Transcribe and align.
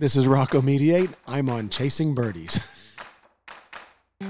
This 0.00 0.14
is 0.14 0.28
Rocco 0.28 0.62
Mediate. 0.62 1.10
I'm 1.26 1.50
on 1.50 1.68
Chasing 1.70 2.14
Birdies. 2.14 2.60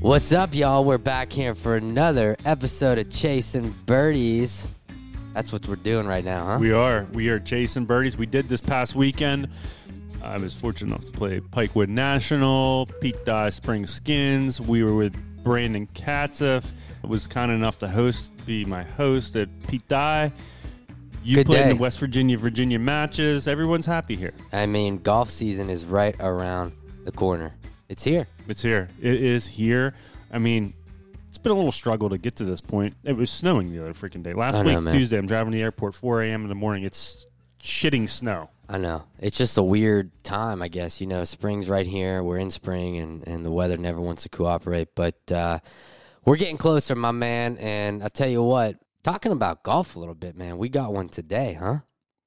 What's 0.00 0.32
up, 0.32 0.54
y'all? 0.54 0.86
We're 0.86 0.96
back 0.96 1.30
here 1.30 1.54
for 1.54 1.76
another 1.76 2.38
episode 2.46 2.98
of 2.98 3.10
Chasing 3.10 3.74
Birdies. 3.84 4.66
That's 5.34 5.52
what 5.52 5.68
we're 5.68 5.76
doing 5.76 6.06
right 6.06 6.24
now, 6.24 6.46
huh? 6.46 6.56
We 6.58 6.72
are. 6.72 7.06
We 7.12 7.28
are 7.28 7.38
chasing 7.38 7.84
birdies. 7.84 8.16
We 8.16 8.24
did 8.24 8.48
this 8.48 8.62
past 8.62 8.94
weekend. 8.94 9.50
I 10.22 10.38
was 10.38 10.54
fortunate 10.54 10.92
enough 10.92 11.04
to 11.04 11.12
play 11.12 11.40
Pikewood 11.40 11.88
National, 11.88 12.86
Pete 13.02 13.22
Dye 13.26 13.50
Spring 13.50 13.86
Skins. 13.86 14.62
We 14.62 14.82
were 14.82 14.94
with 14.94 15.14
Brandon 15.44 15.86
Katzeff. 15.94 16.72
I 17.04 17.06
was 17.06 17.26
kind 17.26 17.52
enough 17.52 17.78
to 17.80 17.88
host, 17.88 18.32
be 18.46 18.64
my 18.64 18.82
host 18.82 19.36
at 19.36 19.48
Pete 19.68 19.86
Dye. 19.86 20.32
You 21.22 21.36
Good 21.36 21.46
played 21.46 21.62
in 21.62 21.76
the 21.76 21.82
West 21.82 22.00
Virginia, 22.00 22.36
Virginia 22.36 22.78
matches. 22.78 23.46
Everyone's 23.46 23.86
happy 23.86 24.16
here. 24.16 24.32
I 24.52 24.66
mean, 24.66 24.98
golf 24.98 25.30
season 25.30 25.70
is 25.70 25.84
right 25.84 26.16
around 26.20 26.72
the 27.04 27.12
corner. 27.12 27.54
It's 27.88 28.02
here. 28.02 28.26
It's 28.48 28.62
here. 28.62 28.88
It 29.00 29.22
is 29.22 29.46
here. 29.46 29.94
I 30.32 30.38
mean, 30.38 30.74
it's 31.28 31.38
been 31.38 31.52
a 31.52 31.54
little 31.54 31.72
struggle 31.72 32.10
to 32.10 32.18
get 32.18 32.36
to 32.36 32.44
this 32.44 32.60
point. 32.60 32.94
It 33.04 33.16
was 33.16 33.30
snowing 33.30 33.70
the 33.70 33.80
other 33.80 33.94
freaking 33.94 34.22
day. 34.22 34.32
Last 34.32 34.54
know, 34.54 34.62
week, 34.64 34.80
man. 34.80 34.92
Tuesday, 34.92 35.16
I'm 35.16 35.26
driving 35.26 35.52
to 35.52 35.58
the 35.58 35.62
airport 35.62 35.94
4 35.94 36.22
a.m. 36.22 36.42
in 36.42 36.48
the 36.48 36.54
morning. 36.54 36.84
It's 36.84 37.26
shitting 37.64 38.08
snow. 38.08 38.50
I 38.68 38.78
know. 38.78 39.04
It's 39.18 39.36
just 39.36 39.56
a 39.58 39.62
weird 39.62 40.10
time, 40.22 40.62
I 40.62 40.68
guess. 40.68 41.00
You 41.00 41.06
know, 41.06 41.24
spring's 41.24 41.68
right 41.68 41.86
here. 41.86 42.22
We're 42.22 42.38
in 42.38 42.50
spring, 42.50 42.98
and, 42.98 43.26
and 43.26 43.44
the 43.44 43.50
weather 43.50 43.76
never 43.76 44.00
wants 44.00 44.22
to 44.22 44.28
cooperate. 44.28 44.94
But 44.94 45.32
uh, 45.32 45.58
we're 46.24 46.36
getting 46.36 46.56
closer, 46.56 46.94
my 46.94 47.10
man. 47.10 47.56
And 47.58 48.02
I 48.02 48.08
tell 48.08 48.28
you 48.28 48.42
what, 48.42 48.76
talking 49.02 49.32
about 49.32 49.64
golf 49.64 49.96
a 49.96 49.98
little 49.98 50.14
bit, 50.14 50.36
man, 50.36 50.56
we 50.58 50.68
got 50.68 50.92
one 50.92 51.08
today, 51.08 51.54
huh? 51.54 51.78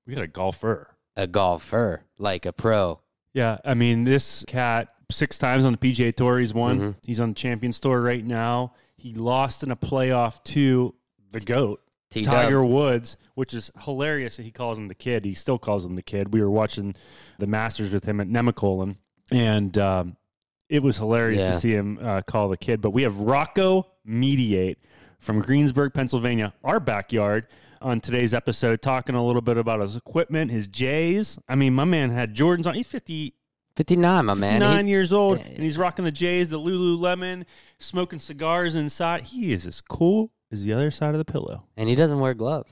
We 0.06 0.14
got 0.16 0.24
a 0.24 0.28
golfer. 0.28 0.96
A 1.16 1.26
golfer, 1.28 2.04
like 2.20 2.46
a 2.46 2.54
pro. 2.54 3.00
Yeah, 3.34 3.58
I 3.66 3.74
mean, 3.74 4.04
this 4.04 4.44
cat 4.48 4.90
six 5.10 5.38
times 5.40 5.66
on 5.66 5.72
the 5.72 5.78
PGA 5.78 6.14
Tour. 6.14 6.40
He's 6.40 6.54
won. 6.54 6.80
Mhm. 6.80 6.96
He's 7.06 7.20
on 7.20 7.30
the 7.30 7.36
Champions 7.36 7.80
Tour 7.80 8.02
right 8.02 8.24
now. 8.24 8.74
He 8.98 9.14
lost 9.16 9.64
in 9.64 9.72
a 9.72 9.76
playoff 9.76 10.44
to 10.46 10.94
the 11.32 11.40
goat 11.40 11.82
T-Dub. 12.10 12.34
Tiger 12.34 12.64
Woods, 12.66 13.18
which 13.36 13.54
is 13.54 13.70
hilarious 13.84 14.38
that 14.38 14.44
he 14.44 14.52
calls 14.52 14.78
him 14.78 14.88
the 14.88 14.96
kid. 14.96 15.26
He 15.26 15.34
still 15.34 15.58
calls 15.60 15.86
him 15.86 15.96
the 15.96 16.02
kid. 16.02 16.34
We 16.34 16.42
were 16.42 16.50
watching 16.50 16.96
the 17.38 17.48
Masters 17.48 17.92
with 17.94 18.06
him 18.06 18.22
at 18.22 18.28
Nemacolin, 18.28 18.96
and 19.32 19.78
um, 19.78 20.18
it 20.70 20.82
was 20.82 20.98
hilarious 20.98 21.42
Yeah. 21.44 21.52
to 21.52 21.58
see 21.58 21.72
him 21.72 22.00
uh, 22.02 22.22
call 22.22 22.48
the 22.50 22.58
kid. 22.58 22.80
But 22.82 22.92
we 22.92 23.04
have 23.04 23.20
Rocco 23.20 23.88
Mediate 24.06 24.78
from 25.20 25.40
Greensburg, 25.42 25.94
Pennsylvania, 25.94 26.54
our 26.64 26.80
backyard. 26.80 27.48
On 27.80 28.00
today's 28.02 28.34
episode, 28.34 28.82
talking 28.82 29.14
a 29.14 29.24
little 29.24 29.42
bit 29.42 29.56
about 29.58 29.82
his 29.82 29.96
equipment, 29.96 30.50
his 30.50 30.66
J's. 30.66 31.38
I 31.48 31.54
mean, 31.54 31.76
my 31.76 31.84
man 31.86 32.10
had 32.10 32.36
Jordans 32.36 32.66
on. 32.66 32.74
He's 32.74 32.88
50, 32.88 33.36
59, 33.76 34.26
my 34.26 34.34
man. 34.34 34.62
59 34.62 34.88
years 34.88 35.14
old, 35.14 35.38
and 35.40 35.62
he's 35.62 35.78
rocking 35.78 36.04
the 36.04 36.12
J's, 36.12 36.50
the 36.50 36.58
Lululemon, 36.60 37.46
smoking 37.78 38.18
cigars 38.18 38.76
inside. 38.76 39.24
He 39.26 39.54
is 39.54 39.68
as 39.68 39.80
cool 39.82 40.32
as 40.52 40.64
the 40.64 40.74
other 40.74 40.92
side 40.92 41.14
of 41.14 41.18
the 41.18 41.26
pillow. 41.32 41.64
and 41.76 41.90
he 41.90 41.96
doesn't 41.96 42.20
wear 42.20 42.34
gloves. 42.34 42.72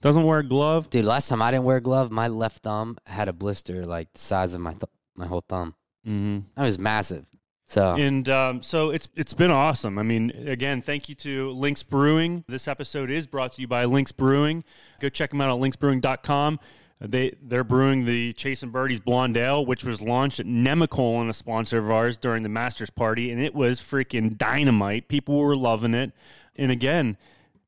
Doesn't 0.00 0.22
wear 0.22 0.38
a 0.38 0.44
glove. 0.46 0.90
Dude, 0.90 1.04
last 1.04 1.28
time 1.28 1.42
I 1.42 1.50
didn't 1.50 1.64
wear 1.64 1.78
a 1.78 1.80
glove, 1.80 2.12
my 2.12 2.28
left 2.28 2.62
thumb 2.62 2.98
had 3.06 3.28
a 3.28 3.32
blister 3.32 3.84
like 3.84 4.12
the 4.12 4.20
size 4.20 4.54
of 4.54 4.60
my 4.60 4.70
th- 4.72 4.84
my 5.16 5.26
whole 5.26 5.44
thumb. 5.48 5.74
Mm-hmm. 6.06 6.46
That 6.54 6.64
was 6.64 6.78
massive. 6.78 7.26
So 7.66 7.96
And 7.96 8.28
um, 8.28 8.62
so 8.62 8.90
it's 8.90 9.08
it's 9.16 9.34
been 9.34 9.50
awesome. 9.50 9.98
I 9.98 10.02
mean, 10.04 10.30
again, 10.46 10.80
thank 10.80 11.08
you 11.08 11.14
to 11.16 11.50
Links 11.50 11.82
Brewing. 11.82 12.44
This 12.48 12.68
episode 12.68 13.10
is 13.10 13.26
brought 13.26 13.52
to 13.52 13.60
you 13.60 13.66
by 13.66 13.84
Links 13.86 14.12
Brewing. 14.12 14.62
Go 15.00 15.08
check 15.08 15.30
them 15.30 15.40
out 15.40 15.50
at 15.50 15.60
lynxbrewing.com. 15.60 16.60
They 17.00 17.34
they're 17.42 17.64
brewing 17.64 18.04
the 18.06 18.32
Chasing 18.32 18.70
Birdies 18.70 19.00
Blonde 19.00 19.36
Ale, 19.36 19.66
which 19.66 19.84
was 19.84 20.00
launched 20.00 20.40
at 20.40 20.46
Nemacolin, 20.46 21.28
a 21.28 21.32
sponsor 21.32 21.78
of 21.78 21.90
ours, 21.90 22.16
during 22.18 22.42
the 22.42 22.48
Masters 22.48 22.90
party, 22.90 23.30
and 23.30 23.40
it 23.40 23.54
was 23.54 23.80
freaking 23.80 24.36
dynamite. 24.38 25.08
People 25.08 25.38
were 25.38 25.56
loving 25.56 25.94
it. 25.94 26.12
And 26.58 26.70
again, 26.70 27.16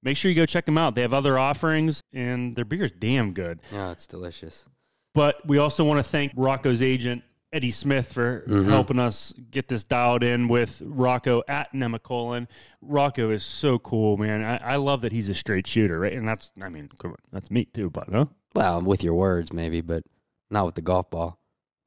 make 0.02 0.16
sure 0.16 0.30
you 0.30 0.34
go 0.34 0.46
check 0.46 0.66
them 0.66 0.78
out. 0.78 0.94
They 0.94 1.02
have 1.02 1.14
other 1.14 1.38
offerings, 1.38 2.02
and 2.12 2.54
their 2.56 2.64
beer 2.64 2.84
is 2.84 2.92
damn 2.92 3.32
good. 3.32 3.60
yeah, 3.72 3.90
it's 3.90 4.06
delicious. 4.06 4.66
But 5.14 5.46
we 5.46 5.58
also 5.58 5.84
want 5.84 5.98
to 5.98 6.04
thank 6.04 6.32
Rocco's 6.36 6.82
agent, 6.82 7.24
Eddie 7.52 7.72
Smith, 7.72 8.12
for 8.12 8.44
mm-hmm. 8.46 8.68
helping 8.68 8.98
us 8.98 9.32
get 9.50 9.66
this 9.66 9.82
dialed 9.82 10.22
in 10.22 10.46
with 10.46 10.82
Rocco 10.84 11.42
at 11.48 11.72
Nemacolin. 11.72 12.46
Rocco 12.80 13.30
is 13.30 13.44
so 13.44 13.78
cool, 13.78 14.16
man. 14.16 14.44
I, 14.44 14.74
I 14.74 14.76
love 14.76 15.00
that 15.00 15.12
he's 15.12 15.28
a 15.28 15.34
straight 15.34 15.66
shooter, 15.66 15.98
right? 15.98 16.12
And 16.12 16.28
that's, 16.28 16.52
I 16.62 16.68
mean, 16.68 16.88
come 16.98 17.12
on, 17.12 17.16
that's 17.32 17.50
me 17.50 17.64
too, 17.64 17.90
but 17.90 18.08
no? 18.08 18.30
Well, 18.54 18.82
with 18.82 19.02
your 19.02 19.14
words 19.14 19.52
maybe, 19.52 19.80
but 19.80 20.04
not 20.50 20.66
with 20.66 20.74
the 20.76 20.82
golf 20.82 21.10
ball. 21.10 21.38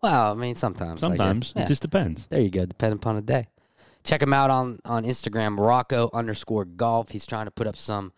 Well, 0.02 0.32
I 0.32 0.34
mean 0.34 0.56
sometimes. 0.56 1.02
I 1.02 1.08
guess. 1.10 1.18
Sometimes. 1.18 1.54
Yeah. 1.56 1.64
It 1.64 1.68
just 1.68 1.82
depends. 1.82 2.26
There 2.28 2.42
you 2.42 2.50
go. 2.50 2.66
Depending 2.66 2.98
upon 2.98 3.16
the 3.16 3.22
day. 3.22 3.48
Check 4.04 4.22
him 4.22 4.34
out 4.34 4.50
on 4.50 4.80
on 4.86 5.04
Instagram, 5.04 5.58
Rocco 5.58 6.10
underscore 6.14 6.66
golf. 6.66 7.12
He's 7.12 7.26
trying 7.26 7.46
to 7.46 7.52
put 7.52 7.68
up 7.68 7.76
some 7.76 8.14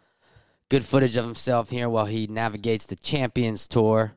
good 0.69 0.83
footage 0.83 1.15
of 1.15 1.25
himself 1.25 1.69
here 1.69 1.89
while 1.89 2.05
he 2.05 2.27
navigates 2.27 2.85
the 2.85 2.95
Champions 2.95 3.67
Tour, 3.67 4.13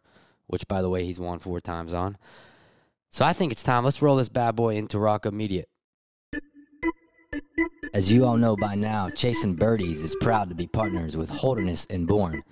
which 0.47 0.67
by 0.67 0.81
the 0.81 0.89
way 0.89 1.05
he's 1.05 1.21
won 1.21 1.39
four 1.39 1.61
times 1.61 1.93
on. 1.93 2.17
So 3.11 3.25
I 3.25 3.33
think 3.33 3.53
it's 3.53 3.63
time. 3.63 3.85
Let's 3.85 4.03
roll 4.03 4.17
this 4.17 4.29
bad 4.29 4.57
boy 4.57 4.77
into 4.77 4.99
Rocco 4.99 5.31
Mediate. 5.31 5.69
As 7.95 8.13
you 8.13 8.27
all 8.27 8.37
know 8.37 8.57
by 8.57 8.75
now, 8.75 9.09
Chasing 9.09 9.55
Birdies 9.55 10.05
is 10.05 10.15
proud 10.21 10.51
to 10.51 10.55
be 10.55 10.67
partners 10.67 11.17
with 11.17 11.31
Holderness 11.31 11.87
and 11.89 12.07
Bourne. 12.07 12.43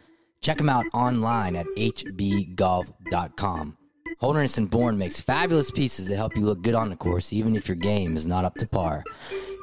Check 0.40 0.56
them 0.58 0.70
out 0.70 0.86
online 0.94 1.56
at 1.56 1.66
hbgolf.com. 1.76 3.76
Holderness 4.18 4.56
and 4.58 4.70
Bourne 4.70 4.96
makes 4.96 5.20
fabulous 5.20 5.70
pieces 5.70 6.08
that 6.08 6.16
help 6.16 6.36
you 6.36 6.44
look 6.44 6.62
good 6.62 6.74
on 6.74 6.88
the 6.88 6.96
course, 6.96 7.32
even 7.32 7.54
if 7.54 7.68
your 7.68 7.76
game 7.76 8.16
is 8.16 8.26
not 8.26 8.44
up 8.44 8.54
to 8.56 8.66
par. 8.66 9.04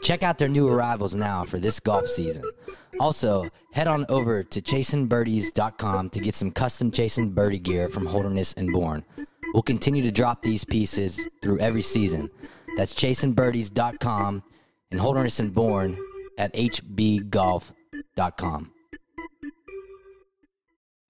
Check 0.03 0.22
out 0.22 0.38
their 0.38 0.47
new 0.47 0.68
arrivals 0.68 1.16
now 1.16 1.44
for 1.44 1.58
this 1.59 1.80
golf 1.80 2.08
season. 2.08 2.44
Also, 3.00 3.47
head 3.72 3.88
on 3.88 4.06
over 4.09 4.44
to 4.44 4.62
chasingbirdies.com 4.62 6.09
to 6.12 6.19
get 6.19 6.36
some 6.36 6.52
custom 6.52 6.92
Chasing 6.92 7.31
Birdie 7.31 7.58
gear 7.58 7.90
from 7.90 8.06
Holderness 8.06 8.53
and 8.53 8.72
Bourne. 8.72 9.03
We'll 9.53 9.63
continue 9.63 10.03
to 10.03 10.12
drop 10.12 10.44
these 10.44 10.63
pieces 10.63 11.28
through 11.42 11.59
every 11.59 11.81
season. 11.81 12.30
That's 12.75 12.94
chasingbirdies.com 12.94 14.44
and 14.92 15.00
Holderness 15.00 15.40
and 15.40 15.53
Bourne 15.53 15.97
at 16.38 16.53
hbgolf.com. 16.53 17.74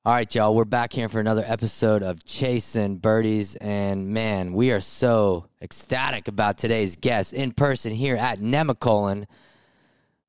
All 0.05 0.13
right, 0.13 0.33
y'all, 0.35 0.53
we're 0.53 0.65
back 0.65 0.91
here 0.91 1.07
for 1.07 1.21
another 1.21 1.45
episode 1.47 2.03
of 2.03 2.25
Chasing 2.25 2.97
Birdies. 2.97 3.55
And 3.55 4.09
man, 4.09 4.51
we 4.51 4.71
are 4.71 4.81
so 4.81 5.45
ecstatic 5.61 6.27
about 6.27 6.57
today's 6.57 6.97
guest 6.97 7.31
in 7.31 7.53
person 7.53 7.93
here 7.93 8.17
at 8.17 8.39
Nemacolin. 8.39 9.27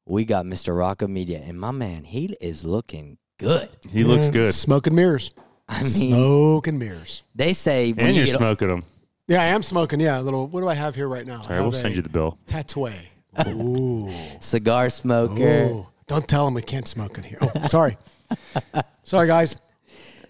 We 0.06 0.24
got 0.26 0.44
Mr. 0.44 0.76
Rocco 0.78 1.08
Mediate, 1.08 1.42
and 1.42 1.58
my 1.58 1.72
man, 1.72 2.04
he 2.04 2.26
is 2.40 2.64
looking 2.64 3.18
good. 3.38 3.68
He 3.90 4.04
looks 4.04 4.28
good. 4.28 4.54
Smoke 4.54 4.86
and 4.86 4.94
mirrors. 4.94 5.32
I 5.68 5.82
mean, 5.82 6.12
Smoke 6.12 6.68
and 6.68 6.78
mirrors. 6.78 7.24
they 7.34 7.52
say 7.52 7.92
when 7.92 8.06
And 8.06 8.14
you 8.14 8.20
you're 8.20 8.26
get 8.26 8.36
smoking 8.36 8.68
them. 8.68 8.84
Yeah, 9.26 9.42
I 9.42 9.46
am 9.46 9.62
smoking. 9.64 9.98
Yeah, 9.98 10.20
a 10.20 10.22
little. 10.22 10.46
What 10.46 10.60
do 10.60 10.68
I 10.68 10.74
have 10.74 10.94
here 10.94 11.08
right 11.08 11.26
now? 11.26 11.40
I 11.40 11.46
Sorry, 11.48 11.60
we'll 11.62 11.72
send 11.72 11.96
you 11.96 12.02
the 12.02 12.10
bill. 12.10 12.38
tattoo. 12.46 12.90
Ooh. 13.48 14.08
cigar 14.38 14.88
smoker. 14.90 15.64
Ooh. 15.64 15.86
Don't 16.06 16.28
tell 16.28 16.44
them 16.44 16.54
we 16.54 16.62
can't 16.62 16.86
smoke 16.86 17.16
in 17.18 17.24
here. 17.24 17.38
Oh, 17.40 17.66
sorry. 17.66 17.96
sorry, 19.02 19.26
guys. 19.26 19.56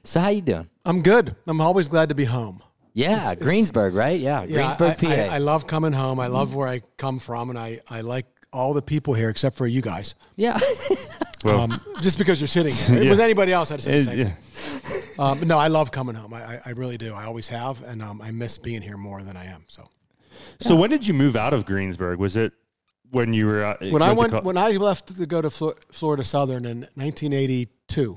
So 0.05 0.21
how 0.21 0.29
you 0.29 0.43
doing? 0.43 0.69
I'm 0.85 1.03
good. 1.03 1.35
I'm 1.47 1.61
always 1.61 1.89
glad 1.89 2.11
to 2.11 2.15
be 2.15 2.25
home. 2.25 2.63
Yeah, 2.93 3.33
it's- 3.33 3.43
Greensburg, 3.43 3.95
right? 3.95 4.21
Yeah, 4.21 4.45
Yeah, 4.45 4.75
Greensburg, 4.77 4.91
I, 4.91 4.95
PA. 4.95 5.33
I, 5.33 5.35
I 5.37 5.39
love 5.39 5.67
coming 5.67 5.93
home. 5.93 6.21
I 6.21 6.29
love 6.29 6.55
where 6.55 6.69
I 6.69 6.81
come 6.97 7.19
from, 7.19 7.51
and 7.51 7.59
I, 7.59 7.81
I 7.89 8.03
like 8.03 8.27
all 8.53 8.73
the 8.75 8.83
people 8.83 9.15
here 9.15 9.31
except 9.31 9.57
for 9.57 9.67
you 9.67 9.81
guys. 9.83 10.15
yeah. 10.37 10.59
Well, 11.45 11.61
Um, 11.61 11.79
just 12.01 12.17
because 12.17 12.41
you're 12.41 12.49
sitting 12.49 12.73
here. 12.73 12.97
If 12.97 13.03
it 13.07 13.11
was 13.11 13.21
anybody 13.21 13.53
else, 13.53 13.71
I'd 13.71 13.83
say 13.83 13.99
the 13.99 14.05
same 14.05 14.19
yeah. 14.19 14.25
thing. 14.31 15.19
Um, 15.19 15.47
no, 15.47 15.59
I 15.59 15.67
love 15.69 15.91
coming 15.91 16.15
home. 16.15 16.33
I, 16.33 16.43
I, 16.43 16.61
I 16.65 16.71
really 16.71 16.97
do. 16.97 17.13
I 17.13 17.27
always 17.27 17.49
have, 17.49 17.83
and 17.85 18.01
um, 18.01 18.23
I 18.23 18.31
miss 18.31 18.57
being 18.57 18.81
here 18.81 18.97
more 18.97 19.23
than 19.23 19.37
I 19.37 19.45
am. 19.45 19.63
So 19.69 19.87
So 20.61 20.75
when 20.75 20.89
did 20.89 21.07
you 21.07 21.13
move 21.13 21.37
out 21.37 21.53
of 21.53 21.67
Greensburg? 21.67 22.19
Was 22.19 22.39
it 22.39 22.55
when 23.11 23.35
you 23.35 23.45
were 23.45 23.63
uh, 23.63 23.77
when 23.91 24.01
I 24.01 24.09
to 24.09 24.15
went 24.15 24.33
co- 24.33 24.41
when 24.41 24.57
I 24.57 24.71
left 24.71 25.15
to 25.19 25.27
go 25.27 25.43
to 25.43 25.51
Flo- 25.51 25.75
Florida 25.93 26.25
Southern 26.25 26.65
in 26.65 26.81
1982, 26.95 28.17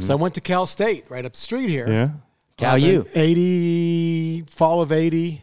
so 0.00 0.12
I 0.12 0.16
went 0.16 0.34
to 0.34 0.40
Cal 0.40 0.66
State 0.66 1.06
right 1.10 1.24
up 1.24 1.32
the 1.32 1.40
street 1.40 1.68
here. 1.68 1.88
yeah. 1.88 2.08
Cal 2.56 2.78
U. 2.78 3.06
80 3.14 4.42
fall 4.48 4.80
of 4.80 4.90
80 4.92 5.42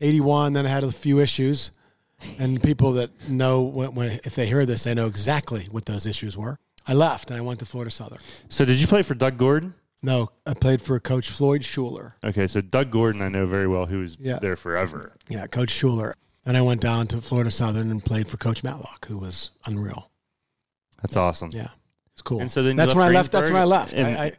81 0.00 0.52
then 0.52 0.66
i 0.66 0.68
had 0.68 0.84
a 0.84 0.90
few 0.92 1.18
issues 1.20 1.70
and 2.38 2.60
people 2.62 2.92
that 2.92 3.10
know 3.28 3.62
when, 3.62 3.94
when 3.94 4.10
if 4.24 4.34
they 4.34 4.46
hear 4.46 4.66
this 4.66 4.84
they 4.84 4.94
know 4.94 5.06
exactly 5.06 5.66
what 5.70 5.84
those 5.86 6.04
issues 6.06 6.36
were 6.36 6.56
i 6.86 6.92
left 6.94 7.30
and 7.30 7.38
i 7.38 7.42
went 7.42 7.58
to 7.60 7.64
florida 7.66 7.90
southern 7.90 8.18
So 8.48 8.64
did 8.64 8.80
you 8.80 8.86
play 8.86 9.02
for 9.02 9.14
Doug 9.14 9.38
Gordon? 9.38 9.74
no 10.02 10.30
i 10.46 10.54
played 10.54 10.82
for 10.82 10.98
coach 11.00 11.30
floyd 11.30 11.64
schuler 11.64 12.16
Okay, 12.24 12.46
so 12.48 12.60
Doug 12.60 12.90
Gordon, 12.90 13.22
I 13.22 13.28
know 13.28 13.46
very 13.46 13.66
well, 13.68 13.86
who 13.86 14.00
was 14.00 14.16
Yeah. 14.20 14.38
there 14.40 14.56
forever. 14.56 15.12
yeah 15.28 15.46
coach 15.46 15.70
schuler 15.70 16.14
then 16.44 16.56
i 16.56 16.62
went 16.62 16.80
down 16.80 17.06
to 17.08 17.20
florida 17.20 17.50
southern 17.50 17.90
and 17.90 18.04
played 18.04 18.26
for 18.28 18.36
coach 18.36 18.62
matlock 18.64 19.06
who 19.06 19.16
was 19.18 19.50
unreal 19.66 20.10
That's 21.02 21.16
awesome. 21.16 21.50
yeah 21.52 21.68
It's 22.18 22.22
cool. 22.22 22.40
And 22.40 22.50
so 22.50 22.64
then 22.64 22.74
that's 22.74 22.96
when 22.96 23.04
I 23.06 23.10
left. 23.12 23.30
That's 23.30 23.48
when 23.48 23.60
I 23.62 23.64
left. 23.64 23.92
and- 23.94 24.04
I, 24.06 24.24
I 24.24 24.32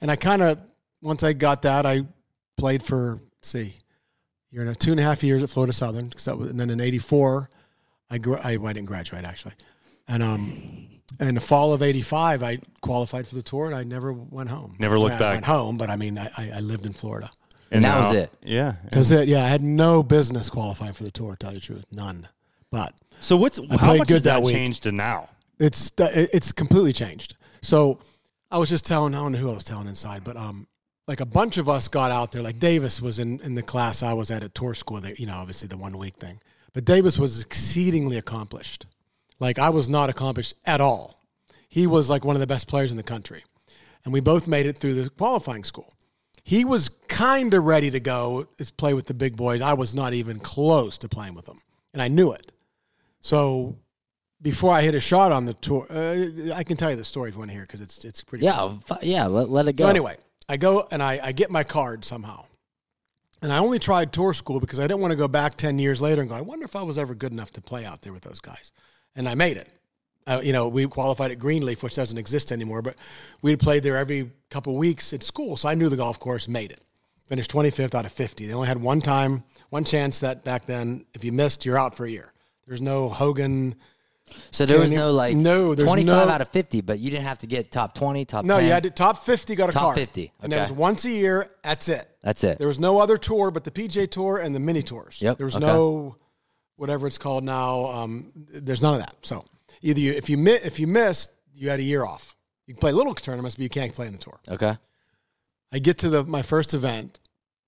and 0.00 0.08
I 0.10 0.14
kind 0.14 0.40
of 0.40 0.58
once 1.02 1.24
I 1.24 1.32
got 1.32 1.62
that, 1.62 1.84
I 1.84 2.02
played 2.56 2.80
for 2.80 3.18
let's 3.38 3.48
see, 3.48 3.74
year 4.52 4.62
and 4.62 4.70
a 4.70 4.74
two 4.76 4.92
and 4.92 5.00
a 5.00 5.02
half 5.02 5.24
years 5.24 5.42
at 5.42 5.50
Florida 5.50 5.72
Southern. 5.72 6.10
'cause 6.10 6.26
that 6.26 6.38
was, 6.38 6.48
and 6.50 6.60
then 6.60 6.70
in 6.70 6.80
'84, 6.80 7.50
I, 8.08 8.18
gra- 8.18 8.40
I 8.44 8.52
I 8.52 8.72
didn't 8.72 8.84
graduate 8.84 9.24
actually, 9.24 9.54
and 10.06 10.22
um, 10.22 10.52
in 11.18 11.34
the 11.34 11.40
fall 11.40 11.72
of 11.74 11.82
'85, 11.82 12.44
I 12.44 12.58
qualified 12.82 13.26
for 13.26 13.34
the 13.34 13.42
tour, 13.42 13.66
and 13.66 13.74
I 13.74 13.82
never 13.82 14.12
went 14.12 14.48
home. 14.48 14.76
Never 14.78 14.96
looked 14.96 15.16
I 15.16 15.18
back. 15.18 15.32
went 15.34 15.46
home, 15.46 15.76
but 15.76 15.90
I 15.90 15.96
mean, 15.96 16.16
I, 16.18 16.30
I 16.38 16.50
I 16.56 16.60
lived 16.60 16.86
in 16.86 16.92
Florida. 16.92 17.32
And 17.72 17.84
that 17.84 17.98
was 17.98 18.14
it. 18.14 18.30
Yeah. 18.44 18.74
That's 18.92 19.10
it. 19.10 19.26
Yeah, 19.26 19.44
I 19.44 19.48
had 19.48 19.60
no 19.60 20.04
business 20.04 20.48
qualifying 20.48 20.92
for 20.92 21.02
the 21.02 21.10
tour. 21.10 21.32
To 21.32 21.36
tell 21.36 21.52
you 21.52 21.58
the 21.58 21.66
truth, 21.66 21.84
none. 21.90 22.28
But 22.70 22.94
So 23.18 23.36
what's 23.36 23.58
how 23.58 23.96
much 23.96 24.06
good 24.06 24.14
has 24.14 24.22
that, 24.24 24.44
that 24.44 24.52
changed 24.52 24.84
to 24.84 24.92
now? 24.92 25.28
It's 25.58 25.92
it's 25.98 26.52
completely 26.52 26.92
changed. 26.92 27.36
So 27.62 28.00
I 28.50 28.58
was 28.58 28.68
just 28.68 28.86
telling 28.86 29.14
I 29.14 29.18
don't 29.18 29.32
know 29.32 29.38
who 29.38 29.50
I 29.50 29.54
was 29.54 29.64
telling 29.64 29.88
inside, 29.88 30.24
but 30.24 30.36
um, 30.36 30.66
like 31.06 31.20
a 31.20 31.26
bunch 31.26 31.58
of 31.58 31.68
us 31.68 31.88
got 31.88 32.10
out 32.10 32.32
there. 32.32 32.42
Like 32.42 32.58
Davis 32.58 33.00
was 33.00 33.18
in 33.18 33.40
in 33.40 33.54
the 33.54 33.62
class 33.62 34.02
I 34.02 34.12
was 34.12 34.30
at 34.30 34.42
at 34.42 34.54
tour 34.54 34.74
school. 34.74 35.00
That 35.00 35.18
you 35.18 35.26
know, 35.26 35.34
obviously 35.34 35.68
the 35.68 35.76
one 35.76 35.98
week 35.98 36.16
thing. 36.16 36.40
But 36.72 36.84
Davis 36.84 37.18
was 37.18 37.40
exceedingly 37.40 38.18
accomplished. 38.18 38.86
Like 39.40 39.58
I 39.58 39.70
was 39.70 39.88
not 39.88 40.10
accomplished 40.10 40.54
at 40.66 40.80
all. 40.80 41.20
He 41.68 41.86
was 41.86 42.08
like 42.08 42.24
one 42.24 42.36
of 42.36 42.40
the 42.40 42.46
best 42.46 42.68
players 42.68 42.90
in 42.90 42.96
the 42.96 43.02
country, 43.02 43.44
and 44.04 44.12
we 44.12 44.20
both 44.20 44.46
made 44.46 44.66
it 44.66 44.78
through 44.78 44.94
the 44.94 45.10
qualifying 45.10 45.64
school. 45.64 45.92
He 46.44 46.64
was 46.64 46.90
kind 47.08 47.54
of 47.54 47.64
ready 47.64 47.90
to 47.90 48.00
go 48.00 48.46
play 48.76 48.92
with 48.92 49.06
the 49.06 49.14
big 49.14 49.36
boys. 49.36 49.62
I 49.62 49.72
was 49.72 49.94
not 49.94 50.12
even 50.12 50.38
close 50.38 50.98
to 50.98 51.08
playing 51.08 51.34
with 51.34 51.46
them, 51.46 51.60
and 51.92 52.02
I 52.02 52.08
knew 52.08 52.32
it. 52.32 52.52
So 53.20 53.78
before 54.44 54.74
I 54.74 54.82
hit 54.82 54.94
a 54.94 55.00
shot 55.00 55.32
on 55.32 55.46
the 55.46 55.54
tour, 55.54 55.86
uh, 55.90 56.54
I 56.54 56.62
can 56.64 56.76
tell 56.76 56.90
you 56.90 56.96
the 56.96 57.04
story 57.04 57.30
if 57.30 57.34
you 57.34 57.38
want 57.38 57.50
to 57.50 57.54
hear 57.54 57.64
because 57.64 57.80
it's 57.80 58.04
it's 58.04 58.22
pretty. 58.22 58.44
Yeah, 58.44 58.74
fi- 58.84 58.98
yeah. 59.02 59.26
Let, 59.26 59.48
let 59.48 59.66
it 59.66 59.72
go. 59.72 59.84
So 59.84 59.90
anyway, 59.90 60.18
I 60.48 60.58
go 60.58 60.86
and 60.92 61.02
I, 61.02 61.18
I 61.20 61.32
get 61.32 61.50
my 61.50 61.64
card 61.64 62.04
somehow, 62.04 62.44
and 63.42 63.50
I 63.50 63.58
only 63.58 63.78
tried 63.78 64.12
tour 64.12 64.34
school 64.34 64.60
because 64.60 64.78
I 64.78 64.82
didn't 64.86 65.00
want 65.00 65.12
to 65.12 65.16
go 65.16 65.26
back 65.28 65.56
ten 65.56 65.78
years 65.78 66.00
later 66.00 66.20
and 66.20 66.28
go. 66.30 66.36
I 66.36 66.42
wonder 66.42 66.66
if 66.66 66.76
I 66.76 66.82
was 66.82 66.98
ever 66.98 67.14
good 67.14 67.32
enough 67.32 67.52
to 67.52 67.62
play 67.62 67.86
out 67.86 68.02
there 68.02 68.12
with 68.12 68.22
those 68.22 68.38
guys, 68.38 68.70
and 69.16 69.26
I 69.28 69.34
made 69.34 69.56
it. 69.56 69.68
Uh, 70.26 70.40
you 70.44 70.52
know, 70.52 70.68
we 70.68 70.86
qualified 70.86 71.30
at 71.30 71.38
Grenelefe, 71.38 71.82
which 71.82 71.94
doesn't 71.94 72.18
exist 72.18 72.52
anymore, 72.52 72.82
but 72.82 72.96
we'd 73.42 73.58
played 73.60 73.82
there 73.82 73.96
every 73.96 74.30
couple 74.50 74.76
weeks 74.76 75.12
at 75.14 75.22
school, 75.22 75.56
so 75.56 75.68
I 75.70 75.74
knew 75.74 75.88
the 75.88 75.96
golf 75.96 76.20
course. 76.20 76.48
Made 76.48 76.70
it. 76.70 76.80
Finished 77.26 77.50
25th 77.50 77.94
out 77.94 78.04
of 78.04 78.12
50. 78.12 78.46
They 78.46 78.52
only 78.52 78.68
had 78.68 78.76
one 78.76 79.00
time, 79.00 79.44
one 79.70 79.84
chance 79.84 80.20
that 80.20 80.44
back 80.44 80.66
then, 80.66 81.06
if 81.14 81.24
you 81.24 81.32
missed, 81.32 81.64
you're 81.64 81.78
out 81.78 81.94
for 81.94 82.04
a 82.04 82.10
year. 82.10 82.34
There's 82.66 82.82
no 82.82 83.08
Hogan. 83.08 83.74
So 84.50 84.64
there 84.66 84.78
was 84.80 84.90
no 84.92 85.12
like 85.12 85.36
No, 85.36 85.74
25 85.74 86.06
no- 86.06 86.32
out 86.32 86.40
of 86.40 86.48
50, 86.48 86.80
but 86.80 86.98
you 86.98 87.10
didn't 87.10 87.26
have 87.26 87.38
to 87.38 87.46
get 87.46 87.70
top 87.70 87.94
20, 87.94 88.24
top 88.24 88.44
No, 88.44 88.56
10. 88.56 88.64
you 88.66 88.72
had 88.72 88.82
to, 88.84 88.90
top 88.90 89.18
50 89.18 89.54
got 89.54 89.68
a 89.68 89.72
Top 89.72 89.82
card. 89.82 89.96
50, 89.96 90.32
And 90.42 90.52
it 90.52 90.60
was 90.60 90.72
once 90.72 91.04
a 91.04 91.10
year. 91.10 91.50
That's 91.62 91.88
it. 91.88 92.08
That's 92.22 92.42
it. 92.44 92.58
There 92.58 92.68
was 92.68 92.78
no 92.80 92.98
other 93.00 93.16
tour 93.16 93.50
but 93.50 93.64
the 93.64 93.70
PGA 93.70 94.10
Tour 94.10 94.38
and 94.38 94.54
the 94.54 94.60
mini 94.60 94.82
tours. 94.82 95.20
Yep, 95.20 95.36
There 95.36 95.44
was 95.44 95.56
okay. 95.56 95.66
no 95.66 96.16
whatever 96.76 97.06
it's 97.06 97.18
called 97.18 97.44
now. 97.44 97.84
Um, 97.86 98.32
there's 98.48 98.82
none 98.82 98.94
of 98.94 99.00
that. 99.00 99.14
So 99.22 99.44
either 99.82 100.00
you, 100.00 100.12
if 100.12 100.30
you 100.30 100.36
mi- 100.38 100.52
if 100.52 100.80
you 100.80 100.86
missed, 100.86 101.28
you 101.54 101.68
had 101.70 101.78
a 101.80 101.84
year 101.84 102.04
off. 102.04 102.34
You 102.66 102.74
can 102.74 102.80
play 102.80 102.92
little 102.92 103.14
tournaments, 103.14 103.56
but 103.56 103.62
you 103.62 103.68
can't 103.68 103.94
play 103.94 104.06
in 104.06 104.12
the 104.12 104.18
tour. 104.18 104.40
Okay. 104.48 104.76
I 105.70 105.78
get 105.78 105.98
to 105.98 106.08
the 106.08 106.24
my 106.24 106.40
first 106.42 106.72
event 106.74 107.18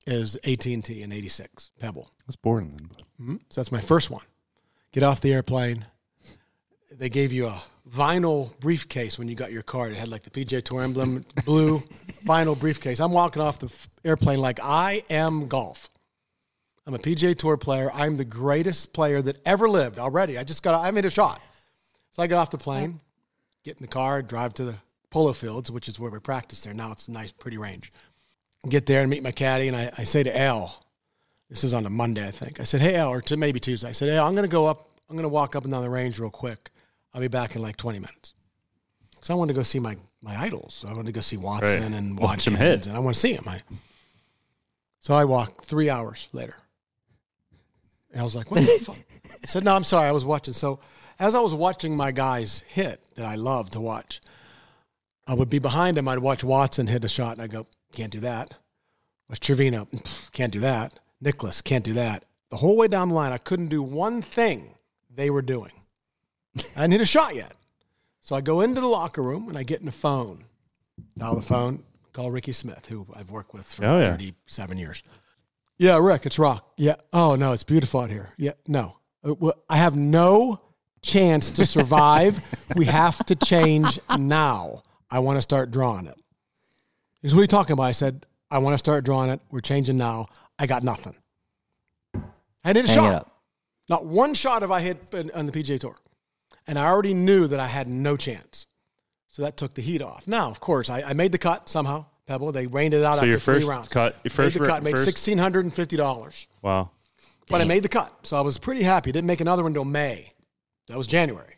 is 0.07 0.37
AT 0.45 0.65
and 0.73 0.85
T 0.85 1.03
in 1.03 1.13
'86 1.13 1.71
Pebble. 1.79 2.09
I 2.19 2.23
was 2.27 2.37
born 2.37 2.75
then. 2.77 2.89
But. 2.89 3.03
Mhm. 3.25 3.41
So 3.51 3.61
that's 3.61 3.71
my 3.73 3.81
first 3.81 4.11
one. 4.11 4.25
Get 4.93 5.03
off 5.03 5.21
the 5.21 5.35
airplane. 5.35 5.85
They 6.99 7.09
gave 7.09 7.33
you 7.33 7.47
a 7.47 7.63
vinyl 7.91 8.59
briefcase 8.61 9.19
when 9.19 9.29
you 9.29 9.35
got 9.35 9.53
your 9.53 9.63
card. 9.63 9.93
It 9.93 9.99
had 9.99 10.09
like 10.09 10.23
the 10.23 10.31
PGA 10.31 10.63
Tour 10.63 10.83
emblem, 10.83 11.25
blue 11.45 11.79
vinyl 12.25 12.59
briefcase. 12.59 13.01
I'm 13.01 13.13
walking 13.13 13.43
off 13.43 13.59
the 13.59 13.67
f- 13.67 13.89
airplane 14.05 14.41
like 14.41 14.61
I 14.63 15.03
am 15.11 15.47
golf. 15.47 15.91
I'm 16.87 16.95
a 16.95 16.99
PGA 16.99 17.37
Tour 17.37 17.57
player. 17.57 17.91
I'm 17.93 18.17
the 18.17 18.25
greatest 18.25 18.93
player 18.93 19.21
that 19.23 19.39
ever 19.45 19.69
lived 19.69 19.99
already. 19.99 20.39
I 20.39 20.45
just 20.45 20.63
got, 20.63 20.81
I 20.83 20.91
made 20.91 21.05
a 21.05 21.11
shot. 21.11 21.41
So 22.13 22.23
I 22.23 22.29
get 22.29 22.37
off 22.37 22.51
the 22.51 22.59
plane, 22.59 23.01
get 23.65 23.77
in 23.77 23.83
the 23.83 23.93
car, 23.93 24.23
drive 24.23 24.55
to 24.55 24.65
the 24.65 24.77
polo 25.11 25.33
fields, 25.33 25.71
which 25.71 25.89
is 25.89 26.01
where 26.01 26.11
we 26.11 26.19
practice 26.21 26.65
there. 26.65 26.73
Now 26.73 26.93
it's 26.93 27.09
a 27.09 27.13
nice, 27.13 27.33
pretty 27.33 27.59
range. 27.59 27.93
Get 28.69 28.87
there 28.87 29.03
and 29.03 29.11
meet 29.11 29.23
my 29.23 29.33
caddy, 29.33 29.69
and 29.69 29.77
I, 29.77 29.91
I 29.99 30.05
say 30.05 30.23
to 30.23 30.39
Al, 30.39 30.83
this 31.51 31.63
is 31.63 31.75
on 31.75 31.85
a 31.85 31.91
Monday, 31.91 32.27
I 32.27 32.31
think. 32.31 32.59
I 32.59 32.65
said, 32.65 32.81
hey, 32.81 32.97
Al, 32.97 33.11
or 33.11 33.21
to 33.23 33.37
maybe 33.37 33.61
Tuesday. 33.61 33.89
I 33.89 33.93
said, 33.93 34.09
hey, 34.09 34.19
I'm 34.19 34.33
going 34.33 34.49
to 34.49 34.49
go 34.49 34.67
up. 34.67 34.89
I'm 35.09 35.15
going 35.15 35.25
to 35.25 35.29
walk 35.29 35.55
up 35.55 35.65
and 35.65 35.73
down 35.73 35.83
the 35.83 35.91
range 35.91 36.19
real 36.19 36.31
quick. 36.31 36.71
I'll 37.17 37.23
be 37.23 37.29
back 37.29 37.57
in 37.57 37.63
like 37.63 37.79
20 37.79 37.99
minutes. 37.99 38.35
Because 39.15 39.31
I 39.31 39.35
wanted 39.35 39.55
to 39.55 39.59
go 39.59 39.63
see 39.63 39.79
my, 39.81 39.97
my 40.21 40.37
idols. 40.39 40.85
I 40.87 40.93
wanted 40.93 41.07
to 41.07 41.13
go 41.13 41.23
see 41.23 41.39
Watson 41.39 41.81
Right. 41.93 41.99
and 41.99 42.19
Watch 42.19 42.47
Watkins, 42.47 42.59
hit. 42.59 42.87
And 42.87 42.95
I 42.95 42.99
want 43.01 43.17
to 43.17 43.21
see 43.21 43.33
him. 43.33 43.45
I, 43.49 43.63
so 45.01 45.15
I 45.15 45.25
walked 45.25 45.65
three 45.65 45.89
hours 45.89 46.29
later. 46.33 46.57
And 48.13 48.21
I 48.21 48.25
was 48.25 48.37
like, 48.37 48.51
what 48.51 48.61
the 48.61 48.85
fuck? 48.85 48.97
I 49.25 49.47
said, 49.47 49.65
no, 49.65 49.75
I'm 49.75 49.83
sorry. 49.85 50.09
I 50.09 50.13
was 50.13 50.27
watching. 50.27 50.53
So 50.53 50.79
as 51.19 51.35
I 51.35 51.41
was 51.41 51.55
watching 51.55 51.97
my 51.97 52.13
guys 52.13 52.63
hit 52.69 53.03
that 53.15 53.25
I 53.25 53.37
love 53.37 53.71
to 53.71 53.81
watch, 53.81 54.21
I 55.27 55.33
would 55.33 55.49
be 55.49 55.59
behind 55.59 55.97
him. 55.97 56.09
I'd 56.09 56.19
watch 56.19 56.45
Watson 56.45 56.87
hit 56.87 57.03
a 57.03 57.09
shot, 57.09 57.33
and 57.33 57.43
I 57.43 57.47
go, 57.47 57.67
can't 57.93 58.13
do 58.13 58.21
that. 58.21 58.59
Was 59.31 59.39
Trevino, 59.39 59.89
can't 60.33 60.53
do 60.53 60.61
that. 60.61 61.01
Nicklaus, 61.23 61.63
can't 61.63 61.83
do 61.85 61.95
that. 61.95 62.25
The 62.51 62.59
whole 62.59 62.77
way 62.77 62.89
down 62.89 63.09
the 63.09 63.15
line, 63.15 63.33
I 63.33 63.39
couldn't 63.39 63.69
do 63.69 63.83
one 63.83 64.21
thing 64.21 64.75
they 65.13 65.31
were 65.31 65.43
doing. 65.43 65.73
I 66.77 66.81
hadn't 66.81 66.93
hit 66.93 67.01
a 67.01 67.07
shot 67.07 67.35
yet. 67.35 67.53
So 68.21 68.35
I 68.35 68.41
go 68.41 68.61
into 68.63 68.81
the 68.81 68.87
locker 68.87 69.23
room 69.23 69.49
and 69.49 69.57
I 69.57 69.63
get 69.63 69.81
in 69.81 69.87
the 69.87 69.93
phone. 69.93 70.45
Dial 71.19 71.37
the 71.37 71.43
phone, 71.43 71.83
call 72.13 72.31
Ricky 72.31 72.53
Smith, 72.53 72.87
who 72.87 73.07
I've 73.15 73.31
worked 73.31 73.53
with 73.53 73.67
for 73.67 73.85
Oh, 73.85 73.99
yeah. 73.99 74.11
37 74.11 74.79
years. 74.79 75.03
Yeah, 75.79 75.99
Rick, 75.99 76.27
it's 76.27 76.39
rock. 76.39 76.73
Yeah. 76.77 76.97
Oh, 77.13 77.37
no, 77.37 77.53
it's 77.53 77.63
beautiful 77.65 78.01
out 78.01 78.11
here. 78.11 78.31
Yeah, 78.39 78.53
no. 78.67 78.97
Uh, 79.23 79.53
I 79.69 79.77
have 79.77 79.95
no 79.97 80.61
chance 81.03 81.51
to 81.51 81.67
survive. 81.67 82.41
we 82.77 82.87
have 82.87 83.25
to 83.27 83.35
change 83.37 84.01
now. 84.19 84.83
I 85.11 85.19
want 85.19 85.37
to 85.37 85.43
start 85.43 85.71
drawing 85.71 86.07
it. 86.07 86.17
He 87.21 87.29
goes, 87.29 87.35
What 87.35 87.41
are 87.41 87.45
you 87.45 87.49
talking 87.49 87.75
about? 87.75 87.85
I 87.85 87.93
said, 87.93 88.25
I 88.51 88.59
want 88.59 88.75
to 88.75 88.79
start 88.79 89.05
drawing 89.05 89.31
it. 89.31 89.41
We're 89.51 89.61
changing 89.61 89.99
now. 89.99 90.27
I 90.59 90.67
got 90.67 90.83
nothing. 90.83 91.15
I 92.65 92.73
didn't 92.73 92.89
hit 92.89 92.97
a 92.97 93.01
Hang 93.01 93.13
shot. 93.13 93.33
Not 93.89 94.07
one 94.07 94.35
shot 94.35 94.63
have 94.63 94.71
I 94.71 94.81
hit 94.81 94.99
on 95.35 95.47
the 95.47 95.53
PGA 95.53 95.79
Tour. 95.79 95.95
And 96.67 96.79
I 96.79 96.87
already 96.87 97.15
knew 97.15 97.47
that 97.47 97.61
I 97.61 97.67
had 97.67 97.89
no 97.89 98.17
chance. 98.17 98.67
So 99.29 99.43
that 99.43 99.57
took 99.57 99.75
the 99.75 99.83
heat 99.83 100.03
off. 100.03 100.27
Now, 100.27 100.51
of 100.51 100.61
course, 100.61 100.89
I, 100.91 101.03
I 101.03 101.13
made 101.13 101.31
the 101.33 101.39
cut 101.39 101.69
somehow. 101.69 102.07
Pebble, 102.27 102.51
they 102.51 102.67
rained 102.67 102.93
it 102.95 103.05
out 103.05 103.15
So 103.15 103.19
after 103.19 103.27
your 103.29 103.39
three 103.39 103.55
first 103.55 103.69
rounds. 103.69 103.89
cut- 103.89 104.17
your 104.25 104.31
first 104.31 104.57
made 104.57 104.65
the 104.65 104.69
cut, 104.69 104.83
made 104.83 104.99
sixteen 104.99 105.39
hundred 105.39 105.65
and 105.65 105.73
fifty 105.73 105.97
dollars. 105.97 106.47
Wow. 106.63 106.91
But 107.49 107.61
I 107.61 107.65
made 107.65 107.85
the 107.85 107.89
cut, 107.89 108.13
so 108.25 108.37
I 108.37 108.41
was 108.41 108.59
pretty 108.59 108.83
happy. 108.83 109.13
Didn't 109.13 109.29
make 109.29 109.41
another 109.41 109.63
one 109.63 109.71
until 109.71 109.85
May. 109.85 110.31
That 110.89 110.99
was 110.99 111.07
January. 111.07 111.55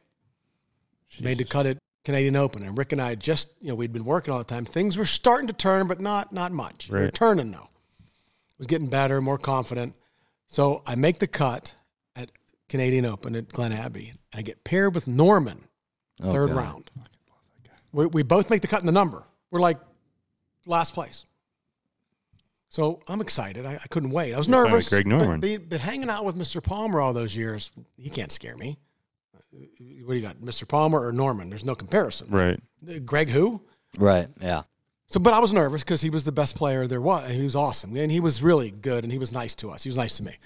Made 1.20 1.38
the 1.38 1.44
cut 1.44 1.64
at 1.66 1.78
Canadian 2.04 2.36
Open, 2.36 2.62
and 2.62 2.76
Rick 2.76 2.92
and 2.92 3.00
I 3.00 3.08
had 3.10 3.20
just 3.20 3.48
you 3.60 3.68
know 3.68 3.74
we'd 3.74 3.92
been 3.94 4.04
working 4.04 4.32
all 4.32 4.38
the 4.38 4.44
time. 4.44 4.64
Things 4.66 4.98
were 4.98 5.06
starting 5.06 5.46
to 5.46 5.52
turn, 5.54 5.86
but 5.88 6.00
not 6.00 6.32
not 6.32 6.52
much. 6.52 6.88
We 6.90 6.98
were 6.98 7.04
Right. 7.06 7.14
turning 7.14 7.50
though. 7.50 7.68
Was 8.58 8.66
getting 8.66 8.88
better, 8.88 9.20
more 9.22 9.38
confident. 9.38 9.94
So 10.46 10.82
I 10.86 10.94
make 10.96 11.18
the 11.18 11.26
cut 11.26 11.74
at 12.16 12.30
Canadian 12.68 13.06
Open 13.06 13.34
at 13.36 13.48
Glen 13.48 13.72
Abbey, 13.72 14.12
and 14.32 14.38
I 14.40 14.42
get 14.42 14.64
paired 14.64 14.94
with 14.94 15.06
Norman, 15.06 15.64
Oh, 16.22 16.32
third 16.32 16.48
God. 16.48 16.56
round. 16.56 16.90
We, 17.92 18.06
we 18.06 18.22
both 18.22 18.50
make 18.50 18.60
the 18.62 18.68
cut 18.68 18.80
in 18.80 18.86
the 18.86 18.92
number. 18.92 19.24
We're 19.50 19.60
like 19.60 19.78
last 20.66 20.94
place. 20.94 21.24
So 22.68 23.00
I'm 23.08 23.20
excited. 23.20 23.64
I, 23.64 23.74
I 23.74 23.86
couldn't 23.88 24.10
wait. 24.10 24.34
I 24.34 24.38
was 24.38 24.46
You're 24.48 24.64
nervous. 24.68 24.86
with 24.86 24.90
Greg 24.90 25.06
Norman. 25.06 25.40
But, 25.40 25.46
be- 25.46 25.56
but 25.56 25.80
hanging 25.80 26.10
out 26.10 26.24
with 26.24 26.36
Mr. 26.36 26.62
Palmer 26.62 27.00
all 27.00 27.12
those 27.14 27.34
years, 27.34 27.70
he 27.96 28.10
can't 28.10 28.30
scare 28.30 28.56
me. 28.56 28.78
What 30.04 30.12
do 30.12 30.14
you 30.16 30.20
got, 30.20 30.36
Mr. 30.38 30.68
Palmer 30.68 31.06
or 31.06 31.12
Norman? 31.12 31.48
There's 31.48 31.64
no 31.64 31.74
comparison. 31.74 32.28
Right. 32.30 32.60
Greg 33.06 33.30
who? 33.30 33.62
Right. 33.98 34.28
Yeah. 34.42 34.62
So, 35.06 35.18
but 35.18 35.32
I 35.32 35.38
was 35.38 35.54
nervous 35.54 35.82
because 35.82 36.02
he 36.02 36.10
was 36.10 36.24
the 36.24 36.32
best 36.32 36.54
player 36.54 36.86
there 36.86 37.00
was. 37.00 37.24
and 37.24 37.32
He 37.32 37.44
was 37.44 37.56
awesome, 37.56 37.96
and 37.96 38.12
he 38.12 38.20
was 38.20 38.42
really 38.42 38.70
good, 38.70 39.04
and 39.04 39.10
he 39.12 39.18
was 39.18 39.32
nice 39.32 39.54
to 39.56 39.70
us. 39.70 39.82
He 39.82 39.88
was 39.88 39.96
nice 39.96 40.18
to 40.18 40.24
me. 40.24 40.36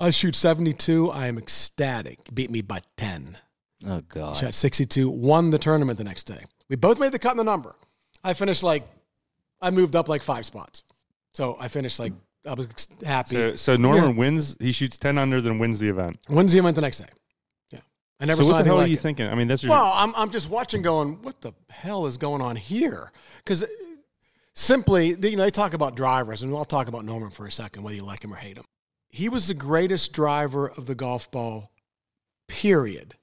I 0.00 0.10
shoot 0.10 0.34
72. 0.34 1.10
I 1.10 1.26
am 1.26 1.38
ecstatic. 1.38 2.18
Beat 2.32 2.50
me 2.50 2.60
by 2.62 2.80
10. 2.96 3.36
Oh 3.86 4.00
God. 4.08 4.36
Shot 4.36 4.54
62. 4.54 5.08
Won 5.10 5.50
the 5.50 5.58
tournament 5.58 5.98
the 5.98 6.04
next 6.04 6.24
day. 6.24 6.44
We 6.68 6.76
both 6.76 6.98
made 7.00 7.12
the 7.12 7.18
cut 7.18 7.32
in 7.32 7.36
the 7.38 7.44
number. 7.44 7.74
I 8.24 8.34
finished 8.34 8.62
like, 8.62 8.86
I 9.60 9.70
moved 9.70 9.96
up 9.96 10.08
like 10.08 10.22
five 10.22 10.46
spots. 10.46 10.82
So 11.34 11.56
I 11.60 11.68
finished 11.68 11.98
like, 11.98 12.12
I 12.46 12.54
was 12.54 12.66
ex- 12.66 12.88
happy. 13.04 13.36
So, 13.36 13.54
so 13.56 13.76
Norman 13.76 14.16
wins. 14.16 14.56
He 14.60 14.72
shoots 14.72 14.96
ten 14.98 15.18
under, 15.18 15.40
then 15.40 15.58
wins 15.58 15.78
the 15.78 15.88
event. 15.88 16.18
Wins 16.28 16.52
the 16.52 16.58
event 16.58 16.74
the 16.76 16.82
next 16.82 16.98
day. 16.98 17.06
Yeah. 17.70 17.78
I 18.20 18.24
never 18.26 18.42
So 18.42 18.48
saw 18.48 18.54
what 18.54 18.58
the 18.58 18.58
anything 18.60 18.66
hell 18.66 18.76
like 18.78 18.86
are 18.86 18.90
you 18.90 18.94
it. 18.96 19.00
thinking? 19.00 19.28
I 19.28 19.34
mean, 19.36 19.46
that's 19.48 19.62
your. 19.62 19.70
Well, 19.70 19.92
I'm, 19.94 20.12
I'm 20.16 20.30
just 20.30 20.48
watching 20.50 20.82
going, 20.82 21.22
what 21.22 21.40
the 21.40 21.52
hell 21.70 22.06
is 22.06 22.16
going 22.18 22.42
on 22.42 22.56
here? 22.56 23.12
Because 23.38 23.62
uh, 23.62 23.66
simply, 24.54 25.08
you 25.10 25.36
know, 25.36 25.42
they 25.44 25.50
talk 25.50 25.74
about 25.74 25.94
drivers, 25.96 26.42
and 26.42 26.54
I'll 26.54 26.64
talk 26.64 26.88
about 26.88 27.04
Norman 27.04 27.30
for 27.30 27.46
a 27.46 27.50
second, 27.50 27.82
whether 27.82 27.96
you 27.96 28.04
like 28.04 28.24
him 28.24 28.32
or 28.32 28.36
hate 28.36 28.56
him. 28.58 28.64
He 29.12 29.28
was 29.28 29.46
the 29.46 29.54
greatest 29.54 30.14
driver 30.14 30.70
of 30.70 30.86
the 30.86 30.94
golf 30.94 31.30
ball, 31.30 31.70
period. 32.48 33.14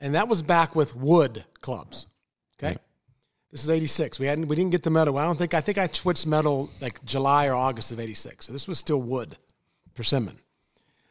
And 0.00 0.16
that 0.16 0.28
was 0.28 0.42
back 0.42 0.74
with 0.74 0.94
wood 0.96 1.44
clubs. 1.60 2.06
Okay. 2.58 2.76
This 3.52 3.62
is 3.62 3.70
'86. 3.70 4.18
We 4.18 4.26
hadn't 4.26 4.48
we 4.48 4.56
didn't 4.56 4.72
get 4.72 4.82
the 4.82 4.90
metal. 4.90 5.16
I 5.16 5.22
don't 5.22 5.38
think 5.38 5.54
I 5.54 5.60
think 5.60 5.78
I 5.78 5.86
switched 5.86 6.26
metal 6.26 6.68
like 6.82 7.02
July 7.04 7.46
or 7.46 7.54
August 7.54 7.92
of 7.92 8.00
'86. 8.00 8.44
So 8.46 8.52
this 8.52 8.66
was 8.66 8.78
still 8.78 9.00
wood, 9.00 9.38
persimmon. 9.94 10.36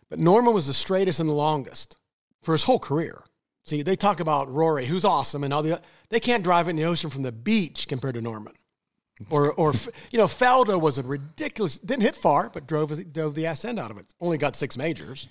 But 0.10 0.20
Norman 0.20 0.54
was 0.54 0.68
the 0.68 0.74
straightest 0.74 1.22
and 1.22 1.30
the 1.30 1.34
longest 1.34 1.98
for 2.42 2.52
his 2.52 2.66
whole 2.66 2.78
career. 2.78 3.24
See, 3.64 3.82
they 3.82 3.96
talk 3.96 4.20
about 4.20 4.54
Rory, 4.54 4.86
who's 4.86 5.06
awesome, 5.06 5.46
and 5.46 5.54
all 5.54 5.64
the 5.64 5.82
they 6.10 6.20
can't 6.20 6.44
drive 6.44 6.68
it 6.68 6.72
in 6.72 6.76
the 6.76 6.84
ocean 6.84 7.10
from 7.10 7.24
the 7.24 7.32
beach 7.32 7.88
compared 7.88 8.16
to 8.16 8.22
Norman. 8.22 8.54
Or, 9.30 9.54
or 9.54 9.74
you 10.12 10.20
know, 10.20 10.26
Faldo 10.28 10.80
was 10.80 10.98
a 10.98 11.04
ridiculous. 11.04 11.80
Didn't 11.80 12.04
hit 12.04 12.16
far, 12.16 12.50
but 12.50 12.68
drove 12.68 13.14
drove 13.14 13.34
the 13.36 13.46
ass 13.46 13.64
end 13.66 13.80
out 13.80 13.92
of 13.92 13.98
it. 13.98 14.06
Only 14.20 14.38
got 14.38 14.56
six 14.56 14.78
majors. 14.78 15.28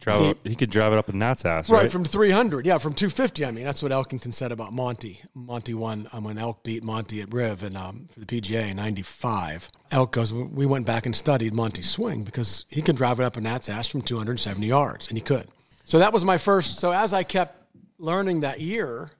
Drive 0.00 0.16
See- 0.16 0.30
up, 0.30 0.38
he 0.46 0.54
could 0.56 0.70
drive 0.70 0.92
it 0.92 0.98
up 0.98 1.08
a 1.08 1.12
Nat's 1.12 1.44
ass, 1.44 1.70
Right, 1.70 1.82
right? 1.82 1.90
from 1.90 2.04
300. 2.04 2.66
Yeah, 2.66 2.78
from 2.78 2.94
250. 2.94 3.44
I 3.44 3.52
mean, 3.52 3.64
that's 3.64 3.82
what 3.82 3.92
Elkington 3.92 4.34
said 4.34 4.50
about 4.50 4.72
Monty. 4.72 5.20
Monty 5.34 5.72
won 5.72 6.08
um, 6.12 6.24
when 6.24 6.36
Elk 6.36 6.64
beat 6.64 6.82
Monty 6.82 7.20
at 7.22 7.32
Riv 7.32 7.62
and 7.62 7.76
um, 7.76 8.08
for 8.12 8.18
the 8.20 8.26
PGA 8.26 8.70
in 8.70 8.76
95. 8.76 9.68
Elk 9.92 10.10
goes, 10.12 10.32
we 10.32 10.66
went 10.66 10.84
back 10.84 11.06
and 11.06 11.14
studied 11.14 11.54
Monty's 11.54 11.88
swing 11.88 12.22
because 12.24 12.66
he 12.70 12.82
can 12.82 12.96
drive 12.96 13.20
it 13.20 13.24
up 13.24 13.36
a 13.36 13.40
Nat's 13.40 13.68
ass 13.68 13.86
from 13.86 14.02
270 14.02 14.66
yards, 14.66 15.08
and 15.08 15.16
he 15.16 15.22
could. 15.22 15.46
So 15.84 16.00
that 16.00 16.12
was 16.12 16.24
my 16.24 16.38
first. 16.38 16.80
So 16.80 16.90
as 16.90 17.12
I 17.14 17.22
kept 17.22 17.56
learning 17.98 18.40
that 18.40 18.60
year, 18.60 19.10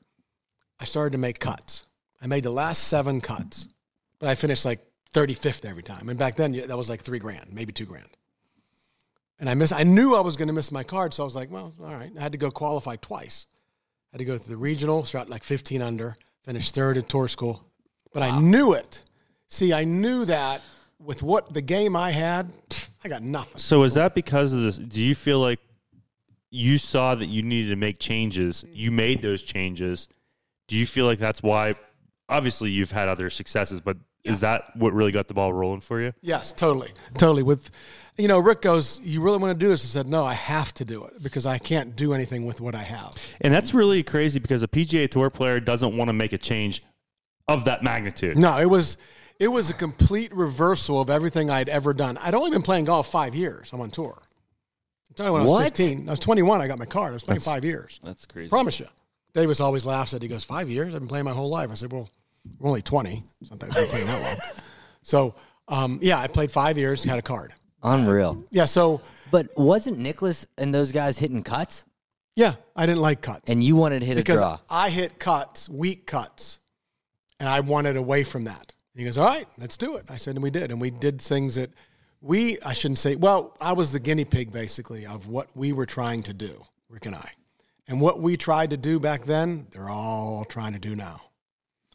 I 0.81 0.87
started 0.87 1.13
to 1.13 1.19
make 1.19 1.39
cuts. 1.39 1.87
I 2.21 2.27
made 2.27 2.43
the 2.43 2.51
last 2.51 2.85
seven 2.89 3.21
cuts, 3.21 3.69
but 4.25 4.31
I 4.31 4.35
finished 4.35 4.65
like 4.65 4.81
35th 5.13 5.65
every 5.69 5.83
time. 5.83 6.09
And 6.09 6.19
back 6.19 6.37
then, 6.37 6.53
that 6.53 6.77
was 6.77 6.89
like 6.89 7.03
three 7.03 7.19
grand, 7.19 7.53
maybe 7.53 7.73
two 7.73 7.85
grand 7.85 8.09
and 9.39 9.49
I 9.49 9.55
miss. 9.55 9.73
I 9.73 9.83
knew 9.83 10.15
I 10.15 10.21
was 10.21 10.37
going 10.37 10.49
to 10.49 10.55
miss 10.55 10.71
my 10.71 10.83
card, 10.83 11.13
so 11.13 11.23
I 11.23 11.27
was 11.27 11.37
like, 11.37 11.51
well, 11.51 11.75
all 11.83 11.95
right. 11.95 12.13
I 12.17 12.23
had 12.23 12.33
to 12.33 12.39
go 12.39 12.51
qualify 12.51 12.97
twice. 12.97 13.47
I 14.13 14.17
had 14.17 14.19
to 14.19 14.25
go 14.25 14.39
to 14.39 14.49
the 14.49 14.57
regional, 14.57 15.05
shot 15.05 15.29
like 15.29 15.43
15 15.43 15.83
under, 15.83 16.17
finished 16.45 16.75
third 16.75 16.97
at 16.97 17.09
tour 17.09 17.29
school, 17.29 17.65
but 18.13 18.23
I 18.23 18.39
knew 18.39 18.73
it. 18.73 19.03
See, 19.49 19.73
I 19.73 19.85
knew 19.85 20.25
that 20.25 20.63
with 20.99 21.23
what 21.23 21.53
the 21.53 21.63
game 21.63 21.97
I 21.97 22.11
had, 22.11 22.51
I 23.05 23.09
got 23.09 23.23
nothing. 23.23 23.59
So 23.59 23.83
is 23.83 23.95
that 23.95 24.15
because 24.15 24.53
of 24.53 24.63
this? 24.63 24.79
Do 24.79 25.03
you 25.03 25.15
feel 25.15 25.41
like 25.41 25.61
you 26.51 26.79
saw 26.79 27.15
that 27.15 27.27
you 27.27 27.43
needed 27.43 27.71
to 27.71 27.77
make 27.77 27.99
changes? 27.99 28.65
You 28.73 28.91
made 28.91 29.21
those 29.21 29.43
changes. 29.43 30.09
Do 30.69 30.77
you 30.77 30.87
feel 30.87 31.07
like 31.07 31.19
that's 31.19 31.43
why? 31.43 31.75
Obviously, 32.29 32.71
you've 32.71 32.93
had 32.93 33.09
other 33.09 33.29
successes, 33.29 33.81
but 33.81 33.99
is 34.25 34.41
that 34.41 34.75
what 34.77 34.93
really 34.93 35.13
got 35.13 35.29
the 35.29 35.35
ball 35.35 35.53
rolling 35.53 35.81
for 35.81 36.01
you? 36.01 36.13
Yes, 36.23 36.53
totally, 36.53 36.91
totally. 37.19 37.43
With, 37.43 37.71
you 38.17 38.27
know, 38.29 38.39
Rick 38.39 38.63
goes, 38.63 39.01
"You 39.03 39.21
really 39.21 39.39
want 39.39 39.59
to 39.59 39.65
do 39.65 39.69
this?" 39.71 39.85
I 39.85 39.89
said, 39.89 40.09
"No, 40.09 40.25
I 40.25 40.35
have 40.35 40.73
to 40.75 40.85
do 40.85 41.05
it 41.05 41.23
because 41.23 41.47
I 41.47 41.59
can't 41.59 41.95
do 41.95 42.15
anything 42.15 42.47
with 42.47 42.61
what 42.61 42.75
I 42.75 42.83
have." 42.83 43.15
And 43.41 43.53
that's 43.53 43.75
really 43.75 44.03
crazy 44.03 44.39
because 44.39 44.63
a 44.63 44.69
PGA 44.69 45.09
Tour 45.09 45.31
player 45.31 45.61
doesn't 45.61 45.97
want 45.97 46.09
to 46.09 46.13
make 46.13 46.33
a 46.33 46.39
change 46.39 46.83
of 47.49 47.67
that 47.67 47.83
magnitude. 47.83 48.39
No, 48.39 48.59
it 48.59 48.69
was 48.69 48.97
it 49.39 49.49
was 49.49 49.69
a 49.71 49.75
complete 49.75 50.35
reversal 50.35 51.01
of 51.01 51.11
everything 51.11 51.51
I'd 51.51 51.69
ever 51.69 51.93
done. 51.93 52.17
I'd 52.19 52.35
only 52.35 52.51
been 52.51 52.63
playing 52.63 52.87
golf 52.87 53.11
five 53.11 53.35
years. 53.35 53.71
I'm 53.73 53.81
on 53.81 53.91
tour. 53.91 54.17
I'm 55.11 55.15
telling 55.17 55.31
you, 55.31 55.33
when 55.35 55.43
I 55.43 55.45
was 55.45 55.53
What? 55.53 55.77
15, 55.77 56.09
I 56.09 56.13
was 56.13 56.21
21. 56.21 56.61
I 56.61 56.67
got 56.69 56.79
my 56.79 56.87
card. 56.87 57.11
I 57.11 57.15
was 57.15 57.25
playing 57.25 57.41
five 57.41 57.65
years. 57.65 58.01
That's 58.05 58.27
crazy. 58.27 58.49
Promise 58.49 58.81
you. 58.81 58.87
Davis 59.35 59.61
always 59.61 59.85
laughs 59.85 60.15
at. 60.15 60.23
He 60.23 60.29
goes, 60.29 60.45
five 60.45 60.71
years. 60.71 60.95
I've 60.95 61.01
been 61.01 61.09
playing 61.09 61.25
my 61.25 61.33
whole 61.33 61.51
life. 61.51 61.71
I 61.71 61.75
said, 61.75 61.93
well, 61.93 62.09
we're 62.59 62.69
only 62.69 62.83
20. 62.83 63.23
It's 63.41 63.51
not 63.51 63.61
that 63.61 63.69
we've 63.69 63.77
been 63.77 63.87
playing 63.87 64.07
that 64.07 64.23
long. 64.23 64.37
So, 65.03 65.35
um, 65.69 65.99
yeah, 66.03 66.19
I 66.19 66.27
played 66.27 66.51
five 66.51 66.79
years. 66.79 67.05
Had 67.05 67.19
a 67.19 67.23
card. 67.23 67.55
Unreal. 67.83 68.43
Yeah. 68.51 68.65
So, 68.65 69.01
But 69.31 69.49
wasn't 69.59 69.99
Nicklaus 69.99 70.47
and 70.59 70.75
those 70.75 70.93
guys 70.93 71.19
hitting 71.19 71.43
cuts? 71.43 71.85
yeah, 72.37 72.55
I 72.75 72.87
didn't 72.87 73.01
like 73.03 73.21
cuts 73.21 73.49
And 73.49 73.63
you 73.63 73.77
wanted 73.77 74.01
to 74.01 74.07
hit 74.07 74.17
because 74.17 74.41
a 74.41 74.43
draw. 74.43 74.59
I 74.69 74.91
hit 74.91 75.19
cuts, 75.19 75.69
weak 75.69 76.07
cuts, 76.07 76.59
and 77.39 77.49
I 77.49 77.61
wanted 77.61 77.97
away 77.97 78.25
from 78.25 78.45
that. 78.45 78.73
And 78.93 79.01
he 79.01 79.05
goes, 79.05 79.19
all 79.19 79.27
right, 79.27 79.47
let's 79.59 79.77
do 79.77 79.97
it. 79.97 80.07
I 80.11 80.17
said, 80.17 80.35
and 80.37 80.43
we 80.43 80.51
did, 80.51 80.71
and 80.71 80.81
we 80.81 80.91
did 80.91 81.21
things 81.21 81.55
that 81.57 81.71
we 82.21 82.59
I 82.63 82.73
shouldn't 82.73 82.99
say. 82.99 83.17
Well, 83.17 83.55
I 83.61 83.73
was 83.75 83.93
the 83.93 84.01
guinea 84.01 84.25
pig 84.25 84.51
basically 84.51 85.05
of 85.07 85.29
what 85.29 85.49
we 85.55 85.73
were 85.73 85.87
trying 85.87 86.23
to 86.25 86.33
do, 86.35 86.65
Rick 86.89 87.07
and 87.07 87.15
I, 87.15 87.31
and 87.87 88.01
what 88.01 88.21
we 88.21 88.37
tried 88.37 88.71
to 88.71 88.77
do 88.77 88.99
back 88.99 89.27
then. 89.27 89.67
They're 89.71 89.91
all 89.91 90.45
trying 90.45 90.73
to 90.73 90.79
do 90.79 90.95
now. 90.97 91.21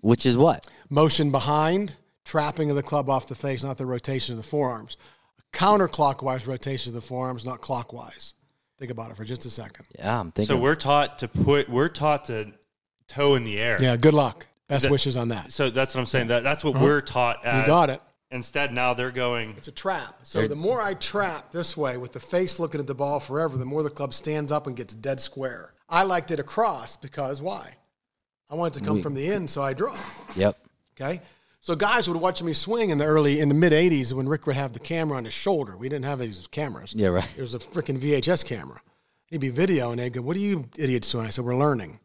Which 0.02 0.26
is 0.26 0.38
what? 0.38 0.70
motion 0.90 1.32
behind, 1.32 1.96
trapping 2.26 2.70
of 2.70 2.76
the 2.76 2.84
club 2.84 3.10
off 3.10 3.28
the 3.28 3.36
face, 3.36 3.64
not 3.64 3.78
the 3.78 3.86
rotation 3.86 4.34
of 4.34 4.42
the 4.42 4.48
forearms. 4.48 4.98
Counterclockwise 5.54 6.48
rotation 6.48 6.92
of 6.92 6.96
the 6.96 7.02
forearms, 7.02 7.46
not 7.46 7.62
clockwise. 7.62 8.36
Think 8.78 8.92
about 8.92 9.12
it 9.12 9.18
for 9.18 9.26
just 9.26 9.46
a 9.46 9.50
second. 9.50 9.86
Yeah, 9.98 10.20
I'm 10.20 10.32
thinking. 10.32 10.56
So 10.56 10.62
we're 10.62 10.76
taught 10.76 11.20
to 11.20 11.28
put 11.28 11.70
we're 11.70 11.90
taught 11.90 12.26
to 12.26 12.52
toe 13.08 13.36
in 13.36 13.44
the 13.44 13.60
air. 13.60 13.78
Yeah, 13.82 13.98
good 13.98 14.14
luck. 14.14 14.48
Best 14.68 14.84
That- 14.84 14.92
wishes 14.92 15.18
on 15.18 15.30
that. 15.30 15.52
So 15.52 15.70
that's 15.70 15.96
what 15.96 16.02
I'm 16.02 16.06
saying. 16.06 16.28
That 16.28 16.44
that's 16.44 16.64
what 16.64 16.76
uh-huh. 16.76 16.86
we're 16.86 17.02
taught. 17.02 17.44
As, 17.44 17.62
You 17.62 17.68
got 17.68 17.90
it. 17.90 18.02
Instead, 18.32 18.72
now 18.72 18.94
they're 18.94 19.12
going. 19.12 19.56
It's 19.58 19.68
a 19.68 19.72
trap. 19.72 20.20
So 20.22 20.48
the 20.48 20.56
more 20.56 20.80
I 20.82 20.94
trap 20.94 21.52
this 21.52 21.76
way 21.76 21.98
with 21.98 22.14
the 22.14 22.20
face 22.20 22.60
looking 22.60 22.80
at 22.80 22.86
the 22.86 22.94
ball 22.94 23.20
forever, 23.20 23.58
the 23.58 23.66
more 23.66 23.82
the 23.82 23.90
club 23.90 24.14
stands 24.14 24.52
up 24.52 24.68
and 24.68 24.78
gets 24.78 24.94
dead 24.94 25.20
square. 25.20 25.74
I 25.90 26.04
liked 26.04 26.30
it 26.30 26.40
across 26.40 26.96
because 26.96 27.42
why? 27.42 27.76
I 28.50 28.56
want 28.56 28.76
it 28.76 28.80
to 28.80 28.86
come 28.86 28.96
We- 28.96 29.02
from 29.02 29.14
the 29.14 29.32
end, 29.32 29.50
so 29.50 29.62
I 29.62 29.74
draw. 29.74 29.96
yep. 30.36 30.58
Okay. 31.00 31.22
So 31.62 31.76
guys 31.76 32.08
would 32.08 32.18
watch 32.20 32.42
me 32.42 32.54
swing 32.54 32.90
in 32.90 32.98
the 32.98 33.06
early 33.06 33.40
in 33.42 33.50
the 33.50 33.54
mid 33.56 33.74
'80s 33.74 34.14
when 34.14 34.28
Rick 34.28 34.48
would 34.48 34.56
have 34.56 34.74
the 34.74 34.80
camera 34.80 35.18
on 35.18 35.26
his 35.26 35.34
shoulder. 35.34 35.76
We 35.78 35.90
didn't 35.90 36.06
have 36.06 36.20
these 36.20 36.48
cameras. 36.48 36.94
Yeah, 36.96 37.10
right. 37.10 37.28
It 37.38 37.42
was 37.42 37.54
a 37.54 37.60
freaking 37.60 37.98
VHS 38.00 38.44
camera. 38.46 38.82
He'd 39.28 39.40
be 39.42 39.50
video, 39.50 39.92
and 39.92 40.00
they'd 40.00 40.14
go, 40.14 40.22
"What 40.22 40.36
are 40.36 40.40
you 40.40 40.66
idiots 40.78 41.12
doing?" 41.12 41.26
I 41.26 41.30
said, 41.30 41.44
"We're 41.46 41.58
learning." 41.58 42.00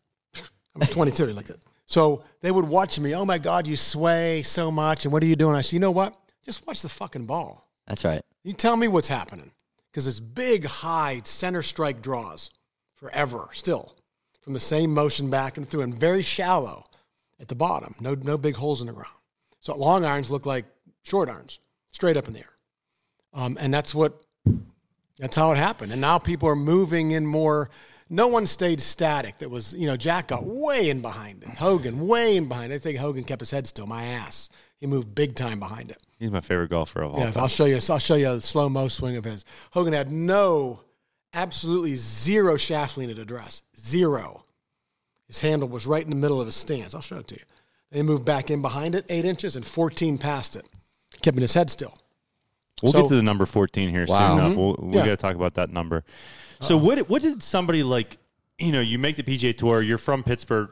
I'm 0.75 0.87
22, 0.89 1.27
like 1.33 1.47
that. 1.47 1.59
So 1.87 2.25
they 2.41 2.51
would 2.51 2.67
watch 2.69 2.99
me. 2.99 3.15
Oh 3.15 3.25
my 3.25 3.39
God, 3.39 3.67
you 3.67 3.77
sway 3.77 4.43
so 4.43 4.71
much, 4.73 5.05
and 5.07 5.13
what 5.13 5.23
are 5.23 5.27
you 5.27 5.37
doing? 5.37 5.55
I 5.57 5.61
said, 5.63 5.73
"You 5.75 5.81
know 5.81 5.93
what? 5.93 6.17
Just 6.45 6.67
watch 6.67 6.83
the 6.83 6.89
fucking 6.89 7.27
ball. 7.27 7.67
That's 7.87 8.05
right. 8.05 8.23
You 8.43 8.53
tell 8.55 8.77
me 8.77 8.89
what's 8.89 9.09
happening 9.09 9.53
because 9.91 10.07
it's 10.09 10.21
big, 10.21 10.65
high 10.67 11.23
center 11.25 11.63
strike 11.63 12.03
draws 12.03 12.51
forever, 12.97 13.49
still 13.53 13.95
from 14.45 14.53
the 14.53 14.61
same 14.61 14.93
motion 14.93 15.31
back 15.31 15.57
and 15.57 15.67
through, 15.67 15.81
and 15.81 15.95
very 15.99 16.21
shallow 16.23 16.85
at 17.41 17.49
the 17.49 17.55
bottom. 17.55 17.95
No, 17.99 18.15
no 18.15 18.37
big 18.37 18.55
holes 18.55 18.83
in 18.83 18.87
the 18.87 18.93
ground. 18.93 19.09
So 19.61 19.75
long 19.75 20.05
irons 20.05 20.31
look 20.31 20.45
like 20.45 20.67
short 21.03 21.31
irons, 21.31 21.59
straight 21.93 22.19
up 22.19 22.29
in 22.29 22.35
the 22.35 22.41
air, 22.41 22.55
um, 23.33 23.57
and 23.59 23.73
that's 23.73 23.95
what 23.95 24.25
that's 25.19 25.35
how 25.37 25.51
it 25.53 25.57
happened. 25.57 25.93
And 25.93 26.01
now 26.01 26.19
people 26.19 26.49
are 26.49 26.57
moving 26.57 27.13
in 27.13 27.27
more. 27.27 27.71
No 28.11 28.27
one 28.29 28.47
stayed 28.47 28.83
static. 28.83 29.39
That 29.39 29.51
was, 29.51 29.73
you 29.75 29.87
know, 29.87 29.97
Jack 29.97 30.29
got 30.29 30.45
way 30.45 30.91
in 30.91 31.01
behind 31.01 31.43
it. 31.43 31.49
Hogan 31.49 32.07
way 32.07 32.37
in 32.37 32.49
behind 32.49 32.71
it. 32.71 32.77
I 32.77 32.79
think 32.79 32.99
Hogan 32.99 33.25
kept 33.25 33.41
his 33.41 33.51
head 33.51 33.67
still. 33.67 33.87
My 33.87 34.05
ass. 34.05 34.51
He 34.79 34.87
moved 34.87 35.15
big 35.15 35.35
time 35.35 35.59
behind 35.59 35.91
it. 35.91 35.97
He's 36.19 36.31
my 36.31 36.43
favorite 36.43 36.69
golfer 36.69 37.01
of 37.01 37.15
all 37.15 37.19
Yeah, 37.21 37.31
time. 37.31 37.43
I'll 37.45 37.49
show 37.49 37.65
you. 37.65 37.77
I'll 37.89 37.99
show 37.99 38.17
you 38.17 38.29
a 38.29 38.41
slow 38.43 38.69
mo 38.69 38.89
swing 38.89 39.17
of 39.17 39.25
his. 39.25 39.47
Hogan 39.73 39.95
had 39.95 40.13
no, 40.13 40.84
absolutely 41.35 41.95
zero 41.97 42.57
shaft 42.57 42.97
lean 42.97 43.11
at 43.11 43.19
address. 43.19 43.63
Zero. 43.79 44.43
His 45.27 45.41
handle 45.41 45.69
was 45.69 45.87
right 45.87 46.03
in 46.03 46.11
the 46.11 46.17
middle 46.17 46.41
of 46.41 46.47
his 46.47 46.55
stance. 46.57 46.95
I'll 46.95 47.01
show 47.01 47.17
it 47.17 47.29
to 47.29 47.35
you. 47.35 47.43
Then 47.91 47.99
he 47.99 48.03
moved 48.03 48.25
back 48.25 48.51
in 48.51 48.63
behind 48.63 48.95
it, 48.95 49.05
eight 49.09 49.25
inches, 49.25 49.57
and 49.57 49.65
14 49.65 50.19
past 50.19 50.57
it, 50.57 50.67
keeping 51.23 51.41
his 51.43 51.55
head 51.55 51.71
still. 51.71 51.97
We'll 52.83 52.93
So- 52.93 53.03
get 53.03 53.09
to 53.09 53.15
the 53.17 53.23
number 53.23 53.47
14 53.47 53.89
here 53.91 54.05
Wow. 54.09 54.37
soon 54.37 54.39
enough. 54.45 54.57
We'll, 54.57 54.77
we 54.81 54.99
Yeah. 54.99 55.05
got 55.07 55.11
to 55.11 55.17
talk 55.17 55.35
about 55.37 55.55
that 55.55 55.71
number. 55.71 56.05
So 56.61 56.77
what 56.77 57.09
what 57.11 57.21
did 57.23 57.43
somebody 57.43 57.83
like, 57.83 58.19
you 58.59 58.73
know, 58.73 58.81
you 58.81 58.99
make 58.99 59.17
the 59.17 59.23
PGA 59.23 59.53
Tour, 59.57 59.83
you're 59.83 59.99
from 59.99 60.23
Pittsburgh. 60.23 60.71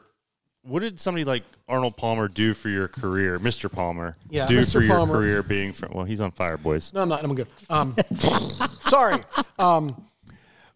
What 0.63 0.79
did 0.79 0.99
somebody 0.99 1.25
like 1.25 1.43
Arnold 1.67 1.97
Palmer 1.97 2.27
do 2.29 2.53
for 2.53 2.69
your 2.69 2.87
career, 2.87 3.37
Mr. 3.37 3.69
Palmer? 3.71 4.15
Yeah, 4.29 4.45
do 4.47 4.59
Mr. 4.59 4.73
for 4.73 4.81
your 4.81 4.95
Palmer. 4.95 5.13
career 5.13 5.43
being 5.43 5.73
from 5.73 5.91
well, 5.93 6.05
he's 6.05 6.21
on 6.21 6.31
fire, 6.31 6.57
boys. 6.57 6.91
No, 6.93 7.01
I'm 7.01 7.09
not. 7.09 7.23
I'm 7.23 7.35
good. 7.35 7.47
Um, 7.69 7.95
sorry. 8.87 9.21
Um, 9.59 10.01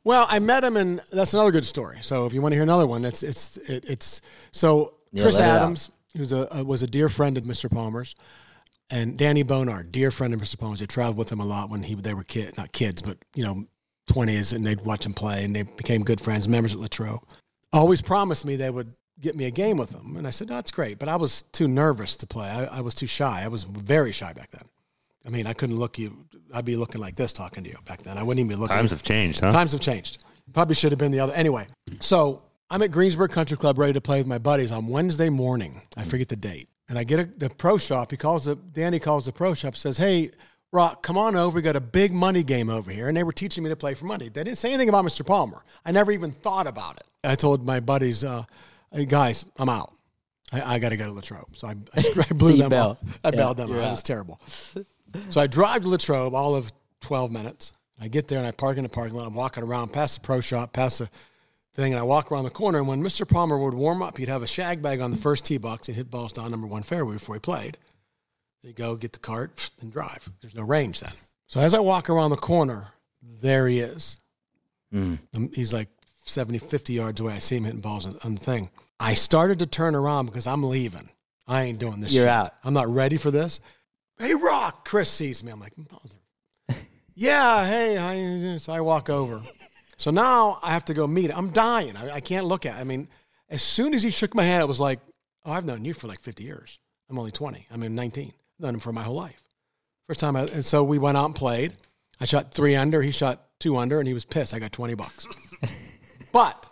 well, 0.07 0.25
I 0.29 0.39
met 0.39 0.63
him, 0.63 0.77
and 0.77 1.01
that's 1.11 1.33
another 1.33 1.51
good 1.51 1.65
story. 1.65 1.97
So 1.99 2.25
if 2.25 2.33
you 2.33 2.41
want 2.41 2.53
to 2.53 2.55
hear 2.55 2.63
another 2.63 2.87
one, 2.87 3.03
it's 3.03 3.23
it's 3.23 3.57
it, 3.57 3.89
it's 3.89 4.21
so 4.51 4.93
Yeah, 5.11 5.23
Chris. 5.23 5.37
Adams, 5.37 5.91
who's 6.15 6.31
a, 6.31 6.47
a 6.49 6.63
was 6.63 6.81
a 6.81 6.87
dear 6.87 7.09
friend 7.09 7.37
of 7.37 7.43
Mr. 7.43 7.69
Palmer's, 7.69 8.15
and 8.89 9.17
Danny 9.17 9.43
Bonard, 9.43 9.91
dear 9.91 10.09
friend 10.09 10.33
of 10.33 10.39
Mr. 10.39 10.57
Palmer's. 10.57 10.79
They 10.79 10.85
traveled 10.85 11.17
with 11.17 11.29
him 11.29 11.41
a 11.41 11.45
lot 11.45 11.69
when 11.69 11.83
he 11.83 11.93
they 11.95 12.13
were 12.13 12.23
kid, 12.23 12.55
not 12.57 12.71
kids, 12.71 13.01
but 13.01 13.17
you 13.35 13.43
know, 13.43 13.65
twenties, 14.07 14.53
and 14.53 14.65
they'd 14.65 14.79
watch 14.79 15.05
him 15.05 15.13
play, 15.13 15.43
and 15.43 15.53
they 15.53 15.63
became 15.63 16.05
good 16.05 16.21
friends, 16.21 16.47
members 16.47 16.73
at 16.73 16.79
Latrobe. 16.79 17.21
Always 17.73 18.01
promised 18.01 18.45
me 18.45 18.55
they 18.55 18.69
would 18.69 18.93
get 19.19 19.35
me 19.35 19.43
a 19.43 19.51
game 19.51 19.75
with 19.75 19.89
them, 19.89 20.15
and 20.15 20.25
I 20.25 20.29
said, 20.29 20.47
no, 20.47 20.55
that's 20.55 20.71
great, 20.71 20.99
but 20.99 21.09
I 21.09 21.17
was 21.17 21.41
too 21.51 21.67
nervous 21.67 22.15
to 22.17 22.27
play. 22.27 22.47
I, 22.47 22.77
I 22.77 22.81
was 22.81 22.95
too 22.95 23.07
shy. 23.07 23.41
I 23.43 23.49
was 23.49 23.65
very 23.65 24.13
shy 24.13 24.31
back 24.31 24.51
then. 24.51 24.63
I 25.27 25.29
mean, 25.29 25.45
I 25.45 25.53
couldn't 25.53 25.77
look 25.77 25.99
you. 25.99 26.25
I'd 26.53 26.65
be 26.65 26.77
looking 26.77 27.01
like 27.01 27.15
this 27.17 27.33
talking 27.33 27.63
to 27.65 27.69
you 27.69 27.77
back 27.85 28.01
then. 28.01 28.17
I 28.17 28.23
wouldn't 28.23 28.39
even 28.39 28.49
be 28.49 28.55
looking. 28.55 28.75
Times 28.75 28.91
have 28.91 29.03
changed, 29.03 29.41
huh? 29.41 29.51
Times 29.51 29.73
have 29.73 29.81
changed. 29.81 30.23
Probably 30.53 30.73
should 30.73 30.93
have 30.93 30.99
been 30.99 31.11
the 31.11 31.19
other. 31.19 31.33
Anyway, 31.33 31.67
so 31.99 32.41
I'm 32.69 32.81
at 32.81 32.91
Greensburg 32.91 33.31
Country 33.31 33.57
Club 33.57 33.77
ready 33.77 33.93
to 33.93 34.01
play 34.01 34.19
with 34.19 34.27
my 34.27 34.37
buddies 34.37 34.71
on 34.71 34.87
Wednesday 34.87 35.29
morning. 35.29 35.81
I 35.97 36.05
forget 36.05 36.29
the 36.29 36.37
date. 36.37 36.69
And 36.87 36.97
I 36.97 37.03
get 37.03 37.19
a, 37.19 37.25
the 37.25 37.49
pro 37.49 37.77
shop. 37.77 38.11
He 38.11 38.17
calls 38.17 38.45
the, 38.45 38.55
Danny 38.55 38.99
calls 38.99 39.25
the 39.25 39.33
pro 39.33 39.53
shop, 39.53 39.75
says, 39.75 39.97
Hey, 39.97 40.31
Rock, 40.71 41.03
come 41.03 41.17
on 41.17 41.35
over. 41.35 41.55
We 41.55 41.61
got 41.61 41.75
a 41.75 41.81
big 41.81 42.13
money 42.13 42.43
game 42.43 42.69
over 42.69 42.89
here. 42.89 43.09
And 43.09 43.17
they 43.17 43.23
were 43.23 43.33
teaching 43.33 43.63
me 43.63 43.69
to 43.69 43.75
play 43.75 43.93
for 43.93 44.05
money. 44.05 44.29
They 44.29 44.45
didn't 44.45 44.57
say 44.57 44.69
anything 44.69 44.87
about 44.87 45.03
Mr. 45.03 45.25
Palmer. 45.25 45.61
I 45.85 45.91
never 45.91 46.13
even 46.13 46.31
thought 46.31 46.67
about 46.67 46.97
it. 46.97 47.03
I 47.25 47.35
told 47.35 47.65
my 47.65 47.81
buddies, 47.81 48.23
uh, 48.23 48.43
hey, 48.93 49.05
guys, 49.05 49.43
I'm 49.57 49.67
out. 49.67 49.93
I, 50.53 50.75
I 50.75 50.79
got 50.79 50.89
to 50.89 50.97
go 50.97 51.05
to 51.05 51.11
Latrobe. 51.11 51.57
So 51.57 51.67
I, 51.67 51.75
I, 51.95 52.03
I 52.29 52.33
blew 52.33 52.51
you 52.51 52.57
them 52.57 52.69
bail. 52.69 52.97
off. 53.01 53.19
I 53.23 53.29
Yeah, 53.29 53.35
bailed 53.35 53.57
them 53.57 53.69
you're 53.69 53.81
out. 53.81 53.87
It 53.87 53.91
was 53.91 54.03
terrible. 54.03 54.39
So 55.29 55.41
I 55.41 55.47
drive 55.47 55.81
to 55.81 55.89
Latrobe 55.89 56.33
all 56.33 56.55
of 56.55 56.71
12 57.01 57.31
minutes. 57.31 57.73
I 57.99 58.07
get 58.07 58.27
there 58.27 58.37
and 58.37 58.47
I 58.47 58.51
park 58.51 58.77
in 58.77 58.83
the 58.83 58.89
parking 58.89 59.15
lot. 59.15 59.27
I'm 59.27 59.33
walking 59.33 59.63
around 59.63 59.91
past 59.91 60.21
the 60.21 60.25
pro 60.25 60.39
shop, 60.39 60.73
past 60.73 60.99
the 60.99 61.09
thing, 61.73 61.93
and 61.93 61.99
I 61.99 62.03
walk 62.03 62.31
around 62.31 62.43
the 62.43 62.49
corner. 62.49 62.79
And 62.79 62.87
when 62.87 63.01
Mr. 63.01 63.27
Palmer 63.27 63.57
would 63.57 63.73
warm 63.73 64.01
up, 64.01 64.17
he'd 64.17 64.29
have 64.29 64.43
a 64.43 64.47
shag 64.47 64.81
bag 64.81 65.01
on 65.01 65.11
the 65.11 65.17
first 65.17 65.45
tee 65.45 65.57
box 65.57 65.87
and 65.87 65.97
hit 65.97 66.09
balls 66.09 66.33
down 66.33 66.51
number 66.51 66.67
one 66.67 66.83
fairway 66.83 67.13
before 67.13 67.35
he 67.35 67.39
played. 67.39 67.77
You 68.63 68.73
go, 68.73 68.95
get 68.95 69.13
the 69.13 69.19
cart 69.19 69.69
and 69.81 69.91
drive. 69.91 70.29
There's 70.41 70.55
no 70.55 70.63
range 70.63 70.99
then. 70.99 71.13
So 71.47 71.59
as 71.59 71.73
I 71.73 71.79
walk 71.79 72.09
around 72.09 72.31
the 72.31 72.37
corner, 72.37 72.87
there 73.21 73.67
he 73.67 73.79
is. 73.79 74.17
Mm. 74.93 75.19
He's 75.55 75.73
like 75.73 75.89
70, 76.25 76.59
50 76.59 76.93
yards 76.93 77.19
away. 77.21 77.33
I 77.33 77.39
see 77.39 77.57
him 77.57 77.63
hitting 77.63 77.79
balls 77.79 78.05
on, 78.05 78.15
on 78.23 78.35
the 78.35 78.41
thing. 78.41 78.69
I 78.99 79.13
started 79.13 79.59
to 79.59 79.65
turn 79.65 79.95
around 79.95 80.25
because 80.25 80.47
I'm 80.47 80.63
leaving. 80.63 81.09
I 81.47 81.63
ain't 81.63 81.79
doing 81.79 82.01
this. 82.01 82.13
You're 82.13 82.25
shit. 82.25 82.29
out. 82.29 82.53
I'm 82.63 82.73
not 82.73 82.87
ready 82.87 83.17
for 83.17 83.31
this. 83.31 83.61
Hey, 84.19 84.33
Rock! 84.33 84.87
Chris 84.87 85.09
sees 85.11 85.43
me. 85.43 85.51
I'm 85.51 85.59
like, 85.59 85.73
mother. 85.77 86.79
yeah, 87.15 87.65
hey, 87.65 88.19
you? 88.19 88.59
So 88.59 88.73
I 88.73 88.81
walk 88.81 89.09
over. 89.09 89.41
So 89.99 90.11
now 90.11 90.59
I 90.61 90.73
have 90.73 90.85
to 90.85 90.93
go 90.93 91.07
meet 91.07 91.31
him. 91.31 91.37
I'm 91.37 91.49
dying. 91.49 91.97
I, 91.97 92.11
I 92.11 92.19
can't 92.19 92.45
look 92.45 92.67
at. 92.67 92.75
I 92.75 92.83
mean, 92.83 93.07
as 93.49 93.63
soon 93.63 93.95
as 93.95 94.03
he 94.03 94.11
shook 94.11 94.35
my 94.35 94.43
hand, 94.43 94.61
it 94.61 94.67
was 94.67 94.79
like, 94.79 94.99
oh, 95.43 95.51
I've 95.51 95.65
known 95.65 95.83
you 95.83 95.95
for 95.95 96.05
like 96.07 96.19
50 96.19 96.43
years. 96.43 96.77
I'm 97.09 97.17
only 97.17 97.31
20. 97.31 97.67
I'm 97.71 97.95
19. 97.95 98.27
I've 98.27 98.33
known 98.63 98.75
him 98.75 98.79
for 98.79 98.93
my 98.93 99.01
whole 99.01 99.15
life. 99.15 99.41
First 100.07 100.19
time, 100.19 100.35
I, 100.35 100.43
and 100.43 100.63
so 100.63 100.83
we 100.83 100.99
went 100.99 101.17
out 101.17 101.25
and 101.25 101.35
played. 101.35 101.73
I 102.21 102.25
shot 102.25 102.53
three 102.53 102.75
under. 102.75 103.01
He 103.01 103.11
shot 103.11 103.43
two 103.59 103.77
under, 103.77 103.99
and 103.99 104.07
he 104.07 104.13
was 104.13 104.23
pissed. 104.23 104.53
I 104.53 104.59
got 104.59 104.71
20 104.71 104.93
bucks. 104.93 105.25
but 106.31 106.69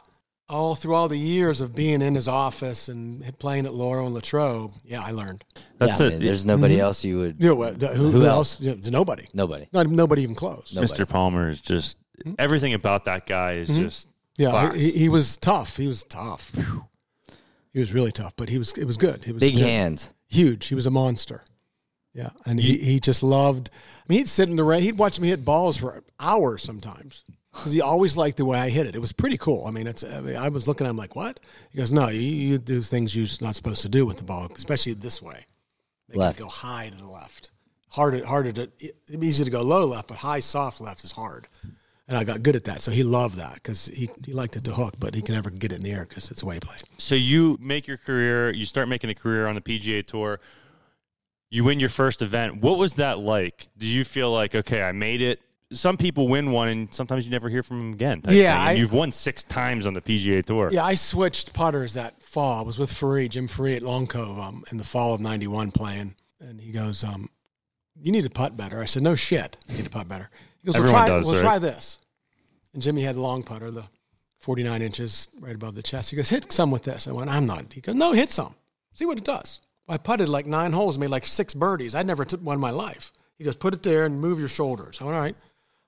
all 0.47 0.75
through 0.75 0.93
all 0.93 1.07
the 1.07 1.17
years 1.17 1.61
of 1.61 1.73
being 1.73 2.01
in 2.01 2.15
his 2.15 2.27
office 2.27 2.87
and 2.87 3.23
playing 3.39 3.65
at 3.65 3.73
Laurel 3.73 4.05
and 4.05 4.13
Latrobe, 4.13 4.73
yeah, 4.83 5.01
I 5.01 5.11
learned. 5.11 5.43
That's 5.77 5.99
yeah, 5.99 6.07
it. 6.07 6.09
man, 6.11 6.19
there's 6.19 6.45
nobody 6.45 6.75
mm-hmm. 6.75 6.83
else 6.83 7.03
you 7.03 7.17
would. 7.17 7.41
You 7.41 7.49
know 7.49 7.55
what? 7.55 7.81
Who, 7.81 7.87
Who 7.87 8.11
who 8.11 8.25
else? 8.25 8.61
else? 8.61 8.81
Yeah, 8.85 8.91
nobody. 8.91 9.27
Nobody. 9.33 9.67
Not 9.73 9.87
nobody 9.87 10.23
even 10.23 10.35
close. 10.35 10.73
Nobody. 10.75 10.93
Mr. 10.93 11.07
Palmer 11.07 11.49
is 11.49 11.61
just 11.61 11.97
hmm? 12.23 12.33
everything 12.37 12.73
about 12.73 13.05
that 13.05 13.25
guy 13.25 13.53
is 13.53 13.69
hmm? 13.69 13.77
just 13.77 14.07
Yeah, 14.37 14.73
he, 14.73 14.91
he 14.91 15.09
was 15.09 15.37
tough. 15.37 15.77
He 15.77 15.87
was 15.87 16.03
tough. 16.03 16.51
Whew. 16.55 16.85
He 17.73 17.79
was 17.79 17.91
really 17.91 18.11
tough, 18.11 18.35
but 18.37 18.49
he 18.49 18.57
was 18.57 18.71
it 18.73 18.85
was 18.85 18.97
good. 18.97 19.25
He 19.25 19.31
was 19.31 19.39
Big 19.39 19.55
good. 19.55 19.63
hands. 19.63 20.09
huge. 20.27 20.67
He 20.67 20.75
was 20.75 20.85
a 20.85 20.91
monster. 20.91 21.43
Yeah, 22.13 22.29
and 22.45 22.57
he, 22.57 22.77
he 22.77 23.01
just 23.01 23.23
loved. 23.23 23.69
I 23.73 24.03
mean, 24.07 24.19
he'd 24.19 24.29
sit 24.29 24.47
in 24.47 24.55
the 24.55 24.63
rain. 24.63 24.81
He'd 24.81 24.97
watch 24.97 25.19
me 25.19 25.27
hit 25.27 25.43
balls 25.43 25.75
for 25.75 26.01
hours 26.17 26.63
sometimes 26.63 27.25
because 27.55 27.71
he 27.71 27.81
always 27.81 28.17
liked 28.17 28.38
the 28.38 28.45
way 28.45 28.59
I 28.59 28.69
hit 28.69 28.85
it. 28.85 28.95
It 28.95 29.00
was 29.00 29.13
pretty 29.13 29.38
cool. 29.38 29.65
I 29.65 29.71
mean, 29.71 29.88
it's. 29.88 30.03
I, 30.03 30.21
mean, 30.21 30.35
I 30.35 30.50
was 30.50 30.67
looking 30.67 30.85
at 30.85 30.89
him 30.89 30.97
like, 30.97 31.15
"What?" 31.15 31.39
He 31.71 31.77
goes, 31.77 31.91
"No, 31.91 32.09
you, 32.09 32.19
you 32.19 32.57
do 32.57 32.81
things 32.81 33.15
you're 33.15 33.27
not 33.41 33.55
supposed 33.55 33.81
to 33.81 33.89
do 33.89 34.05
with 34.05 34.17
the 34.17 34.24
ball, 34.24 34.47
especially 34.55 34.93
this 34.93 35.21
way. 35.21 35.45
Make 36.09 36.17
Left. 36.17 36.39
it 36.39 36.43
go 36.43 36.50
high 36.50 36.89
to 36.89 36.97
the 36.97 37.07
left. 37.07 37.51
Harder, 37.89 38.25
harder 38.25 38.51
to. 38.53 38.71
It's 38.79 39.12
easy 39.12 39.45
to 39.45 39.50
go 39.50 39.62
low 39.62 39.85
left, 39.85 40.07
but 40.07 40.17
high 40.17 40.41
soft 40.41 40.81
left 40.81 41.03
is 41.03 41.12
hard." 41.12 41.47
And 42.07 42.15
I 42.15 42.24
got 42.24 42.43
good 42.43 42.55
at 42.55 42.65
that, 42.65 42.81
so 42.81 42.91
he 42.91 43.01
loved 43.01 43.38
that 43.38 43.55
because 43.55 43.88
he, 43.88 44.12
he 44.24 44.31
liked 44.31 44.55
it 44.55 44.63
to 44.65 44.74
hook, 44.74 44.93
but 45.00 45.15
he 45.15 45.24
can 45.24 45.33
never 45.33 45.50
get 45.50 45.71
it 45.71 45.77
in 45.77 45.81
the 45.83 45.91
air 45.91 46.05
because 46.07 46.29
it's 46.29 46.41
the 46.41 46.45
way 46.45 46.59
play. 46.59 46.75
So 47.00 47.15
you 47.15 47.57
make 47.59 47.88
your 47.88 47.97
career, 47.97 48.53
you 48.53 48.67
start 48.67 48.88
making 48.88 49.09
a 49.09 49.15
career 49.15 49.47
on 49.47 49.55
the 49.55 49.62
PGA 49.62 50.05
Tour. 50.05 50.39
You 51.50 51.63
win 51.63 51.79
your 51.79 51.89
first 51.89 52.21
event. 52.21 52.62
What 52.62 52.77
was 52.77 52.95
that 52.95 53.17
like? 53.17 53.69
Do 53.75 53.88
you 53.88 54.03
feel 54.03 54.31
like, 54.31 54.53
okay, 54.53 54.83
I 54.83 54.91
made 54.91 55.19
it? 55.21 55.41
Some 55.72 55.98
people 55.98 56.27
win 56.27 56.51
one, 56.51 56.67
and 56.67 56.93
sometimes 56.93 57.25
you 57.25 57.31
never 57.31 57.50
hear 57.50 57.63
from 57.63 57.79
them 57.79 57.93
again. 57.93 58.22
Yeah, 58.29 58.60
I- 58.62 58.74
you've 58.74 58.93
won 58.93 59.12
six 59.12 59.43
times 59.43 59.88
on 59.88 59.93
the 59.93 60.01
PGA 60.01 60.43
Tour. 60.45 60.69
Yeah, 60.72 60.86
I 60.86 60.93
switched 60.95 61.53
putters 61.53 61.95
that 61.95 62.22
fall. 62.22 62.60
I 62.60 62.62
was 62.63 62.77
with 62.77 62.91
Ferree, 62.91 63.27
Jim 63.29 63.48
Ferree 63.48 63.75
at 63.75 63.81
Long 63.81 64.05
Cove 64.05 64.38
um, 64.39 64.63
in 64.72 64.77
the 64.77 64.84
fall 64.84 65.15
of 65.15 65.22
91 65.22 65.72
playing. 65.72 66.15
And 66.39 66.60
he 66.62 66.72
goes, 66.72 67.03
um, 67.03 67.29
You 68.00 68.12
need 68.12 68.25
to 68.25 68.29
putt 68.29 68.55
better. 68.55 68.79
I 68.79 68.86
said, 68.86 69.01
No 69.01 69.15
shit. 69.15 69.57
I 69.70 69.74
need 69.74 69.85
to 69.85 69.89
putt 69.89 70.07
better. 70.07 70.29
He 70.61 70.68
goes, 70.68 70.75
Everyone 70.75 70.94
Well, 70.94 71.05
try, 71.07 71.16
does, 71.16 71.25
well, 71.25 71.35
right? 71.35 71.42
try 71.42 71.59
this. 71.59 71.98
And 72.74 72.81
Jimmy 72.83 73.01
had 73.01 73.16
a 73.16 73.22
long 73.22 73.42
putter, 73.42 73.72
the 73.72 73.85
49 74.39 74.81
inches 74.83 75.29
right 75.39 75.55
above 75.55 75.74
the 75.74 75.81
chest. 75.81 76.11
He 76.11 76.16
goes, 76.16 76.29
Hit 76.29 76.51
some 76.51 76.70
with 76.70 76.83
this. 76.83 77.07
I 77.07 77.11
went, 77.11 77.31
I'm 77.31 77.48
not. 77.48 77.74
He 77.74 77.81
goes, 77.81 77.96
No, 77.96 78.11
hit 78.13 78.29
some. 78.29 78.53
See 78.94 79.05
what 79.05 79.18
it 79.18 79.24
does. 79.24 79.61
I 79.89 79.98
putted 79.98 80.29
like 80.29 80.46
nine 80.46 80.74
holes, 80.74 81.00
made 81.00 81.09
like 81.09 81.25
six 81.25 81.53
birdies. 81.55 81.96
I'd 81.96 82.05
never 82.07 82.24
took 82.25 82.42
one 82.42 82.53
in 82.55 82.59
my 82.61 82.70
life. 82.72 83.11
He 83.39 83.44
goes, 83.44 83.55
Put 83.55 83.74
it 83.74 83.81
there 83.81 84.05
and 84.05 84.20
move 84.20 84.37
your 84.37 84.48
shoulders. 84.48 85.00
I 85.01 85.05
went, 85.05 85.16
All 85.16 85.22
right. 85.24 85.35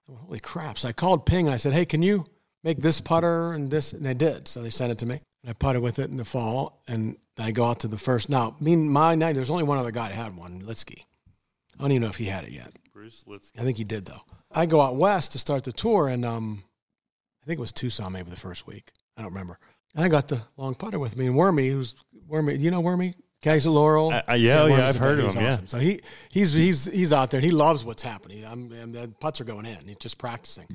Went, 0.07 0.21
Holy 0.21 0.39
crap. 0.39 0.77
So 0.77 0.87
I 0.87 0.93
called 0.93 1.25
Ping 1.25 1.47
and 1.47 1.53
I 1.53 1.57
said, 1.57 1.73
Hey, 1.73 1.85
can 1.85 2.01
you 2.01 2.25
make 2.63 2.79
this 2.79 2.99
putter 2.99 3.53
and 3.53 3.69
this? 3.69 3.93
And 3.93 4.05
they 4.05 4.13
did. 4.13 4.47
So 4.47 4.61
they 4.61 4.69
sent 4.69 4.91
it 4.91 4.97
to 4.99 5.05
me. 5.05 5.21
And 5.43 5.49
I 5.49 5.53
putted 5.53 5.81
with 5.81 5.99
it 5.99 6.09
in 6.09 6.17
the 6.17 6.25
fall. 6.25 6.81
And 6.87 7.17
then 7.35 7.45
I 7.45 7.51
go 7.51 7.65
out 7.65 7.81
to 7.81 7.87
the 7.87 7.97
first. 7.97 8.29
Now, 8.29 8.55
me 8.59 8.73
and 8.73 8.91
my 8.91 9.15
night, 9.15 9.35
there's 9.35 9.51
only 9.51 9.63
one 9.63 9.77
other 9.77 9.91
guy 9.91 10.09
that 10.09 10.15
had 10.15 10.35
one, 10.35 10.61
Lietzke. 10.61 10.99
I 10.99 11.81
don't 11.81 11.91
even 11.91 12.01
know 12.01 12.09
if 12.09 12.17
he 12.17 12.25
had 12.25 12.43
it 12.43 12.51
yet. 12.51 12.71
Bruce 12.91 13.23
Lietzke. 13.27 13.59
I 13.59 13.63
think 13.63 13.77
he 13.77 13.83
did, 13.83 14.05
though. 14.05 14.21
I 14.51 14.65
go 14.65 14.81
out 14.81 14.95
west 14.95 15.33
to 15.33 15.39
start 15.39 15.63
the 15.63 15.71
tour, 15.71 16.07
and 16.07 16.25
um, 16.25 16.63
I 17.43 17.45
think 17.45 17.59
it 17.59 17.61
was 17.61 17.71
Tucson 17.71 18.11
maybe 18.11 18.31
the 18.31 18.35
first 18.35 18.65
week. 18.65 18.91
I 19.15 19.21
don't 19.21 19.31
remember. 19.31 19.59
And 19.95 20.03
I 20.03 20.09
got 20.09 20.27
the 20.27 20.41
long 20.57 20.75
putter 20.75 20.99
with 20.99 21.17
me. 21.17 21.27
And 21.27 21.35
Wormy, 21.35 21.67
who's 21.69 21.95
Wormy, 22.27 22.55
you 22.57 22.71
know 22.71 22.81
Wormy? 22.81 23.13
At 23.45 23.65
Laurel. 23.65 24.11
I- 24.11 24.23
I- 24.27 24.35
yeah, 24.35 24.61
oh, 24.63 24.65
yeah, 24.67 24.87
I've 24.87 24.95
heard 24.95 25.19
of 25.19 25.33
him, 25.35 25.41
yeah. 25.43 25.53
awesome. 25.53 25.67
So 25.67 25.77
he 25.77 25.99
he's 26.31 26.53
he's 26.53 26.85
he's 26.85 27.13
out 27.13 27.31
there 27.31 27.37
and 27.39 27.45
he 27.45 27.51
loves 27.51 27.85
what's 27.85 28.03
happening. 28.03 28.43
I'm, 28.45 28.71
and 28.71 28.93
the 28.93 29.13
putts 29.19 29.39
are 29.39 29.45
going 29.45 29.65
in. 29.65 29.77
He's 29.85 29.95
just 29.97 30.17
practicing. 30.17 30.67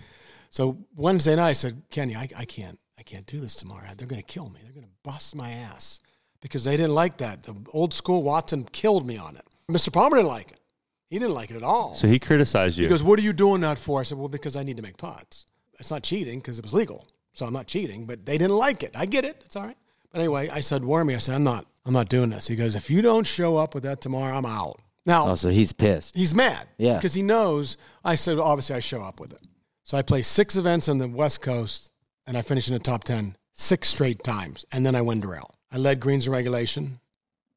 So 0.51 0.79
Wednesday 0.97 1.37
night 1.37 1.49
I 1.49 1.53
said, 1.55 1.83
Kenny, 1.91 2.15
I, 2.17 2.29
I 2.37 2.45
can't 2.45 2.79
I 2.99 3.03
can't 3.03 3.27
do 3.27 3.41
this 3.41 3.57
tomorrow. 3.57 3.87
They're 3.97 4.07
going 4.07 4.21
to 4.23 4.27
kill 4.27 4.49
me. 4.49 4.61
They're 4.63 4.73
going 4.73 4.87
to 4.87 4.93
bust 5.03 5.35
my 5.35 5.51
ass 5.51 6.01
because 6.41 6.65
they 6.65 6.77
didn't 6.77 6.95
like 6.95 7.17
that. 7.19 7.43
The 7.43 7.55
old 7.73 7.93
school 7.93 8.23
Watson 8.23 8.65
killed 8.73 9.07
me 9.07 9.17
on 9.19 9.37
it. 9.37 9.45
Mr. 9.71 9.93
Palmer 9.93 10.17
didn't 10.17 10.29
like 10.29 10.51
it. 10.53 10.61
He 11.09 11.19
didn't 11.19 11.35
like 11.35 11.51
it 11.51 11.57
at 11.57 11.63
all. 11.63 11.95
So 11.95 12.07
he 12.09 12.19
criticized 12.19 12.79
you. 12.79 12.85
He 12.85 12.89
goes, 12.89 13.03
"What 13.03 13.19
are 13.19 13.23
you 13.23 13.33
doing 13.35 13.61
that 13.63 13.79
for?" 13.79 14.01
I 14.01 14.03
said, 14.05 14.17
"Well, 14.19 14.29
because 14.29 14.57
I 14.57 14.63
need 14.63 14.77
to 14.79 14.83
make 14.83 14.97
putts. 14.97 15.45
It's 15.79 15.91
not 15.91 16.03
cheating 16.03 16.39
because 16.39 16.59
it 16.59 16.63
was 16.65 16.73
legal, 16.73 17.07
so 17.33 17.45
I'm 17.45 17.53
not 17.53 17.67
cheating." 17.67 18.07
But 18.07 18.25
they 18.25 18.39
didn't 18.39 18.57
like 18.57 18.83
it. 18.83 18.93
I 18.95 19.05
get 19.05 19.25
it. 19.27 19.43
It's 19.45 19.57
all 19.57 19.67
right. 19.67 19.77
But 20.11 20.21
anyway, 20.21 20.49
I 20.49 20.61
said, 20.61 20.83
"Wormy," 20.85 21.15
I 21.15 21.19
said, 21.19 21.35
"I'm 21.35 21.45
not. 21.45 21.67
I'm 21.85 21.93
not 21.93 22.09
doing 22.09 22.31
this." 22.31 22.47
He 22.47 22.57
goes, 22.57 22.75
"If 22.75 22.91
you 22.91 23.03
don't 23.03 23.27
show 23.27 23.57
up 23.57 23.75
with 23.75 23.83
that 23.85 24.01
tomorrow, 24.01 24.37
I'm 24.37 24.47
out." 24.47 24.81
Now 25.05 25.31
Oh, 25.31 25.35
so 25.35 25.49
he's 25.51 25.73
pissed. 25.73 26.15
he's 26.15 26.35
mad, 26.35 26.69
Yeah. 26.79 26.97
because 26.97 27.15
he 27.15 27.23
knows. 27.23 27.77
I 28.05 28.15
said, 28.15 28.39
"Obviously, 28.39 28.77
I 28.77 28.81
show 28.81 29.03
up 29.03 29.19
with 29.19 29.33
it." 29.33 29.41
So 29.85 29.97
I 29.99 30.03
play 30.03 30.23
six 30.23 30.57
events 30.57 30.89
on 30.89 30.99
the 30.99 31.09
West 31.09 31.41
Coast, 31.43 31.91
and 32.27 32.37
I 32.39 32.43
finish 32.43 32.69
in 32.69 32.75
the 32.75 32.81
top 32.81 33.03
ten 33.05 33.37
six 33.53 33.89
straight 33.89 34.23
times, 34.23 34.65
and 34.73 34.87
then 34.87 34.95
I 34.95 35.03
win 35.03 35.21
Doral. 35.21 35.51
I 35.73 35.77
led 35.79 35.99
greens 36.01 36.27
in 36.27 36.33
regulation, 36.33 36.99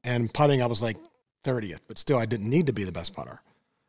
and 0.03 0.33
putting 0.33 0.61
I 0.61 0.65
was 0.65 0.81
like 0.81 0.97
30th, 1.43 1.81
but 1.87 1.97
still 1.99 2.17
I 2.17 2.25
didn't 2.25 2.49
need 2.49 2.65
to 2.67 2.73
be 2.73 2.83
the 2.83 2.91
best 2.91 3.13
putter 3.13 3.39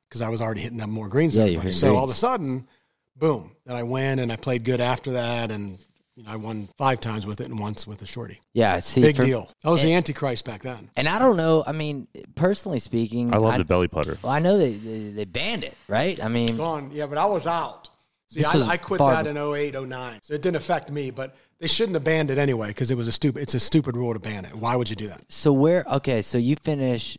because 0.08 0.20
I 0.20 0.28
was 0.28 0.42
already 0.42 0.60
hitting 0.60 0.80
up 0.80 0.88
more 0.90 1.08
greens. 1.08 1.34
Yeah, 1.34 1.44
than 1.44 1.52
you're 1.52 1.60
everybody. 1.60 1.74
hitting 1.76 1.88
So 1.88 1.96
all 1.96 2.04
of 2.04 2.10
a 2.10 2.14
sudden, 2.14 2.68
boom, 3.16 3.56
and 3.66 3.76
I 3.76 3.82
win, 3.82 4.18
and 4.18 4.30
I 4.30 4.36
played 4.36 4.64
good 4.64 4.80
after 4.82 5.12
that, 5.12 5.50
and 5.50 5.78
you 6.16 6.24
know 6.24 6.30
I 6.30 6.36
won 6.36 6.68
five 6.78 7.00
times 7.00 7.26
with 7.26 7.40
it 7.40 7.48
and 7.48 7.58
once 7.58 7.86
with 7.86 8.00
a 8.02 8.06
shorty. 8.06 8.40
Yeah, 8.54 8.78
see, 8.80 9.02
Big 9.02 9.16
for- 9.16 9.24
deal. 9.24 9.50
I 9.64 9.70
was 9.70 9.82
the 9.82 9.92
antichrist 9.94 10.44
back 10.44 10.62
then. 10.62 10.90
And 10.96 11.08
I 11.08 11.18
don't 11.18 11.36
know. 11.36 11.62
I 11.66 11.72
mean, 11.72 12.08
personally 12.34 12.78
speaking, 12.78 13.32
I 13.34 13.36
love 13.38 13.54
I, 13.54 13.58
the 13.58 13.64
belly 13.64 13.88
putter. 13.88 14.18
well, 14.22 14.32
I 14.32 14.38
know 14.38 14.56
they, 14.58 14.72
they 14.72 14.98
they 15.10 15.24
banned 15.26 15.62
it, 15.64 15.74
right? 15.88 16.22
I 16.22 16.28
mean, 16.28 16.56
Gone, 16.56 16.90
yeah, 16.92 17.06
but 17.06 17.18
I 17.18 17.26
was 17.26 17.46
out. 17.46 17.90
See, 18.28 18.44
I, 18.44 18.50
I 18.72 18.76
quit 18.76 18.98
far- 18.98 19.22
that 19.22 19.26
in 19.28 19.36
08, 19.36 19.74
09. 19.80 20.18
So 20.22 20.34
it 20.34 20.42
didn't 20.42 20.56
affect 20.56 20.90
me, 20.90 21.12
but 21.12 21.36
they 21.60 21.68
shouldn't 21.68 21.94
have 21.94 22.02
banned 22.02 22.30
it 22.30 22.38
anyway 22.38 22.68
because 22.68 22.90
it 22.90 22.96
was 22.96 23.06
a 23.06 23.12
stupid. 23.12 23.40
It's 23.42 23.54
a 23.54 23.60
stupid 23.60 23.96
rule 23.96 24.12
to 24.14 24.18
ban 24.18 24.44
it. 24.44 24.54
Why 24.54 24.74
would 24.74 24.90
you 24.90 24.96
do 24.96 25.06
that? 25.08 25.22
so 25.30 25.52
where? 25.52 25.84
Okay, 25.92 26.22
so 26.22 26.36
you 26.38 26.56
finish 26.56 27.16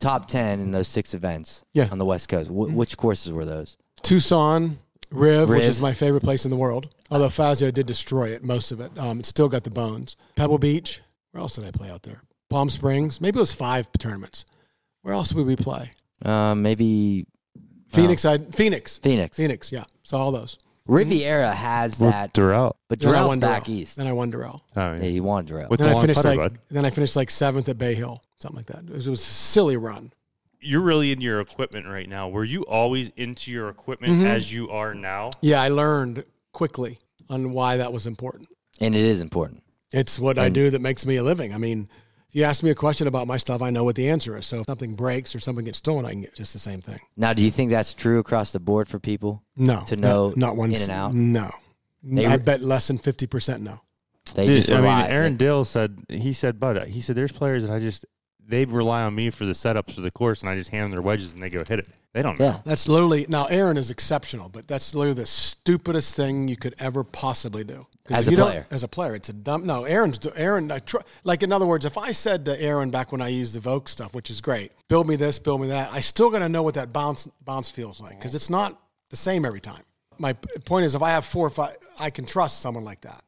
top 0.00 0.26
ten 0.26 0.58
in 0.60 0.70
those 0.72 0.88
six 0.88 1.12
events. 1.14 1.62
Yeah. 1.74 1.84
Mm-hmm. 1.84 1.92
on 1.92 1.98
the 1.98 2.04
West 2.06 2.28
Coast. 2.28 2.48
Wh- 2.48 2.74
Which 2.74 2.96
courses 2.96 3.30
were 3.32 3.44
those? 3.44 3.76
Tucson, 4.02 4.78
Riv, 5.10 5.48
which 5.48 5.64
is 5.64 5.80
my 5.80 5.92
favorite 5.94 6.22
place 6.22 6.44
in 6.44 6.50
the 6.50 6.56
world. 6.56 6.88
Although 7.10 7.28
Fazio 7.30 7.70
did 7.70 7.86
destroy 7.86 8.28
it, 8.28 8.44
most 8.44 8.72
of 8.72 8.80
it. 8.80 8.96
Um, 8.98 9.20
it's 9.20 9.28
still 9.28 9.48
got 9.48 9.64
the 9.64 9.70
bones. 9.70 10.16
Pebble 10.36 10.58
Beach. 10.58 11.00
Where 11.32 11.40
else 11.40 11.56
did 11.56 11.64
I 11.64 11.70
play 11.70 11.90
out 11.90 12.02
there? 12.02 12.22
Palm 12.50 12.68
Springs. 12.70 13.20
Maybe 13.20 13.38
it 13.38 13.40
was 13.40 13.52
five 13.54 13.88
tournaments. 13.98 14.44
Where 15.02 15.14
else 15.14 15.32
would 15.32 15.46
we 15.46 15.56
play? 15.56 15.90
Um, 16.24 16.62
maybe 16.62 17.26
Phoenix. 17.88 18.24
I 18.24 18.38
Phoenix. 18.38 18.98
Phoenix. 18.98 19.36
Phoenix. 19.36 19.72
Yeah. 19.72 19.84
So 20.02 20.16
all 20.16 20.32
those. 20.32 20.58
Riviera 20.86 21.54
has 21.54 21.98
that, 21.98 22.32
Doral. 22.32 22.72
but 22.88 22.98
Then 22.98 23.14
I 23.14 23.18
Doral's 23.18 23.28
won 23.28 23.40
back 23.40 23.64
Doral. 23.64 23.68
east. 23.68 23.96
Then 23.96 24.06
I 24.06 24.12
won 24.14 24.32
Doral. 24.32 24.62
Oh, 24.74 24.94
Yeah, 24.94 24.94
yeah. 24.96 25.02
he 25.04 25.20
won 25.20 25.46
Doral. 25.46 25.68
With 25.68 25.80
Then 25.80 25.90
the 25.90 25.96
I 25.96 26.00
finished 26.00 26.22
putter, 26.22 26.28
like 26.40 26.52
bud. 26.54 26.60
then 26.70 26.84
I 26.86 26.90
finished 26.90 27.14
like 27.14 27.30
seventh 27.30 27.68
at 27.68 27.76
Bay 27.76 27.94
Hill, 27.94 28.22
something 28.40 28.56
like 28.56 28.66
that. 28.66 28.84
It 28.84 28.94
was, 28.96 29.06
it 29.06 29.10
was 29.10 29.20
a 29.20 29.24
silly 29.24 29.76
run. 29.76 30.12
You're 30.60 30.80
really 30.80 31.12
into 31.12 31.24
your 31.24 31.40
equipment 31.40 31.86
right 31.86 32.08
now. 32.08 32.28
Were 32.28 32.44
you 32.44 32.62
always 32.62 33.10
into 33.16 33.50
your 33.52 33.68
equipment 33.68 34.12
Mm-hmm. 34.14 34.26
as 34.26 34.52
you 34.52 34.70
are 34.70 34.94
now? 34.94 35.30
Yeah, 35.40 35.62
I 35.62 35.68
learned 35.68 36.24
quickly 36.52 36.98
on 37.30 37.52
why 37.52 37.76
that 37.76 37.92
was 37.92 38.06
important. 38.06 38.48
and 38.80 38.94
it 38.94 39.00
is 39.04 39.20
important. 39.20 39.62
It's 39.92 40.18
what 40.18 40.38
I 40.38 40.48
do 40.48 40.70
that 40.70 40.80
makes 40.80 41.06
me 41.06 41.16
a 41.16 41.22
living. 41.22 41.54
I 41.54 41.58
mean, 41.58 41.88
if 42.28 42.34
you 42.34 42.44
ask 42.44 42.62
me 42.62 42.70
a 42.70 42.74
question 42.74 43.06
about 43.06 43.26
my 43.26 43.38
stuff, 43.38 43.62
I 43.62 43.70
know 43.70 43.84
what 43.84 43.96
the 43.96 44.10
answer 44.10 44.36
is. 44.36 44.46
So 44.46 44.60
if 44.60 44.66
something 44.66 44.94
breaks 44.94 45.34
or 45.34 45.40
something 45.40 45.64
gets 45.64 45.78
stolen, 45.78 46.04
I 46.04 46.10
can 46.10 46.20
get 46.20 46.34
just 46.34 46.52
the 46.52 46.58
same 46.58 46.82
thing. 46.82 46.98
Now, 47.16 47.32
do 47.32 47.42
you 47.42 47.50
think 47.50 47.70
that's 47.70 47.94
true 47.94 48.18
across 48.18 48.52
the 48.52 48.60
board 48.60 48.86
for 48.88 48.98
people? 48.98 49.42
No, 49.56 49.82
To 49.86 49.96
not- 49.96 50.02
know 50.08 50.32
not, 50.36 50.56
one 50.56 50.72
in 50.72 50.82
and 50.82 50.90
out? 50.90 51.14
No, 51.14 51.48
They 52.02 52.26
I 52.26 52.34
re- 52.34 52.42
bet 52.42 52.60
less 52.62 52.88
than 52.88 52.98
fifty 52.98 53.26
percent. 53.26 53.62
No, 53.62 53.80
They 54.34 54.44
Dude, 54.46 54.54
just 54.56 54.70
I 54.70 54.80
mean. 54.82 55.10
Aaron 55.10 55.36
Dill 55.38 55.64
said 55.64 55.98
he 56.10 56.32
said, 56.34 56.60
but 56.60 56.88
he 56.88 57.00
said 57.00 57.16
there's 57.16 57.32
players 57.32 57.62
that 57.64 57.72
I 57.72 57.78
just 57.78 58.04
they 58.48 58.64
rely 58.64 59.02
on 59.02 59.14
me 59.14 59.30
for 59.30 59.44
the 59.44 59.52
setups 59.52 59.94
for 59.94 60.00
the 60.00 60.10
course, 60.10 60.40
and 60.40 60.50
I 60.50 60.56
just 60.56 60.70
hand 60.70 60.84
them 60.84 60.90
their 60.92 61.02
wedges 61.02 61.34
and 61.34 61.42
they 61.42 61.50
go 61.50 61.58
hit 61.64 61.78
it. 61.80 61.88
They 62.14 62.22
don't 62.22 62.38
know. 62.40 62.46
yeah, 62.46 62.60
That's 62.64 62.88
literally 62.88 63.26
now. 63.28 63.44
Aaron 63.46 63.76
is 63.76 63.90
exceptional, 63.90 64.48
but 64.48 64.66
that's 64.66 64.94
literally 64.94 65.20
the 65.20 65.26
stupidest 65.26 66.16
thing 66.16 66.48
you 66.48 66.56
could 66.56 66.74
ever 66.78 67.04
possibly 67.04 67.62
do. 67.64 67.86
'Cause 68.06 68.20
As 68.20 68.28
a 68.28 68.30
you 68.30 68.36
don't- 68.38 68.46
player. 68.48 68.66
as 68.70 68.82
a 68.82 68.88
player, 68.88 69.14
it's 69.14 69.28
a 69.28 69.34
dumb. 69.34 69.66
No, 69.66 69.84
Aaron's 69.84 70.18
Aaron. 70.34 70.72
I 70.72 70.78
tr- 70.78 70.96
like 71.24 71.42
in 71.42 71.52
other 71.52 71.66
words, 71.66 71.84
if 71.84 71.98
I 71.98 72.12
said 72.12 72.46
to 72.46 72.60
Aaron 72.60 72.90
back 72.90 73.12
when 73.12 73.20
I 73.20 73.28
used 73.28 73.54
the 73.54 73.60
Vokey 73.60 73.90
stuff, 73.90 74.14
which 74.14 74.30
is 74.30 74.40
great, 74.40 74.72
build 74.88 75.06
me 75.06 75.16
this, 75.16 75.38
build 75.38 75.60
me 75.60 75.68
that. 75.68 75.92
I 75.92 76.00
still 76.00 76.30
got 76.30 76.38
to 76.38 76.48
know 76.48 76.62
what 76.62 76.74
that 76.74 76.92
bounce 76.94 77.28
bounce 77.44 77.70
feels 77.70 78.00
like 78.00 78.18
because 78.18 78.34
it's 78.34 78.48
not 78.48 78.80
the 79.10 79.16
same 79.16 79.44
every 79.44 79.60
time. 79.60 79.82
My 80.18 80.32
p- 80.32 80.48
point 80.64 80.86
is, 80.86 80.94
if 80.94 81.02
I 81.02 81.10
have 81.10 81.26
four 81.26 81.46
or 81.46 81.50
five, 81.50 81.76
I 82.00 82.08
can 82.08 82.24
trust 82.24 82.60
someone 82.60 82.84
like 82.84 83.02
that. 83.02 83.22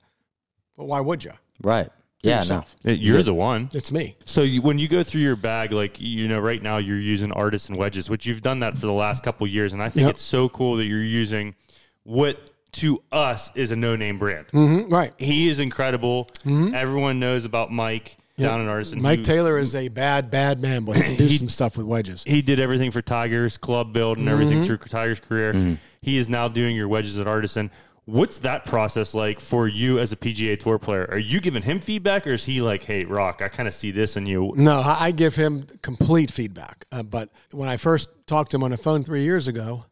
But 0.79 0.87
why 0.87 1.01
would 1.01 1.23
you? 1.23 1.33
right. 1.63 1.91
Yeah, 2.23 2.43
no. 2.49 2.65
You're 2.93 3.23
the 3.23 3.33
one. 3.35 3.71
It's 3.73 3.91
me. 3.91 4.17
So 4.27 4.43
you, 4.43 4.61
when 4.61 4.79
you 4.79 4.89
go 4.89 5.03
through 5.03 5.23
your 5.23 5.37
bag, 5.37 5.73
like 5.73 5.99
you 6.01 6.29
know, 6.29 6.39
right 6.39 6.63
now 6.63 6.77
you're 6.77 6.99
using 7.01 7.33
artisan 7.33 7.77
wedges, 7.77 8.11
which 8.11 8.27
you've 8.27 8.43
done 8.43 8.61
that 8.61 8.77
for 8.77 8.87
the 8.87 8.93
last 8.93 9.23
couple 9.23 9.47
of 9.47 9.51
years, 9.53 9.73
and 9.73 9.83
I 9.83 9.89
think 9.89 10.05
Yep. 10.07 10.11
it's 10.17 10.23
so 10.23 10.49
cool 10.51 10.77
that 10.77 10.85
you're 10.87 11.03
using 11.03 11.55
what 12.05 12.51
to 12.73 13.03
us 13.11 13.51
is 13.55 13.73
a 13.73 13.77
no-name 13.77 14.19
brand. 14.19 14.47
Mhm, 14.53 14.93
right. 14.93 15.13
He 15.19 15.49
is 15.49 15.59
incredible. 15.59 16.29
Everyone 16.47 17.19
knows 17.19 17.45
about 17.45 17.73
Mike 17.73 18.17
down 18.39 18.61
in 18.61 18.69
Artisan. 18.69 19.03
Mike 19.03 19.19
He- 19.21 19.25
Taylor 19.25 19.59
is 19.59 19.75
a 19.75 19.89
bad, 19.89 20.31
bad 20.31 20.61
man, 20.63 20.85
but 20.85 20.97
he 20.97 21.03
can 21.03 21.17
do 21.17 21.25
He- 21.27 21.37
some 21.37 21.49
stuff 21.49 21.77
with 21.77 21.87
wedges. 21.87 22.23
he 22.27 22.43
did 22.43 22.61
everything 22.61 22.91
for 22.91 23.03
Tigers 23.03 23.57
club 23.57 23.93
build 23.93 24.19
and 24.19 24.27
Mm-hmm. 24.27 24.33
everything 24.33 24.63
through 24.65 24.77
Tigers 24.79 25.21
career. 25.21 25.79
He 26.03 26.17
is 26.17 26.29
now 26.29 26.49
doing 26.49 26.77
your 26.77 26.89
wedges 26.89 27.19
at 27.19 27.27
Artisan. 27.27 27.71
What's 28.11 28.41
that 28.41 28.65
process 28.67 29.15
like 29.15 29.39
for 29.41 29.69
you 29.69 29.99
as 29.99 30.11
a 30.13 30.17
PGA 30.17 30.59
Tour 30.59 30.79
player? 30.79 31.07
Are 31.11 31.19
you 31.19 31.41
giving 31.41 31.63
him 31.63 31.79
feedback, 31.81 32.27
or 32.27 32.31
is 32.33 32.45
he 32.45 32.61
like, 32.61 32.83
"Hey, 32.83 33.05
Rock, 33.05 33.41
I 33.43 33.49
kind 33.49 33.69
of 33.69 33.75
see 33.75 33.91
this 33.93 34.17
in 34.17 34.27
you"? 34.27 34.53
No, 34.57 34.81
I 34.81 34.97
I 35.01 35.11
give 35.13 35.37
him 35.37 35.67
complete 35.83 36.31
feedback. 36.31 36.87
Uh, 36.91 37.03
but 37.03 37.29
when 37.53 37.69
I 37.69 37.77
first 37.77 38.09
talked 38.27 38.51
to 38.51 38.57
him 38.57 38.65
on 38.65 38.73
the 38.73 38.77
phone 38.79 39.05
three 39.05 39.23
years 39.23 39.47
ago, 39.49 39.85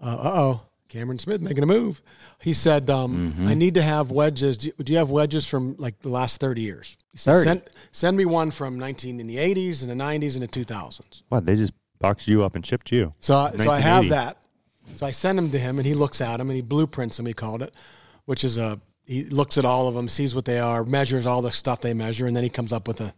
uh 0.00 0.16
oh, 0.18 0.60
Cameron 0.88 1.18
Smith 1.18 1.40
making 1.42 1.62
a 1.64 1.66
move. 1.66 2.00
He 2.40 2.52
said, 2.54 2.88
um, 2.90 3.34
"I 3.46 3.54
need 3.54 3.74
to 3.74 3.82
have 3.82 4.10
wedges. 4.10 4.56
Do 4.58 4.68
you, 4.68 4.72
do 4.84 4.92
you 4.92 4.98
have 4.98 5.10
wedges 5.10 5.46
from 5.46 5.76
like 5.78 5.98
the 6.00 6.08
last 6.08 6.40
thirty 6.40 6.62
years? 6.62 6.96
He 7.12 7.18
said, 7.18 7.32
30. 7.34 7.44
Send, 7.48 7.62
send 7.92 8.16
me 8.16 8.24
one 8.24 8.50
from 8.50 8.78
nineteen 8.78 9.20
in 9.20 9.26
the 9.26 9.38
eighties 9.38 9.82
and 9.82 9.90
the 9.90 9.94
nineties 9.96 10.34
and 10.36 10.42
the 10.42 10.48
two 10.48 10.64
thousands. 10.64 11.22
What 11.28 11.44
they 11.44 11.56
just 11.56 11.72
boxed 11.98 12.28
you 12.28 12.42
up 12.44 12.54
and 12.54 12.64
chipped 12.64 12.90
you. 12.92 13.12
So, 13.20 13.34
I- 13.34 13.56
so 13.56 13.70
I 13.70 13.80
have 13.80 14.08
that. 14.10 14.36
So 14.94 15.06
I 15.06 15.10
send 15.10 15.36
them 15.36 15.50
to 15.50 15.58
him, 15.58 15.78
and 15.78 15.86
he 15.86 15.94
looks 15.94 16.20
at 16.20 16.38
them 16.38 16.48
and 16.48 16.56
he 16.56 16.62
blueprints 16.62 17.16
them. 17.16 17.26
He 17.26 17.34
called 17.34 17.62
it, 17.62 17.74
which 18.24 18.44
is 18.44 18.58
a 18.58 18.80
he 19.06 19.24
looks 19.24 19.56
at 19.56 19.64
all 19.64 19.86
of 19.86 19.94
them, 19.94 20.08
sees 20.08 20.34
what 20.34 20.44
they 20.44 20.58
are, 20.58 20.84
measures 20.84 21.26
all 21.26 21.40
the 21.40 21.52
stuff 21.52 21.80
they 21.80 21.94
measure, 21.94 22.26
and 22.26 22.36
then 22.36 22.42
he 22.42 22.50
comes 22.50 22.72
up 22.72 22.88
with 22.88 23.00
a. 23.00 23.12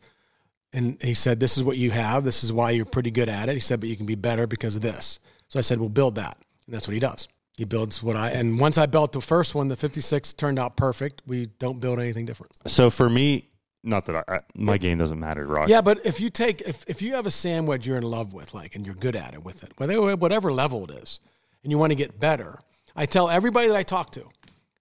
And 0.74 1.02
he 1.02 1.14
said, 1.14 1.40
"This 1.40 1.56
is 1.56 1.64
what 1.64 1.78
you 1.78 1.90
have. 1.90 2.24
This 2.24 2.44
is 2.44 2.52
why 2.52 2.72
you're 2.72 2.84
pretty 2.84 3.10
good 3.10 3.30
at 3.30 3.48
it." 3.48 3.54
He 3.54 3.60
said, 3.60 3.80
"But 3.80 3.88
you 3.88 3.96
can 3.96 4.04
be 4.04 4.16
better 4.16 4.46
because 4.46 4.76
of 4.76 4.82
this." 4.82 5.18
So 5.48 5.58
I 5.58 5.62
said, 5.62 5.80
"We'll 5.80 5.88
build 5.88 6.16
that," 6.16 6.36
and 6.66 6.74
that's 6.74 6.86
what 6.86 6.92
he 6.92 7.00
does. 7.00 7.26
He 7.56 7.64
builds 7.64 8.02
what 8.02 8.16
I. 8.16 8.30
And 8.30 8.60
once 8.60 8.76
I 8.76 8.84
built 8.84 9.12
the 9.12 9.22
first 9.22 9.54
one, 9.54 9.68
the 9.68 9.76
56 9.76 10.34
turned 10.34 10.58
out 10.58 10.76
perfect. 10.76 11.22
We 11.26 11.46
don't 11.58 11.80
build 11.80 11.98
anything 11.98 12.26
different. 12.26 12.52
So 12.66 12.90
for 12.90 13.08
me, 13.08 13.48
not 13.82 14.04
that 14.06 14.24
I, 14.28 14.40
my 14.54 14.76
game 14.76 14.98
doesn't 14.98 15.18
matter, 15.18 15.46
Rock. 15.46 15.68
Yeah, 15.68 15.80
but 15.80 16.04
if 16.04 16.20
you 16.20 16.28
take 16.28 16.60
if, 16.60 16.84
if 16.86 17.00
you 17.00 17.14
have 17.14 17.26
a 17.26 17.30
sandwich 17.30 17.86
you're 17.86 17.96
in 17.96 18.02
love 18.02 18.34
with, 18.34 18.52
like, 18.52 18.76
and 18.76 18.84
you're 18.84 18.94
good 18.94 19.16
at 19.16 19.32
it 19.32 19.42
with 19.42 19.64
it, 19.64 19.72
whether 19.78 20.16
whatever 20.16 20.52
level 20.52 20.84
it 20.84 20.90
is, 21.02 21.20
and 21.62 21.70
you 21.72 21.78
want 21.78 21.90
to 21.92 21.96
get 21.96 22.18
better, 22.20 22.60
I 22.96 23.06
tell 23.06 23.28
everybody 23.30 23.68
that 23.68 23.76
I 23.76 23.82
talk 23.82 24.10
to, 24.12 24.24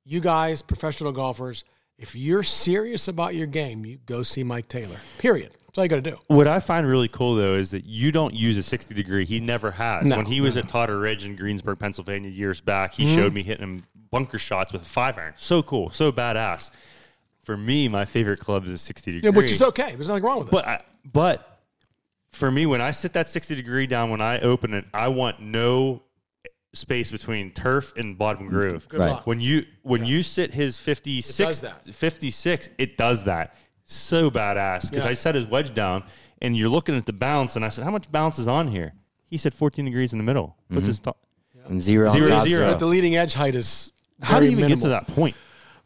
you 0.05 0.19
guys, 0.19 0.61
professional 0.61 1.11
golfers, 1.11 1.63
if 1.97 2.15
you're 2.15 2.43
serious 2.43 3.07
about 3.07 3.35
your 3.35 3.47
game, 3.47 3.85
you 3.85 3.97
go 4.05 4.23
see 4.23 4.43
Mike 4.43 4.67
Taylor. 4.67 4.97
Period. 5.17 5.51
That's 5.65 5.77
all 5.79 5.83
you 5.83 5.89
got 5.89 6.03
to 6.03 6.11
do. 6.11 6.17
What 6.27 6.47
I 6.47 6.59
find 6.59 6.87
really 6.87 7.07
cool 7.07 7.35
though 7.35 7.55
is 7.55 7.71
that 7.71 7.85
you 7.85 8.11
don't 8.11 8.33
use 8.33 8.57
a 8.57 8.63
60 8.63 8.93
degree. 8.93 9.25
He 9.25 9.39
never 9.39 9.71
has. 9.71 10.05
No, 10.05 10.17
when 10.17 10.25
he 10.25 10.41
was 10.41 10.57
at 10.57 10.65
Totteridge 10.65 11.25
in 11.25 11.35
Greensburg, 11.35 11.79
Pennsylvania 11.79 12.29
years 12.29 12.61
back, 12.61 12.93
he 12.93 13.05
Mm-hmm. 13.05 13.15
showed 13.15 13.33
me 13.33 13.43
hitting 13.43 13.63
him 13.63 13.83
bunker 14.11 14.39
shots 14.39 14.71
with 14.73 14.83
a 14.83 14.85
five 14.85 15.17
iron. 15.17 15.33
So 15.37 15.61
cool, 15.63 15.89
so 15.89 16.11
badass. 16.11 16.69
For 17.43 17.55
me, 17.57 17.87
my 17.87 18.05
favorite 18.05 18.39
club 18.39 18.65
is 18.65 18.73
a 18.73 18.77
60 18.77 19.11
degree. 19.13 19.29
Yeah, 19.29 19.35
which 19.35 19.51
is 19.51 19.61
okay. 19.61 19.95
There's 19.95 20.07
nothing 20.07 20.23
wrong 20.23 20.39
with 20.39 20.47
it. 20.49 20.51
But 20.51 20.67
I, 20.67 20.81
but 21.11 21.59
for 22.31 22.51
me, 22.51 22.65
when 22.65 22.81
I 22.81 22.91
sit 22.91 23.13
that 23.13 23.29
60 23.29 23.55
degree 23.55 23.87
down, 23.87 24.09
when 24.09 24.21
I 24.21 24.39
open 24.39 24.73
it, 24.73 24.85
I 24.93 25.07
want 25.09 25.39
no 25.41 26.01
space 26.77 27.11
between 27.11 27.51
turf 27.51 27.93
and 27.97 28.17
bottom 28.17 28.47
groove. 28.47 28.87
Good 28.87 28.99
Right. 28.99 29.09
luck. 29.11 29.27
When 29.27 29.39
you 29.39 29.65
when 29.83 30.05
you 30.05 30.23
sit 30.23 30.53
his 30.53 30.79
56, 30.79 31.39
It 31.39 31.43
does 31.43 31.61
that. 31.61 31.93
56, 31.93 32.69
it 32.77 32.97
does 32.97 33.23
that. 33.25 33.55
So 33.85 34.29
badass. 34.29 34.89
Because 34.89 35.05
Yeah. 35.05 35.11
I 35.11 35.13
set 35.13 35.35
his 35.35 35.45
wedge 35.47 35.73
down 35.73 36.03
and 36.41 36.55
you're 36.55 36.69
looking 36.69 36.95
at 36.95 37.05
the 37.05 37.13
bounce, 37.13 37.55
and 37.55 37.65
I 37.65 37.69
said, 37.69 37.83
How 37.83 37.91
much 37.91 38.11
bounce 38.11 38.37
is 38.37 38.47
on 38.47 38.67
here? 38.67 38.93
He 39.25 39.37
said 39.37 39.53
14 39.53 39.85
degrees 39.85 40.13
in 40.13 40.19
the 40.19 40.23
middle. 40.23 40.55
What's 40.69 40.87
his 40.87 40.97
mm-hmm. 40.97 41.05
thought? 41.05 41.17
And 41.65 41.81
zero, 41.81 42.09
Zero, 42.09 42.25
on 42.27 42.31
top 42.31 42.47
zero. 42.47 42.67
But 42.67 42.79
the 42.79 42.85
leading 42.85 43.17
edge 43.17 43.33
height 43.33 43.55
is 43.55 43.91
How 44.21 44.35
do 44.35 44.45
very 44.45 44.45
you 44.51 44.51
even 44.57 44.69
get 44.69 44.79
to 44.79 44.87
minimal. 44.87 45.05
that 45.05 45.13
point? 45.13 45.35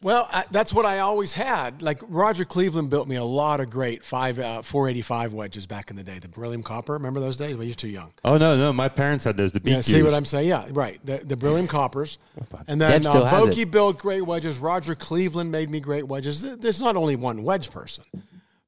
Well, 0.03 0.27
I, 0.31 0.45
that's 0.49 0.73
what 0.73 0.85
I 0.85 0.99
always 0.99 1.31
had. 1.31 1.83
Like 1.83 2.01
Roger 2.07 2.43
Cleveland 2.43 2.89
built 2.89 3.07
me 3.07 3.17
a 3.17 3.23
lot 3.23 3.59
of 3.59 3.69
great 3.69 4.03
five 4.03 4.39
uh, 4.39 4.63
485 4.63 5.33
wedges 5.33 5.67
back 5.67 5.91
in 5.91 5.95
the 5.95 6.03
day. 6.03 6.17
The 6.17 6.27
beryllium 6.27 6.63
copper. 6.63 6.93
Remember 6.93 7.19
those 7.19 7.37
days? 7.37 7.55
Well, 7.55 7.65
you're 7.65 7.75
too 7.75 7.87
young. 7.87 8.11
Oh, 8.25 8.37
no, 8.37 8.57
no. 8.57 8.73
My 8.73 8.89
parents 8.89 9.25
had 9.25 9.37
those. 9.37 9.51
The 9.51 9.59
BQs. 9.59 9.69
Yeah, 9.69 9.81
see 9.81 10.03
what 10.03 10.13
I'm 10.15 10.25
saying? 10.25 10.47
Yeah, 10.47 10.67
right. 10.71 10.99
The, 11.05 11.17
the 11.17 11.37
beryllium 11.37 11.67
coppers, 11.67 12.17
and 12.67 12.81
then 12.81 13.01
Deb 13.01 13.11
uh, 13.11 13.29
Vokey 13.29 13.69
built 13.69 13.99
great 13.99 14.21
wedges. 14.21 14.57
Roger 14.57 14.95
Cleveland 14.95 15.51
made 15.51 15.69
me 15.69 15.79
great 15.79 16.07
wedges. 16.07 16.41
There's 16.41 16.81
not 16.81 16.95
only 16.95 17.15
one 17.15 17.43
wedge 17.43 17.69
person, 17.69 18.03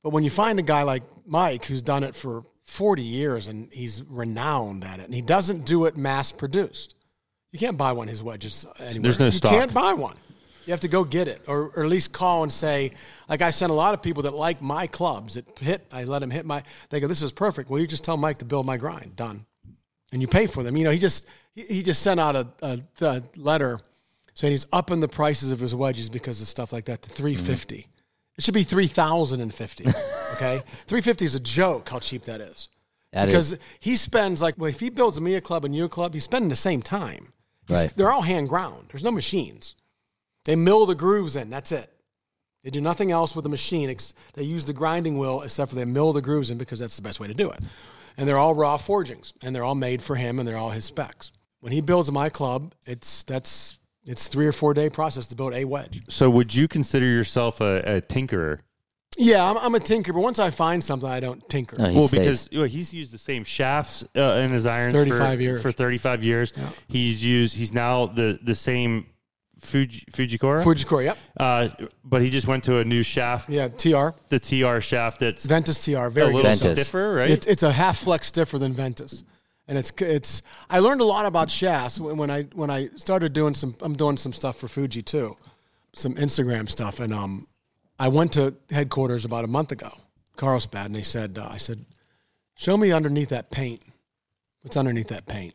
but 0.04 0.12
when 0.12 0.24
you 0.24 0.30
find 0.30 0.60
a 0.60 0.64
guy 0.64 0.84
like 0.84 1.04
Mike 1.26 1.66
who's 1.66 1.82
done 1.82 2.04
it 2.04 2.16
for 2.16 2.46
40 2.64 3.02
years 3.02 3.48
and 3.48 3.72
he's 3.72 4.04
renowned 4.04 4.84
at 4.84 5.00
it, 5.00 5.06
and 5.06 5.14
he 5.14 5.22
doesn't 5.22 5.66
do 5.66 5.86
it 5.86 5.98
mass 5.98 6.32
produced, 6.32 6.96
you 7.52 7.58
can't 7.58 7.78
buy 7.78 7.92
one 7.92 8.08
of 8.08 8.12
his 8.12 8.22
wedges 8.22 8.68
anywhere. 8.80 9.02
There's 9.02 9.20
no 9.20 9.26
you 9.26 9.32
stock. 9.32 9.52
can't 9.52 9.74
buy 9.74 9.94
one. 9.94 10.18
You 10.66 10.72
have 10.72 10.82
to 10.82 10.88
go 10.88 11.04
get 11.04 11.28
it, 11.28 11.42
or, 11.48 11.72
or 11.76 11.84
at 11.84 11.90
least 11.90 12.14
call 12.14 12.44
and 12.44 12.52
say, 12.52 12.94
like 13.28 13.42
I've 13.42 13.56
sent 13.56 13.72
a 13.72 13.76
lot 13.76 13.94
of 13.94 14.02
people 14.02 14.24
that 14.24 14.34
like 14.34 14.62
my 14.62 14.88
clubs 14.88 15.34
that 15.34 15.46
hit. 15.60 15.86
I 15.92 16.06
let 16.06 16.20
them 16.20 16.32
hit 16.32 16.46
my. 16.46 16.64
They 16.90 17.00
go, 17.00 17.08
"This 17.08 17.22
is 17.22 17.32
perfect." 17.34 17.70
Well, 17.70 17.82
you 17.82 17.88
just 17.88 18.04
tell 18.04 18.18
Mike 18.18 18.38
to 18.38 18.46
build 18.46 18.66
my 18.66 18.78
grind. 18.78 19.16
Done 19.16 19.46
and 20.14 20.22
you 20.22 20.28
pay 20.28 20.48
for 20.48 20.64
them. 20.64 20.78
You 20.78 20.86
know, 20.86 20.92
he 20.92 21.00
just 21.00 21.28
he, 21.54 21.64
he 21.64 21.84
just 21.84 22.02
sent 22.02 22.20
out 22.20 22.36
a, 22.36 22.48
a, 22.62 22.80
a 23.02 23.24
letter 23.36 23.80
saying 24.36 24.52
he's 24.52 24.68
upping 24.72 25.02
the 25.02 25.08
prices 25.08 25.52
of 25.52 25.60
his 25.60 25.76
wedges 25.76 26.10
because 26.10 26.40
of 26.40 26.48
stuff 26.48 26.72
like 26.72 26.86
that 26.86 27.02
to 27.02 27.10
three 27.10 27.36
mm-hmm. 27.36 27.46
fifty. 27.46 27.88
It 28.38 28.44
should 28.44 28.54
be 28.54 28.64
three 28.64 28.88
thousand 28.88 29.42
and 29.42 29.54
fifty. 29.54 29.86
Okay, 30.34 30.62
three 30.88 31.02
fifty 31.02 31.26
is 31.26 31.36
a 31.36 31.40
joke. 31.40 31.88
How 31.88 32.00
cheap 32.00 32.24
that 32.24 32.42
is. 32.42 32.70
That 33.12 33.28
because 33.28 33.54
is- 33.54 33.60
he 33.80 33.96
spends 33.96 34.42
like 34.42 34.58
well, 34.58 34.68
if 34.68 34.80
he 34.80 34.90
builds 34.90 35.22
me 35.22 35.36
a 35.36 35.42
club 35.42 35.64
and 35.64 35.76
you 35.76 35.86
a 35.86 35.90
club, 35.90 36.16
he's 36.16 36.24
spending 36.24 36.50
the 36.50 36.56
same 36.56 36.82
time. 36.82 37.32
He's- 37.68 37.84
Right. 37.84 37.94
They're 37.96 38.12
all 38.12 38.24
hand 38.24 38.50
ground. 38.50 38.88
There's 38.92 39.04
no 39.04 39.12
machines. 39.12 39.76
They 40.46 40.56
mill 40.56 40.86
the 40.86 40.96
grooves 40.96 41.36
in. 41.36 41.50
That's 41.50 41.72
it. 41.72 41.90
They 42.64 42.70
do 42.70 42.82
nothing 42.82 43.12
else 43.12 43.36
with 43.36 43.44
the 43.44 43.50
machine. 43.50 43.90
ex- 43.90 44.14
They 44.34 44.44
use 44.44 44.66
the 44.66 44.74
grinding 44.74 45.18
wheel 45.18 45.42
except 45.42 45.70
for 45.70 45.76
they 45.76 45.86
mill 45.86 46.14
the 46.14 46.22
grooves 46.22 46.50
in 46.50 46.58
because 46.58 46.80
that's 46.80 46.96
the 46.96 47.02
best 47.02 47.20
way 47.20 47.28
to 47.28 47.34
do 47.34 47.50
it. 47.50 47.60
And 48.18 48.28
they're 48.28 48.38
all 48.38 48.54
raw 48.56 48.78
forgings 48.78 49.34
and 49.42 49.56
they're 49.56 49.64
all 49.64 49.76
made 49.76 50.02
for 50.02 50.16
him 50.16 50.40
and 50.40 50.48
they're 50.48 50.58
all 50.58 50.70
his 50.70 50.86
specs. 50.86 51.32
When 51.60 51.72
he 51.74 51.82
builds 51.82 52.12
my 52.12 52.30
club, 52.30 52.74
it's 52.86 53.24
that's 53.24 53.80
it's 54.06 54.28
three 54.28 54.46
or 54.46 54.52
four 54.52 54.74
day 54.74 54.90
process 54.90 55.28
to 55.28 55.36
build 55.36 55.54
a 55.54 55.64
wedge. 55.66 56.02
So, 56.10 56.30
would 56.30 56.54
you 56.54 56.68
consider 56.68 57.06
yourself 57.06 57.62
a, 57.62 57.98
a 57.98 58.02
tinkerer? 58.02 58.60
Yeah, 59.18 59.50
I'm, 59.50 59.58
I'm 59.58 59.76
a 59.76 59.80
tinker, 59.80 60.12
but 60.12 60.22
once 60.22 60.40
I 60.40 60.50
find 60.50 60.84
something, 60.84 61.08
I 61.08 61.20
don't 61.20 61.48
tinker. 61.48 61.78
No, 61.78 61.94
well, 61.94 62.08
stays. 62.08 62.20
because 62.20 62.50
you 62.52 62.60
know, 62.60 62.66
he's 62.66 62.94
used 62.94 63.12
the 63.14 63.18
same 63.18 63.44
shafts 63.44 64.04
uh, 64.16 64.22
in 64.44 64.52
his 64.52 64.66
irons 64.66 64.94
35 64.94 65.38
for, 65.38 65.42
years. 65.42 65.62
for 65.62 65.72
35 65.72 66.24
years. 66.24 66.54
He's 66.88 67.24
used. 67.24 67.56
He's 67.56 67.74
now 67.74 68.08
the 68.08 68.40
the 68.44 68.56
same 68.56 69.06
Fuji, 69.64 70.06
Fujikura, 70.12 70.62
Fujikura, 70.62 71.04
yep. 71.06 71.18
uh, 71.40 71.70
but 72.04 72.22
he 72.22 72.30
just 72.30 72.48
went 72.48 72.64
to 72.66 72.78
a 72.80 72.84
new 72.86 73.02
shaft, 73.02 73.50
Yeah, 73.50 73.70
TR. 73.70 74.10
the 74.30 74.40
TR 74.40 74.80
shaft 74.82 75.20
that's 75.22 75.46
Ventus 75.46 75.84
TR. 75.84 76.10
very 76.10 76.32
a 76.32 76.36
little. 76.36 76.42
Ventus. 76.42 76.72
stiffer, 76.74 77.14
right? 77.16 77.30
It's, 77.30 77.48
it's 77.48 77.64
a 77.64 77.72
half 77.72 78.00
flex 78.00 78.28
stiffer 78.28 78.60
than 78.60 78.74
Ventus, 78.74 79.24
and 79.68 79.78
it's 79.78 79.92
it's. 80.00 80.42
I 80.70 80.80
learned 80.80 81.02
a 81.02 81.06
lot 81.06 81.26
about 81.26 81.50
shafts 81.50 82.00
when, 82.00 82.18
when 82.18 82.30
I 82.30 82.44
when 82.54 82.70
I 82.70 82.90
started 82.96 83.34
doing 83.34 83.54
some. 83.54 83.76
I'm 83.82 83.96
doing 83.96 84.18
some 84.18 84.34
stuff 84.34 84.58
for 84.58 84.68
Fuji 84.68 85.02
too, 85.02 85.36
some 85.94 86.16
Instagram 86.16 86.70
stuff, 86.70 87.00
and 87.00 87.14
um, 87.14 87.48
I 88.00 88.10
went 88.10 88.34
to 88.34 88.54
headquarters 88.70 89.24
about 89.26 89.46
a 89.46 89.48
month 89.48 89.72
ago, 89.72 89.90
Carlsbad, 90.36 90.88
and 90.88 90.96
they 90.96 91.04
said, 91.04 91.38
uh, 91.40 91.48
I 91.50 91.58
said, 91.58 91.86
show 92.56 92.76
me 92.76 92.92
underneath 92.92 93.30
that 93.30 93.50
paint. 93.50 93.82
What's 94.62 94.78
underneath 94.78 95.08
that 95.10 95.26
paint? 95.26 95.54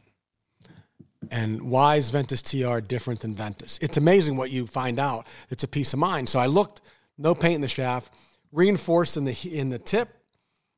And 1.31 1.63
why 1.63 1.97
is 1.97 2.11
Ventus 2.11 2.43
TR 2.43 2.81
different 2.81 3.21
than 3.21 3.35
Ventus? 3.35 3.79
It's 3.83 3.97
amazing 3.97 4.37
what 4.37 4.51
you 4.51 4.67
find 4.67 4.99
out. 4.99 5.27
It's 5.51 5.65
a 5.65 5.69
peace 5.69 5.93
of 5.93 5.99
mind. 5.99 6.29
So 6.29 6.39
I 6.39 6.47
looked, 6.47 6.83
no 7.17 7.35
paint 7.35 7.57
in 7.57 7.61
the 7.61 7.69
shaft, 7.69 8.13
reinforced 8.53 9.17
in 9.17 9.25
the 9.25 9.37
in 9.53 9.71
the 9.71 9.79
tip, 9.79 10.09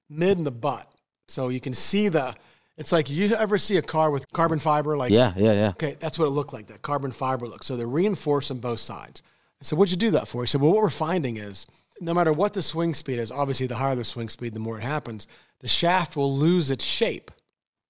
mid 0.08 0.38
and 0.38 0.46
the 0.46 0.52
butt. 0.52 0.90
So 1.28 1.48
you 1.48 1.60
can 1.60 1.74
see 1.74 2.08
the. 2.08 2.34
It's 2.76 2.92
like 2.92 3.10
you 3.10 3.34
ever 3.34 3.58
see 3.58 3.76
a 3.76 3.82
car 3.82 4.10
with 4.10 4.30
carbon 4.32 4.58
fiber, 4.58 4.96
like 4.96 5.10
yeah, 5.10 5.34
yeah, 5.36 5.52
yeah. 5.52 5.68
Okay, 5.70 5.96
that's 6.00 6.18
what 6.18 6.26
it 6.26 6.30
looked 6.30 6.52
like. 6.52 6.68
That 6.68 6.82
carbon 6.82 7.12
fiber 7.12 7.46
look. 7.46 7.62
So 7.62 7.76
they're 7.76 7.86
reinforced 7.86 8.50
on 8.50 8.58
both 8.58 8.80
sides. 8.80 9.22
I 9.60 9.64
said, 9.64 9.78
"What'd 9.78 9.90
you 9.90 9.98
do 9.98 10.12
that 10.12 10.28
for?" 10.28 10.42
He 10.42 10.46
said, 10.46 10.60
"Well, 10.60 10.72
what 10.72 10.82
we're 10.82 10.90
finding 10.90 11.36
is 11.36 11.66
no 12.00 12.14
matter 12.14 12.32
what 12.32 12.54
the 12.54 12.62
swing 12.62 12.94
speed 12.94 13.18
is, 13.18 13.30
obviously 13.30 13.66
the 13.66 13.76
higher 13.76 13.94
the 13.94 14.04
swing 14.04 14.28
speed, 14.28 14.54
the 14.54 14.60
more 14.60 14.78
it 14.78 14.82
happens. 14.82 15.28
The 15.60 15.68
shaft 15.68 16.16
will 16.16 16.34
lose 16.34 16.70
its 16.70 16.84
shape. 16.84 17.30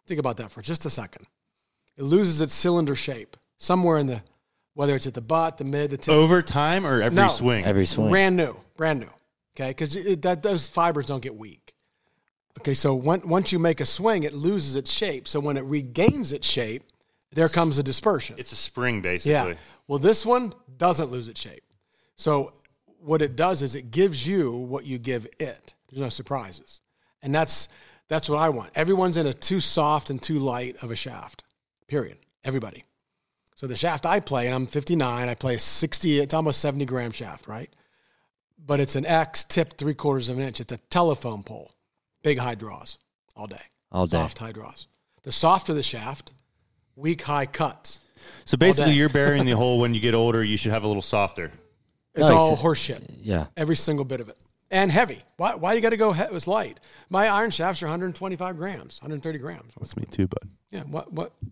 Think 0.06 0.18
about 0.18 0.36
that 0.38 0.50
for 0.50 0.62
just 0.62 0.84
a 0.84 0.90
second. 0.90 1.26
It 2.00 2.04
loses 2.04 2.40
its 2.40 2.54
cylinder 2.54 2.96
shape 2.96 3.36
somewhere 3.58 3.98
in 3.98 4.06
the, 4.06 4.22
whether 4.72 4.96
it's 4.96 5.06
at 5.06 5.12
the 5.12 5.20
butt, 5.20 5.58
the 5.58 5.64
mid, 5.64 5.90
the 5.90 5.98
tip, 5.98 6.14
Over 6.14 6.40
time 6.40 6.86
or 6.86 7.02
every 7.02 7.14
No. 7.16 7.28
swing? 7.28 7.62
Every 7.66 7.84
swing. 7.84 8.08
brand 8.08 8.36
new, 8.38 8.56
brand 8.74 9.00
new. 9.00 9.10
Okay, 9.54 9.68
because 9.68 9.92
that 10.22 10.42
those 10.42 10.66
fibers 10.66 11.04
don't 11.04 11.20
get 11.20 11.36
weak. 11.36 11.74
Okay, 12.60 12.72
so 12.72 12.94
when, 12.94 13.20
once 13.28 13.52
you 13.52 13.58
make 13.58 13.82
a 13.82 13.84
swing, 13.84 14.22
it 14.22 14.32
loses 14.32 14.76
its 14.76 14.90
shape. 14.90 15.28
So 15.28 15.40
when 15.40 15.58
it 15.58 15.64
regains 15.64 16.32
its 16.32 16.48
shape, 16.48 16.84
there 17.32 17.50
comes 17.50 17.78
a 17.78 17.82
dispersion. 17.82 18.36
it's 18.38 18.52
a 18.52 18.56
spring, 18.56 19.02
basically. 19.02 19.32
Yeah. 19.32 19.58
Well, 19.86 19.98
this 19.98 20.24
one 20.24 20.54
doesn't 20.78 21.10
lose 21.10 21.28
its 21.28 21.40
shape. 21.40 21.62
So 22.16 22.54
what 22.98 23.20
it 23.20 23.36
does 23.36 23.60
is 23.60 23.74
it 23.74 23.90
gives 23.90 24.26
you 24.26 24.52
what 24.52 24.86
you 24.86 24.96
give 24.98 25.26
it. 25.38 25.74
There's 25.90 26.00
no 26.00 26.08
surprises, 26.08 26.80
and 27.22 27.34
that's 27.34 27.68
that's 28.08 28.26
what 28.30 28.38
I 28.38 28.48
want. 28.48 28.70
Everyone's 28.74 29.18
in 29.18 29.26
a 29.26 29.34
too 29.34 29.60
soft 29.60 30.08
and 30.08 30.20
too 30.22 30.38
light 30.38 30.82
of 30.82 30.90
a 30.90 30.96
shaft. 30.96 31.44
Period. 31.90 32.18
Everybody. 32.44 32.84
So 33.56 33.66
the 33.66 33.76
shaft 33.76 34.06
I 34.06 34.20
play, 34.20 34.46
and 34.46 34.54
I'm 34.54 34.66
59. 34.66 35.28
I 35.28 35.34
play 35.34 35.56
a 35.56 35.58
60. 35.58 36.20
It's 36.20 36.32
almost 36.32 36.60
70 36.60 36.84
gram 36.86 37.10
shaft, 37.10 37.48
right? 37.48 37.68
But 38.64 38.78
it's 38.78 38.94
an 38.94 39.04
X 39.04 39.42
tipped 39.44 39.76
three 39.76 39.92
quarters 39.94 40.28
of 40.28 40.38
an 40.38 40.44
inch. 40.44 40.60
It's 40.60 40.72
a 40.72 40.78
telephone 40.78 41.42
pole, 41.42 41.72
big 42.22 42.38
high 42.38 42.54
draws 42.54 42.98
all 43.34 43.48
day, 43.48 43.60
All 43.90 44.06
day. 44.06 44.16
soft 44.18 44.38
high 44.38 44.52
draws. 44.52 44.86
The 45.24 45.32
softer 45.32 45.74
the 45.74 45.82
shaft, 45.82 46.30
weak 46.94 47.22
high 47.22 47.46
cuts. 47.46 47.98
So 48.44 48.56
basically, 48.56 48.92
you're 48.92 49.08
burying 49.08 49.44
the 49.44 49.56
hole 49.56 49.80
when 49.80 49.92
you 49.92 50.00
get 50.00 50.14
older. 50.14 50.44
You 50.44 50.56
should 50.56 50.70
have 50.72 50.84
a 50.84 50.86
little 50.86 51.02
softer. 51.02 51.50
It's 52.14 52.30
No, 52.30 52.36
all 52.36 52.56
horseshit. 52.56 53.02
Yeah. 53.20 53.46
Every 53.56 53.76
single 53.76 54.04
bit 54.04 54.20
of 54.20 54.28
it. 54.28 54.38
And 54.70 54.92
heavy. 54.92 55.20
Why, 55.38 55.56
why 55.56 55.72
you 55.72 55.80
got 55.80 55.90
to 55.90 55.96
go 55.96 56.12
he- 56.12 56.22
it 56.22 56.30
was 56.32 56.46
light? 56.46 56.78
My 57.08 57.26
iron 57.28 57.50
shafts 57.50 57.82
are 57.82 57.86
125 57.86 58.56
grams, 58.56 59.00
130 59.02 59.38
grams. 59.38 59.72
That's 59.80 59.96
me 59.96 60.04
too, 60.08 60.28
bud. 60.28 60.48
Yeah, 60.70 60.82
what, 60.82 61.12
what, 61.12 61.32
what? 61.42 61.50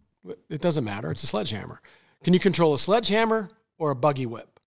It 0.48 0.60
doesn't 0.60 0.84
matter. 0.84 1.10
It's 1.10 1.22
a 1.22 1.26
sledgehammer. 1.26 1.80
Can 2.24 2.34
you 2.34 2.40
control 2.40 2.74
a 2.74 2.78
sledgehammer 2.78 3.50
or 3.78 3.90
a 3.90 3.96
buggy 3.96 4.26
whip? 4.26 4.60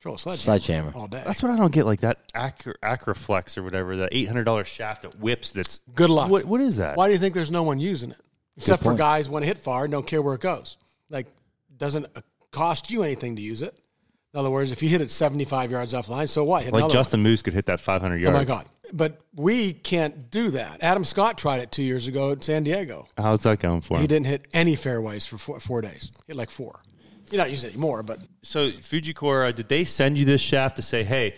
Control 0.00 0.16
a 0.16 0.18
sledgehammer. 0.18 0.58
Sledgehammer. 0.58 0.92
All 0.94 1.06
day. 1.06 1.22
That's 1.26 1.42
what 1.42 1.52
I 1.52 1.56
don't 1.56 1.72
get. 1.72 1.86
Like 1.86 2.00
that 2.00 2.18
Acro, 2.34 2.74
Acroflex 2.82 3.58
or 3.58 3.62
whatever, 3.62 3.96
that 3.96 4.10
eight 4.12 4.28
hundred 4.28 4.44
dollars 4.44 4.66
shaft 4.66 5.02
that 5.02 5.18
whips. 5.18 5.50
That's 5.50 5.80
Good 5.94 6.10
luck. 6.10 6.30
What 6.30 6.44
what 6.44 6.60
is 6.60 6.78
that? 6.78 6.96
Why 6.96 7.08
do 7.08 7.12
you 7.12 7.18
think 7.18 7.34
there's 7.34 7.50
no 7.50 7.62
one 7.62 7.78
using 7.80 8.10
it? 8.10 8.20
Except 8.56 8.82
for 8.82 8.90
point. 8.90 8.98
guys 8.98 9.28
want 9.28 9.42
to 9.42 9.46
hit 9.46 9.58
far 9.58 9.84
and 9.84 9.92
don't 9.92 10.06
care 10.06 10.20
where 10.20 10.34
it 10.34 10.40
goes. 10.40 10.76
Like, 11.08 11.26
doesn't 11.76 12.06
uh, 12.14 12.20
cost 12.50 12.90
you 12.90 13.02
anything 13.02 13.36
to 13.36 13.42
use 13.42 13.62
it. 13.62 13.74
In 14.32 14.38
other 14.38 14.50
words, 14.50 14.70
if 14.70 14.82
you 14.82 14.88
hit 14.88 15.00
it 15.00 15.10
75 15.10 15.70
yards 15.72 15.92
off 15.92 16.08
line, 16.08 16.28
so 16.28 16.44
what? 16.44 16.62
Hit 16.62 16.72
Like 16.72 16.80
another 16.80 16.88
one. 16.88 16.94
Justin 16.94 17.22
Moose 17.22 17.42
could 17.42 17.52
hit 17.52 17.66
that 17.66 17.80
500 17.80 18.20
yards. 18.20 18.34
Oh 18.34 18.38
my 18.38 18.44
God. 18.44 18.66
But 18.92 19.20
we 19.34 19.72
can't 19.72 20.30
do 20.30 20.50
that. 20.50 20.82
Adam 20.82 21.04
Scott 21.04 21.36
tried 21.36 21.60
it 21.60 21.72
two 21.72 21.82
years 21.82 22.06
ago 22.06 22.32
at 22.32 22.42
San 22.44 22.62
Diego. 22.62 23.06
How's 23.16 23.42
that 23.42 23.58
going 23.58 23.80
for 23.80 23.94
him? 23.94 24.02
He 24.02 24.06
didn't 24.06 24.26
hit 24.26 24.46
any 24.52 24.76
fairways 24.76 25.26
for 25.26 25.38
four, 25.38 25.60
four 25.60 25.80
days. 25.80 26.12
He 26.26 26.32
hit 26.32 26.36
like 26.36 26.50
four. 26.50 26.80
You're 27.30 27.38
not 27.38 27.50
using 27.50 27.70
it 27.70 27.74
anymore, 27.74 28.02
but 28.02 28.20
So 28.42 28.70
Fujikura, 28.70 29.54
did 29.54 29.68
they 29.68 29.84
send 29.84 30.18
you 30.18 30.24
this 30.24 30.40
shaft 30.40 30.76
to 30.76 30.82
say, 30.82 31.04
"Hey, 31.04 31.36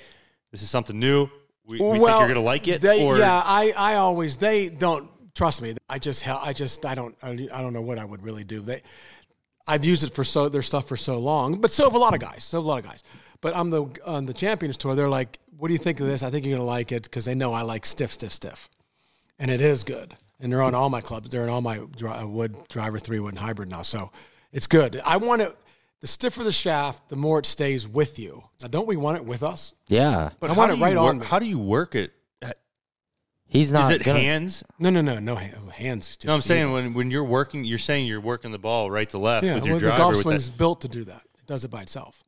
this 0.51 0.63
is 0.63 0.71
something 0.71 0.99
new. 0.99 1.29
We, 1.67 1.77
we 1.77 1.81
well, 1.81 1.99
think 1.99 2.07
you're 2.21 2.29
gonna 2.29 2.41
like 2.41 2.67
it"? 2.67 2.81
They, 2.81 3.05
or 3.05 3.19
yeah, 3.19 3.43
I, 3.45 3.75
I 3.77 3.95
always 3.97 4.39
they 4.39 4.71
don't 4.71 5.11
trust 5.35 5.61
me. 5.61 5.75
I 5.91 5.99
just 5.99 6.23
hel- 6.23 6.41
I 6.43 6.55
just 6.55 6.87
I 6.87 6.95
don't 6.95 7.15
I 7.23 7.35
don't 7.35 7.75
know 7.75 7.83
what 7.83 7.99
I 7.99 8.07
would 8.07 8.23
really 8.23 8.45
do. 8.45 8.61
They 8.61 8.81
I've 9.67 9.85
used 9.85 10.05
it 10.05 10.13
for 10.13 10.25
so 10.25 10.49
their 10.49 10.63
stuff 10.63 10.89
for 10.89 10.97
so 10.97 11.19
long, 11.19 11.61
but 11.61 11.71
so 11.71 11.85
have 11.85 11.95
a 11.95 11.99
lot 11.99 12.15
of 12.15 12.21
guys. 12.21 12.45
So 12.45 12.59
have 12.59 12.65
a 12.65 12.69
lot 12.69 12.79
of 12.79 12.85
guys. 12.85 13.03
But 13.41 13.55
on 13.55 13.71
the 13.71 13.87
on 14.05 14.27
the 14.27 14.35
Champions 14.35 14.77
Tour, 14.77 14.95
they're 14.95 15.09
like, 15.09 15.39
"What 15.57 15.69
do 15.69 15.75
you 15.75 15.79
think 15.79 16.01
of 16.01 16.07
this? 16.07 16.23
I 16.23 16.31
think 16.31 16.47
you're 16.47 16.57
gonna 16.57 16.67
like 16.67 16.93
it 16.93 17.05
because 17.05 17.25
they 17.25 17.35
know 17.35 17.53
I 17.53 17.63
like 17.63 17.87
stiff, 17.87 18.13
stiff, 18.13 18.33
stiff, 18.33 18.69
and 19.39 19.51
it 19.51 19.61
is 19.61 19.85
good. 19.85 20.15
And 20.41 20.53
they're 20.53 20.63
on 20.63 20.75
all 20.75 20.91
my 20.91 21.01
clubs. 21.01 21.29
They're 21.29 21.45
in 21.45 21.49
all 21.49 21.61
my 21.61 21.79
dri- 21.97 22.09
uh, 22.11 22.27
wood 22.27 22.57
driver 22.69 22.99
three 22.99 23.21
wood 23.21 23.35
and 23.35 23.39
hybrid 23.39 23.71
now, 23.71 23.83
so 23.83 24.11
it's 24.53 24.67
good. 24.67 25.01
I 25.05 25.17
want 25.17 25.43
it. 25.43 25.57
The 26.01 26.09
stiffer 26.09 26.43
the 26.43 26.51
shaft, 26.51 27.09
the 27.09 27.17
more 27.17 27.39
it 27.39 27.47
stays 27.47 27.87
with 27.87 28.19
you. 28.19 28.43
Now, 28.61 28.67
don't 28.67 28.89
we 28.89 28.97
want 28.97 29.19
it 29.19 29.25
with 29.25 29.45
us? 29.45 29.73
Yeah. 29.87 30.31
But 30.41 30.51
I 30.51 30.55
how 30.55 30.59
want 30.59 30.73
it 30.73 30.83
right 30.83 30.97
work, 30.97 31.05
on 31.05 31.19
me. 31.21 31.27
How 31.27 31.39
do 31.39 31.47
you 31.47 31.61
work 31.61 31.95
it? 31.95 32.13
He's 33.53 33.73
not. 33.73 33.93
Is 33.93 33.99
it 34.01 34.05
gonna, 34.05 34.19
hands? 34.21 34.65
No, 34.79 34.89
no, 34.91 35.03
no, 35.03 35.19
no 35.19 35.35
hand, 35.35 35.55
hands. 35.73 36.17
Just 36.17 36.27
No, 36.27 36.35
I'm 36.35 36.41
saying 36.41 36.63
evil. 36.63 36.75
when, 36.75 36.95
when 36.95 37.11
you're 37.11 37.23
working, 37.25 37.65
you're 37.65 37.79
saying 37.79 38.07
you're 38.07 38.21
working 38.21 38.51
the 38.51 38.59
ball 38.59 38.91
right 38.91 39.09
to 39.11 39.19
left 39.19 39.45
yeah, 39.45 39.57
with 39.57 39.65
your 39.67 39.75
well, 39.75 39.81
the 39.81 39.87
driver. 39.87 39.99
golf 39.99 40.13
with 40.15 40.23
swing's 40.23 40.47
that. 40.49 40.57
built 40.59 40.81
to 40.81 40.89
do 40.89 41.05
that. 41.05 41.23
It 41.39 41.47
does 41.47 41.65
it 41.65 41.71
by 41.71 41.83
itself. 41.83 42.25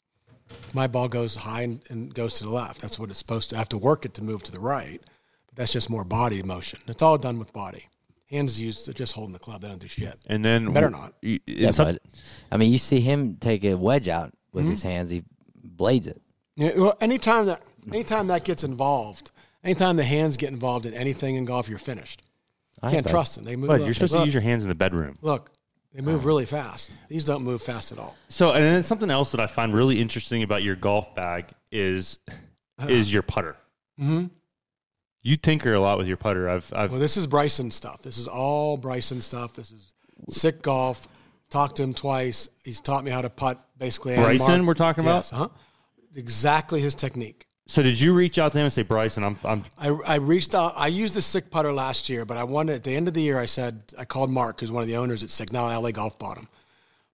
My 0.75 0.87
ball 0.87 1.09
goes 1.09 1.35
high 1.35 1.63
and, 1.63 1.81
and 1.89 2.13
goes 2.15 2.35
to 2.39 2.45
the 2.45 2.51
left. 2.51 2.81
That's 2.83 2.99
what 2.99 3.09
it's 3.09 3.19
supposed 3.19 3.51
to. 3.51 3.57
I 3.57 3.59
have 3.61 3.71
to 3.71 3.79
work 3.79 4.05
it 4.05 4.13
to 4.15 4.23
move 4.23 4.43
to 4.43 4.53
the 4.53 4.61
right, 4.61 5.01
but 5.47 5.57
that's 5.57 5.73
just 5.73 5.89
more 5.89 6.05
body 6.05 6.43
motion. 6.43 6.79
It's 6.87 7.03
all 7.03 7.17
done 7.17 7.39
with 7.39 7.53
body. 7.55 7.87
Hands 8.31 8.61
used 8.61 8.85
to 8.85 8.93
just 8.93 9.15
holding 9.15 9.33
the 9.33 9.39
club. 9.39 9.63
They 9.63 9.69
don't 9.69 9.81
do 9.81 9.89
shit. 9.89 10.17
And 10.27 10.45
then 10.45 10.73
Better 10.75 10.91
not. 10.91 11.15
you- 11.23 11.41
Yeah, 11.47 11.71
some- 11.71 11.87
but 11.87 12.03
I 12.53 12.59
mean, 12.59 12.71
you 12.71 12.79
see 12.79 13.01
him 13.01 13.37
take 13.37 13.65
a 13.65 13.77
wedge 13.77 14.09
out 14.09 14.33
with 14.53 14.65
Mm-hmm. 14.65 14.71
his 14.73 14.83
hands. 14.83 15.11
He 15.11 15.25
blades 15.63 16.07
it. 16.07 16.21
Yeah, 16.57 16.73
well, 16.77 16.97
anytime 17.01 17.47
that 17.47 17.63
anytime 17.89 18.27
that 18.29 18.45
gets 18.45 18.63
involved, 18.65 19.31
anytime 19.65 19.97
the 19.97 20.05
hands 20.05 20.37
get 20.37 20.51
involved 20.51 20.87
in 20.87 20.95
anything 20.95 21.37
in 21.37 21.45
golf, 21.45 21.69
you're 21.69 21.79
finished. 21.79 22.23
I 22.83 22.91
Can't 22.91 23.05
bet. 23.05 23.11
trust 23.11 23.37
them. 23.37 23.45
They 23.45 23.57
move. 23.57 23.69
Bud, 23.69 23.81
look, 23.81 23.87
you're 23.87 23.95
supposed 23.95 24.13
look, 24.13 24.23
to 24.23 24.27
use 24.27 24.35
your 24.35 24.43
hands 24.43 24.63
in 24.63 24.69
the 24.69 24.75
bedroom. 24.75 25.19
look. 25.23 25.51
They 25.95 26.01
move 26.03 26.25
really 26.25 26.45
fast. 26.45 26.97
These 27.07 27.25
don't 27.25 27.45
move 27.45 27.63
fast 27.63 27.93
at 27.93 28.01
all. 28.01 28.17
So, 28.29 28.51
and 28.51 28.65
then 28.65 28.83
something 28.83 29.13
else 29.13 29.31
that 29.31 29.39
I 29.39 29.47
find 29.47 29.73
really 29.73 30.01
interesting 30.01 30.43
about 30.43 30.65
your 30.65 30.75
golf 30.75 31.15
bag 31.15 31.53
is 31.71 32.19
is 32.89 33.13
your 33.13 33.23
putter. 33.23 33.57
Mm-hmm. 34.01 34.27
You 35.23 35.37
tinker 35.37 35.73
a 35.73 35.79
lot 35.79 35.97
with 35.99 36.09
your 36.09 36.17
putter. 36.17 36.49
I've, 36.51 36.71
I've 36.75 36.91
Well, 36.91 36.99
this 36.99 37.17
is 37.17 37.29
Bryson 37.29 37.71
stuff. 37.71 38.03
This 38.03 38.19
is 38.19 38.27
all 38.27 38.77
Bryson 38.77 39.21
stuff. 39.21 39.55
This 39.55 39.71
is 39.71 39.95
SIK 40.31 40.63
golf. 40.63 41.07
Talked 41.49 41.77
to 41.77 41.85
him 41.85 41.95
twice. 41.95 42.51
He's 42.65 42.81
taught 42.81 43.05
me 43.05 43.13
how 43.13 43.23
to 43.23 43.31
putt, 43.31 43.65
basically. 43.79 44.17
Bryson 44.17 44.49
mark. 44.49 44.67
we're 44.67 44.75
talking 44.75 45.05
about? 45.05 45.19
Yes, 45.19 45.31
huh? 45.31 45.49
Exactly 46.17 46.81
his 46.81 46.97
technique. 46.97 47.44
So 47.67 47.83
did 47.83 47.99
you 47.99 48.13
reach 48.13 48.39
out 48.39 48.53
to 48.53 48.59
him 48.59 48.65
and 48.65 48.73
say, 48.73 48.83
Bryson, 48.83 49.25
I'm, 49.25 49.39
I'm 49.43 49.63
I, 49.79 49.89
I 50.07 50.17
reached 50.17 50.55
out. 50.55 50.75
I 50.77 50.89
used 50.89 51.15
the 51.15 51.23
SIK 51.23 51.51
putter 51.51 51.73
last 51.73 52.11
year, 52.11 52.27
but 52.27 52.37
I 52.37 52.45
wanted 52.45 52.75
at 52.75 52.85
the 52.85 52.95
end 52.95 53.09
of 53.09 53.15
the 53.15 53.23
year. 53.23 53.39
I 53.39 53.47
said 53.47 53.81
I 53.99 54.05
called 54.05 54.31
Mark, 54.31 54.61
who's 54.61 54.71
one 54.71 54.83
of 54.83 54.89
the 54.89 54.97
owners 54.97 55.23
at 55.23 55.31
SIK 55.31 55.53
now 55.53 55.67
LA 55.79 55.91
Golf 55.91 56.19
Bottom. 56.19 56.47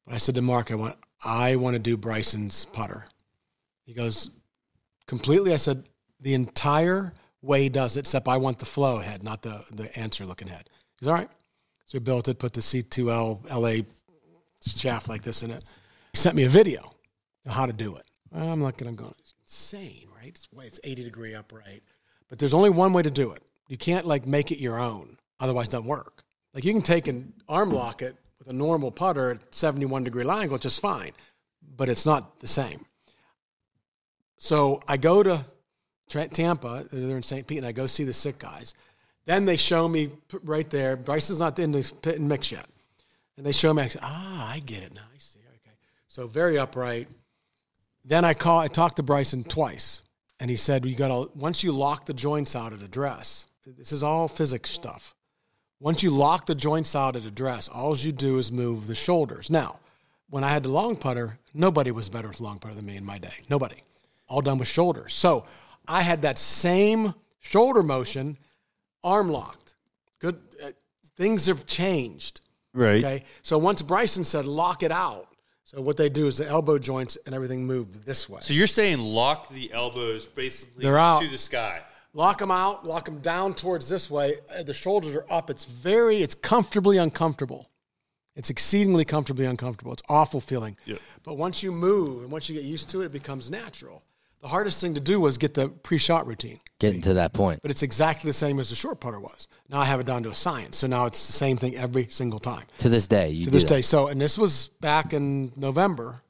But 0.06 0.14
I 0.14 0.18
said 0.18 0.34
to 0.34 0.42
Mark, 0.42 0.72
I 0.72 0.74
want 0.74 0.96
I 1.24 1.56
want 1.56 1.74
to 1.74 1.80
do 1.80 1.96
Bryson's 1.96 2.64
putter. 2.64 3.04
He 3.84 3.94
goes 3.94 4.30
completely. 5.06 5.52
I 5.52 5.56
said 5.56 5.84
the 6.20 6.34
entire 6.34 7.14
way 7.42 7.62
he 7.62 7.68
does 7.68 7.96
it, 7.96 8.00
except 8.00 8.26
I 8.26 8.36
want 8.36 8.58
the 8.58 8.66
flow 8.66 8.98
head, 8.98 9.22
not 9.22 9.42
the 9.42 9.64
the 9.72 9.96
answer 9.96 10.26
looking 10.26 10.48
head. 10.48 10.68
He's 10.98 11.08
all 11.08 11.14
right. 11.14 11.30
So 11.86 11.98
we 11.98 12.00
built 12.00 12.28
it, 12.28 12.38
put 12.38 12.52
the 12.52 12.60
C2L 12.60 13.50
LA 13.50 13.84
shaft 14.64 15.08
like 15.08 15.22
this 15.22 15.42
in 15.42 15.50
it. 15.50 15.64
He 16.12 16.18
sent 16.18 16.36
me 16.36 16.44
a 16.44 16.48
video 16.48 16.94
of 17.46 17.52
how 17.52 17.66
to 17.66 17.72
do 17.72 17.96
it. 17.96 18.04
I'm 18.32 18.62
looking, 18.62 18.86
I'm 18.86 18.94
going, 18.94 19.14
insane, 19.42 20.06
right? 20.20 20.28
It's, 20.28 20.48
it's 20.62 20.80
80 20.84 21.04
degree 21.04 21.34
upright. 21.34 21.82
But 22.28 22.38
there's 22.38 22.54
only 22.54 22.70
one 22.70 22.92
way 22.92 23.02
to 23.02 23.10
do 23.10 23.32
it. 23.32 23.42
You 23.68 23.76
can't 23.76 24.06
like 24.06 24.26
make 24.26 24.52
it 24.52 24.58
your 24.58 24.78
own. 24.78 25.16
Otherwise 25.40 25.68
it 25.68 25.72
doesn't 25.72 25.86
work. 25.86 26.24
Like 26.54 26.64
you 26.64 26.72
can 26.72 26.82
take 26.82 27.08
an 27.08 27.32
arm 27.48 27.70
lock 27.70 28.02
it 28.02 28.16
with 28.38 28.48
a 28.48 28.52
normal 28.52 28.90
putter 28.90 29.32
at 29.32 29.54
71 29.54 30.04
degree 30.04 30.24
line 30.24 30.42
angle, 30.42 30.58
just 30.58 30.80
fine. 30.80 31.12
But 31.76 31.88
it's 31.88 32.04
not 32.06 32.40
the 32.40 32.48
same. 32.48 32.84
So 34.36 34.82
I 34.88 34.96
go 34.96 35.22
to 35.22 35.44
Tampa, 36.08 36.84
they're 36.90 37.16
in 37.16 37.22
St. 37.22 37.46
Pete, 37.46 37.58
and 37.58 37.66
I 37.66 37.72
go 37.72 37.86
see 37.86 38.04
the 38.04 38.12
SIK 38.12 38.38
guys. 38.38 38.74
Then 39.26 39.44
they 39.44 39.56
show 39.56 39.86
me 39.86 40.10
right 40.42 40.68
there. 40.70 40.96
Bryson's 40.96 41.40
not 41.40 41.58
in 41.58 41.72
the 41.72 41.92
pit 42.02 42.18
and 42.18 42.28
mix 42.28 42.50
yet, 42.50 42.66
and 43.36 43.46
they 43.46 43.52
show 43.52 43.72
me. 43.72 43.82
I 43.82 43.88
say, 43.88 44.00
ah, 44.02 44.52
I 44.52 44.58
get 44.60 44.82
it 44.82 44.94
now. 44.94 45.02
I 45.02 45.18
see. 45.18 45.40
Okay, 45.40 45.76
so 46.08 46.26
very 46.26 46.58
upright. 46.58 47.08
Then 48.04 48.24
I 48.24 48.34
call. 48.34 48.58
I 48.58 48.68
talked 48.68 48.96
to 48.96 49.02
Bryson 49.02 49.44
twice, 49.44 50.02
and 50.40 50.50
he 50.50 50.56
said, 50.56 50.84
"You 50.84 50.96
got 50.96 51.08
to 51.08 51.30
once 51.38 51.62
you 51.62 51.70
lock 51.70 52.06
the 52.06 52.14
joints 52.14 52.56
out 52.56 52.72
at 52.72 52.82
address. 52.82 53.46
This 53.64 53.92
is 53.92 54.02
all 54.02 54.26
physics 54.26 54.70
stuff. 54.70 55.14
Once 55.78 56.02
you 56.02 56.10
lock 56.10 56.46
the 56.46 56.54
joints 56.54 56.96
out 56.96 57.14
at 57.16 57.24
address, 57.24 57.68
all 57.68 57.96
you 57.96 58.12
do 58.12 58.38
is 58.38 58.50
move 58.50 58.86
the 58.86 58.94
shoulders. 58.94 59.48
Now, 59.50 59.78
when 60.28 60.44
I 60.44 60.48
had 60.48 60.62
the 60.64 60.68
long 60.68 60.96
putter, 60.96 61.38
nobody 61.54 61.90
was 61.90 62.08
better 62.08 62.28
with 62.28 62.40
long 62.40 62.58
putter 62.58 62.74
than 62.74 62.86
me 62.86 62.96
in 62.96 63.04
my 63.04 63.18
day. 63.18 63.34
Nobody. 63.48 63.76
All 64.28 64.40
done 64.40 64.58
with 64.58 64.68
shoulders. 64.68 65.14
So 65.14 65.46
I 65.88 66.02
had 66.02 66.22
that 66.22 66.38
same 66.38 67.14
shoulder 67.40 67.82
motion, 67.82 68.36
arm 69.02 69.30
locked. 69.30 69.74
Good. 70.18 70.38
Uh, 70.62 70.70
things 71.16 71.46
have 71.46 71.66
changed. 71.66 72.40
right. 72.74 73.02
Okay. 73.02 73.24
So 73.42 73.58
once 73.58 73.82
Bryson 73.82 74.24
said 74.24 74.46
lock 74.46 74.82
it 74.82 74.92
out, 74.92 75.26
so 75.70 75.80
what 75.80 75.96
they 75.96 76.08
do 76.08 76.26
is 76.26 76.38
the 76.38 76.46
elbow 76.48 76.78
joints 76.78 77.16
and 77.26 77.34
everything 77.34 77.64
move 77.64 78.04
this 78.04 78.28
way. 78.28 78.40
So 78.42 78.52
you're 78.54 78.66
saying 78.66 78.98
lock 78.98 79.48
the 79.50 79.72
elbows 79.72 80.26
basically 80.26 80.82
They're 80.84 80.98
out. 80.98 81.22
to 81.22 81.28
the 81.28 81.38
sky. 81.38 81.82
lock 82.12 82.38
them 82.38 82.50
out, 82.50 82.84
lock 82.84 83.04
them 83.04 83.20
down 83.20 83.54
towards 83.54 83.88
this 83.88 84.10
way. 84.10 84.34
Uh, 84.58 84.64
The 84.64 84.74
shoulders 84.74 85.14
are 85.14 85.24
up. 85.30 85.48
It's 85.48 85.64
very, 85.64 86.22
it's 86.22 86.34
comfortably 86.34 86.96
uncomfortable. 86.98 87.70
It's 88.34 88.50
exceedingly 88.50 89.04
comfortably 89.04 89.46
uncomfortable. 89.46 89.92
It's 89.92 90.02
awful 90.08 90.40
feeling. 90.40 90.76
Yeah. 90.86 90.96
But 91.22 91.36
once 91.36 91.62
you 91.62 91.70
move 91.72 92.22
and 92.22 92.32
once 92.32 92.48
you 92.48 92.54
get 92.56 92.64
used 92.64 92.88
to 92.90 93.02
it, 93.02 93.06
it 93.06 93.12
becomes 93.12 93.48
natural. 93.50 94.02
The 94.42 94.48
hardest 94.48 94.80
thing 94.80 94.94
to 94.94 95.00
do 95.00 95.20
was 95.20 95.36
get 95.36 95.52
the 95.52 95.68
pre-shot 95.68 96.26
routine. 96.26 96.60
Getting 96.78 97.02
to 97.02 97.14
that 97.14 97.34
point. 97.34 97.60
But 97.60 97.70
it's 97.70 97.82
exactly 97.82 98.28
the 98.28 98.34
same 98.34 98.58
as 98.58 98.70
the 98.70 98.76
short 98.76 99.00
putter 99.00 99.20
was. 99.20 99.48
Now 99.68 99.80
I 99.80 99.84
have 99.84 100.00
it 100.00 100.06
down 100.06 100.22
to 100.22 100.30
a 100.30 100.34
science. 100.34 100.78
So 100.78 100.86
now 100.86 101.04
it's 101.04 101.26
the 101.26 101.34
same 101.34 101.58
thing 101.58 101.76
every 101.76 102.06
single 102.08 102.38
time. 102.38 102.64
To 102.78 102.88
this 102.88 103.06
day, 103.06 103.30
you 103.30 103.44
To 103.44 103.50
this 103.50 103.64
that. 103.64 103.74
day. 103.74 103.82
So, 103.82 104.08
and 104.08 104.18
this 104.18 104.38
was 104.38 104.68
back 104.80 105.12
in 105.12 105.52
November. 105.56 106.22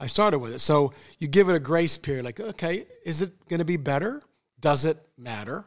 I 0.00 0.08
started 0.08 0.40
with 0.40 0.52
it. 0.52 0.58
So 0.58 0.92
you 1.18 1.28
give 1.28 1.48
it 1.48 1.54
a 1.54 1.60
grace 1.60 1.96
period. 1.96 2.24
Like, 2.24 2.40
okay, 2.40 2.86
is 3.06 3.22
it 3.22 3.48
going 3.48 3.60
to 3.60 3.64
be 3.64 3.76
better? 3.76 4.20
Does 4.60 4.84
it 4.84 4.98
matter? 5.16 5.64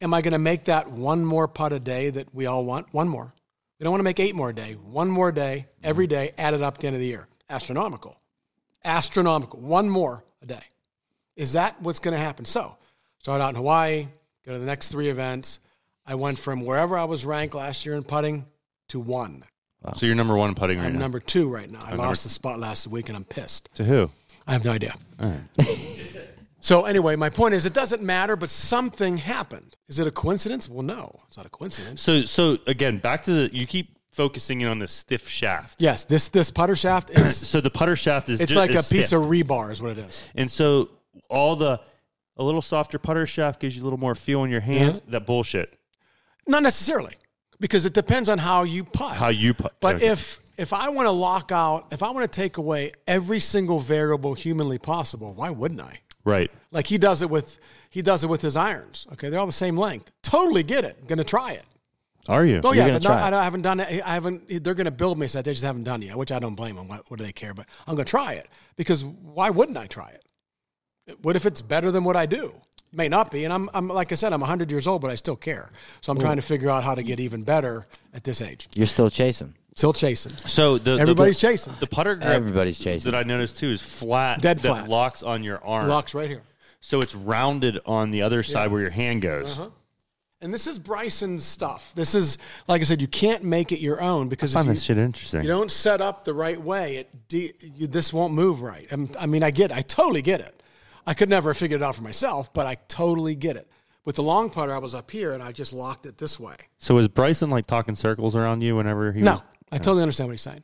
Am 0.00 0.12
I 0.12 0.20
going 0.20 0.32
to 0.32 0.38
make 0.38 0.64
that 0.64 0.90
one 0.90 1.24
more 1.24 1.46
putt 1.46 1.72
a 1.72 1.78
day 1.78 2.10
that 2.10 2.34
we 2.34 2.46
all 2.46 2.64
want? 2.64 2.92
One 2.92 3.08
more. 3.08 3.32
We 3.78 3.84
don't 3.84 3.92
want 3.92 4.00
to 4.00 4.04
make 4.04 4.18
eight 4.18 4.34
more 4.34 4.50
a 4.50 4.54
day. 4.54 4.72
One 4.72 5.08
more 5.08 5.30
day, 5.30 5.68
every 5.84 6.06
mm-hmm. 6.06 6.14
day, 6.14 6.32
added 6.38 6.62
up 6.62 6.74
at 6.74 6.80
the 6.80 6.88
end 6.88 6.96
of 6.96 7.00
the 7.00 7.06
year. 7.06 7.28
Astronomical. 7.48 8.16
Astronomical. 8.84 9.60
One 9.60 9.88
more 9.88 10.24
a 10.42 10.46
day. 10.46 10.62
Is 11.36 11.54
that 11.54 11.80
what's 11.82 11.98
going 11.98 12.14
to 12.14 12.20
happen? 12.20 12.44
So, 12.44 12.76
start 13.18 13.40
out 13.40 13.50
in 13.50 13.56
Hawaii, 13.56 14.06
go 14.46 14.52
to 14.52 14.58
the 14.58 14.66
next 14.66 14.88
three 14.90 15.08
events. 15.08 15.58
I 16.06 16.14
went 16.14 16.38
from 16.38 16.64
wherever 16.64 16.96
I 16.98 17.04
was 17.04 17.24
ranked 17.24 17.54
last 17.54 17.84
year 17.86 17.94
in 17.96 18.02
putting 18.04 18.44
to 18.90 19.00
one. 19.00 19.42
So 19.96 20.06
you're 20.06 20.14
number 20.14 20.34
one 20.36 20.48
in 20.50 20.54
putting 20.54 20.78
right 20.78 20.86
I'm 20.86 20.94
now. 20.94 20.98
number 21.00 21.20
two 21.20 21.48
right 21.52 21.70
now. 21.70 21.80
I 21.84 21.90
number- 21.90 22.04
lost 22.04 22.24
the 22.24 22.30
spot 22.30 22.58
last 22.58 22.86
week 22.86 23.08
and 23.08 23.16
I'm 23.16 23.24
pissed. 23.24 23.68
to 23.74 23.84
who? 23.84 24.10
I 24.46 24.52
have 24.52 24.64
no 24.64 24.70
idea. 24.72 24.94
All 25.20 25.28
right. 25.30 25.40
so 26.60 26.84
anyway, 26.84 27.16
my 27.16 27.28
point 27.30 27.54
is 27.54 27.66
it 27.66 27.74
doesn't 27.74 28.02
matter, 28.02 28.36
but 28.36 28.48
something 28.50 29.16
happened. 29.18 29.76
Is 29.88 29.98
it 30.00 30.06
a 30.06 30.10
coincidence? 30.10 30.68
Well, 30.68 30.82
no, 30.82 31.20
it's 31.28 31.36
not 31.36 31.44
a 31.46 31.50
coincidence. 31.50 32.00
So 32.00 32.24
so 32.24 32.56
again, 32.66 32.96
back 32.98 33.22
to 33.24 33.32
the 33.48 33.54
you 33.54 33.66
keep 33.66 33.98
focusing 34.12 34.60
in 34.62 34.68
on 34.68 34.78
the 34.78 34.88
stiff 34.88 35.28
shaft. 35.28 35.80
Yes, 35.82 36.04
this 36.06 36.28
this 36.28 36.50
putter 36.50 36.76
shaft 36.76 37.10
is 37.10 37.36
So 37.48 37.60
the 37.60 37.70
putter 37.70 37.96
shaft 37.96 38.28
is 38.30 38.40
it's 38.40 38.52
ju- 38.52 38.58
like 38.58 38.70
a 38.70 38.78
is 38.78 38.88
piece 38.88 39.08
stiff. 39.08 39.20
of 39.20 39.26
rebar 39.28 39.70
is 39.70 39.82
what 39.82 39.92
it 39.92 39.98
is. 39.98 40.22
and 40.34 40.50
so 40.50 40.88
all 41.28 41.56
the 41.56 41.80
a 42.36 42.44
little 42.44 42.62
softer 42.62 42.98
putter 42.98 43.26
shaft 43.26 43.60
gives 43.60 43.76
you 43.76 43.82
a 43.82 43.84
little 43.84 43.98
more 43.98 44.14
feel 44.14 44.44
in 44.44 44.50
your 44.50 44.60
hands. 44.60 45.00
That 45.08 45.26
bullshit. 45.26 45.78
Not 46.46 46.62
necessarily, 46.62 47.14
because 47.60 47.86
it 47.86 47.94
depends 47.94 48.28
on 48.28 48.38
how 48.38 48.64
you 48.64 48.84
putt. 48.84 49.16
How 49.16 49.28
you 49.28 49.54
put? 49.54 49.72
But 49.80 49.96
okay. 49.96 50.08
if 50.08 50.40
if 50.56 50.72
I 50.72 50.88
want 50.90 51.06
to 51.06 51.12
lock 51.12 51.52
out, 51.52 51.92
if 51.92 52.02
I 52.02 52.10
want 52.10 52.30
to 52.30 52.40
take 52.40 52.58
away 52.58 52.92
every 53.06 53.40
single 53.40 53.80
variable 53.80 54.34
humanly 54.34 54.78
possible, 54.78 55.34
why 55.34 55.50
wouldn't 55.50 55.80
I? 55.80 56.00
right, 56.24 56.50
Like 56.70 56.86
he 56.86 56.98
does 56.98 57.22
it 57.22 57.30
with 57.30 57.58
he 57.90 58.02
does 58.02 58.24
it 58.24 58.28
with 58.28 58.42
his 58.42 58.56
irons. 58.56 59.06
Okay, 59.12 59.28
they're 59.28 59.40
all 59.40 59.46
the 59.46 59.52
same 59.52 59.76
length. 59.76 60.10
Totally 60.22 60.62
get 60.62 60.84
it. 60.84 61.06
Going 61.06 61.18
to 61.18 61.24
try 61.24 61.52
it. 61.52 61.64
are 62.28 62.44
you? 62.44 62.60
Oh 62.64 62.72
You're 62.72 62.86
yeah, 62.86 62.98
but 62.98 63.04
it. 63.04 63.34
I, 63.34 63.40
I 63.40 63.44
haven't 63.44 63.62
done 63.62 63.80
it. 63.80 64.02
I 64.04 64.14
haven't. 64.14 64.48
They're 64.48 64.74
going 64.74 64.86
to 64.86 64.90
build 64.90 65.18
me 65.18 65.28
so 65.28 65.38
that 65.38 65.44
they 65.44 65.52
just 65.52 65.64
haven't 65.64 65.84
done 65.84 66.02
it 66.02 66.06
yet, 66.06 66.16
which 66.16 66.32
I 66.32 66.38
don't 66.38 66.54
blame 66.54 66.76
them. 66.76 66.88
What, 66.88 67.08
what 67.10 67.18
do 67.18 67.24
they 67.24 67.32
care? 67.32 67.54
But 67.54 67.66
I'm 67.86 67.94
going 67.94 68.06
to 68.06 68.10
try 68.10 68.32
it 68.32 68.48
because 68.76 69.04
why 69.04 69.50
wouldn't 69.50 69.78
I 69.78 69.86
try 69.86 70.08
it? 70.08 70.23
What 71.22 71.36
if 71.36 71.46
it's 71.46 71.60
better 71.60 71.90
than 71.90 72.04
what 72.04 72.16
I 72.16 72.26
do? 72.26 72.52
May 72.92 73.08
not 73.08 73.30
be, 73.30 73.44
and 73.44 73.52
I'm, 73.52 73.68
I'm 73.74 73.88
like 73.88 74.12
I 74.12 74.14
said, 74.14 74.32
I'm 74.32 74.40
100 74.40 74.70
years 74.70 74.86
old, 74.86 75.02
but 75.02 75.10
I 75.10 75.16
still 75.16 75.34
care. 75.34 75.70
So 76.00 76.12
I'm 76.12 76.18
trying 76.18 76.36
to 76.36 76.42
figure 76.42 76.70
out 76.70 76.84
how 76.84 76.94
to 76.94 77.02
get 77.02 77.18
even 77.18 77.42
better 77.42 77.86
at 78.14 78.22
this 78.22 78.40
age. 78.40 78.68
You're 78.74 78.86
still 78.86 79.10
chasing. 79.10 79.52
Still 79.74 79.92
chasing. 79.92 80.32
So 80.46 80.78
the 80.78 80.92
Everybody's 80.92 81.40
the, 81.40 81.48
chasing. 81.48 81.72
The 81.80 81.88
putter 81.88 82.14
grip 82.14 82.28
Everybody's 82.28 82.78
chasing. 82.78 83.10
that 83.10 83.18
I 83.18 83.24
noticed 83.24 83.56
too 83.56 83.66
is 83.68 83.82
flat. 83.82 84.40
Dead 84.40 84.60
that 84.60 84.68
flat. 84.68 84.88
locks 84.88 85.24
on 85.24 85.42
your 85.42 85.62
arm. 85.64 85.88
Locks 85.88 86.14
right 86.14 86.28
here. 86.28 86.42
So 86.80 87.00
it's 87.00 87.16
rounded 87.16 87.80
on 87.84 88.12
the 88.12 88.22
other 88.22 88.44
side 88.44 88.70
where 88.70 88.80
your 88.80 88.90
hand 88.90 89.22
goes. 89.22 89.58
Uh-huh. 89.58 89.70
And 90.40 90.54
this 90.54 90.66
is 90.68 90.78
Bryson's 90.78 91.42
stuff. 91.44 91.92
This 91.96 92.14
is 92.14 92.38
like 92.68 92.80
I 92.80 92.84
said, 92.84 93.00
you 93.00 93.08
can't 93.08 93.42
make 93.42 93.72
it 93.72 93.80
your 93.80 94.00
own 94.00 94.28
because 94.28 94.54
I 94.54 94.60
if 94.60 94.66
find 94.66 94.68
you, 94.68 94.74
this 94.74 94.84
shit 94.84 94.98
interesting. 94.98 95.42
you 95.42 95.48
don't 95.48 95.70
set 95.70 96.00
up 96.00 96.24
the 96.24 96.34
right 96.34 96.60
way, 96.60 96.96
it 96.98 97.28
de- 97.28 97.54
you, 97.60 97.86
this 97.88 98.12
won't 98.12 98.34
move 98.34 98.60
right. 98.60 98.86
I'm- 98.92 99.10
I 99.18 99.26
mean, 99.26 99.42
I 99.42 99.50
get, 99.50 99.72
it. 99.72 99.76
I 99.76 99.80
totally 99.80 100.22
get 100.22 100.40
it. 100.40 100.62
I 101.06 101.14
could 101.14 101.28
never 101.28 101.50
have 101.50 101.56
figured 101.56 101.80
it 101.80 101.84
out 101.84 101.96
for 101.96 102.02
myself, 102.02 102.52
but 102.54 102.66
I 102.66 102.76
totally 102.88 103.34
get 103.34 103.56
it. 103.56 103.68
With 104.04 104.16
the 104.16 104.22
long 104.22 104.50
putter, 104.50 104.72
I 104.72 104.78
was 104.78 104.94
up 104.94 105.10
here 105.10 105.32
and 105.32 105.42
I 105.42 105.52
just 105.52 105.72
locked 105.72 106.04
it 106.06 106.18
this 106.18 106.38
way. 106.38 106.56
so 106.78 106.98
is 106.98 107.08
Bryson 107.08 107.50
like 107.50 107.66
talking 107.66 107.94
circles 107.94 108.36
around 108.36 108.60
you 108.62 108.76
whenever 108.76 109.12
he 109.12 109.20
No, 109.20 109.32
was? 109.32 109.42
I 109.72 109.78
totally 109.78 110.02
understand 110.02 110.28
what 110.28 110.32
he's 110.32 110.42
saying. 110.42 110.62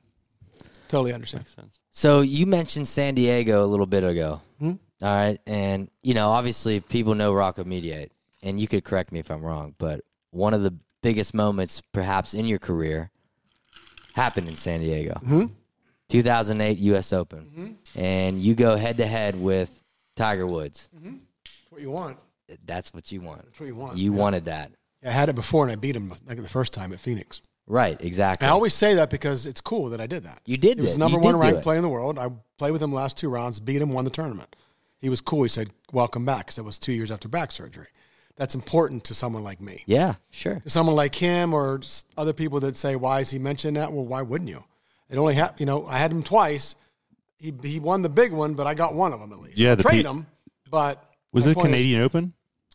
Totally 0.88 1.12
understand. 1.12 1.46
So 1.90 2.20
you 2.20 2.46
mentioned 2.46 2.86
San 2.88 3.14
Diego 3.14 3.64
a 3.64 3.66
little 3.66 3.86
bit 3.86 4.04
ago. 4.04 4.40
Hmm? 4.58 4.72
All 5.02 5.14
right. 5.14 5.38
And, 5.46 5.90
you 6.02 6.14
know, 6.14 6.28
obviously 6.30 6.80
people 6.80 7.14
know 7.14 7.32
Rocco 7.32 7.64
Mediate, 7.64 8.12
and 8.42 8.60
you 8.60 8.68
could 8.68 8.84
correct 8.84 9.10
me 9.12 9.18
if 9.20 9.30
I'm 9.30 9.42
wrong, 9.42 9.74
but 9.78 10.02
one 10.30 10.52
of 10.52 10.62
the 10.62 10.74
biggest 11.02 11.32
moments 11.32 11.80
perhaps 11.92 12.34
in 12.34 12.44
your 12.46 12.58
career 12.58 13.10
happened 14.14 14.48
in 14.48 14.56
San 14.56 14.80
Diego. 14.80 15.14
Mm-hmm. 15.14 15.46
2008 16.08 16.78
U.S. 16.78 17.12
Open. 17.12 17.78
And 17.96 18.40
you 18.40 18.54
go 18.54 18.76
head 18.76 18.96
to 18.98 19.06
head 19.06 19.40
with 19.40 19.79
Tiger 20.16 20.46
Woods. 20.46 20.88
Mm-hmm. 20.96 21.16
That's 21.44 21.70
what 21.70 21.80
you 21.80 21.90
want. 21.90 22.18
That's 22.66 22.92
what 22.92 23.12
you 23.12 23.20
want. 23.20 23.44
That's 23.44 23.60
what 23.60 23.66
you 23.66 23.74
want. 23.74 23.98
You 23.98 24.12
wanted 24.12 24.46
that. 24.46 24.72
I 25.04 25.10
had 25.10 25.28
it 25.28 25.34
before 25.34 25.64
and 25.64 25.72
I 25.72 25.76
beat 25.76 25.96
him 25.96 26.12
like 26.26 26.36
the 26.36 26.48
first 26.48 26.72
time 26.72 26.92
at 26.92 27.00
Phoenix. 27.00 27.40
Right, 27.66 28.00
exactly. 28.02 28.48
I 28.48 28.50
always 28.50 28.74
say 28.74 28.94
that 28.94 29.10
because 29.10 29.46
it's 29.46 29.60
cool 29.60 29.90
that 29.90 30.00
I 30.00 30.06
did 30.06 30.24
that. 30.24 30.40
You 30.44 30.56
did 30.56 30.78
He 30.78 30.82
was 30.82 30.98
number 30.98 31.18
one 31.18 31.36
ranked 31.36 31.62
player 31.62 31.76
in 31.76 31.82
the 31.82 31.88
world. 31.88 32.18
I 32.18 32.28
played 32.58 32.72
with 32.72 32.82
him 32.82 32.92
last 32.92 33.16
two 33.16 33.28
rounds, 33.28 33.60
beat 33.60 33.80
him, 33.80 33.90
won 33.90 34.04
the 34.04 34.10
tournament. 34.10 34.56
He 34.98 35.08
was 35.08 35.20
cool. 35.20 35.44
He 35.44 35.48
said, 35.48 35.70
"Welcome 35.92 36.26
back," 36.26 36.46
because 36.46 36.58
it 36.58 36.64
was 36.64 36.78
two 36.78 36.92
years 36.92 37.10
after 37.10 37.28
back 37.28 37.52
surgery. 37.52 37.86
That's 38.36 38.54
important 38.54 39.04
to 39.04 39.14
someone 39.14 39.44
like 39.44 39.60
me. 39.60 39.84
yeah, 39.86 40.14
sure. 40.30 40.60
To 40.60 40.68
someone 40.68 40.96
like 40.96 41.14
him 41.14 41.54
or 41.54 41.80
other 42.16 42.32
people 42.32 42.60
that 42.60 42.76
say, 42.76 42.96
"Why 42.96 43.20
is 43.20 43.30
he 43.30 43.38
mentioning 43.38 43.80
that?" 43.80 43.92
Well, 43.92 44.04
why 44.04 44.22
wouldn't 44.22 44.50
you? 44.50 44.62
It 45.08 45.16
only 45.16 45.34
had, 45.34 45.58
you 45.58 45.66
know, 45.66 45.86
I 45.86 45.98
had 45.98 46.10
him 46.10 46.22
twice. 46.22 46.74
He 47.40 47.52
he 47.62 47.80
won 47.80 48.02
the 48.02 48.08
big 48.08 48.32
one, 48.32 48.54
but 48.54 48.66
I 48.66 48.74
got 48.74 48.94
one 48.94 49.12
of 49.12 49.20
them 49.20 49.32
at 49.32 49.38
least. 49.40 49.58
Yeah, 49.58 49.74
the 49.74 49.82
trade 49.82 50.04
P- 50.04 50.10
him, 50.10 50.26
but 50.70 51.02
Was 51.32 51.46
it 51.46 51.54
point 51.54 51.68
is- 51.68 51.72
Canadian 51.72 52.02
Open 52.02 52.32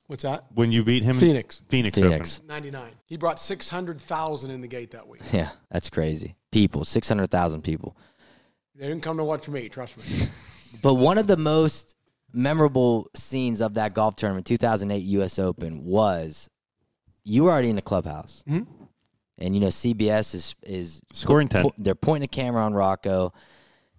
what's 0.08 0.24
that? 0.24 0.46
when 0.54 0.72
you 0.72 0.84
beat 0.84 1.04
him? 1.04 1.16
Phoenix. 1.18 1.62
Phoenix, 1.70 1.98
Phoenix. 2.00 2.38
Open. 2.38 2.48
Ninety 2.48 2.72
nine. 2.72 2.92
He 3.06 3.16
brought 3.18 3.40
six 3.40 3.70
hundred 3.70 4.02
thousand 4.02 4.52
in 4.52 4.62
the 4.62 4.68
gate 4.68 4.92
that 4.92 5.08
week. 5.08 5.22
Yeah, 5.32 5.50
that's 5.70 5.90
crazy. 5.90 6.36
People, 6.52 6.86
600,000 6.86 7.64
people. 7.64 7.98
They 8.76 8.88
didn't 8.88 9.04
come 9.04 9.18
to 9.18 9.26
watch 9.26 9.48
me. 9.50 9.68
Trust 9.70 9.98
me. 9.98 10.04
But 10.82 10.94
one 10.96 11.18
of 11.18 11.28
the 11.28 11.36
most 11.38 11.96
memorable 12.34 13.10
scenes 13.16 13.60
of 13.62 13.74
that 13.76 13.94
golf 13.94 14.16
tournament, 14.18 14.46
2008 14.46 14.98
U.S. 14.98 15.38
Open, 15.40 15.84
was 15.86 16.50
you 17.24 17.44
were 17.44 17.52
already 17.52 17.70
in 17.70 17.76
the 17.76 17.82
clubhouse, 17.82 18.44
Mhm. 18.48 18.68
and 19.38 19.54
you 19.56 19.62
know 19.62 19.68
CBS 19.68 20.34
is 20.36 20.56
is 20.64 21.02
Scoring 21.14 21.48
tent. 21.48 21.74
They're 21.78 21.96
pointing 21.96 22.24
a 22.26 22.28
camera 22.28 22.64
on 22.64 22.74
Rocco, 22.74 23.34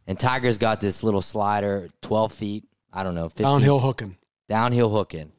and 0.07 0.19
Tiger's 0.19 0.59
got 0.59 0.81
this 0.81 1.03
little 1.03 1.23
slider, 1.23 1.89
12 2.03 2.33
feet. 2.33 2.65
I 2.93 3.03
don't 3.03 3.15
know, 3.15 3.29
15, 3.29 3.45
Downhill 3.45 3.79
hooking. 3.81 4.17
downhill 4.49 4.89
hooking, 4.91 5.33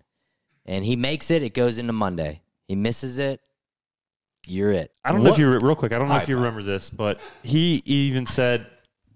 and 0.65 0.85
he 0.85 0.95
makes 0.95 1.31
it. 1.31 1.41
It 1.43 1.53
goes 1.53 1.79
into 1.79 1.93
Monday. 1.93 2.41
He 2.67 2.75
misses 2.75 3.17
it. 3.19 3.41
You're 4.45 4.71
it. 4.71 4.91
I 5.03 5.11
don't 5.11 5.23
know 5.23 5.31
if 5.31 5.37
you 5.39 5.49
real 5.59 5.75
quick. 5.75 5.91
I 5.91 5.97
don't 5.97 6.07
know 6.07 6.13
All 6.15 6.21
if 6.21 6.29
you 6.29 6.35
right. 6.35 6.41
remember 6.41 6.63
this, 6.63 6.89
but 6.89 7.19
he 7.43 7.81
even 7.85 8.25
said 8.25 8.67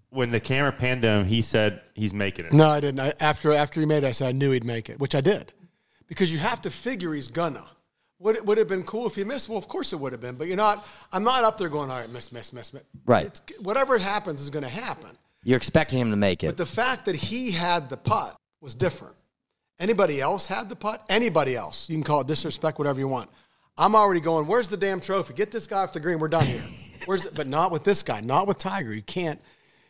when 0.10 0.30
the 0.30 0.40
camera 0.40 0.72
panned 0.72 1.04
him, 1.04 1.26
he 1.26 1.42
said 1.42 1.82
he's 1.94 2.14
making 2.14 2.46
it. 2.46 2.54
No, 2.54 2.68
I 2.70 2.80
didn't. 2.82 3.00
I, 3.00 3.14
after 3.22 3.54
after 3.54 3.80
he 3.80 3.86
made 3.86 4.04
it, 4.04 4.08
I 4.08 4.12
said 4.12 4.28
I 4.28 4.32
knew 4.34 4.52
he'd 4.52 4.66
make 4.66 4.90
it, 4.90 5.00
which 5.00 5.16
I 5.16 5.22
did, 5.22 5.54
because 6.08 6.34
you 6.34 6.40
have 6.40 6.62
to 6.62 6.72
figure 6.72 7.14
he's 7.14 7.28
gonna. 7.28 7.64
Would 8.20 8.36
it 8.38 8.46
would 8.46 8.58
have 8.58 8.68
been 8.68 8.84
cool 8.84 9.08
if 9.08 9.16
he 9.16 9.24
missed? 9.24 9.48
Well, 9.50 9.58
of 9.58 9.68
course 9.68 9.94
it 9.94 10.00
would 10.00 10.12
have 10.12 10.22
been, 10.22 10.36
but 10.36 10.48
you're 10.48 10.58
not. 10.58 10.86
I'm 11.14 11.24
not 11.24 11.44
up 11.44 11.58
there 11.58 11.70
going, 11.70 11.90
all 11.92 12.00
right, 12.00 12.10
miss, 12.10 12.32
miss, 12.32 12.52
miss, 12.52 12.74
miss. 12.74 12.84
Right. 13.06 13.26
It's, 13.28 13.42
whatever 13.62 13.98
happens 13.98 14.42
is 14.42 14.50
going 14.50 14.64
to 14.64 14.70
happen. 14.70 15.12
You're 15.44 15.58
expecting 15.58 16.00
him 16.00 16.12
to 16.12 16.18
make 16.18 16.44
it. 16.44 16.48
But 16.48 16.58
the 16.58 16.66
fact 16.66 17.06
that 17.06 17.16
he 17.16 17.52
had 17.52 17.90
the 17.90 17.98
putt 17.98 18.36
was 18.62 18.76
different. 18.76 19.16
Anybody 19.80 20.22
else 20.22 20.46
had 20.46 20.70
the 20.70 20.76
putt? 20.76 21.04
Anybody 21.10 21.56
else? 21.56 21.90
You 21.90 21.96
can 21.96 22.04
call 22.04 22.22
it 22.22 22.28
disrespect, 22.28 22.78
whatever 22.78 23.00
you 23.00 23.08
want. 23.08 23.30
I'm 23.78 23.96
already 23.96 24.22
going. 24.22 24.46
Where's 24.46 24.68
the 24.68 24.78
damn 24.78 25.00
trophy? 25.00 25.34
Get 25.34 25.50
this 25.50 25.66
guy 25.66 25.82
off 25.82 25.94
the 25.94 26.00
green. 26.00 26.20
We're 26.20 26.28
done 26.28 26.46
here. 26.46 26.62
Where's? 27.06 27.26
But 27.28 27.48
not 27.48 27.72
with 27.72 27.84
this 27.84 28.04
guy. 28.04 28.22
Not 28.22 28.48
with 28.48 28.60
Tiger. 28.60 28.94
You 28.94 29.02
can't. 29.02 29.42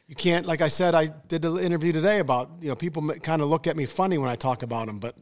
You 0.08 0.16
can't. 0.16 0.46
Like 0.46 0.62
I 0.62 0.70
said, 0.70 0.96
I 0.96 1.08
did 1.28 1.42
the 1.42 1.58
interview 1.58 1.92
today 1.92 2.20
about 2.20 2.50
you 2.62 2.70
know 2.70 2.76
people 2.76 3.08
kind 3.22 3.42
of 3.42 3.50
look 3.50 3.68
at 3.68 3.76
me 3.76 3.86
funny 3.86 4.18
when 4.18 4.30
I 4.30 4.36
talk 4.36 4.64
about 4.64 4.88
him, 4.88 5.00
but 5.00 5.17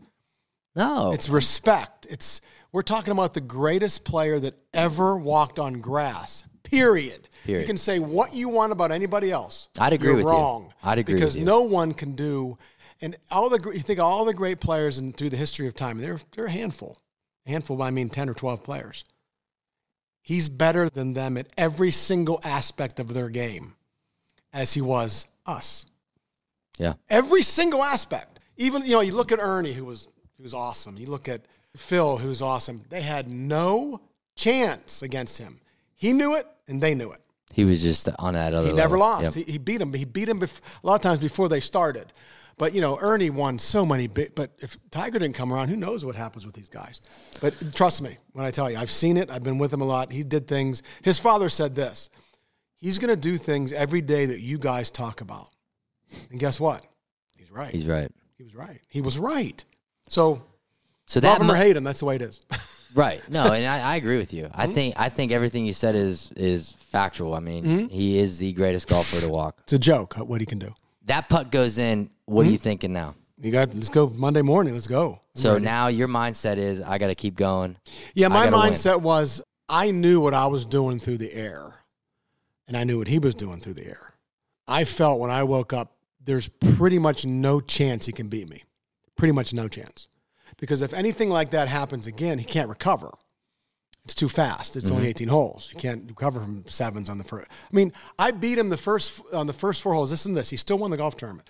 No, 0.76 1.14
it's 1.14 1.30
respect. 1.30 2.06
It's 2.10 2.42
we're 2.72 2.84
talking 2.84 3.12
about 3.12 3.34
the 3.34 3.42
greatest 3.42 4.06
player 4.06 4.40
that 4.40 4.54
ever 4.74 5.18
walked 5.18 5.58
on 5.58 5.82
grass. 5.82 6.44
Period. 6.64 7.28
Period. 7.46 7.62
You 7.62 7.68
can 7.68 7.78
say 7.78 8.00
what 8.00 8.34
you 8.34 8.50
want 8.50 8.72
about 8.72 8.92
anybody 8.92 9.32
else. 9.32 9.70
I'd 9.80 9.94
agree 9.94 10.08
You're 10.08 10.16
with 10.18 10.26
you. 10.26 10.32
wrong. 10.32 10.74
I'd 10.84 11.00
agree 11.00 11.16
because 11.16 11.34
with 11.36 11.42
you. 11.42 11.46
no 11.46 11.62
one 11.62 11.94
can 11.94 12.16
do. 12.16 12.58
And 13.02 13.16
all 13.32 13.50
the 13.50 13.60
you 13.74 13.80
think 13.80 14.00
all 14.00 14.26
the 14.26 14.34
great 14.34 14.60
players 14.60 15.00
and 15.00 15.16
through 15.16 15.30
the 15.30 15.38
history 15.38 15.68
of 15.68 15.74
time, 15.74 16.00
they're 16.00 16.20
they're 16.36 16.46
a 16.46 16.52
handful. 16.52 16.98
A 17.48 17.52
handful, 17.52 17.82
I 17.82 17.92
mean 17.92 18.10
ten 18.10 18.30
or 18.30 18.34
twelve 18.34 18.64
players. 18.64 19.04
He's 20.22 20.50
better 20.50 20.90
than 20.90 21.14
them 21.14 21.38
at 21.38 21.48
every 21.58 21.92
single 21.92 22.40
aspect 22.44 23.00
of 23.00 23.14
their 23.14 23.30
game, 23.30 23.76
as 24.54 24.74
he 24.74 24.82
was 24.82 25.26
us 25.46 25.86
yeah. 26.80 26.94
every 27.10 27.44
single 27.44 27.84
aspect. 27.84 28.40
Even 28.58 28.84
you 28.84 28.92
know, 28.92 29.02
you 29.02 29.14
look 29.14 29.32
at 29.32 29.40
Ernie, 29.40 29.74
who 29.74 29.86
was 29.86 30.08
who 30.38 30.44
was 30.44 30.54
awesome. 30.54 30.98
You 30.98 31.08
look 31.08 31.30
at 31.30 31.42
Phil, 31.76 32.18
who's 32.18 32.42
awesome. 32.42 32.84
They 32.90 33.02
had 33.02 33.28
no 33.28 34.02
chance 34.36 35.04
against 35.04 35.38
him. 35.38 35.60
He 36.00 36.14
knew 36.14 36.36
it, 36.36 36.48
and 36.70 36.82
they 36.82 36.96
knew 36.96 37.12
it. 37.12 37.20
He 37.54 37.66
was 37.66 37.82
just 37.82 38.08
on 38.20 38.36
that 38.36 38.54
other. 38.54 38.68
He 38.68 38.74
never 38.74 38.98
level. 38.98 39.22
lost. 39.24 39.36
Yep. 39.36 39.46
He, 39.48 39.52
he 39.52 39.58
beat 39.58 39.82
him. 39.82 39.92
He 39.92 40.06
beat 40.06 40.30
him 40.30 40.40
bef- 40.40 40.62
a 40.82 40.88
lot 40.88 40.96
of 40.96 41.02
times 41.02 41.20
before 41.20 41.50
they 41.50 41.60
started. 41.60 42.14
But 42.58 42.74
you 42.74 42.80
know, 42.80 42.98
Ernie 43.02 43.30
won 43.30 43.60
so 43.60 43.86
many 43.86 44.08
big. 44.08 44.34
But 44.34 44.52
if 44.60 44.78
Tiger 44.92 45.20
didn't 45.20 45.36
come 45.36 45.52
around, 45.52 45.68
who 45.68 45.76
knows 45.76 46.06
what 46.06 46.16
happens 46.16 46.46
with 46.46 46.56
these 46.56 46.70
guys? 46.70 47.02
But 47.42 47.54
trust 47.76 48.02
me 48.02 48.18
when 48.32 48.46
I 48.46 48.52
tell 48.52 48.72
you, 48.72 48.78
I've 48.78 48.90
seen 48.92 49.18
it. 49.18 49.30
I've 49.30 49.44
been 49.44 49.58
with 49.58 49.74
him 49.74 49.82
a 49.82 49.86
lot. 49.86 50.10
He 50.12 50.24
did 50.24 50.48
things. 50.48 50.84
His 51.04 51.20
father 51.20 51.50
said 51.50 51.76
this: 51.76 52.10
he's 52.78 52.98
going 52.98 53.14
to 53.14 53.20
do 53.20 53.36
things 53.36 53.74
every 53.74 54.02
day 54.02 54.26
that 54.28 54.40
you 54.40 54.58
guys 54.58 54.90
talk 54.90 55.20
about. 55.20 55.50
And 56.32 56.40
guess 56.40 56.60
what? 56.62 56.86
He's 57.38 57.52
right. 57.52 57.74
He's 57.74 57.88
right. 57.88 58.12
He 58.38 58.44
was 58.44 58.56
right. 58.56 58.80
He 58.88 59.02
was 59.02 59.20
right. 59.20 59.64
So 60.08 60.42
So 61.08 61.20
love 61.20 61.40
that 61.40 61.44
him 61.44 61.52
or 61.52 61.56
hate 61.56 61.76
him, 61.76 61.84
that's 61.84 62.00
the 62.00 62.06
way 62.06 62.16
it 62.16 62.22
is. 62.22 62.40
Right. 62.96 63.22
No, 63.30 63.52
and 63.52 63.66
I, 63.66 63.94
I 63.94 63.96
agree 63.98 64.18
with 64.18 64.34
you. 64.34 64.50
I 64.54 64.68
think 64.68 64.96
I 64.98 65.10
think 65.10 65.32
everything 65.32 65.66
you 65.66 65.74
said 65.74 65.96
is 65.96 66.32
is 66.36 66.72
factual. 66.72 67.36
I 67.36 67.40
mean, 67.40 67.64
Mm-hmm. 67.64 67.88
he 67.88 68.18
is 68.18 68.40
the 68.40 68.52
greatest 68.54 68.88
golfer 68.88 69.22
to 69.22 69.30
walk. 69.30 69.58
it's 69.64 69.74
a 69.74 69.78
joke 69.80 70.18
uh, 70.18 70.26
what 70.26 70.42
he 70.42 70.46
can 70.48 70.60
do. 70.60 70.74
That 71.06 71.30
putt 71.30 71.52
goes 71.52 71.78
in. 71.78 72.10
What 72.26 72.46
are 72.46 72.50
you 72.50 72.58
thinking 72.58 72.94
now? 72.94 73.16
You 73.42 73.52
got 73.52 73.74
let's 73.74 73.90
go 73.90 74.10
Monday 74.10 74.42
morning. 74.42 74.74
Let's 74.74 74.88
go. 74.88 75.22
So 75.36 75.58
now 75.58 75.88
your 75.88 76.08
mindset 76.08 76.58
is 76.58 76.82
I 76.82 76.98
got 76.98 77.08
to 77.08 77.16
keep 77.16 77.36
going. 77.36 77.78
Yeah, 78.14 78.28
my 78.28 78.46
gotta 78.46 78.58
win. 78.58 78.74
mindset 78.74 79.02
was 79.02 79.42
I 79.70 79.92
knew 79.92 80.20
what 80.20 80.34
I 80.34 80.48
was 80.48 80.66
doing 80.66 81.00
through 81.00 81.18
the 81.20 81.32
air, 81.34 81.84
and 82.68 82.76
I 82.76 82.84
knew 82.84 82.98
what 82.98 83.08
he 83.08 83.20
was 83.20 83.36
doing 83.36 83.60
through 83.60 83.74
the 83.76 83.86
air. 83.86 84.14
I 84.68 84.84
felt 84.84 85.20
when 85.20 85.30
I 85.32 85.44
woke 85.44 85.74
up, 85.74 85.96
there's 86.24 86.48
pretty 86.50 87.00
much 87.00 87.26
no 87.26 87.60
chance 87.62 88.06
he 88.06 88.12
can 88.12 88.28
beat 88.28 88.50
me. 88.50 88.64
Pretty 89.16 89.32
much 89.32 89.54
no 89.54 89.68
chance. 89.68 90.08
Because 90.60 90.82
if 90.82 90.94
anything 90.94 91.30
like 91.30 91.52
that 91.52 91.68
happens 91.68 92.08
again, 92.08 92.38
he 92.38 92.46
can't 92.46 92.70
recover. 92.70 93.12
It's 94.06 94.16
too 94.16 94.30
fast. 94.30 94.76
It's 94.76 94.90
only 94.90 95.04
mm-hmm. 95.04 95.10
18 95.10 95.28
holes. 95.28 95.70
You 95.72 95.80
can't 95.80 96.10
recover 96.10 96.40
from 96.40 96.66
sevens 96.66 97.10
on 97.10 97.18
the 97.18 97.24
first. 97.24 97.50
I 97.52 97.76
mean, 97.76 97.94
I 98.18 98.32
beat 98.32 98.58
him 98.58 98.70
the 98.70 98.78
first 98.78 99.22
on 99.34 99.46
the 99.46 99.54
first 99.54 99.82
four 99.84 99.94
holes. 99.94 100.12
Listen 100.12 100.34
to 100.34 100.40
this. 100.40 100.50
He 100.50 100.58
still 100.58 100.78
won 100.78 100.90
the 100.90 100.98
golf 100.98 101.16
tournament. 101.16 101.48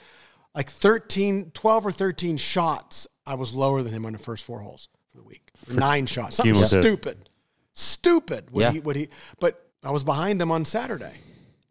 Like 0.54 0.70
13, 0.70 1.52
12 1.52 1.86
or 1.86 1.92
13 1.92 2.38
shots, 2.38 3.08
I 3.26 3.36
was 3.36 3.54
lower 3.54 3.82
than 3.82 3.94
him 3.94 4.06
on 4.06 4.14
the 4.14 4.20
first 4.20 4.44
four 4.44 4.60
holes 4.60 4.90
for 5.12 5.18
the 5.18 5.24
week. 5.24 5.52
Nine 5.74 6.06
shots. 6.06 6.38
Something 6.38 6.56
stupid. 6.56 7.30
Stupid. 7.74 8.52
What 8.52 8.62
Yeah. 8.62 8.72
he 8.72 8.80
what 8.80 8.96
he 8.96 9.08
but 9.40 9.66
I 9.84 9.92
was 9.92 10.04
behind 10.04 10.42
him 10.42 10.52
on 10.52 10.66
Saturday. 10.66 11.14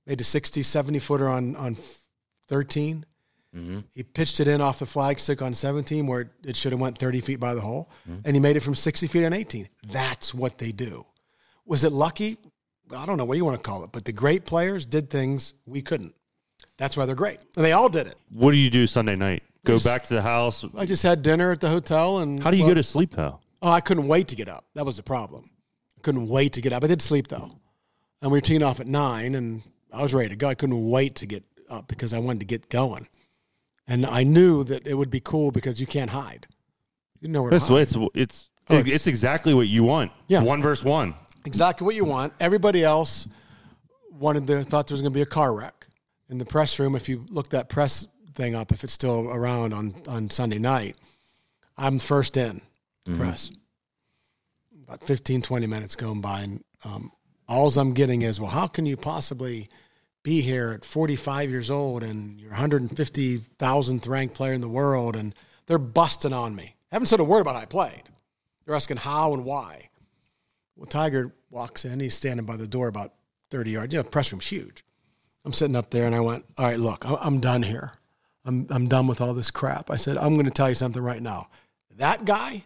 Made 0.07 0.21
a 0.21 0.25
60, 0.25 0.63
70 0.63 1.01
footer 1.01 1.29
on 1.29 1.55
on 1.57 1.77
13. 2.47 3.05
Mm-hmm. 3.59 3.79
He 3.93 4.03
pitched 4.03 4.41
it 4.41 4.49
in 4.49 4.61
off 4.61 4.79
the 4.79 4.85
flagstick 4.85 5.43
on 5.43 5.55
17 5.55 6.07
where 6.07 6.23
it, 6.23 6.29
it 6.45 6.57
should 6.57 6.73
have 6.73 6.81
went 6.81 6.99
30 6.99 7.21
feet 7.21 7.41
by 7.41 7.55
the 7.55 7.61
hole. 7.61 7.91
Mm-hmm. 8.09 8.21
And 8.25 8.37
he 8.37 8.41
made 8.41 8.57
it 8.57 8.61
from 8.61 8.75
60 8.75 9.07
feet 9.07 9.25
on 9.25 9.33
18. 9.33 9.69
That's 9.91 10.35
what 10.35 10.59
they 10.59 10.73
do. 10.73 11.05
Was 11.67 11.85
it 11.85 11.93
lucky? 11.93 12.39
I 12.97 13.05
don't 13.05 13.19
know 13.19 13.25
what 13.25 13.37
you 13.37 13.45
want 13.45 13.63
to 13.63 13.63
call 13.63 13.85
it, 13.85 13.91
but 13.93 14.05
the 14.05 14.13
great 14.13 14.45
players 14.45 14.87
did 14.87 15.11
things 15.11 15.55
we 15.67 15.83
couldn't. 15.83 16.15
That's 16.79 16.97
why 16.97 17.05
they're 17.07 17.15
great. 17.15 17.41
And 17.57 17.65
they 17.65 17.73
all 17.73 17.89
did 17.89 18.07
it. 18.07 18.17
What 18.31 18.53
do 18.53 18.57
you 18.57 18.71
do 18.71 18.87
Sunday 18.87 19.17
night? 19.17 19.43
Go 19.65 19.79
back 19.81 20.05
to 20.05 20.15
the 20.15 20.23
house. 20.23 20.65
I 20.77 20.87
just 20.87 21.03
had 21.03 21.23
dinner 21.23 21.51
at 21.53 21.61
the 21.61 21.69
hotel 21.69 22.19
and 22.19 22.43
How 22.43 22.51
do 22.51 22.57
you 22.57 22.63
well, 22.63 22.71
go 22.71 22.75
to 22.77 22.83
sleep 22.83 23.11
though? 23.11 23.41
Oh, 23.61 23.71
I 23.71 23.81
couldn't 23.81 24.09
wait 24.09 24.29
to 24.29 24.37
get 24.37 24.49
up. 24.49 24.65
That 24.75 24.87
was 24.87 24.97
the 24.97 25.03
problem. 25.03 25.51
I 25.99 26.01
couldn't 26.01 26.29
wait 26.29 26.55
to 26.55 26.61
get 26.61 26.73
up. 26.73 26.85
I 26.85 26.87
did 26.87 27.03
sleep 27.03 27.29
though. 27.29 27.51
And 28.23 28.31
we 28.31 28.39
were 28.39 28.43
teeing 28.43 28.63
off 28.63 28.81
at 28.81 28.87
nine 28.87 29.35
and 29.35 29.63
I 29.93 30.03
was 30.03 30.15
ready 30.15 30.31
to 30.31 30.37
go. 30.37 30.49
I 30.49 30.55
couldn't 30.55 30.89
wait 30.89 31.17
to 31.17 31.27
get 31.27 31.45
up 31.69 31.89
because 31.89 32.13
I 32.13 32.19
wanted 32.19 32.41
to 32.41 32.47
get 32.47 32.69
going. 32.69 33.07
And 33.89 34.05
I 34.07 34.23
knew 34.23 34.65
that 34.65 34.87
it 34.87 34.95
would 34.95 35.11
be 35.11 35.21
cool 35.21 35.51
because 35.51 35.81
you 35.81 35.87
can't 35.87 36.11
hide. 36.11 36.47
You 37.21 37.29
know 37.29 37.43
where 37.43 37.51
to 37.51 37.57
It's 37.57 37.69
hide. 37.69 37.81
it's 37.83 37.97
it's, 38.15 38.51
Oh, 38.71 38.77
it's 38.77 38.87
it's- 38.89 39.07
exactly 39.07 39.55
what 39.55 39.67
you 39.69 39.83
want. 39.83 40.13
Yeah. 40.29 40.43
one 40.43 40.61
versus 40.63 40.85
one. 40.85 41.15
exactly 41.47 41.85
what 41.87 41.95
you 41.95 42.05
want. 42.05 42.35
Everybody 42.39 42.85
else 42.85 43.27
wanted 44.13 44.47
to 44.49 44.63
thought 44.65 44.87
there 44.89 44.95
was 44.95 45.01
going 45.01 45.13
to 45.13 45.17
be 45.17 45.23
a 45.23 45.27
car 45.27 45.55
wreck 45.55 45.87
in 46.29 46.37
the 46.39 46.45
press 46.45 46.79
room. 46.79 46.95
If 46.95 47.09
you 47.09 47.25
look 47.31 47.49
that 47.51 47.69
press 47.71 48.07
thing 48.35 48.55
up, 48.55 48.71
if 48.73 48.85
it's 48.85 48.93
still 48.93 49.31
around 49.31 49.73
on 49.73 49.95
on 50.07 50.29
Sunday 50.29 50.59
night, 50.59 50.97
I'm 51.79 51.99
first 51.99 52.37
in 52.37 52.61
the 53.07 53.17
press. 53.17 53.51
About 54.87 55.03
15, 55.05 55.43
20 55.43 55.67
minutes 55.67 55.97
going 55.97 56.21
by, 56.21 56.41
and 56.43 56.65
um, 56.85 57.11
all 57.49 57.69
I'm 57.79 57.93
getting 57.95 58.23
is, 58.23 58.41
well, 58.41 58.51
how 58.51 58.67
can 58.67 58.85
you 58.87 58.97
possibly 58.97 59.69
be 60.29 60.43
here 60.43 60.73
at 60.73 60.85
45 60.85 61.49
years 61.49 61.71
old 61.71 62.03
and 62.03 62.39
you're 62.39 62.53
150,000th 62.53 64.09
ranked 64.09 64.35
player 64.35 64.53
in 64.53 64.61
the 64.61 64.69
world, 64.69 65.17
and 65.17 65.35
they're 65.67 65.79
busting 65.79 66.35
on 66.35 66.55
me. 66.55 66.75
haven't 66.93 67.07
said 67.07 67.21
a 67.21 67.25
word 67.25 67.41
about 67.41 67.55
how 67.55 67.63
I 67.63 67.65
played. 67.65 68.03
They're 68.67 68.75
asking 68.75 68.99
how 68.99 69.33
and 69.33 69.47
why. 69.47 69.89
Well, 70.77 70.85
Tiger 70.85 71.33
walks 71.49 71.87
in. 71.87 71.99
He's 71.99 72.15
standing 72.15 72.45
by 72.45 72.57
the 72.57 72.67
door 72.67 72.89
about 72.89 73.15
30 73.51 73.71
yards. 73.71 73.95
You 73.95 74.03
know, 74.03 74.05
press 74.09 74.31
room's 74.31 74.47
huge. 74.47 74.85
I'm 75.47 75.55
sitting 75.55 75.75
up 75.75 75.91
there 75.91 76.05
and 76.05 76.15
I 76.15 76.21
went, 76.21 76.45
all 76.59 76.67
right, 76.67 76.79
look, 76.79 77.07
I- 77.07 77.19
I'm 77.23 77.41
done 77.41 77.63
here. 77.63 77.91
I'm, 78.45 78.67
I'm 78.69 78.87
done 78.87 79.07
with 79.07 79.23
all 79.23 79.33
this 79.33 79.51
crap. 79.51 79.91
I 79.91 79.97
said, 79.97 80.19
I'm 80.19 80.35
going 80.35 80.45
to 80.45 80.51
tell 80.51 80.69
you 80.69 80.75
something 80.75 81.03
right 81.03 81.23
now. 81.23 81.49
That 81.97 82.27
guy 82.27 82.63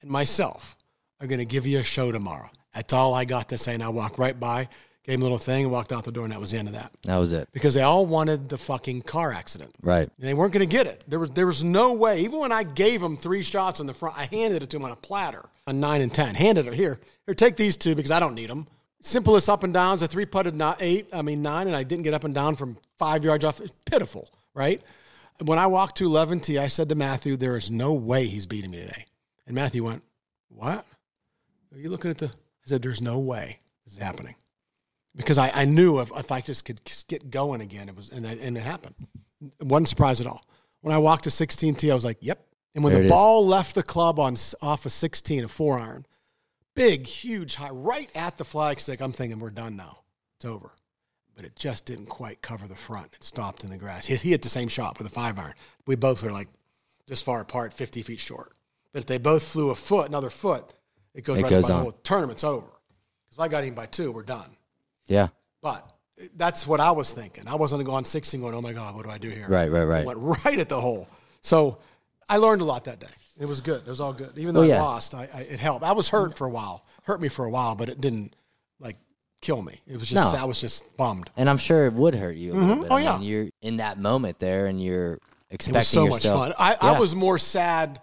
and 0.00 0.10
myself 0.10 0.76
are 1.20 1.26
going 1.26 1.40
to 1.40 1.44
give 1.44 1.66
you 1.66 1.80
a 1.80 1.84
show 1.84 2.12
tomorrow. 2.12 2.50
That's 2.72 2.92
all 2.92 3.14
I 3.14 3.24
got 3.24 3.48
to 3.48 3.58
say. 3.58 3.74
And 3.74 3.82
I 3.82 3.88
walk 3.88 4.16
right 4.16 4.38
by, 4.38 4.68
gave 5.10 5.18
him 5.18 5.22
a 5.22 5.24
little 5.24 5.38
thing, 5.38 5.64
and 5.64 5.72
walked 5.72 5.92
out 5.92 6.04
the 6.04 6.12
door, 6.12 6.24
and 6.24 6.32
that 6.32 6.40
was 6.40 6.52
the 6.52 6.58
end 6.58 6.68
of 6.68 6.74
that. 6.74 6.92
That 7.02 7.16
was 7.16 7.32
it. 7.32 7.48
Because 7.52 7.74
they 7.74 7.82
all 7.82 8.06
wanted 8.06 8.48
the 8.48 8.56
fucking 8.56 9.02
car 9.02 9.32
accident. 9.32 9.74
Right. 9.82 10.08
And 10.18 10.28
they 10.28 10.34
weren't 10.34 10.52
going 10.52 10.66
to 10.66 10.72
get 10.72 10.86
it. 10.86 11.02
There 11.08 11.18
was 11.18 11.30
there 11.30 11.46
was 11.46 11.64
no 11.64 11.92
way. 11.94 12.20
Even 12.20 12.38
when 12.38 12.52
I 12.52 12.62
gave 12.62 13.00
them 13.00 13.16
three 13.16 13.42
shots 13.42 13.80
in 13.80 13.86
the 13.86 13.94
front, 13.94 14.16
I 14.16 14.26
handed 14.26 14.62
it 14.62 14.70
to 14.70 14.76
them 14.76 14.84
on 14.84 14.92
a 14.92 14.96
platter 14.96 15.44
a 15.66 15.72
nine 15.72 16.00
and 16.00 16.12
ten. 16.12 16.34
Handed 16.34 16.66
it 16.66 16.74
here. 16.74 17.00
Here, 17.26 17.34
take 17.34 17.56
these 17.56 17.76
two 17.76 17.94
because 17.94 18.10
I 18.10 18.20
don't 18.20 18.34
need 18.34 18.50
them. 18.50 18.66
Simplest 19.02 19.48
up 19.48 19.64
and 19.64 19.72
downs. 19.72 20.02
A 20.02 20.08
three 20.08 20.26
putted 20.26 20.54
not 20.54 20.78
eight. 20.80 21.08
I 21.12 21.22
mean 21.22 21.42
nine, 21.42 21.66
and 21.66 21.76
I 21.76 21.82
didn't 21.82 22.04
get 22.04 22.14
up 22.14 22.24
and 22.24 22.34
down 22.34 22.54
from 22.56 22.76
five 22.98 23.24
yards 23.24 23.44
off. 23.44 23.60
It's 23.60 23.72
pitiful, 23.84 24.30
right? 24.54 24.80
When 25.42 25.58
I 25.58 25.68
walked 25.68 25.96
to 25.96 26.04
11 26.04 26.40
tee, 26.40 26.58
I 26.58 26.68
said 26.68 26.90
to 26.90 26.94
Matthew, 26.94 27.36
"There 27.36 27.56
is 27.56 27.70
no 27.70 27.94
way 27.94 28.26
he's 28.26 28.46
beating 28.46 28.70
me 28.70 28.80
today." 28.80 29.06
And 29.46 29.54
Matthew 29.54 29.84
went, 29.84 30.02
"What? 30.48 30.84
Are 31.72 31.78
you 31.78 31.88
looking 31.88 32.10
at 32.10 32.18
the?" 32.18 32.26
I 32.26 32.66
said, 32.66 32.82
"There's 32.82 33.00
no 33.00 33.18
way 33.18 33.58
this 33.84 33.94
is 33.94 33.98
happening." 33.98 34.34
Because 35.16 35.38
I, 35.38 35.50
I 35.54 35.64
knew 35.64 35.98
if, 36.00 36.10
if 36.16 36.30
I 36.30 36.40
just 36.40 36.64
could 36.64 36.80
get 37.08 37.30
going 37.30 37.60
again, 37.60 37.88
it 37.88 37.96
was 37.96 38.10
and, 38.10 38.26
I, 38.26 38.32
and 38.32 38.56
it 38.56 38.62
happened. 38.62 38.94
It 39.60 39.66
wasn't 39.66 39.88
surprised 39.88 40.20
at 40.20 40.26
all. 40.26 40.44
When 40.82 40.94
I 40.94 40.98
walked 40.98 41.24
to 41.24 41.30
16T, 41.30 41.90
I 41.90 41.94
was 41.94 42.04
like, 42.04 42.18
"Yep." 42.20 42.46
And 42.74 42.84
when 42.84 42.92
There 42.92 43.00
the 43.00 43.04
it 43.04 43.06
is. 43.06 43.12
ball 43.12 43.46
left 43.46 43.74
the 43.74 43.82
club 43.82 44.18
on 44.20 44.36
off 44.62 44.86
of 44.86 44.92
16, 44.92 45.44
a 45.44 45.48
four 45.48 45.78
iron, 45.78 46.06
big, 46.74 47.06
huge, 47.06 47.56
high, 47.56 47.70
right 47.70 48.08
at 48.14 48.38
the 48.38 48.44
flagstick, 48.44 49.00
I'm 49.00 49.12
thinking 49.12 49.40
we're 49.40 49.50
done 49.50 49.76
now. 49.76 49.98
It's 50.36 50.44
over. 50.44 50.70
But 51.34 51.44
it 51.44 51.56
just 51.56 51.84
didn't 51.86 52.06
quite 52.06 52.42
cover 52.42 52.68
the 52.68 52.76
front. 52.76 53.12
It 53.14 53.24
stopped 53.24 53.64
in 53.64 53.70
the 53.70 53.76
grass. 53.78 54.06
He, 54.06 54.14
he 54.16 54.30
hit 54.30 54.42
the 54.42 54.48
same 54.48 54.68
shot 54.68 54.98
with 54.98 55.06
a 55.06 55.10
five 55.10 55.38
iron. 55.38 55.54
We 55.86 55.96
both 55.96 56.22
were 56.22 56.30
like 56.32 56.48
this 57.08 57.22
far 57.22 57.40
apart, 57.40 57.72
50 57.72 58.02
feet 58.02 58.20
short. 58.20 58.52
But 58.92 59.00
if 59.00 59.06
they 59.06 59.18
both 59.18 59.42
flew 59.42 59.70
a 59.70 59.74
foot, 59.74 60.08
another 60.08 60.30
foot, 60.30 60.72
it 61.14 61.24
goes 61.24 61.38
It 61.38 61.42
right 61.42 61.50
goes 61.50 61.62
by 61.64 61.68
the 61.68 61.74
on. 61.74 61.82
whole 61.82 61.92
tournament's 61.92 62.44
over. 62.44 62.66
Because 62.66 63.34
if 63.36 63.40
I 63.40 63.48
got 63.48 63.64
him 63.64 63.74
by 63.74 63.86
two, 63.86 64.12
we're 64.12 64.22
done. 64.22 64.56
Yeah. 65.10 65.28
But 65.62 65.90
that's 66.36 66.66
what 66.66 66.80
I 66.80 66.90
was 66.92 67.12
thinking. 67.12 67.48
I 67.48 67.54
wasn't 67.54 67.84
going 67.84 68.04
16 68.04 68.40
going, 68.40 68.54
oh 68.54 68.62
my 68.62 68.72
God, 68.72 68.94
what 68.94 69.04
do 69.04 69.10
I 69.10 69.18
do 69.18 69.28
here? 69.28 69.46
Right. 69.48 69.70
Right. 69.70 69.82
I 69.82 69.84
Right. 69.84 70.06
went 70.06 70.18
right 70.44 70.58
at 70.58 70.68
the 70.68 70.80
hole. 70.80 71.08
So 71.42 71.78
I 72.28 72.36
learned 72.36 72.62
a 72.62 72.64
lot 72.64 72.84
that 72.84 73.00
day. 73.00 73.06
It 73.38 73.46
was 73.46 73.60
good. 73.60 73.80
It 73.80 73.88
was 73.88 74.00
all 74.00 74.12
good. 74.12 74.32
Even 74.36 74.54
though 74.54 74.66
Well, 74.66 74.78
I 74.78 74.82
lost, 74.82 75.14
I, 75.14 75.28
I, 75.34 75.40
it 75.40 75.60
helped. 75.60 75.84
I 75.84 75.92
was 75.92 76.08
hurt 76.08 76.36
for 76.36 76.46
a 76.46 76.50
while. 76.50 76.84
Hurt 77.04 77.20
me 77.20 77.28
for 77.28 77.46
a 77.46 77.50
while, 77.50 77.74
but 77.74 77.88
it 77.88 78.00
didn't 78.00 78.36
like 78.78 78.96
kill 79.40 79.62
me. 79.62 79.80
It 79.86 79.98
was 79.98 80.08
just 80.08 80.34
No. 80.34 80.38
I 80.38 80.44
was 80.44 80.60
just 80.60 80.96
bummed. 80.96 81.30
And 81.36 81.48
I'm 81.48 81.58
sure 81.58 81.86
it 81.86 81.94
would 81.94 82.14
hurt 82.14 82.36
you 82.36 82.52
a 82.52 82.54
little 82.54 82.68
mm-hmm. 82.68 82.80
bit. 82.82 82.90
Oh, 82.90 82.96
I 82.96 83.02
yeah. 83.02 83.18
mean, 83.18 83.28
you're 83.28 83.48
in 83.62 83.78
that 83.78 83.98
moment 83.98 84.38
there, 84.38 84.66
and 84.66 84.82
you're 84.82 85.14
It 85.14 85.20
expecting 85.50 85.78
was 85.78 85.88
so 85.88 86.06
much 86.06 86.22
fun. 86.24 86.52
I, 86.58 86.76
I 86.80 87.00
was 87.00 87.14
more 87.14 87.38
sad 87.38 88.00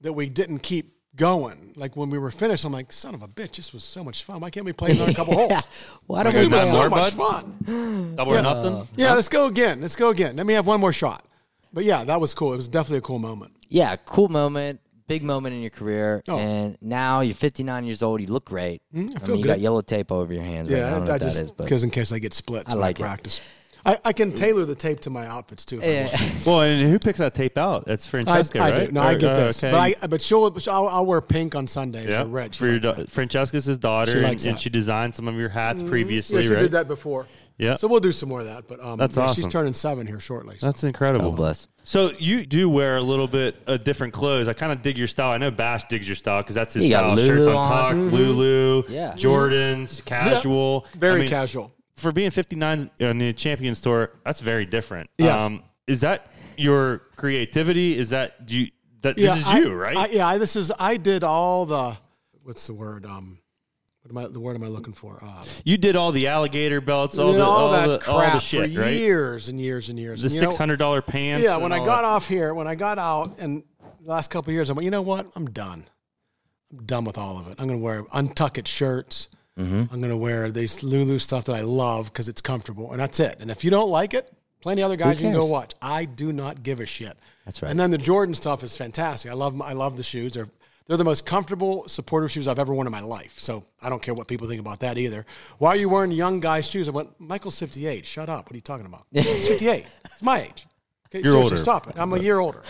that 0.00 0.14
we 0.14 0.30
didn't 0.30 0.60
keep 0.60 0.94
going. 1.16 1.72
Like 1.76 1.96
when 1.96 2.10
we 2.10 2.18
were 2.18 2.30
finished, 2.30 2.64
I'm 2.64 2.72
like, 2.72 2.92
son 2.92 3.14
of 3.14 3.22
a 3.22 3.28
bitch, 3.28 3.56
this 3.56 3.72
was 3.72 3.84
so 3.84 4.02
much 4.04 4.24
fun. 4.24 4.40
Why 4.40 4.50
can't 4.50 4.66
we 4.66 4.72
play 4.72 4.92
another 4.92 5.12
couple 5.14 5.34
holes? 5.36 5.50
Yeah. 5.50 5.60
Why 6.06 6.22
don't 6.22 6.32
Because 6.32 6.48
we 6.48 6.52
it 6.54 6.60
was 6.60 6.70
so 6.70 6.76
more, 6.78 6.90
much 6.90 7.16
bud? 7.16 7.42
fun. 7.66 8.14
Double 8.16 8.36
or 8.36 8.42
nothing. 8.42 8.88
Yeah, 8.96 9.14
let's 9.14 9.28
go 9.28 9.46
again. 9.46 9.80
Let's 9.80 9.96
go 9.96 10.10
again. 10.10 10.36
Let 10.36 10.46
me 10.46 10.54
have 10.54 10.66
one 10.66 10.80
more 10.80 10.92
shot. 10.92 11.24
But 11.72 11.84
yeah, 11.84 12.04
that 12.04 12.20
was 12.20 12.34
cool. 12.34 12.52
It 12.52 12.56
was 12.56 12.68
definitely 12.68 12.98
a 12.98 13.02
cool 13.02 13.18
moment. 13.20 13.52
Yeah, 13.68 13.94
cool 14.04 14.28
moment, 14.28 14.80
big 15.06 15.22
moment 15.22 15.54
in 15.54 15.60
your 15.60 15.70
career, 15.70 16.22
Oh. 16.28 16.38
and 16.38 16.76
now 16.80 17.20
you're 17.20 17.34
59 17.34 17.84
years 17.84 18.02
old. 18.02 18.20
You 18.20 18.26
look 18.26 18.44
great. 18.46 18.82
Mm, 18.92 19.10
I 19.10 19.14
I, 19.14 19.18
feel 19.20 19.28
mean, 19.36 19.38
you 19.38 19.44
got 19.46 19.60
yellow 19.60 19.80
tape 19.80 20.10
over 20.10 20.32
your 20.34 20.42
hands. 20.42 20.68
right 20.70 20.78
now. 20.80 20.84
I 20.86 20.88
Yeah, 20.88 20.94
don't 20.96 21.04
know 21.06 21.14
I, 21.14 21.18
that 21.18 21.24
just 21.24 21.42
is, 21.42 21.52
because 21.52 21.84
in 21.84 21.90
case 21.90 22.10
I 22.10 22.18
get 22.18 22.34
split, 22.34 22.64
I 22.66 22.72
when 22.72 22.80
like 22.80 22.98
it. 22.98 23.40
Practice. 23.82 24.02
I, 24.04 24.08
I 24.08 24.12
can 24.12 24.32
tailor 24.32 24.64
the 24.64 24.74
tape 24.74 25.00
to 25.00 25.10
my 25.10 25.26
outfits 25.26 25.64
too. 25.64 25.80
if 25.82 25.84
I 25.84 26.02
want. 26.02 26.22
Yeah. 26.22 26.30
Well, 26.46 26.60
and 26.62 26.90
who 26.90 26.98
picks 26.98 27.18
that 27.18 27.34
tape 27.34 27.58
out? 27.58 27.84
That's 27.86 28.06
Francesca, 28.06 28.58
I 28.60 28.70
right? 28.70 28.86
do. 28.86 28.92
No, 28.92 29.00
I 29.02 29.14
get 29.14 29.32
uh, 29.32 29.36
this, 29.46 29.62
okay. 29.62 29.70
but 29.72 30.04
I 30.04 30.06
but 30.06 30.20
she'll, 30.20 30.44
I'll, 30.68 30.88
I'll 30.88 31.06
wear 31.06 31.20
pink 31.20 31.54
on 31.54 31.66
Sunday 31.66 32.08
yeah, 32.08 32.22
for 32.24 32.28
red. 32.28 32.54
For 32.54 32.66
your 32.66 32.80
likes 32.80 32.98
da- 32.98 33.04
Francesca's 33.06 33.64
his 33.64 33.78
daughter, 33.78 34.12
She 34.12 34.18
and, 34.24 34.46
and 34.46 34.58
she 34.60 34.70
designed 34.70 35.14
some 35.14 35.28
of 35.28 35.34
your 35.36 35.48
hats 35.48 35.82
previously. 35.82 36.42
Yeah, 36.42 36.48
she 36.48 36.54
right? 36.54 36.60
did 36.60 36.72
that 36.72 36.88
before. 36.88 37.26
Yeah, 37.58 37.76
So 37.76 37.88
we'll 37.88 38.00
do 38.00 38.10
some 38.10 38.30
more 38.30 38.40
of 38.40 38.46
that. 38.46 38.66
But 38.66 38.82
um, 38.82 38.96
That's 38.96 39.18
yeah, 39.18 39.24
awesome. 39.24 39.44
She's 39.44 39.52
turning 39.52 39.74
seven 39.74 40.06
here 40.06 40.18
shortly. 40.18 40.56
so. 40.58 40.64
that's 40.64 40.82
incredible. 40.82 41.28
God 41.28 41.36
bless. 41.36 41.68
So 41.84 42.10
you 42.18 42.46
do 42.46 42.70
wear 42.70 42.96
a 42.96 43.02
little 43.02 43.28
bit 43.28 43.56
of 43.66 43.84
different 43.84 44.14
clothes. 44.14 44.48
I 44.48 44.54
kind 44.54 44.72
of 44.72 44.80
dig 44.80 44.96
your 44.96 45.06
style. 45.06 45.30
I 45.32 45.36
know 45.36 45.50
Bash 45.50 45.84
digs 45.88 46.08
your 46.08 46.16
style 46.16 46.40
because 46.40 46.54
that's 46.54 46.72
his 46.72 46.84
You 46.84 46.90
got 46.90 47.00
style. 47.18 47.26
Shirts 47.26 47.44
Lulu 47.46 47.58
on 47.58 47.66
on. 47.66 48.04
top, 48.04 48.12
Lulu, 48.14 48.82
Yeah. 48.88 49.12
Jordans, 49.14 50.02
casual. 50.06 50.86
Very 50.96 51.14
I 51.16 51.18
mean, 51.20 51.28
casual. 51.28 51.70
For 52.00 52.12
being 52.12 52.30
59 52.30 52.90
on 53.02 53.18
the 53.18 53.32
Champions 53.32 53.80
Tour, 53.80 54.10
that's 54.24 54.40
very 54.40 54.66
different. 54.66 55.10
Um, 55.20 55.26
Yes. 55.26 55.50
is 55.86 56.00
that 56.00 56.26
your 56.56 56.98
creativity? 57.16 57.96
Is 57.98 58.10
that 58.10 58.46
do 58.46 58.58
you 58.58 58.70
that 59.02 59.16
this 59.16 59.36
is 59.38 59.46
I- 59.46 59.58
you, 59.60 59.72
right? 59.72 59.96
I, 59.96 60.06
yeah, 60.08 60.38
this 60.38 60.56
is. 60.56 60.72
I 60.78 60.96
did 60.96 61.24
all 61.24 61.66
the. 61.66 61.96
What's 62.42 62.66
the 62.66 62.74
word? 62.74 63.04
Um, 63.06 63.38
what 64.02 64.10
am 64.10 64.18
I? 64.18 64.32
The 64.32 64.40
word 64.40 64.56
am 64.56 64.62
I 64.64 64.68
looking 64.68 64.92
for? 64.94 65.18
Uh, 65.22 65.44
you 65.64 65.76
did 65.76 65.94
all 65.96 66.10
the 66.12 66.26
alligator 66.28 66.80
belts, 66.80 67.18
all 67.18 67.32
the 67.32 67.40
all, 67.44 67.50
all, 67.66 67.72
that 67.72 67.86
the, 67.86 67.98
crap 67.98 68.08
all 68.14 68.30
the 68.34 68.40
shit, 68.40 68.74
for 68.74 68.80
right? 68.80 68.92
years 68.94 69.48
and 69.48 69.60
years 69.60 69.88
and 69.90 69.98
years. 69.98 70.22
The 70.22 70.26
And 70.26 70.34
you 70.34 70.40
know- 70.42 70.48
six 70.50 70.58
hundred 70.58 70.78
dollar 70.78 71.02
pants. 71.02 71.44
Yeah, 71.44 71.56
when 71.58 71.72
I 71.72 71.78
got 71.78 72.02
that. 72.02 72.04
off 72.04 72.26
here, 72.28 72.54
when 72.54 72.66
I 72.66 72.74
got 72.74 72.98
out, 72.98 73.38
and 73.38 73.62
the 74.02 74.10
last 74.10 74.30
couple 74.30 74.50
of 74.50 74.54
years, 74.54 74.70
I 74.70 74.72
went. 74.72 74.84
You 74.84 74.90
know 74.90 75.02
what? 75.02 75.30
I'm 75.36 75.46
done. 75.50 75.84
I'm 76.72 76.84
done 76.86 77.04
with 77.04 77.18
all 77.18 77.38
of 77.38 77.46
it. 77.48 77.56
I'm 77.58 77.66
going 77.66 77.78
to 77.80 77.84
wear 77.84 78.04
untucked 78.12 78.66
shirts. 78.68 79.28
Mm-hmm. 79.60 79.92
I'm 79.92 80.00
going 80.00 80.10
to 80.10 80.16
wear 80.16 80.50
these 80.50 80.82
Lulu 80.82 81.18
stuff 81.18 81.44
that 81.44 81.56
I 81.56 81.60
love 81.62 82.06
because 82.12 82.28
it's 82.28 82.40
comfortable, 82.40 82.92
and 82.92 83.00
that's 83.00 83.20
it. 83.20 83.36
And 83.40 83.50
if 83.50 83.62
you 83.64 83.70
don't 83.70 83.90
like 83.90 84.14
it, 84.14 84.32
plenty 84.60 84.82
of 84.82 84.86
other 84.86 84.96
guys 84.96 85.20
you 85.20 85.26
can 85.26 85.32
go 85.32 85.44
watch. 85.44 85.74
I 85.82 86.04
do 86.04 86.32
not 86.32 86.62
give 86.62 86.80
a 86.80 86.86
shit. 86.86 87.16
That's 87.44 87.62
right. 87.62 87.70
And 87.70 87.78
then 87.78 87.90
the 87.90 87.98
Jordan 87.98 88.34
stuff 88.34 88.62
is 88.62 88.76
fantastic. 88.76 89.30
I 89.30 89.34
love 89.34 89.60
I 89.60 89.72
love 89.72 89.96
the 89.96 90.02
shoes. 90.02 90.32
They're 90.32 90.48
they're 90.86 90.96
the 90.96 91.04
most 91.04 91.24
comfortable, 91.24 91.86
supportive 91.86 92.32
shoes 92.32 92.48
I've 92.48 92.58
ever 92.58 92.74
worn 92.74 92.88
in 92.88 92.90
my 92.90 93.00
life. 93.00 93.38
So 93.38 93.64
I 93.80 93.88
don't 93.88 94.02
care 94.02 94.12
what 94.12 94.26
people 94.26 94.48
think 94.48 94.60
about 94.60 94.80
that 94.80 94.98
either. 94.98 95.24
Why 95.58 95.70
are 95.70 95.76
you 95.76 95.88
wearing 95.88 96.10
young 96.10 96.40
guys' 96.40 96.68
shoes? 96.68 96.88
I 96.88 96.90
went, 96.90 97.08
Michael's 97.20 97.56
58. 97.60 98.04
Shut 98.04 98.28
up. 98.28 98.46
What 98.46 98.52
are 98.52 98.56
you 98.56 98.60
talking 98.60 98.86
about? 98.86 99.06
He's 99.12 99.48
58. 99.48 99.86
It's 100.04 100.22
my 100.22 100.40
age. 100.40 100.66
Okay, 101.06 101.22
You're 101.24 101.36
older. 101.36 101.56
stop 101.56 101.86
it. 101.88 101.94
I'm 101.96 102.12
a 102.12 102.18
year 102.18 102.40
older. 102.40 102.62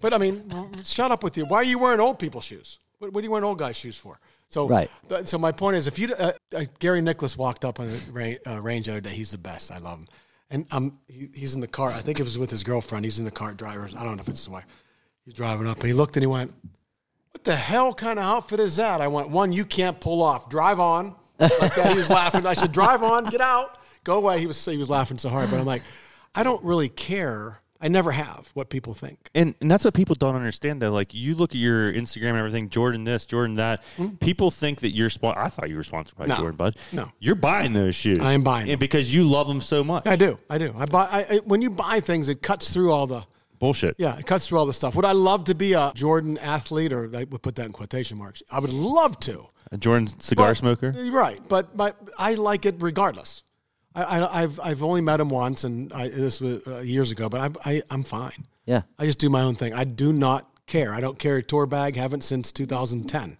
But 0.00 0.14
I 0.14 0.18
mean, 0.18 0.48
shut 0.84 1.10
up 1.10 1.24
with 1.24 1.36
you. 1.36 1.44
Why 1.44 1.58
are 1.58 1.64
you 1.64 1.80
wearing 1.80 1.98
old 1.98 2.20
people's 2.20 2.44
shoes? 2.44 2.78
What, 2.98 3.12
what 3.12 3.22
are 3.22 3.24
you 3.24 3.30
wearing 3.32 3.44
old 3.44 3.58
guys' 3.58 3.76
shoes 3.76 3.96
for? 3.96 4.20
So, 4.48 4.68
Right. 4.68 4.90
th- 5.08 5.26
so 5.26 5.38
my 5.38 5.52
point 5.52 5.76
is, 5.76 5.86
if 5.86 5.98
you 5.98 6.14
uh, 6.14 6.32
uh, 6.56 6.64
Gary 6.78 7.00
Nicklaus 7.02 7.36
walked 7.36 7.64
up 7.64 7.80
on 7.80 7.90
the 7.90 8.00
range, 8.12 8.38
uh, 8.46 8.60
range 8.62 8.86
the 8.86 8.92
other 8.92 9.00
day, 9.00 9.10
he's 9.10 9.32
the 9.32 9.38
best. 9.38 9.72
I 9.72 9.78
love 9.78 9.98
him, 9.98 10.06
and 10.50 10.66
um, 10.70 10.98
he, 11.08 11.28
he's 11.34 11.54
in 11.54 11.60
the 11.60 11.66
car. 11.66 11.90
I 11.90 11.98
think 12.00 12.20
it 12.20 12.22
was 12.22 12.38
with 12.38 12.50
his 12.50 12.62
girlfriend. 12.62 13.04
He's 13.04 13.18
in 13.18 13.24
the 13.24 13.30
car 13.30 13.52
driver. 13.54 13.88
I 13.98 14.04
don't 14.04 14.16
know 14.16 14.22
if 14.22 14.28
it's 14.28 14.40
his 14.40 14.48
wife. 14.48 14.64
He's 15.24 15.34
driving 15.34 15.66
up, 15.66 15.78
and 15.78 15.86
he 15.86 15.92
looked 15.92 16.16
and 16.16 16.22
he 16.22 16.28
went, 16.28 16.54
"What 17.32 17.42
the 17.44 17.56
hell 17.56 17.92
kind 17.92 18.18
of 18.20 18.24
outfit 18.24 18.60
is 18.60 18.76
that?" 18.76 19.00
I 19.00 19.08
went, 19.08 19.30
"One 19.30 19.52
you 19.52 19.64
can't 19.64 19.98
pull 20.00 20.22
off. 20.22 20.48
Drive 20.48 20.78
on." 20.80 21.14
Like 21.38 21.74
that. 21.74 21.90
He 21.92 21.98
was 21.98 22.08
laughing. 22.08 22.46
I 22.46 22.54
said, 22.54 22.70
"Drive 22.72 23.02
on. 23.02 23.24
Get 23.24 23.40
out. 23.40 23.78
Go 24.04 24.16
away." 24.18 24.38
He 24.38 24.46
was 24.46 24.64
he 24.64 24.78
was 24.78 24.88
laughing 24.88 25.18
so 25.18 25.28
hard, 25.28 25.50
but 25.50 25.58
I'm 25.58 25.66
like, 25.66 25.82
I 26.36 26.44
don't 26.44 26.62
really 26.64 26.88
care. 26.88 27.60
I 27.80 27.88
never 27.88 28.10
have 28.12 28.50
what 28.54 28.70
people 28.70 28.94
think. 28.94 29.30
And, 29.34 29.54
and 29.60 29.70
that's 29.70 29.84
what 29.84 29.94
people 29.94 30.14
don't 30.14 30.34
understand 30.34 30.80
though. 30.80 30.92
Like 30.92 31.12
you 31.14 31.34
look 31.34 31.50
at 31.50 31.56
your 31.56 31.92
Instagram 31.92 32.30
and 32.30 32.38
everything, 32.38 32.68
Jordan 32.68 33.04
this, 33.04 33.26
Jordan 33.26 33.56
that. 33.56 33.82
Hmm. 33.96 34.08
People 34.16 34.50
think 34.50 34.80
that 34.80 34.94
you're 34.96 35.10
spon- 35.10 35.34
I 35.36 35.48
thought 35.48 35.68
you 35.68 35.76
were 35.76 35.82
sponsored 35.82 36.16
by? 36.18 36.26
No. 36.26 36.36
Jordan, 36.36 36.56
bud. 36.56 36.76
No. 36.92 37.08
you're 37.18 37.34
buying 37.34 37.72
those 37.72 37.94
shoes. 37.94 38.18
I 38.18 38.32
am 38.32 38.42
buying 38.42 38.62
and 38.64 38.72
them. 38.72 38.78
because 38.78 39.12
you 39.14 39.24
love 39.24 39.46
them 39.48 39.60
so 39.60 39.84
much. 39.84 40.06
I 40.06 40.16
do. 40.16 40.38
I 40.48 40.58
do. 40.58 40.74
I 40.76 40.86
buy. 40.86 41.06
I, 41.10 41.26
I, 41.36 41.36
when 41.44 41.62
you 41.62 41.70
buy 41.70 42.00
things, 42.00 42.28
it 42.28 42.42
cuts 42.42 42.70
through 42.72 42.92
all 42.92 43.06
the. 43.06 43.24
Bullshit. 43.58 43.94
Yeah, 43.98 44.18
it 44.18 44.26
cuts 44.26 44.46
through 44.48 44.58
all 44.58 44.66
the 44.66 44.74
stuff. 44.74 44.94
Would 44.96 45.06
I 45.06 45.12
love 45.12 45.44
to 45.44 45.54
be 45.54 45.72
a 45.72 45.90
Jordan 45.94 46.36
athlete, 46.36 46.92
or 46.92 47.10
I 47.16 47.24
would 47.24 47.40
put 47.40 47.54
that 47.54 47.64
in 47.64 47.72
quotation 47.72 48.18
marks? 48.18 48.42
I 48.50 48.60
would 48.60 48.72
love 48.72 49.18
to. 49.20 49.46
A 49.72 49.78
Jordan 49.78 50.06
cigar 50.20 50.50
But- 50.50 50.56
smoker. 50.58 50.90
right? 51.10 51.40
But 51.48 51.74
my, 51.74 51.94
I 52.18 52.34
like 52.34 52.66
it 52.66 52.76
regardless. 52.80 53.42
I, 53.96 54.02
I, 54.20 54.42
I've 54.42 54.60
I've 54.60 54.82
only 54.82 55.00
met 55.00 55.18
him 55.18 55.30
once, 55.30 55.64
and 55.64 55.92
I, 55.92 56.08
this 56.08 56.40
was 56.40 56.64
uh, 56.66 56.78
years 56.80 57.10
ago. 57.10 57.28
But 57.28 57.58
I, 57.64 57.70
I 57.76 57.82
I'm 57.90 58.02
fine. 58.02 58.46
Yeah. 58.66 58.82
I 58.98 59.06
just 59.06 59.18
do 59.18 59.30
my 59.30 59.42
own 59.42 59.54
thing. 59.54 59.72
I 59.72 59.84
do 59.84 60.12
not 60.12 60.48
care. 60.66 60.92
I 60.92 61.00
don't 61.00 61.18
carry 61.18 61.40
a 61.40 61.42
tour 61.42 61.66
bag. 61.66 61.96
Haven't 61.96 62.22
since 62.22 62.52
2010. 62.52 63.38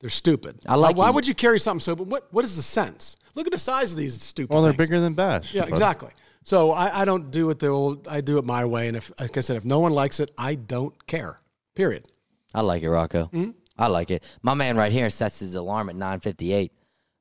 They're 0.00 0.10
stupid. 0.10 0.58
I 0.66 0.74
like 0.74 0.96
Why, 0.96 1.04
why 1.04 1.08
you. 1.08 1.14
would 1.14 1.28
you 1.28 1.34
carry 1.34 1.60
something 1.60 1.80
so? 1.80 1.94
But 1.96 2.08
what 2.08 2.28
what 2.32 2.44
is 2.44 2.56
the 2.56 2.62
sense? 2.62 3.16
Look 3.34 3.46
at 3.46 3.52
the 3.52 3.58
size 3.58 3.92
of 3.92 3.98
these 3.98 4.20
stupid. 4.20 4.52
Well, 4.52 4.62
they're 4.62 4.72
things. 4.72 4.88
bigger 4.88 5.00
than 5.00 5.14
Bash. 5.14 5.54
Yeah, 5.54 5.62
bud. 5.62 5.70
exactly. 5.70 6.10
So 6.42 6.72
I, 6.72 7.00
I 7.02 7.04
don't 7.06 7.30
do 7.30 7.48
it 7.50 7.58
the 7.58 7.68
old. 7.68 8.06
I 8.06 8.20
do 8.20 8.36
it 8.38 8.44
my 8.44 8.64
way, 8.64 8.88
and 8.88 8.96
if, 8.96 9.10
like 9.18 9.36
I 9.36 9.40
said, 9.40 9.56
if 9.56 9.64
no 9.64 9.78
one 9.78 9.92
likes 9.92 10.20
it, 10.20 10.30
I 10.36 10.56
don't 10.56 11.06
care. 11.06 11.38
Period. 11.74 12.06
I 12.54 12.60
like 12.60 12.82
it, 12.82 12.90
Rocco. 12.90 13.26
Hmm? 13.26 13.50
I 13.78 13.86
like 13.88 14.10
it. 14.10 14.22
My 14.42 14.54
man 14.54 14.76
right 14.76 14.92
here 14.92 15.08
sets 15.10 15.40
his 15.40 15.54
alarm 15.54 15.88
at 15.88 15.96
9:58. 15.96 16.70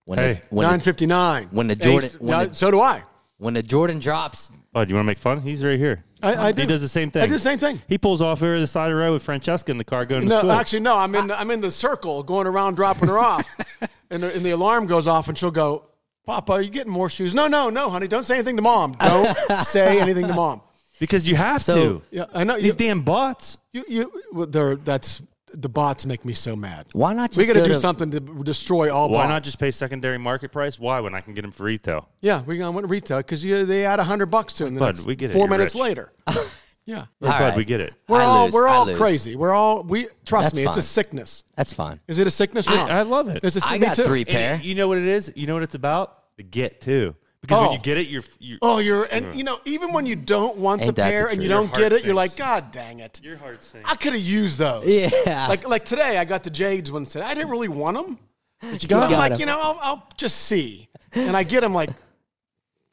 When 0.05 0.19
Hey. 0.19 0.33
the, 0.49 0.55
when 0.55 0.67
Nine 0.67 0.79
the, 0.79 0.85
fifty 0.85 1.05
nine. 1.05 1.47
when 1.51 1.67
the 1.67 1.75
Jordan- 1.75 2.11
when 2.19 2.47
the- 2.49 2.53
so 2.53 2.71
do 2.71 2.81
I. 2.81 3.03
when 3.37 3.53
the 3.53 3.63
Jordan 3.63 3.99
drops, 3.99 4.49
oh, 4.53 4.57
Bud, 4.73 4.89
you 4.89 4.95
want 4.95 5.05
to 5.05 5.07
make 5.07 5.17
fun? 5.17 5.41
He's 5.41 5.63
right 5.63 5.79
here. 5.79 6.03
I, 6.21 6.47
I 6.47 6.51
do. 6.53 6.61
He 6.61 6.67
does 6.67 6.81
the 6.81 6.87
same 6.87 7.11
thing. 7.11 7.21
I 7.23 7.25
do 7.27 7.33
the 7.33 7.39
same 7.39 7.59
thing. 7.59 7.81
He 7.87 7.97
pulls 7.97 8.21
off 8.21 8.41
over 8.41 8.57
the 8.59 8.65
side 8.67 8.89
of 8.89 8.95
the 8.97 9.01
road 9.01 9.11
with 9.13 9.23
Francesca 9.23 9.69
in 9.71 9.77
the 9.77 9.83
car 9.83 10.05
going 10.05 10.21
to 10.23 10.27
No, 10.29 10.37
school. 10.39 10.51
actually, 10.53 10.79
no. 10.79 10.97
I'm 10.97 11.13
in. 11.15 11.29
I'm 11.31 11.51
in 11.51 11.59
the 11.61 11.69
circle, 11.71 12.23
going 12.23 12.47
around, 12.47 12.75
dropping 12.75 13.09
her 13.09 13.19
off, 13.19 13.45
and 14.09 14.23
the, 14.23 14.33
and 14.33 14.45
the 14.45 14.51
alarm 14.51 14.87
goes 14.87 15.05
off, 15.05 15.27
and 15.27 15.37
she'll 15.37 15.51
go, 15.51 15.83
"Papa, 16.25 16.53
are 16.53 16.61
you 16.61 16.69
getting 16.69 16.93
more 16.93 17.09
shoes?" 17.09 17.33
No, 17.33 17.47
no, 17.47 17.69
no, 17.69 17.89
honey. 17.89 18.07
Don't 18.07 18.23
say 18.25 18.35
anything 18.35 18.55
to 18.55 18.61
mom. 18.61 18.93
Don't 18.93 19.35
say 19.63 19.99
anything 19.99 20.27
to 20.27 20.33
mom. 20.33 20.61
because 20.99 21.27
you 21.27 21.35
have 21.35 21.61
So- 21.61 21.75
to. 21.75 22.01
Yeah, 22.11 22.25
I 22.33 22.45
know. 22.45 22.55
These 22.55 22.65
You, 22.67 22.73
damn 22.73 23.01
bots. 23.01 23.57
you, 23.73 23.83
you 23.89 24.21
well, 24.31 24.47
they're, 24.47 24.75
that's 24.77 25.21
the 25.53 25.69
bots 25.69 26.05
make 26.05 26.25
me 26.25 26.33
so 26.33 26.55
mad. 26.55 26.87
why 26.93 27.13
not 27.13 27.29
just 27.31 27.37
We 27.37 27.45
got 27.45 27.53
to 27.63 27.65
do 27.67 27.75
something 27.75 28.09
to 28.11 28.19
destroy 28.43 28.93
all 28.93 29.09
Why 29.09 29.23
bots. 29.23 29.29
not 29.29 29.43
just 29.43 29.59
pay 29.59 29.71
secondary 29.71 30.17
market 30.17 30.51
price? 30.51 30.79
Why 30.79 30.99
when 30.99 31.13
I 31.15 31.21
can 31.21 31.33
get 31.33 31.43
them 31.43 31.51
for 31.51 31.63
retail? 31.63 32.09
Yeah, 32.21 32.41
we're 32.41 32.57
going 32.57 32.75
to 32.81 32.87
retail 32.87 33.17
because 33.19 33.43
they 33.43 33.85
add 33.85 33.99
a 33.99 34.03
hundred 34.03 34.27
bucks 34.27 34.55
to 34.55 34.65
it. 34.65 34.67
and 34.69 34.79
Bud, 34.79 34.99
we 35.05 35.15
get 35.15 35.29
it, 35.29 35.33
Four 35.33 35.41
you're 35.43 35.49
minutes 35.49 35.75
rich. 35.75 35.81
later. 35.83 36.11
yeah, 36.85 37.05
Or, 37.21 37.27
All 37.29 37.39
Bud, 37.39 37.39
right. 37.39 37.55
we 37.55 37.65
get 37.65 37.81
it. 37.81 37.93
we're 38.07 38.19
I 38.21 38.23
all 38.25 38.45
lose, 38.45 38.53
we're 38.53 38.67
I 38.67 38.73
all 38.73 38.85
lose. 38.85 38.97
crazy. 38.97 39.35
We're 39.35 39.53
all 39.53 39.83
we 39.83 40.07
trust 40.25 40.45
That's 40.45 40.55
me. 40.55 40.63
It's 40.65 40.77
a 40.77 40.81
sickness. 40.81 41.43
That's 41.55 41.71
fine. 41.73 41.99
Is 42.07 42.17
it 42.19 42.27
a 42.27 42.31
sickness? 42.31 42.67
I, 42.67 42.99
I 42.99 43.01
love 43.03 43.29
it. 43.29 43.39
It's 43.43 43.55
a 43.55 43.61
I 43.65 43.73
me 43.77 43.85
got 43.85 43.95
too. 43.95 44.03
three 44.05 44.21
And 44.21 44.27
pair. 44.29 44.59
you 44.61 44.75
know 44.75 44.87
what 44.87 44.97
it 44.97 45.05
is? 45.05 45.31
You 45.35 45.47
know 45.47 45.53
what 45.53 45.63
it's 45.63 45.75
about? 45.75 46.19
The 46.37 46.43
get 46.43 46.81
too. 46.81 47.15
Because 47.43 47.59
when 47.59 47.69
Oh. 47.69 47.73
you 47.73 47.79
get 47.79 47.97
it, 47.97 48.07
you're 48.07 48.23
you're 48.39 48.57
Oh, 48.61 48.79
you're 48.79 49.03
and 49.11 49.37
you 49.37 49.43
know 49.43 49.57
even 49.65 49.91
when 49.91 50.05
you 50.05 50.15
don't 50.15 50.57
want 50.57 50.81
Ain't 50.81 50.95
the 50.95 51.01
that 51.01 51.09
the 51.09 51.11
pair 51.11 51.27
and 51.27 51.43
you 51.43 51.49
don't 51.49 51.69
get 51.73 51.91
heart 51.91 51.93
it, 51.93 52.05
you're 52.05 52.15
like. 52.15 52.37
God 52.37 52.71
dang 52.71 52.99
it! 53.01 53.19
your 53.21 53.35
heart 53.37 53.61
sinks. 53.61 53.89
I 53.91 53.95
could 53.95 54.13
have 54.13 54.21
used 54.21 54.57
those. 54.57 54.85
Yeah. 54.87 55.47
Like 55.47 55.67
like 55.67 55.83
today, 55.83 56.17
I 56.17 56.23
got 56.25 56.43
the 56.43 56.49
Jades 56.49 56.89
ones 56.91 57.09
today. 57.09 57.25
I 57.25 57.33
didn't 57.35 57.51
really 57.51 57.67
want 57.67 57.97
them. 57.97 58.17
But 58.61 58.81
you 58.81 58.87
got 58.87 59.11
I'm 59.11 59.17
like, 59.19 59.33
'em. 59.33 59.39
you 59.41 59.45
know, 59.45 59.59
I'll, 59.61 59.77
I'll 59.81 60.07
just 60.15 60.37
see, 60.43 60.87
and 61.11 61.35
I 61.35 61.43
get 61.43 61.59
them. 61.61 61.73
Like, 61.73 61.89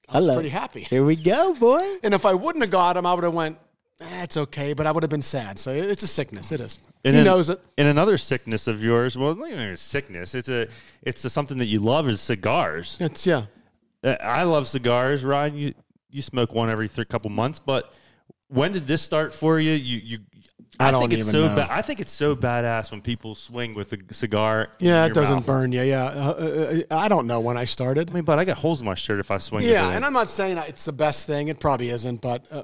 I 0.08 0.16
was 0.18 0.24
Hello. 0.26 0.34
pretty 0.34 0.48
happy. 0.48 0.80
Here 0.82 1.04
we 1.04 1.14
go, 1.14 1.54
boy. 1.54 1.98
And 2.02 2.12
if 2.12 2.26
I 2.26 2.34
wouldn't 2.34 2.64
have 2.64 2.72
got 2.72 2.94
them, 2.94 3.06
I 3.06 3.14
would 3.14 3.22
have 3.22 3.34
went. 3.34 3.56
That's 4.00 4.36
okay, 4.36 4.72
but 4.72 4.86
I 4.88 4.90
would 4.92 5.04
have 5.04 5.10
been 5.10 5.22
sad. 5.22 5.60
So 5.60 5.70
it's 5.70 6.02
a 6.02 6.06
sickness. 6.08 6.50
It 6.50 6.58
is. 6.60 6.80
And 7.04 7.14
he 7.14 7.18
then- 7.18 7.24
knows 7.26 7.50
it. 7.50 7.60
And 7.78 7.86
another 7.86 8.18
sickness 8.18 8.66
of 8.66 8.82
yours, 8.82 9.16
well, 9.16 9.34
not 9.36 9.48
even 9.48 9.60
a 9.60 9.76
sickness. 9.76 10.34
It's 10.34 10.48
a 10.48 10.66
it's 11.02 11.24
a, 11.24 11.30
something 11.30 11.58
that 11.58 11.66
you 11.66 11.78
love 11.78 12.08
is 12.08 12.20
cigars. 12.20 12.96
It's 12.98 13.24
yeah. 13.24 13.44
Uh, 14.02 14.16
I 14.22 14.42
love 14.44 14.66
cigars, 14.66 15.24
Ryan. 15.24 15.54
You 15.56 15.74
you 16.10 16.22
smoke 16.22 16.54
one 16.54 16.70
every 16.70 16.88
th- 16.88 17.08
couple 17.08 17.30
months, 17.30 17.58
but 17.58 17.94
when 18.48 18.72
did 18.72 18.86
this 18.86 19.02
start 19.02 19.34
for 19.34 19.58
you? 19.60 19.72
You 19.72 19.98
you. 20.02 20.18
I 20.78 20.90
don't 20.90 21.02
think 21.02 21.12
it's 21.20 21.28
even 21.28 21.32
so 21.42 21.48
know. 21.48 21.54
ba- 21.56 21.68
I 21.70 21.82
think 21.82 22.00
it's 22.00 22.10
so 22.12 22.34
badass 22.34 22.90
when 22.90 23.02
people 23.02 23.34
swing 23.34 23.74
with 23.74 23.92
a 23.92 23.98
cigar. 24.14 24.68
in 24.80 24.86
Yeah, 24.86 25.02
your 25.04 25.10
it 25.10 25.14
doesn't 25.14 25.34
mouth. 25.36 25.46
burn 25.46 25.72
you. 25.72 25.82
Yeah, 25.82 26.04
uh, 26.04 26.08
uh, 26.08 26.80
uh, 26.90 26.96
I 26.96 27.08
don't 27.08 27.26
know 27.26 27.40
when 27.40 27.58
I 27.58 27.66
started. 27.66 28.08
I 28.10 28.14
mean, 28.14 28.24
but 28.24 28.38
I 28.38 28.46
got 28.46 28.56
holes 28.56 28.80
in 28.80 28.86
my 28.86 28.94
shirt 28.94 29.20
if 29.20 29.30
I 29.30 29.36
swing. 29.36 29.64
Yeah, 29.66 29.90
it. 29.92 29.96
and 29.96 30.06
I'm 30.06 30.14
not 30.14 30.30
saying 30.30 30.56
it's 30.56 30.86
the 30.86 30.92
best 30.92 31.26
thing. 31.26 31.48
It 31.48 31.60
probably 31.60 31.90
isn't, 31.90 32.22
but 32.22 32.46
uh, 32.50 32.62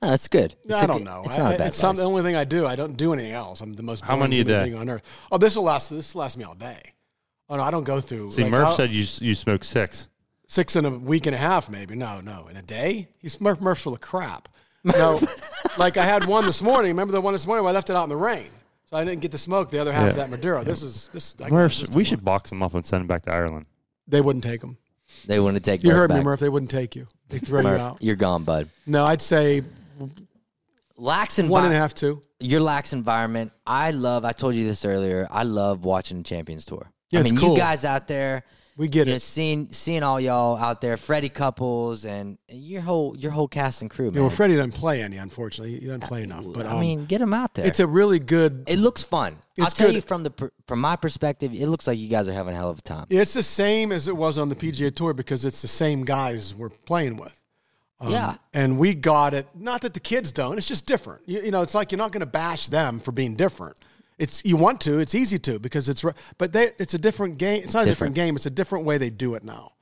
No, 0.00 0.12
it's 0.12 0.28
good. 0.28 0.54
It's 0.62 0.74
I 0.74 0.84
a 0.84 0.86
don't 0.86 0.98
good- 0.98 1.04
know. 1.06 1.22
It's 1.26 1.36
not 1.38 1.50
a 1.52 1.54
I- 1.54 1.58
bad 1.58 1.66
it's 1.68 1.76
some, 1.76 1.96
the 1.96 2.04
only 2.04 2.22
thing 2.22 2.36
I 2.36 2.44
do. 2.44 2.66
I 2.66 2.76
don't 2.76 2.96
do 2.96 3.12
anything 3.12 3.32
else. 3.32 3.60
I'm 3.62 3.72
the 3.72 3.82
most 3.82 4.04
How 4.04 4.16
many 4.16 4.36
a 4.40 4.44
human 4.44 4.70
day? 4.70 4.76
on 4.76 4.88
earth. 4.88 5.02
Oh, 5.32 5.36
this 5.38 5.56
will 5.56 5.64
last. 5.64 5.88
This 5.90 6.14
will 6.14 6.20
last 6.20 6.36
me 6.36 6.44
all 6.44 6.54
day. 6.54 6.80
Oh 7.48 7.56
no, 7.56 7.62
I 7.64 7.72
don't 7.72 7.82
go 7.84 8.00
through. 8.00 8.30
See, 8.30 8.42
like, 8.42 8.52
Murph 8.52 8.68
I'll- 8.68 8.76
said 8.76 8.90
you 8.90 9.04
you 9.26 9.34
smoke 9.34 9.64
six. 9.64 10.06
Six 10.50 10.74
in 10.74 10.84
a 10.84 10.90
week 10.90 11.26
and 11.26 11.34
a 11.34 11.38
half, 11.38 11.70
maybe. 11.70 11.94
No, 11.94 12.20
no, 12.20 12.48
in 12.48 12.56
a 12.56 12.62
day. 12.62 13.06
He's 13.18 13.40
Murph, 13.40 13.60
Murph's 13.60 13.82
full 13.82 13.94
of 13.94 14.00
crap. 14.00 14.48
No, 14.82 15.20
like 15.78 15.96
I 15.96 16.04
had 16.04 16.24
one 16.24 16.44
this 16.44 16.60
morning. 16.60 16.90
Remember 16.90 17.12
the 17.12 17.20
one 17.20 17.32
this 17.34 17.46
morning? 17.46 17.62
Where 17.64 17.70
I 17.70 17.74
left 17.74 17.88
it 17.90 17.96
out 17.96 18.02
in 18.02 18.08
the 18.08 18.16
rain, 18.16 18.48
so 18.90 18.96
I 18.96 19.04
didn't 19.04 19.20
get 19.22 19.30
to 19.32 19.38
smoke 19.38 19.70
the 19.70 19.78
other 19.78 19.92
half 19.92 20.10
of 20.10 20.16
Yeah. 20.16 20.24
that 20.24 20.30
Maduro. 20.30 20.64
This 20.64 20.82
is 20.82 21.08
this. 21.12 21.36
I, 21.40 21.48
Murph, 21.50 21.78
this 21.78 21.94
we 21.94 22.02
should 22.04 22.24
box 22.24 22.50
them 22.50 22.62
up 22.62 22.74
and 22.74 22.84
send 22.84 23.00
them 23.02 23.06
back 23.06 23.22
to 23.22 23.32
Ireland. 23.32 23.66
They 24.08 24.20
wouldn't 24.20 24.42
take 24.44 24.60
them. 24.60 24.76
They 25.26 25.38
want 25.40 25.54
to 25.54 25.60
take 25.60 25.82
You 25.84 25.90
Murph 25.90 25.98
heard 25.98 26.10
me, 26.10 26.16
back. 26.16 26.24
Murph. 26.24 26.40
They 26.40 26.48
wouldn't 26.48 26.70
take 26.70 26.96
you. 26.96 27.06
They 27.28 27.38
throw 27.38 27.60
you 27.60 27.68
Murph, 27.68 27.80
out. 27.80 27.98
you're 28.02 28.16
gone, 28.16 28.44
bud. 28.44 28.68
No, 28.86 29.04
I'd 29.04 29.20
say 29.22 29.62
Lax 30.96 31.38
one 31.38 31.44
and 31.46 31.52
a 31.52 31.76
environment. 31.76 32.00
half. 32.00 32.20
Your 32.40 32.60
lax 32.60 32.92
environment. 32.92 33.52
I 33.66 33.90
love. 33.90 34.24
I 34.24 34.32
told 34.32 34.54
you 34.54 34.66
this 34.66 34.84
earlier. 34.84 35.26
I 35.30 35.42
love 35.44 35.84
watching 35.84 36.18
the 36.18 36.24
Champions 36.24 36.64
Tour. 36.64 36.90
Yeah, 37.10 37.20
I 37.20 37.22
it's 37.22 37.32
mean, 37.32 37.40
cool. 37.40 37.50
you 37.50 37.56
guys 37.56 37.84
out 37.84 38.06
there. 38.08 38.44
We 38.80 38.88
get 38.88 39.08
you 39.08 39.12
know, 39.12 39.16
it. 39.16 39.20
seeing 39.20 39.70
seeing 39.72 40.02
all 40.02 40.18
y'all 40.18 40.56
out 40.56 40.80
there, 40.80 40.96
Freddie 40.96 41.28
Couples, 41.28 42.06
and 42.06 42.38
your 42.48 42.80
whole 42.80 43.14
your 43.14 43.30
whole 43.30 43.46
cast 43.46 43.82
and 43.82 43.90
crew, 43.90 44.06
Yeah, 44.06 44.12
man. 44.12 44.22
well, 44.22 44.30
Freddie 44.30 44.56
doesn't 44.56 44.72
play 44.72 45.02
any, 45.02 45.18
unfortunately. 45.18 45.78
He 45.78 45.84
doesn't 45.84 46.00
play 46.00 46.22
enough. 46.22 46.46
But 46.50 46.64
um, 46.64 46.78
I 46.78 46.80
mean, 46.80 47.04
get 47.04 47.18
them 47.18 47.34
out 47.34 47.52
there. 47.52 47.66
it's 47.66 47.78
a 47.80 47.86
really 47.86 48.18
good. 48.18 48.64
it 48.66 48.78
looks 48.78 49.04
fun. 49.04 49.36
I'll 49.60 49.66
tell 49.66 49.88
good. 49.88 49.96
you 49.96 50.00
from 50.00 50.22
the 50.22 50.50
from 50.66 50.80
my 50.80 50.96
perspective, 50.96 51.52
it 51.52 51.66
looks 51.66 51.86
like 51.86 51.98
you 51.98 52.08
guys 52.08 52.26
are 52.26 52.32
having 52.32 52.54
a 52.54 52.56
hell 52.56 52.70
of 52.70 52.78
a 52.78 52.80
time. 52.80 53.04
It's 53.10 53.34
the 53.34 53.42
same 53.42 53.92
as 53.92 54.08
it 54.08 54.16
was 54.16 54.38
on 54.38 54.48
the 54.48 54.56
PGA 54.56 54.94
Tour 54.94 55.12
because 55.12 55.44
it's 55.44 55.60
the 55.60 55.68
same 55.68 56.02
guys 56.02 56.54
we're 56.54 56.70
playing 56.70 57.18
with. 57.18 57.38
Um, 58.00 58.12
yeah, 58.12 58.36
And 58.54 58.78
we 58.78 58.94
got 58.94 59.34
it. 59.34 59.46
Not 59.54 59.82
that 59.82 59.92
the 59.92 60.00
kids 60.00 60.32
don't. 60.32 60.56
It's 60.56 60.66
just 60.66 60.86
different. 60.86 61.28
You, 61.28 61.42
you 61.42 61.50
know, 61.50 61.60
it's 61.60 61.74
like 61.74 61.92
you're 61.92 61.98
not 61.98 62.12
going 62.12 62.20
to 62.20 62.26
bash 62.26 62.68
them 62.68 62.98
for 62.98 63.12
being 63.12 63.34
different. 63.34 63.76
It's 64.20 64.44
you 64.44 64.56
want 64.56 64.80
to. 64.82 64.98
It's 64.98 65.14
easy 65.14 65.38
to 65.40 65.58
because 65.58 65.88
it's. 65.88 66.04
But 66.38 66.52
they, 66.52 66.70
it's 66.78 66.94
a 66.94 66.98
different 66.98 67.38
game. 67.38 67.62
It's 67.64 67.74
not 67.74 67.82
a 67.82 67.86
different. 67.86 68.14
Different. 68.14 68.28
game. 68.28 68.36
It's 68.36 68.46
a 68.46 68.50
different 68.50 68.84
way 68.84 68.98
they 68.98 69.10
do 69.10 69.34
it 69.34 69.42
now. 69.42 69.72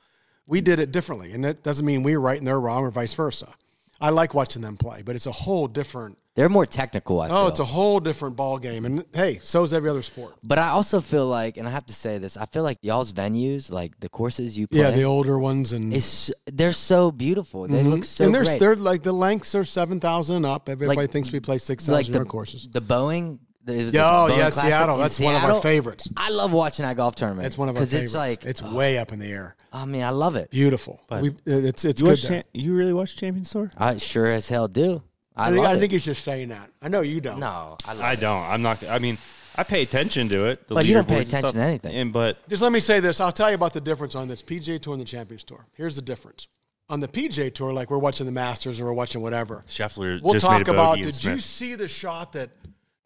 We 0.46 0.60
did 0.62 0.78
it 0.80 0.92
differently, 0.92 1.32
and 1.32 1.44
it 1.44 1.62
doesn't 1.62 1.84
mean 1.84 2.02
we're 2.02 2.20
right 2.20 2.38
and 2.38 2.46
they're 2.46 2.60
wrong, 2.60 2.84
or 2.84 2.90
vice 2.90 3.12
versa. 3.14 3.52
I 4.00 4.10
like 4.10 4.32
watching 4.32 4.62
them 4.62 4.76
play, 4.76 5.02
but 5.04 5.16
it's 5.16 5.26
a 5.26 5.32
whole 5.32 5.66
different. 5.66 6.16
They're 6.36 6.48
more 6.48 6.66
technical. 6.66 7.20
I 7.20 7.26
Oh, 7.26 7.30
feel. 7.30 7.48
it's 7.48 7.58
a 7.58 7.64
whole 7.64 7.98
different 7.98 8.36
ball 8.36 8.58
game, 8.58 8.84
and 8.84 9.04
hey, 9.12 9.40
so 9.42 9.64
is 9.64 9.74
every 9.74 9.90
other 9.90 10.02
sport. 10.02 10.36
But 10.44 10.60
I 10.60 10.68
also 10.68 11.00
feel 11.00 11.26
like, 11.26 11.56
and 11.56 11.66
I 11.66 11.72
have 11.72 11.86
to 11.86 11.92
say 11.92 12.18
this, 12.18 12.36
I 12.36 12.46
feel 12.46 12.62
like 12.62 12.78
y'all's 12.80 13.12
venues, 13.12 13.72
like 13.72 13.98
the 13.98 14.08
courses 14.08 14.56
you 14.56 14.68
play, 14.68 14.78
Yeah, 14.78 14.92
the 14.92 15.02
older 15.02 15.36
ones 15.36 15.72
and 15.72 15.92
is 15.92 16.32
they're 16.46 16.70
so 16.70 17.10
beautiful. 17.10 17.66
They 17.66 17.82
look 17.82 17.94
mm-hmm. 17.94 18.02
so 18.04 18.24
and 18.24 18.32
they're 18.34 18.44
great. 18.44 18.60
they're 18.60 18.76
like 18.76 19.02
the 19.02 19.12
lengths 19.12 19.56
are 19.56 19.64
seven 19.64 19.98
thousand 19.98 20.44
up. 20.44 20.68
Everybody 20.68 20.96
Like- 21.00 21.10
thinks 21.10 21.32
we 21.32 21.40
play 21.40 21.58
six 21.58 21.84
thousand 21.84 21.94
like 21.94 22.02
thousand 22.04 22.12
the 22.12 22.18
yard 22.20 22.28
courses. 22.28 22.68
The 22.70 22.80
Boeing. 22.82 23.40
The, 23.68 23.80
it 23.80 23.84
was 23.84 23.94
Yeah, 23.94 24.02
the 24.02 24.08
oh, 24.08 24.26
yeah, 24.28 24.34
Classic 24.50 24.62
Seattle. 24.64 24.94
in 24.96 25.00
That's 25.02 25.20
one 25.20 25.34
of 25.36 25.44
our 25.44 25.60
favorites. 25.60 26.08
I 26.16 26.30
love 26.30 26.52
watching 26.52 26.84
that 26.86 26.96
golf 26.96 27.14
tournament. 27.14 27.46
It's 27.46 27.56
one 27.58 27.68
of 27.68 27.76
our 27.76 27.80
because 27.82 27.92
favorites. 27.92 28.12
it's 28.14 28.18
like, 28.18 28.44
it's 28.44 28.62
oh. 28.62 28.74
way 28.74 28.98
up 28.98 29.12
in 29.12 29.18
the 29.18 29.26
air. 29.30 29.54
Oh, 29.72 29.80
I 29.80 29.84
mean, 29.84 30.02
I 30.02 30.10
love 30.10 30.36
it. 30.36 30.50
Beautiful. 30.50 31.00
We, 31.10 31.28
uh, 31.30 31.32
it's 31.46 31.84
it's 31.84 32.00
You, 32.00 32.06
good. 32.08 32.16
Cha- 32.18 32.42
you 32.52 32.74
really 32.74 32.92
watch 32.92 33.16
Champions 33.16 33.50
Tour? 33.50 33.70
I 33.76 33.98
sure 33.98 34.26
as 34.26 34.48
hell 34.48 34.66
do. 34.68 35.02
I, 35.36 35.48
I 35.48 35.50
think, 35.52 35.62
love 35.62 35.72
I 35.72 35.74
it. 35.76 35.80
think 35.80 35.92
you're 35.92 36.00
just 36.00 36.24
saying 36.24 36.48
that. 36.48 36.70
I 36.82 36.88
know 36.88 37.02
you 37.02 37.20
don't. 37.20 37.38
no, 37.38 37.76
I 37.86 37.92
love 37.92 38.02
I 38.02 38.12
it. 38.14 38.20
don't. 38.20 38.42
I'm 38.42 38.62
not. 38.62 38.82
I 38.88 38.98
mean, 38.98 39.18
I 39.54 39.62
pay 39.62 39.82
attention 39.82 40.28
to 40.30 40.46
it. 40.46 40.66
But 40.68 40.86
you 40.86 40.94
don't 40.94 41.06
pay 41.06 41.16
attention 41.20 41.40
stuff, 41.40 41.52
to 41.54 41.60
anything. 41.60 41.94
And 41.94 42.12
but 42.12 42.48
Just 42.48 42.62
let 42.62 42.72
me 42.72 42.80
say 42.80 42.98
this. 43.00 43.20
I'll 43.20 43.30
tell 43.32 43.48
you 43.50 43.54
about 43.54 43.72
the 43.72 43.80
difference 43.80 44.14
on 44.14 44.26
this 44.28 44.42
PGA 44.42 44.80
Tour 44.80 44.94
and 44.94 45.00
the 45.00 45.04
Champions 45.06 45.44
Tour. 45.44 45.64
Here's 45.74 45.94
the 45.96 46.02
difference. 46.02 46.48
On 46.90 47.00
the 47.00 47.08
PGA 47.08 47.54
Tour, 47.54 47.72
like 47.72 47.90
we're 47.90 47.98
watching 47.98 48.24
the 48.24 48.32
Masters 48.32 48.80
or 48.80 48.86
we're 48.86 48.94
watching 48.94 49.20
whatever. 49.20 49.62
Scheffler 49.68 50.22
We'll 50.22 50.32
just 50.32 50.46
talk 50.46 50.58
made 50.58 50.68
a 50.68 50.70
about. 50.70 50.92
bogey 50.96 51.00
in 51.02 51.06
Did 51.10 51.24
you 51.24 51.38
see 51.38 51.74
the 51.74 51.86
shot 51.86 52.32
that 52.32 52.50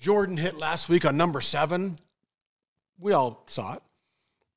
Jordan 0.02 0.36
hit 0.36 0.58
last 0.58 0.88
week 0.88 1.06
on 1.06 1.16
number 1.16 1.40
seven? 1.40 1.94
We 2.98 3.12
all 3.12 3.44
saw 3.46 3.74
it. 3.74 3.82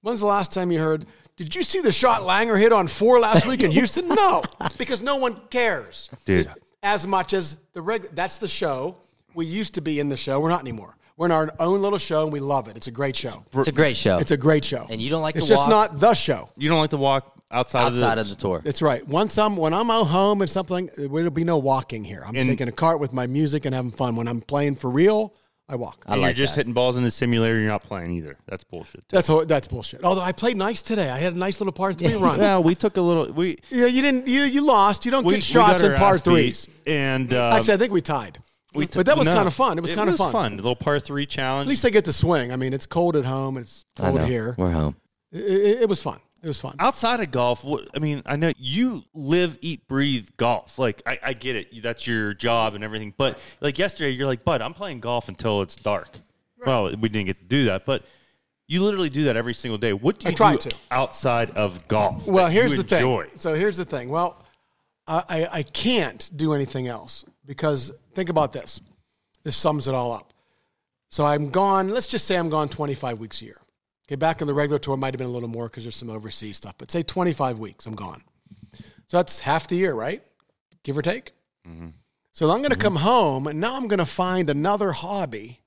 When's 0.02 0.20
the 0.20 0.26
last 0.26 0.52
time 0.52 0.72
you 0.72 0.80
heard? 0.80 1.06
Did 1.38 1.56
you 1.56 1.62
see 1.62 1.82
the 1.82 1.92
shot 1.92 2.22
Langer 2.22 2.60
hit 2.60 2.74
on 2.74 2.88
four 2.88 3.20
last 3.20 3.46
week 3.46 3.62
in 3.62 3.70
Houston? 3.80 4.08
No, 4.08 4.42
because 4.80 5.04
no 5.04 5.18
one 5.18 5.40
cares, 5.52 6.10
Dude. 6.26 6.50
As 6.82 7.06
much 7.06 7.34
as 7.34 7.58
the 7.74 7.82
reg. 7.82 8.08
That's 8.14 8.40
the 8.40 8.48
show. 8.48 8.98
We 9.36 9.46
used 9.46 9.76
to 9.76 9.82
be 9.82 10.00
in 10.00 10.10
the 10.10 10.18
show. 10.18 10.40
We're 10.40 10.50
not 10.50 10.62
anymore. 10.62 10.96
We're 11.16 11.28
in 11.28 11.32
our 11.32 11.54
own 11.60 11.80
little 11.82 12.00
show, 12.00 12.24
and 12.24 12.34
we 12.34 12.40
love 12.40 12.68
it. 12.68 12.76
It's 12.76 12.88
a 12.88 12.92
great 12.92 13.16
show. 13.16 13.44
It's 13.56 13.68
a 13.68 13.72
great 13.72 13.98
show. 13.98 14.18
It's 14.18 14.32
a 14.32 14.38
great 14.38 14.66
show. 14.66 14.86
And 14.90 15.00
you 15.00 15.12
don't 15.12 15.22
like 15.22 15.36
It's 15.36 15.46
to 15.46 15.50
just 15.50 15.70
walk- 15.70 15.92
not 15.92 16.00
the 16.00 16.14
show. 16.16 16.50
You 16.58 16.70
don't 16.70 16.80
like 16.80 16.90
to 16.92 16.98
walk 16.98 17.35
outside, 17.52 17.84
outside 17.88 18.18
of 18.18 18.24
of 18.26 18.30
the. 18.30 18.36
the 18.36 18.42
tour. 18.42 18.62
That's 18.64 18.82
right. 18.82 19.06
Once 19.08 19.38
I'm 19.38 19.56
when 19.58 19.74
I'm 19.74 19.90
out 19.90 20.06
home 20.06 20.42
and 20.42 20.50
something, 20.50 20.90
there'll 20.98 21.30
be 21.30 21.44
no 21.44 21.58
walking 21.58 22.04
here. 22.04 22.24
I'm 22.26 22.36
And- 22.36 22.48
taking 22.50 22.68
a 22.68 22.72
cart 22.72 23.00
with 23.00 23.14
my 23.14 23.28
music 23.28 23.66
and 23.66 23.74
having 23.76 23.92
fun. 23.92 24.16
When 24.16 24.28
I'm 24.28 24.42
playing 24.42 24.76
for 24.76 24.90
real, 24.90 25.34
I 25.68 25.76
walk. 25.76 26.04
I 26.08 26.14
and 26.14 26.22
like 26.22 26.38
you're 26.38 26.46
just 26.46 26.56
that. 26.56 26.62
hitting 26.62 26.74
balls 26.74 26.96
in 26.96 27.04
the 27.04 27.10
simulator. 27.10 27.58
You're 27.60 27.70
not 27.70 27.82
playing 27.82 28.12
either. 28.12 28.38
That's 28.48 28.64
bullshit. 28.64 29.04
That's 29.10 29.30
that's 29.48 29.68
bullshit. 29.68 30.04
Although 30.04 30.22
I 30.22 30.32
played 30.32 30.58
nice 30.58 30.82
today. 30.84 31.10
I 31.10 31.18
had 31.18 31.34
a 31.34 31.38
nice 31.40 31.60
little 31.60 31.74
par 31.74 31.92
three 31.94 32.14
run. 32.16 32.40
yeah, 32.40 32.60
we 32.60 32.76
took 32.76 32.98
a 32.98 33.02
little. 33.02 33.32
We 33.34 33.58
Yeah, 33.72 33.88
you 33.88 34.02
didn't. 34.04 34.28
You, 34.28 34.44
you 34.44 34.64
lost. 34.64 35.06
You 35.06 35.12
don't 35.12 35.26
we, 35.26 35.34
get 35.36 35.44
shots 35.44 35.82
in 35.82 35.90
got 35.92 35.98
par 36.00 36.08
our 36.10 36.16
ass 36.16 36.22
beat, 36.22 36.24
threes. 36.32 36.70
and 36.86 37.34
uh, 37.34 37.52
Actually, 37.56 37.74
I 37.74 37.78
think 37.78 37.94
we 37.94 38.02
tied. 38.02 38.38
we 38.76 38.86
but 38.86 39.08
that 39.08 39.18
was 39.18 39.28
no, 39.28 39.34
kind 39.34 39.48
of 39.48 39.56
fun. 39.56 39.80
It 39.80 39.82
was 39.82 39.94
kind 39.94 40.08
of 40.08 40.18
fun. 40.18 40.32
fun. 40.32 40.54
A 40.54 40.56
little 40.58 40.76
par 40.76 41.00
three 41.00 41.26
challenge. 41.26 41.66
At 41.66 41.70
least 41.70 41.84
I 41.84 41.90
get 41.90 42.06
to 42.06 42.14
swing. 42.14 42.52
I 42.52 42.58
mean, 42.58 42.72
it's 42.72 42.86
cold 42.86 43.16
at 43.16 43.26
home. 43.26 43.58
It's 43.58 43.86
cold 43.98 44.22
here. 44.22 44.54
We're 44.60 44.70
home. 44.72 44.98
It, 45.32 45.40
it, 45.40 45.82
it 45.84 45.90
was 45.90 46.00
fun. 46.02 46.20
It 46.46 46.50
was 46.50 46.62
fun. 46.62 46.76
outside 46.78 47.22
of 47.22 47.32
golf, 47.32 47.64
what, 47.64 47.88
I 47.96 47.98
mean, 47.98 48.22
I 48.24 48.36
know 48.36 48.54
you 48.56 49.02
live, 49.16 49.58
eat, 49.62 49.88
breathe 49.88 50.30
golf. 50.38 50.78
Like, 50.78 51.02
I, 51.04 51.18
I 51.24 51.34
get 51.34 51.56
it. 51.56 51.82
That's 51.82 52.06
your 52.06 52.36
job 52.36 52.76
and 52.76 52.84
everything. 52.84 53.16
But 53.18 53.40
like 53.62 53.80
yesterday, 53.80 54.12
you're 54.12 54.28
like, 54.28 54.44
bud, 54.44 54.62
I'm 54.62 54.76
playing 54.76 55.00
golf 55.00 55.28
until 55.28 55.64
it's 55.64 55.76
dark. 55.76 56.20
Well, 56.64 56.96
we 56.98 57.10
didn't 57.10 57.26
get 57.26 57.40
to 57.40 57.46
do 57.46 57.66
that, 57.66 57.88
but 57.88 58.04
you 58.68 58.84
literally 58.84 59.10
do 59.10 59.24
that 59.24 59.36
every 59.36 59.56
single 59.56 59.80
day. 59.80 59.94
What 59.94 60.20
do 60.20 60.28
I 60.28 60.30
you 60.30 60.36
try 60.36 60.52
do 60.52 60.70
to. 60.70 60.76
outside 60.92 61.50
of 61.58 61.88
golf? 61.88 62.28
Well, 62.28 62.48
here's 62.48 62.78
the 62.78 62.84
enjoy? 62.96 63.26
thing. 63.26 63.40
So 63.40 63.56
here's 63.56 63.78
the 63.78 63.86
thing. 63.86 64.10
Well, 64.10 64.46
I, 65.08 65.24
I, 65.28 65.48
I 65.52 65.64
can't 65.64 66.30
do 66.36 66.54
anything 66.54 66.88
else 66.88 67.26
because 67.48 67.92
think 68.14 68.30
about 68.30 68.54
this. 68.54 68.80
This 69.42 69.58
sums 69.58 69.88
it 69.88 69.96
all 69.96 70.12
up. 70.12 70.32
So 71.10 71.26
I'm 71.26 71.50
gone. 71.50 71.90
Let's 71.90 72.06
just 72.06 72.28
say 72.28 72.38
I'm 72.38 72.50
gone 72.50 72.70
25 72.70 73.20
weeks 73.20 73.42
a 73.42 73.46
year. 73.46 73.58
Okay, 74.08 74.16
back 74.16 74.42
on 74.42 74.48
the 74.48 74.54
regular 74.54 74.78
tour, 74.78 74.98
might 74.98 75.14
have 75.14 75.18
been 75.18 75.28
a 75.28 75.32
little 75.32 75.50
more 75.50 75.68
because 75.68 75.84
there's 75.84 75.96
some 75.96 76.12
overseas 76.12 76.58
stuff. 76.58 76.76
But 76.78 76.92
say 76.92 77.02
25 77.02 77.58
weeks, 77.58 77.86
I'm 77.88 77.96
gone. 77.96 78.22
So 79.08 79.18
that's 79.18 79.40
half 79.40 79.68
the 79.68 79.76
year, 79.76 79.94
right? 79.94 80.24
Give 80.84 80.98
or 80.98 81.02
take. 81.02 81.32
Mm-hmm. 81.68 81.90
So 82.32 82.50
I'm 82.52 82.58
going 82.58 82.70
to 82.70 82.76
mm-hmm. 82.76 82.82
come 82.82 82.96
home, 82.98 83.48
and 83.48 83.60
now 83.60 83.76
I'm 83.76 83.88
going 83.88 84.00
to 84.00 84.06
find 84.06 84.50
another 84.50 84.92
hobby 84.92 85.62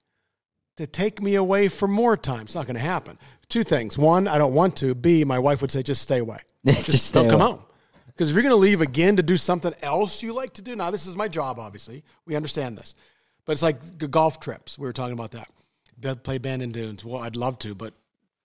to 0.76 0.86
take 0.86 1.20
me 1.20 1.34
away 1.34 1.66
for 1.66 1.89
more 1.89 2.16
time. 2.16 2.43
It's 2.43 2.55
not 2.55 2.66
going 2.66 2.76
to 2.76 2.80
happen. 2.80 3.18
Two 3.49 3.64
things. 3.64 3.99
One, 3.99 4.28
I 4.28 4.39
don't 4.39 4.55
want 4.55 4.76
to. 4.76 4.95
B, 4.95 5.24
my 5.24 5.39
wife 5.39 5.61
would 5.61 5.72
say, 5.72 5.82
just 5.82 6.03
stay 6.03 6.18
away. 6.18 6.39
Just, 6.64 7.07
stay 7.07 7.20
don't 7.20 7.30
come 7.30 7.41
away. 7.41 7.53
home. 7.53 7.64
Because 8.07 8.30
if 8.30 8.34
you're 8.34 8.43
going 8.43 8.53
to 8.53 8.57
leave 8.57 8.80
again 8.80 9.16
to 9.16 9.22
do 9.22 9.36
something 9.36 9.72
else 9.80 10.22
you 10.22 10.32
like 10.32 10.53
to 10.55 10.62
do, 10.62 10.76
now 10.76 10.91
this 10.91 11.07
is 11.07 11.16
my 11.16 11.28
job, 11.28 11.59
obviously. 11.59 12.05
We 12.26 12.36
understand 12.36 12.76
this. 12.76 12.95
But 13.45 13.53
it's 13.53 13.62
like 13.62 14.11
golf 14.11 14.41
trips. 14.41 14.78
We 14.78 14.86
were 14.86 14.93
talking 14.93 15.14
about 15.14 15.30
that. 15.32 16.22
Play 16.22 16.39
Bandon 16.39 16.72
Dunes. 16.72 17.05
Well, 17.05 17.22
I'd 17.22 17.36
love 17.36 17.59
to, 17.61 17.74
but 17.74 17.95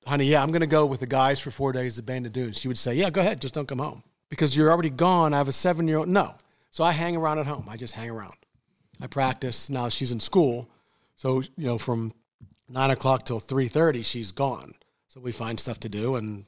honey, 0.06 0.26
yeah, 0.26 0.42
I'm 0.42 0.50
going 0.50 0.62
to 0.62 0.68
go 0.68 0.86
with 0.86 1.00
the 1.00 1.08
guys 1.08 1.40
for 1.40 1.52
four 1.52 1.72
days 1.72 1.96
to 1.96 2.04
Bandon 2.04 2.32
Dunes. 2.32 2.60
She 2.60 2.68
would 2.68 2.78
say, 2.78 2.94
yeah, 2.96 3.10
go 3.10 3.22
ahead. 3.22 3.42
Just 3.42 3.54
don't 3.54 3.68
come 3.68 3.80
home. 3.80 4.04
Because 4.30 4.56
you're 4.56 4.72
already 4.72 4.90
gone. 4.90 5.34
I 5.34 5.38
have 5.38 5.48
a 5.48 5.54
seven 5.54 5.88
year 5.88 5.98
old. 6.00 6.08
No. 6.08 6.36
So 6.72 6.84
I 6.84 6.92
hang 6.92 7.16
around 7.16 7.40
at 7.40 7.46
home. 7.46 7.68
I 7.70 7.78
just 7.78 7.94
hang 7.94 8.10
around. 8.10 8.36
I 9.02 9.08
practice. 9.08 9.70
Now 9.70 9.90
she's 9.90 10.12
in 10.12 10.20
school. 10.20 10.70
So, 11.16 11.42
you 11.42 11.68
know, 11.68 11.78
from 11.78 12.14
nine 12.68 12.90
o'clock 12.90 13.26
till 13.26 13.40
3.30, 13.40 14.04
she's 14.04 14.32
gone. 14.32 14.74
So 15.08 15.20
we 15.20 15.32
find 15.32 15.60
stuff 15.60 15.80
to 15.82 15.90
do 15.90 16.16
and 16.16 16.46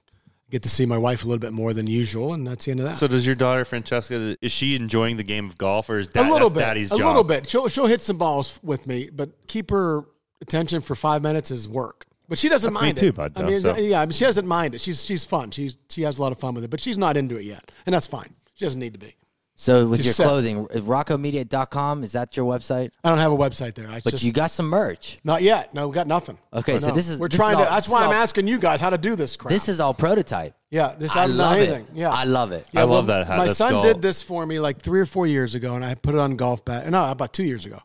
get 0.49 0.63
to 0.63 0.69
see 0.69 0.85
my 0.85 0.97
wife 0.97 1.23
a 1.23 1.27
little 1.27 1.39
bit 1.39 1.53
more 1.53 1.73
than 1.73 1.85
usual. 1.85 2.33
And 2.33 2.47
that's 2.47 2.65
the 2.65 2.71
end 2.71 2.79
of 2.79 2.87
that. 2.87 2.97
So, 2.97 3.07
does 3.07 3.25
your 3.25 3.35
daughter 3.35 3.65
Francesca 3.65 4.35
is 4.41 4.51
she 4.51 4.75
enjoying 4.75 5.17
the 5.17 5.23
game 5.23 5.45
of 5.45 5.57
golf, 5.57 5.89
or 5.89 5.99
is 5.99 6.07
a 6.07 6.11
that 6.13 6.31
little 6.31 6.49
bit, 6.49 6.59
daddy's 6.59 6.91
a 6.91 6.97
job? 6.97 7.07
little 7.07 7.23
bit. 7.23 7.47
She'll 7.49 7.67
she'll 7.67 7.87
hit 7.87 8.01
some 8.01 8.17
balls 8.17 8.59
with 8.63 8.87
me, 8.87 9.09
but 9.13 9.47
keep 9.47 9.69
her 9.69 10.03
attention 10.41 10.81
for 10.81 10.95
five 10.95 11.21
minutes 11.21 11.51
is 11.51 11.67
work. 11.67 12.05
But 12.27 12.37
she 12.37 12.49
doesn't 12.49 12.73
That's 12.73 12.81
me 12.81 12.87
mind 12.87 12.97
too, 12.97 13.07
it. 13.07 13.15
bud, 13.15 13.33
I 13.35 13.43
mean, 13.43 13.59
so. 13.59 13.75
yeah, 13.77 14.01
I 14.01 14.05
mean, 14.05 14.13
she 14.13 14.25
doesn't 14.25 14.47
mind 14.47 14.73
it. 14.75 14.81
She's 14.81 15.05
she's 15.05 15.23
fun. 15.25 15.51
She's 15.51 15.77
she 15.89 16.01
has 16.03 16.17
a 16.17 16.21
lot 16.21 16.31
of 16.31 16.39
fun 16.39 16.53
with 16.55 16.63
it, 16.63 16.69
but 16.69 16.79
she's 16.79 16.97
not 16.97 17.17
into 17.17 17.37
it 17.37 17.43
yet, 17.43 17.71
and 17.85 17.93
that's 17.93 18.07
fine. 18.07 18.33
She 18.55 18.65
doesn't 18.65 18.79
need 18.79 18.93
to 18.93 18.99
be. 18.99 19.15
So 19.57 19.87
with 19.87 19.99
She's 19.99 20.07
your 20.07 20.13
set. 20.15 20.23
clothing, 20.27 20.67
uh, 20.73 20.79
roccomediate.com, 20.81 22.03
is 22.03 22.11
that 22.11 22.35
your 22.35 22.45
website? 22.45 22.91
I 23.05 23.09
don't 23.09 23.19
have 23.19 23.31
a 23.31 23.37
website 23.37 23.73
there. 23.75 23.87
I 23.87 24.01
But 24.03 24.11
just 24.11 24.23
you 24.23 24.33
got 24.33 24.51
some 24.51 24.67
merch. 24.67 25.17
not 25.23 25.43
yet. 25.43 25.73
No, 25.73 25.87
we 25.87 25.93
got 25.95 26.07
nothing. 26.07 26.37
Okay, 26.53 26.73
oh, 26.73 26.77
so 26.77 26.87
No. 26.89 26.93
this 26.93 27.07
is- 27.07 27.19
we're 27.19 27.29
this 27.29 27.37
trying 27.37 27.57
is 27.59 27.65
to. 27.65 27.71
that's 27.71 27.87
why 27.87 28.01
is 28.01 28.07
I'm 28.07 28.13
asking 28.13 28.47
you 28.47 28.59
guys 28.59 28.81
how 28.81 28.89
to 28.89 28.97
do 28.97 29.15
this 29.15 29.37
crap. 29.37 29.53
This 29.53 29.69
is 29.69 29.79
all 29.79 29.93
prototype. 29.93 30.53
yeah. 30.71 30.93
This 30.97 31.15
I 31.15 31.23
I 31.23 31.27
don't 31.27 31.37
love 31.37 31.57
anything. 31.57 31.83
it. 31.85 31.89
Yeah, 31.95 32.09
I 32.09 32.25
love 32.25 32.51
it. 32.51 32.67
Yeah, 32.73 32.81
I 32.81 32.85
well, 32.85 32.95
love 32.95 33.07
that 33.07 33.27
hat. 33.27 33.37
My 33.37 33.45
That's 33.45 33.57
son 33.57 33.71
golf. 33.71 33.85
did 33.85 34.01
this 34.01 34.21
for 34.21 34.45
me 34.45 34.59
like 34.59 34.81
three 34.81 34.99
or 34.99 35.05
four 35.05 35.25
years 35.25 35.55
ago, 35.55 35.75
and 35.75 35.85
I 35.85 35.95
put 35.95 36.15
it 36.15 36.19
on 36.19 36.35
golf 36.35 36.65
bag. 36.65 36.91
No, 36.91 37.09
about 37.09 37.31
two 37.31 37.45
years 37.45 37.65
ago. 37.65 37.79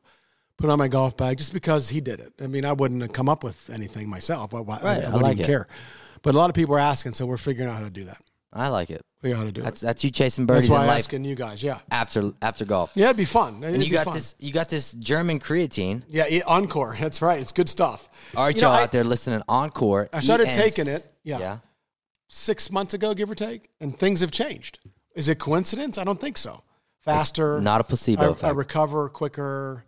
Put 0.60 0.70
on 0.70 0.78
my 0.78 0.88
golf 0.88 1.16
bag 1.16 1.38
just 1.38 1.52
because 1.52 1.88
he 1.88 2.00
did 2.00 2.20
it. 2.20 2.32
I 2.40 2.46
mean, 2.46 2.64
I 2.64 2.72
wouldn't 2.72 3.00
have 3.02 3.12
come 3.12 3.28
up 3.28 3.42
with 3.42 3.70
anything 3.70 4.08
myself. 4.08 4.54
I, 4.54 4.58
I- 4.58 4.60
Right, 4.62 4.84
I, 4.84 4.90
I 4.90 4.94
wouldn't 5.06 5.22
like 5.22 5.32
even 5.32 5.44
it. 5.44 5.46
care. 5.46 5.66
But 6.22 6.34
a 6.34 6.38
lot 6.38 6.50
of 6.50 6.54
people 6.54 6.74
are 6.74 6.78
asking, 6.80 7.12
so 7.14 7.24
we're 7.26 7.38
figuring 7.38 7.70
out 7.70 7.76
how 7.78 7.84
to 7.84 7.90
do 7.90 8.04
that. 8.04 8.18
I 8.52 8.68
like 8.68 8.90
it. 8.90 9.00
Figure 9.22 9.36
out 9.36 9.40
how 9.40 9.44
to 9.46 9.52
do 9.52 9.62
That's 9.62 9.82
it. 9.82 9.86
that's 9.86 10.02
you 10.04 10.10
chasing 10.10 10.44
birdies 10.44 10.64
That's 10.64 10.70
why 10.70 10.80
I'm 10.82 10.86
life 10.88 10.98
asking 10.98 11.24
you 11.24 11.34
guys. 11.36 11.62
Yeah, 11.62 11.78
after 11.90 12.32
after 12.42 12.64
golf. 12.64 12.90
yeah, 12.94 13.04
it'd 13.06 13.16
be 13.16 13.24
fun. 13.24 13.62
And 13.62 13.84
you 13.84 13.92
got 13.92 14.12
this 14.12 14.34
you 14.40 14.50
got 14.52 14.68
this 14.68 14.92
German 14.92 15.38
creatine. 15.38 16.02
Yeah, 16.08 16.24
e- 16.28 16.42
encore. 16.42 16.96
That's 16.98 17.22
right. 17.22 17.38
It's 17.40 17.52
good 17.52 17.68
stuff. 17.68 18.08
All 18.36 18.44
right, 18.44 18.54
You 18.56 18.62
y'all 18.62 18.72
out 18.72 18.90
there 18.92 19.04
listening, 19.04 19.42
Encore. 19.48 20.08
I 20.12 20.20
started 20.20 20.48
ENs. 20.48 20.56
taking 20.56 20.88
it, 20.88 21.06
yeah. 21.22 21.38
Yeah. 21.38 21.58
Six 22.28 22.70
months 22.72 22.92
ago, 22.94 23.14
give 23.14 23.30
or 23.30 23.34
take, 23.34 23.68
and 23.80 23.96
things 23.96 24.20
have 24.20 24.30
changed. 24.30 24.78
Is 25.14 25.28
it 25.28 25.38
coincidence? 25.38 25.96
I 25.98 26.04
don't 26.04 26.20
think 26.20 26.36
so. 26.36 26.62
Faster, 27.00 27.60
Not 27.60 27.80
a 27.80 27.84
placebo 27.84 28.36
I, 28.42 28.48
I 28.48 28.50
recover 28.50 29.08
quicker, 29.08 29.84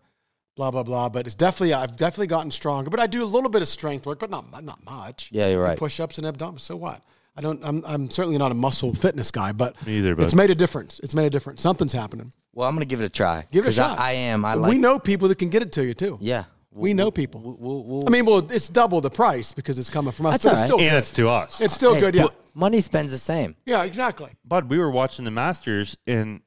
blah 0.56 0.70
blah 0.70 0.82
blah. 0.82 1.08
But 1.08 1.26
it's 1.26 1.34
definitely 1.34 1.74
I've 1.74 1.96
definitely 1.96 2.26
gotten 2.28 2.50
stronger. 2.50 2.90
But 2.90 3.00
I 3.00 3.06
do 3.06 3.22
a 3.22 3.26
little 3.26 3.50
bit 3.50 3.62
of 3.62 3.68
strength 3.68 4.06
work, 4.06 4.18
but 4.18 4.30
not 4.30 4.64
not 4.64 4.84
much. 4.84 5.28
Yeah, 5.32 5.48
you're 5.48 5.62
right. 5.62 5.78
Push 5.78 6.00
ups 6.00 6.18
and 6.18 6.26
abdominals. 6.26 6.60
So 6.60 6.76
what? 6.76 7.02
I 7.36 7.40
don't. 7.40 7.64
I'm 7.64 7.82
I'm 7.86 8.10
certainly 8.10 8.36
not 8.38 8.52
a 8.52 8.54
muscle 8.54 8.94
fitness 8.94 9.30
guy, 9.30 9.52
but 9.52 9.84
Me 9.86 9.98
either, 9.98 10.14
but- 10.14 10.24
it's 10.24 10.34
made 10.34 10.50
a 10.50 10.54
difference. 10.54 11.00
It's 11.02 11.14
made 11.14 11.24
a 11.26 11.30
difference. 11.30 11.62
Something's 11.62 11.92
happening. 11.94 12.30
Well, 12.52 12.68
I'm 12.68 12.74
gonna 12.74 12.84
give 12.84 13.00
it 13.00 13.04
a 13.06 13.08
try. 13.08 13.46
Give 13.50 13.64
it 13.64 13.68
a 13.68 13.70
'Cause 13.70 13.74
shot. 13.76 13.98
I, 13.98 14.10
I 14.10 14.12
am. 14.12 14.44
I 14.44 14.54
like. 14.54 14.70
we 14.70 14.76
know 14.78 14.98
people 14.98 15.28
that 15.28 15.38
can 15.38 15.48
get 15.48 15.62
it 15.62 15.72
to 15.72 15.84
you 15.86 15.94
too. 15.94 16.18
Yeah. 16.20 16.44
we 16.70 16.92
know 16.94 17.10
people. 17.10 17.40
We'll, 17.40 17.56
we'll, 17.58 17.84
we'll, 17.84 18.02
I 18.06 18.10
mean, 18.10 18.24
well, 18.26 18.38
it's 18.50 18.68
double 18.68 19.00
the 19.00 19.10
price 19.10 19.52
because 19.52 19.78
it's 19.78 19.88
coming 19.90 20.12
from 20.12 20.26
us, 20.26 20.42
That's 20.42 20.44
but 20.44 20.48
all 20.48 20.52
it's 20.52 20.60
right. 20.60 20.66
still 20.66 20.80
and 20.80 20.90
good. 20.90 20.98
it's 20.98 21.10
to 21.12 21.28
us. 21.28 21.60
It's 21.62 21.74
still 21.74 21.94
hey, 21.94 22.00
good. 22.00 22.14
Yeah, 22.14 22.26
Money 22.54 22.80
spends 22.82 23.12
the 23.12 23.18
same. 23.18 23.56
yeah, 23.66 23.82
exactly. 23.84 24.30
Bud, 24.44 24.68
we 24.70 24.78
were 24.78 24.90
watching 24.90 25.24
the 25.26 25.30
Masters, 25.30 25.96
and 26.06 26.40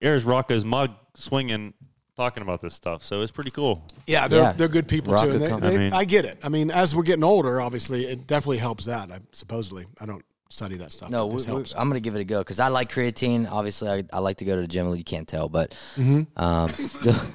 there's 0.00 0.24
Rocco's 0.24 0.64
mug 0.64 0.90
swinging, 1.14 1.72
talking 2.16 2.42
about 2.42 2.60
this 2.60 2.74
stuff. 2.74 3.02
So 3.02 3.20
it's 3.22 3.32
pretty 3.32 3.50
cool. 3.50 3.84
Yeah, 4.06 4.28
they're 4.28 4.42
Yeah. 4.42 4.52
they're 4.52 4.68
good 4.68 4.88
people 4.88 5.14
Rock 5.14 5.24
too. 5.24 5.30
And 5.32 5.40
they, 5.42 5.48
they, 5.48 5.74
I 5.74 5.78
mean- 5.78 5.92
I 5.92 6.04
get 6.04 6.24
it. 6.24 6.38
I 6.42 6.48
mean, 6.48 6.70
as 6.70 6.94
we're 6.94 7.02
getting 7.02 7.24
older, 7.24 7.60
obviously, 7.60 8.04
it 8.06 8.26
definitely 8.26 8.58
helps 8.58 8.84
that. 8.86 9.10
I, 9.10 9.18
supposedly, 9.32 9.86
I 10.00 10.06
don't 10.06 10.24
study 10.50 10.76
that 10.76 10.92
stuff. 10.92 11.08
No, 11.08 11.26
we, 11.26 11.36
this 11.42 11.46
we. 11.46 11.80
I'm 11.80 11.88
gonna 11.88 12.00
give 12.00 12.14
it 12.14 12.20
a 12.20 12.24
go 12.24 12.40
because 12.40 12.60
I 12.60 12.68
like 12.68 12.92
creatine. 12.92 13.50
Obviously, 13.50 13.88
I, 13.88 14.04
I 14.12 14.18
like 14.18 14.36
to 14.38 14.44
go 14.44 14.54
to 14.56 14.60
the 14.62 14.68
gym. 14.68 14.94
You 14.94 15.02
can't 15.04 15.26
tell, 15.26 15.48
but 15.48 15.74
Mm-hmm. 15.96 16.22
um, 16.42 16.70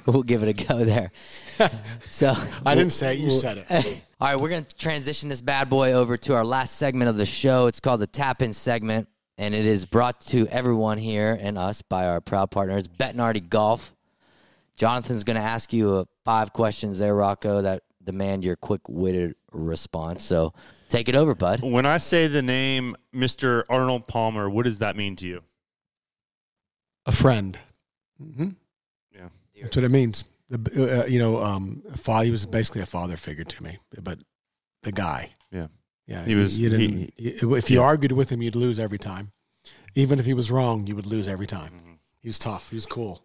we'll 0.06 0.22
give 0.22 0.42
it 0.44 0.48
a 0.60 0.66
go 0.66 0.84
there. 0.84 1.10
So 2.04 2.34
I 2.64 2.76
didn't 2.76 2.92
say 2.92 3.14
it. 3.14 3.18
You 3.18 3.32
said 3.32 3.58
it. 3.68 4.02
All 4.20 4.28
right, 4.28 4.40
we're 4.40 4.48
going 4.48 4.64
to 4.64 4.76
transition 4.76 5.28
this 5.28 5.40
bad 5.40 5.68
boy 5.68 5.92
over 5.92 6.16
to 6.16 6.34
our 6.36 6.44
last 6.44 6.76
segment 6.76 7.08
of 7.08 7.16
the 7.16 7.26
show. 7.26 7.66
It's 7.66 7.80
called 7.80 8.00
the 8.00 8.06
tap 8.06 8.42
in 8.42 8.52
segment. 8.52 9.08
and 9.38 9.54
it 9.54 9.66
is 9.66 9.84
brought 9.86 10.20
to 10.26 10.46
everyone 10.48 10.98
here 10.98 11.36
and 11.40 11.58
us 11.58 11.82
by 11.82 12.06
our 12.06 12.20
proud 12.20 12.52
partners, 12.52 12.86
Bettinardi 12.86 13.48
Golf. 13.48 13.92
Jonathan's 14.78 15.24
going 15.24 15.36
to 15.36 15.42
ask 15.42 15.72
you 15.72 15.90
uh, 15.96 16.04
five 16.24 16.52
questions 16.52 17.00
there, 17.00 17.14
Rocco, 17.14 17.62
that 17.62 17.82
demand 18.02 18.44
your 18.44 18.56
quick-witted 18.56 19.34
response. 19.52 20.22
So 20.24 20.54
take 20.88 21.08
it 21.08 21.16
over, 21.16 21.34
bud. 21.34 21.62
When 21.62 21.84
I 21.84 21.98
say 21.98 22.28
the 22.28 22.42
name 22.42 22.96
Mr. 23.14 23.64
Arnold 23.68 24.06
Palmer, 24.06 24.48
what 24.48 24.64
does 24.64 24.78
that 24.78 24.96
mean 24.96 25.16
to 25.16 25.26
you? 25.26 25.42
A 27.06 27.12
friend. 27.12 27.58
Mm-hmm. 28.22 28.50
Yeah. 29.12 29.28
That's 29.62 29.76
what 29.76 29.84
it 29.84 29.90
means. 29.90 30.24
The, 30.48 31.02
uh, 31.02 31.06
you 31.06 31.18
know, 31.18 31.38
um, 31.38 31.82
father, 31.96 32.24
he 32.26 32.30
was 32.30 32.46
basically 32.46 32.80
a 32.82 32.86
father 32.86 33.16
figure 33.16 33.44
to 33.44 33.62
me, 33.62 33.78
but 34.02 34.18
the 34.84 34.92
guy. 34.92 35.30
Yeah. 35.50 35.66
Yeah. 36.06 36.24
He 36.24 36.34
was- 36.34 36.56
You 36.58 36.70
didn't, 36.70 37.12
you- 37.18 37.54
if 37.56 37.68
you 37.70 37.82
argued 37.82 38.12
with 38.12 38.30
him, 38.30 38.40
you'd 38.42 38.56
lose 38.56 38.78
every 38.78 38.98
time. 38.98 39.32
Even 39.94 40.18
if 40.18 40.24
he 40.26 40.34
was 40.34 40.50
wrong, 40.50 40.86
you 40.86 40.94
would 40.94 41.06
lose 41.06 41.26
every 41.28 41.46
time. 41.46 41.70
Mm-hmm. 41.72 41.92
He 42.20 42.28
was 42.28 42.38
tough. 42.38 42.70
He 42.70 42.76
was 42.76 42.86
cool. 42.86 43.22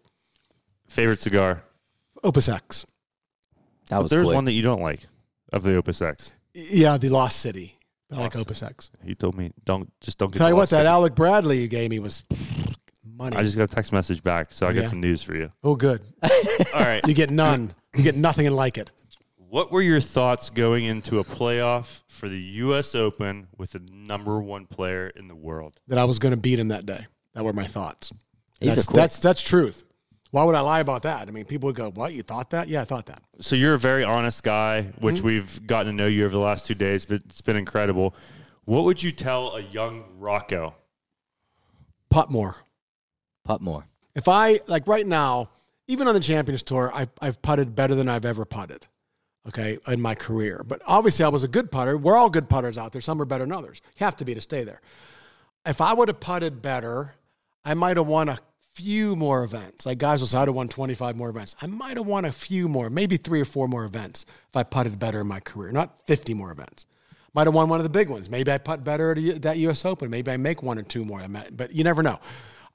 Favorite 0.88 1.20
cigar? 1.20 1.62
Opus 2.22 2.48
X. 2.48 2.86
That 3.90 3.98
was 4.02 4.10
There's 4.10 4.26
quick. 4.26 4.34
one 4.34 4.44
that 4.46 4.52
you 4.52 4.62
don't 4.62 4.80
like 4.82 5.00
of 5.52 5.62
the 5.62 5.76
Opus 5.76 6.00
X. 6.02 6.32
Yeah, 6.54 6.96
the 6.96 7.08
Lost 7.10 7.40
City. 7.40 7.78
I 8.12 8.20
like 8.20 8.36
Opus 8.36 8.62
X. 8.62 8.90
He 9.04 9.14
told 9.14 9.36
me 9.36 9.52
don't 9.64 9.90
just 10.00 10.18
don't 10.18 10.30
get. 10.32 10.38
Tell 10.38 10.46
the 10.46 10.50
you 10.52 10.54
what, 10.54 10.60
Lost 10.62 10.70
that 10.72 10.78
City. 10.78 10.88
Alec 10.88 11.14
Bradley 11.14 11.58
you 11.60 11.68
gave 11.68 11.90
me 11.90 11.98
was 11.98 12.24
money. 13.04 13.36
I 13.36 13.42
just 13.42 13.56
got 13.56 13.64
a 13.64 13.74
text 13.74 13.92
message 13.92 14.22
back, 14.22 14.48
so 14.52 14.66
I 14.66 14.70
Yeah. 14.70 14.82
got 14.82 14.90
some 14.90 15.00
news 15.00 15.22
for 15.22 15.34
you. 15.34 15.50
oh, 15.62 15.74
good. 15.76 16.00
All 16.22 16.80
right. 16.80 17.06
You 17.06 17.14
get 17.14 17.30
none. 17.30 17.74
You 17.94 18.02
get 18.02 18.16
nothing 18.16 18.46
and 18.46 18.54
like 18.56 18.78
it. 18.78 18.90
What 19.36 19.70
were 19.70 19.82
your 19.82 20.00
thoughts 20.00 20.50
going 20.50 20.84
into 20.84 21.20
a 21.20 21.24
playoff 21.24 22.00
for 22.08 22.28
the 22.28 22.38
U.S. 22.38 22.94
Open 22.96 23.46
with 23.56 23.70
the 23.72 23.80
number 23.92 24.40
one 24.40 24.66
player 24.66 25.08
in 25.08 25.28
the 25.28 25.34
world? 25.36 25.78
That 25.86 25.98
I 25.98 26.04
was 26.04 26.18
going 26.18 26.34
to 26.34 26.40
beat 26.40 26.58
him 26.58 26.68
that 26.68 26.86
day. 26.86 27.06
That 27.34 27.44
were 27.44 27.52
my 27.52 27.64
thoughts. 27.64 28.10
These 28.60 28.74
That's, 28.74 28.86
quick. 28.88 28.96
that's 28.96 29.18
that's 29.20 29.42
truth. 29.42 29.84
Why 30.34 30.42
would 30.42 30.56
I 30.56 30.60
lie 30.62 30.80
about 30.80 31.02
that? 31.02 31.28
I 31.28 31.30
mean, 31.30 31.44
people 31.44 31.68
would 31.68 31.76
go, 31.76 31.90
"What? 31.92 32.12
You 32.12 32.24
thought 32.24 32.50
that? 32.50 32.66
Yeah, 32.66 32.80
I 32.80 32.84
thought 32.84 33.06
that." 33.06 33.22
So 33.40 33.54
you're 33.54 33.74
a 33.74 33.78
very 33.78 34.02
honest 34.02 34.42
guy, 34.42 34.82
which 34.98 35.18
Mm-hmm. 35.18 35.26
we've 35.26 35.64
gotten 35.64 35.92
to 35.92 35.96
know 35.96 36.08
you 36.08 36.24
over 36.24 36.32
the 36.32 36.40
last 36.40 36.66
two 36.66 36.74
days, 36.74 37.04
but 37.06 37.22
it's 37.28 37.40
been 37.40 37.54
incredible. 37.54 38.16
What 38.64 38.82
would 38.82 39.00
you 39.00 39.12
tell 39.12 39.54
a 39.54 39.60
young 39.60 40.02
Rocco? 40.18 40.74
Putt 42.10 42.32
more. 42.32 42.56
Putt 43.44 43.60
more. 43.60 43.86
If 44.16 44.26
I 44.26 44.58
like 44.66 44.88
right 44.88 45.06
now, 45.06 45.50
even 45.86 46.08
on 46.08 46.14
the 46.14 46.20
Champions 46.20 46.64
Tour, 46.64 46.90
I, 46.92 47.06
I've 47.20 47.40
putted 47.40 47.76
better 47.76 47.94
than 47.94 48.08
I've 48.08 48.24
ever 48.24 48.44
putted. 48.44 48.88
Okay, 49.46 49.78
in 49.86 50.00
my 50.00 50.16
career, 50.16 50.64
but 50.66 50.82
obviously 50.84 51.24
I 51.24 51.28
was 51.28 51.44
a 51.44 51.48
good 51.48 51.70
putter. 51.70 51.96
We're 51.96 52.16
all 52.16 52.28
good 52.30 52.48
putters 52.48 52.76
out 52.76 52.90
there. 52.90 53.02
Some 53.02 53.22
are 53.22 53.24
better 53.24 53.44
than 53.44 53.52
others. 53.52 53.80
You 53.98 54.04
have 54.04 54.16
to 54.16 54.24
be 54.24 54.34
to 54.34 54.40
stay 54.40 54.64
there. 54.64 54.80
If 55.64 55.80
I 55.80 55.92
would 55.92 56.08
have 56.08 56.18
putted 56.18 56.60
better, 56.60 57.14
I 57.64 57.74
might 57.74 57.98
have 57.98 58.08
won 58.08 58.30
a 58.30 58.38
few 58.74 59.14
more 59.14 59.44
events. 59.44 59.86
Like 59.86 59.98
guys 59.98 60.20
will 60.20 60.26
say, 60.26 60.38
I'd 60.38 60.48
have 60.48 60.54
won 60.54 60.68
25 60.68 61.16
more 61.16 61.30
events. 61.30 61.54
I 61.62 61.66
might 61.66 61.96
have 61.96 62.06
won 62.06 62.24
a 62.24 62.32
few 62.32 62.68
more, 62.68 62.90
maybe 62.90 63.16
three 63.16 63.40
or 63.40 63.44
four 63.44 63.68
more 63.68 63.84
events 63.84 64.26
if 64.48 64.56
I 64.56 64.64
putted 64.64 64.98
better 64.98 65.20
in 65.20 65.28
my 65.28 65.40
career, 65.40 65.70
not 65.70 66.06
50 66.06 66.34
more 66.34 66.50
events. 66.50 66.86
Might 67.34 67.46
have 67.46 67.54
won 67.54 67.68
one 67.68 67.80
of 67.80 67.84
the 67.84 67.90
big 67.90 68.08
ones. 68.08 68.30
Maybe 68.30 68.50
I 68.52 68.58
putt 68.58 68.84
better 68.84 69.12
at 69.12 69.42
that 69.42 69.58
U.S. 69.58 69.84
Open. 69.84 70.08
Maybe 70.10 70.30
I 70.30 70.36
make 70.36 70.62
one 70.62 70.78
or 70.78 70.82
two 70.82 71.04
more. 71.04 71.24
But 71.52 71.74
you 71.74 71.82
never 71.82 72.02
know. 72.02 72.18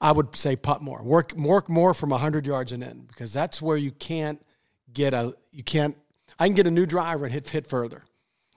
I 0.02 0.12
would 0.12 0.36
say 0.36 0.54
putt 0.56 0.82
more. 0.82 1.02
Work 1.02 1.32
work 1.34 1.68
more 1.68 1.94
from 1.94 2.10
100 2.10 2.46
yards 2.46 2.72
and 2.72 2.82
in 2.82 3.06
because 3.06 3.32
that's 3.32 3.62
where 3.62 3.76
you 3.78 3.90
can't 3.90 4.40
get 4.92 5.14
a 5.14 5.34
you 5.52 5.62
can't. 5.62 5.96
I 6.38 6.46
can 6.46 6.54
get 6.54 6.66
a 6.66 6.70
new 6.70 6.84
driver 6.84 7.24
and 7.24 7.32
hit 7.32 7.48
hit 7.48 7.66
further. 7.66 8.02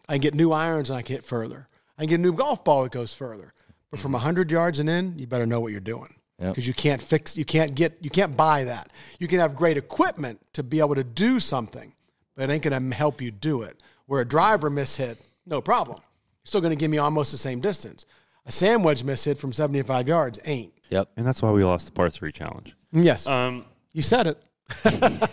I 0.09 0.13
can 0.13 0.21
get 0.21 0.33
new 0.33 0.51
irons 0.51 0.89
and 0.89 0.99
I 0.99 1.03
can 1.03 1.15
hit 1.15 1.25
further. 1.25 1.67
I 1.97 2.03
can 2.03 2.09
get 2.09 2.19
a 2.19 2.23
new 2.23 2.33
golf 2.33 2.65
ball 2.65 2.83
that 2.83 2.91
goes 2.91 3.13
further. 3.13 3.53
But 3.89 3.99
from 3.99 4.11
100 4.13 4.51
yards 4.51 4.79
and 4.79 4.89
in, 4.89 5.17
you 5.17 5.27
better 5.27 5.45
know 5.45 5.61
what 5.61 5.71
you're 5.71 5.79
doing 5.79 6.15
Yep. 6.43 6.51
because 6.53 6.67
you 6.67 6.73
can't 6.73 7.01
fix, 7.01 7.37
you 7.37 7.45
can't 7.45 7.73
get, 7.73 7.97
you 8.01 8.09
can't 8.09 8.35
buy 8.35 8.65
that. 8.65 8.91
You 9.17 9.29
can 9.29 9.39
have 9.39 9.55
great 9.55 9.77
equipment 9.77 10.41
to 10.53 10.61
be 10.63 10.79
able 10.79 10.95
to 10.95 11.03
do 11.03 11.39
something, 11.39 11.93
but 12.35 12.49
it 12.49 12.53
ain't 12.53 12.63
going 12.63 12.89
to 12.89 12.95
help 12.95 13.21
you 13.21 13.31
do 13.31 13.61
it. 13.61 13.81
Where 14.07 14.19
a 14.21 14.25
driver 14.25 14.69
mishit, 14.69 15.15
no 15.45 15.61
problem. 15.61 15.99
You're 15.99 16.45
still 16.47 16.59
going 16.61 16.71
to 16.71 16.79
give 16.79 16.91
me 16.91 16.97
almost 16.97 17.31
the 17.31 17.37
same 17.37 17.61
distance. 17.61 18.05
A 18.45 18.51
sandwich 18.51 19.03
mishit 19.03 19.37
from 19.37 19.53
75 19.53 20.09
yards 20.09 20.39
ain't. 20.43 20.73
Yep. 20.89 21.11
And 21.15 21.25
that's 21.25 21.41
why 21.41 21.51
we 21.51 21.61
lost 21.63 21.85
the 21.85 21.93
par 21.93 22.09
three 22.09 22.33
challenge. 22.33 22.75
Yes, 22.91 23.25
Um, 23.25 23.63
you 23.93 24.01
said 24.01 24.27
it. 24.27 24.43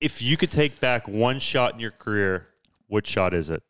if 0.00 0.22
you 0.22 0.36
could 0.36 0.52
take 0.52 0.78
back 0.78 1.08
one 1.08 1.40
shot 1.40 1.74
in 1.74 1.80
your 1.80 1.90
career, 1.90 2.46
what 2.86 3.06
shot 3.06 3.34
is 3.34 3.50
it? 3.50 3.62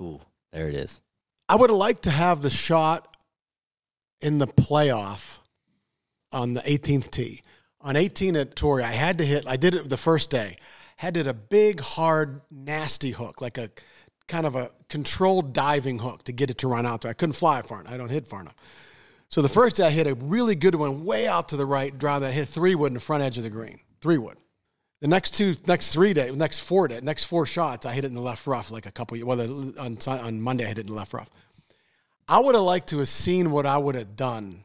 Ooh, 0.00 0.20
there 0.52 0.68
it 0.68 0.74
is. 0.74 1.00
I 1.48 1.54
would 1.56 1.70
have 1.70 1.78
liked 1.78 2.02
to 2.02 2.10
have 2.10 2.42
the 2.42 2.50
shot 2.50 3.15
in 4.20 4.38
the 4.38 4.46
playoff 4.46 5.38
on 6.32 6.54
the 6.54 6.60
18th 6.62 7.10
tee. 7.10 7.42
On 7.80 7.96
18 7.96 8.36
at 8.36 8.56
Torrey, 8.56 8.82
I 8.82 8.92
had 8.92 9.18
to 9.18 9.24
hit, 9.24 9.44
I 9.46 9.56
did 9.56 9.74
it 9.74 9.88
the 9.88 9.96
first 9.96 10.30
day, 10.30 10.56
had 10.96 11.16
hit 11.16 11.26
a 11.26 11.34
big, 11.34 11.80
hard, 11.80 12.40
nasty 12.50 13.10
hook, 13.10 13.40
like 13.40 13.58
a 13.58 13.70
kind 14.28 14.46
of 14.46 14.56
a 14.56 14.70
controlled 14.88 15.52
diving 15.52 15.98
hook 15.98 16.24
to 16.24 16.32
get 16.32 16.50
it 16.50 16.58
to 16.58 16.68
run 16.68 16.84
out 16.84 17.02
there. 17.02 17.10
I 17.10 17.14
couldn't 17.14 17.34
fly 17.34 17.62
far 17.62 17.80
enough. 17.80 17.92
I 17.92 17.96
don't 17.96 18.10
hit 18.10 18.26
far 18.26 18.40
enough. 18.40 18.56
So 19.28 19.42
the 19.42 19.48
first 19.48 19.76
day 19.76 19.86
I 19.86 19.90
hit 19.90 20.06
a 20.06 20.14
really 20.14 20.54
good 20.54 20.74
one 20.74 21.04
way 21.04 21.26
out 21.26 21.48
to 21.50 21.56
the 21.56 21.66
right, 21.66 21.96
drive 21.96 22.22
that 22.22 22.32
hit 22.32 22.48
three 22.48 22.74
wood 22.74 22.88
in 22.88 22.94
the 22.94 23.00
front 23.00 23.22
edge 23.22 23.38
of 23.38 23.44
the 23.44 23.50
green. 23.50 23.80
Three 24.00 24.18
wood. 24.18 24.38
The 25.00 25.08
next 25.08 25.34
two, 25.34 25.54
next 25.66 25.92
three 25.92 26.14
days, 26.14 26.34
next 26.34 26.60
four 26.60 26.88
days, 26.88 27.02
next 27.02 27.24
four 27.24 27.44
shots, 27.44 27.84
I 27.84 27.92
hit 27.92 28.04
it 28.04 28.08
in 28.08 28.14
the 28.14 28.20
left 28.20 28.46
rough 28.46 28.70
like 28.70 28.86
a 28.86 28.92
couple. 28.92 29.18
Well, 29.24 29.40
on 29.78 29.98
on 30.06 30.40
Monday 30.40 30.64
I 30.64 30.68
hit 30.68 30.78
it 30.78 30.82
in 30.82 30.86
the 30.86 30.94
left 30.94 31.12
rough. 31.12 31.30
I 32.28 32.40
would 32.40 32.54
have 32.54 32.64
liked 32.64 32.88
to 32.88 32.98
have 32.98 33.08
seen 33.08 33.50
what 33.50 33.66
I 33.66 33.78
would 33.78 33.94
have 33.94 34.16
done 34.16 34.64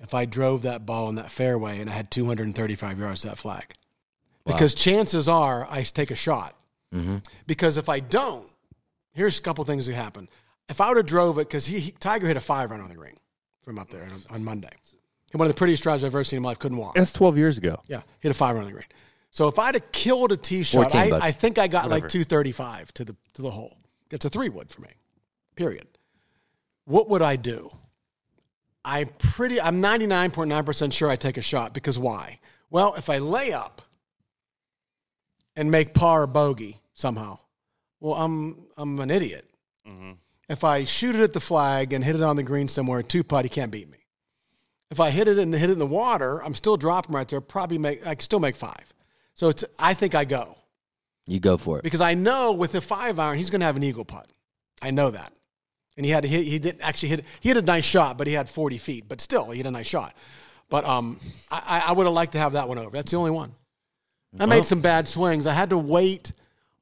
if 0.00 0.14
I 0.14 0.24
drove 0.24 0.62
that 0.62 0.86
ball 0.86 1.08
in 1.08 1.16
that 1.16 1.30
fairway 1.30 1.80
and 1.80 1.88
I 1.88 1.92
had 1.92 2.10
235 2.10 2.98
yards 2.98 3.20
to 3.22 3.28
that 3.28 3.38
flag. 3.38 3.74
Because 4.46 4.74
chances 4.74 5.28
are 5.28 5.66
I 5.70 5.82
take 5.82 6.10
a 6.10 6.14
shot. 6.16 6.54
Mm-hmm. 6.94 7.18
Because 7.46 7.78
if 7.78 7.88
I 7.88 8.00
don't, 8.00 8.46
here's 9.12 9.38
a 9.38 9.42
couple 9.42 9.64
things 9.64 9.86
that 9.86 9.94
happen. 9.94 10.28
If 10.68 10.80
I 10.80 10.88
would 10.88 10.98
have 10.98 11.06
drove 11.06 11.38
it, 11.38 11.48
because 11.48 11.66
he, 11.66 11.78
he- 11.80 11.90
Tiger 11.92 12.26
hit 12.26 12.36
a 12.36 12.40
five 12.40 12.70
iron 12.70 12.80
on 12.80 12.88
the 12.88 12.94
green 12.94 13.16
from 13.62 13.78
up 13.78 13.88
there 13.90 14.04
on, 14.04 14.22
on 14.30 14.44
Monday. 14.44 14.70
And 15.32 15.38
one 15.40 15.46
of 15.48 15.54
the 15.54 15.58
prettiest 15.58 15.82
drives 15.82 16.04
I've 16.04 16.14
ever 16.14 16.24
seen 16.24 16.38
in 16.38 16.42
my 16.42 16.50
life. 16.50 16.58
Couldn't 16.58 16.78
walk. 16.78 16.94
That's 16.94 17.12
12 17.12 17.36
years 17.36 17.58
ago. 17.58 17.82
Yeah, 17.88 18.02
hit 18.20 18.30
a 18.30 18.34
five 18.34 18.50
iron 18.54 18.60
on 18.60 18.66
the 18.66 18.72
green. 18.72 18.84
So 19.30 19.48
if 19.48 19.58
I'd 19.58 19.74
have 19.74 19.90
killed 19.90 20.30
a 20.30 20.36
tee 20.36 20.62
shot, 20.62 20.92
14, 20.92 21.12
I. 21.14 21.26
I 21.26 21.30
think 21.32 21.58
I 21.58 21.66
got 21.66 21.84
Whatever. 21.84 22.02
like 22.02 22.10
235 22.10 22.94
to 22.94 23.04
the 23.04 23.16
to 23.34 23.42
the 23.42 23.50
hole. 23.50 23.76
It's 24.10 24.24
a 24.24 24.28
three 24.28 24.48
wood 24.48 24.70
for 24.70 24.82
me. 24.82 24.90
Period. 25.56 25.88
What 26.84 27.08
would 27.10 27.22
I 27.22 27.36
do? 27.36 27.70
I'm 28.84 29.08
pretty 29.18 29.60
I'm 29.60 29.80
99.9% 29.82 30.92
sure 30.92 31.08
I 31.08 31.16
take 31.16 31.36
a 31.38 31.42
shot 31.42 31.72
because 31.72 31.98
why? 31.98 32.38
Well, 32.70 32.94
if 32.96 33.08
I 33.08 33.18
lay 33.18 33.52
up 33.52 33.82
and 35.56 35.70
make 35.70 35.94
par 35.94 36.22
or 36.22 36.26
bogey 36.26 36.78
somehow, 36.94 37.38
well, 38.00 38.14
I'm 38.14 38.66
I'm 38.76 38.98
an 39.00 39.10
idiot. 39.10 39.48
Mm-hmm. 39.88 40.12
If 40.48 40.64
I 40.64 40.84
shoot 40.84 41.14
it 41.14 41.22
at 41.22 41.32
the 41.32 41.40
flag 41.40 41.92
and 41.94 42.04
hit 42.04 42.14
it 42.16 42.22
on 42.22 42.36
the 42.36 42.42
green 42.42 42.68
somewhere, 42.68 43.02
two 43.02 43.24
putt, 43.24 43.46
he 43.46 43.48
can't 43.48 43.72
beat 43.72 43.90
me. 43.90 43.98
If 44.90 45.00
I 45.00 45.10
hit 45.10 45.26
it 45.28 45.38
and 45.38 45.54
hit 45.54 45.70
it 45.70 45.74
in 45.74 45.78
the 45.78 45.86
water, 45.86 46.42
I'm 46.44 46.52
still 46.54 46.76
dropping 46.76 47.14
right 47.14 47.26
there. 47.26 47.40
Probably 47.40 47.78
make 47.78 48.06
I 48.06 48.14
can 48.14 48.20
still 48.20 48.40
make 48.40 48.56
five. 48.56 48.92
So 49.32 49.48
it's 49.48 49.64
I 49.78 49.94
think 49.94 50.14
I 50.14 50.26
go 50.26 50.56
You 51.26 51.40
go 51.40 51.56
for 51.56 51.78
it. 51.78 51.82
because 51.84 52.02
I 52.02 52.12
know 52.14 52.52
with 52.52 52.74
a 52.74 52.80
five 52.82 53.18
iron 53.18 53.38
he's 53.38 53.48
going 53.48 53.60
to 53.60 53.66
have 53.66 53.76
an 53.76 53.82
eagle 53.82 54.04
putt. 54.04 54.28
I 54.82 54.90
know 54.90 55.10
that, 55.10 55.32
and 55.96 56.04
he 56.04 56.12
had 56.12 56.24
to 56.24 56.28
hit. 56.28 56.44
He 56.44 56.58
didn't 56.58 56.82
actually 56.82 57.10
hit. 57.10 57.24
He 57.40 57.48
hit 57.48 57.58
a 57.58 57.62
nice 57.62 57.84
shot, 57.84 58.18
but 58.18 58.26
he 58.26 58.32
had 58.32 58.48
40 58.48 58.78
feet. 58.78 59.04
But 59.08 59.20
still, 59.20 59.50
he 59.50 59.58
had 59.58 59.66
a 59.66 59.70
nice 59.70 59.86
shot. 59.86 60.14
But 60.68 60.84
um, 60.84 61.20
I, 61.50 61.84
I 61.88 61.92
would 61.92 62.04
have 62.04 62.14
liked 62.14 62.32
to 62.32 62.38
have 62.38 62.54
that 62.54 62.68
one 62.68 62.78
over. 62.78 62.90
That's 62.90 63.10
the 63.10 63.16
only 63.16 63.30
one. 63.30 63.54
I 64.38 64.46
made 64.46 64.66
some 64.66 64.80
bad 64.80 65.06
swings. 65.06 65.46
I 65.46 65.52
had 65.52 65.70
to 65.70 65.78
wait 65.78 66.32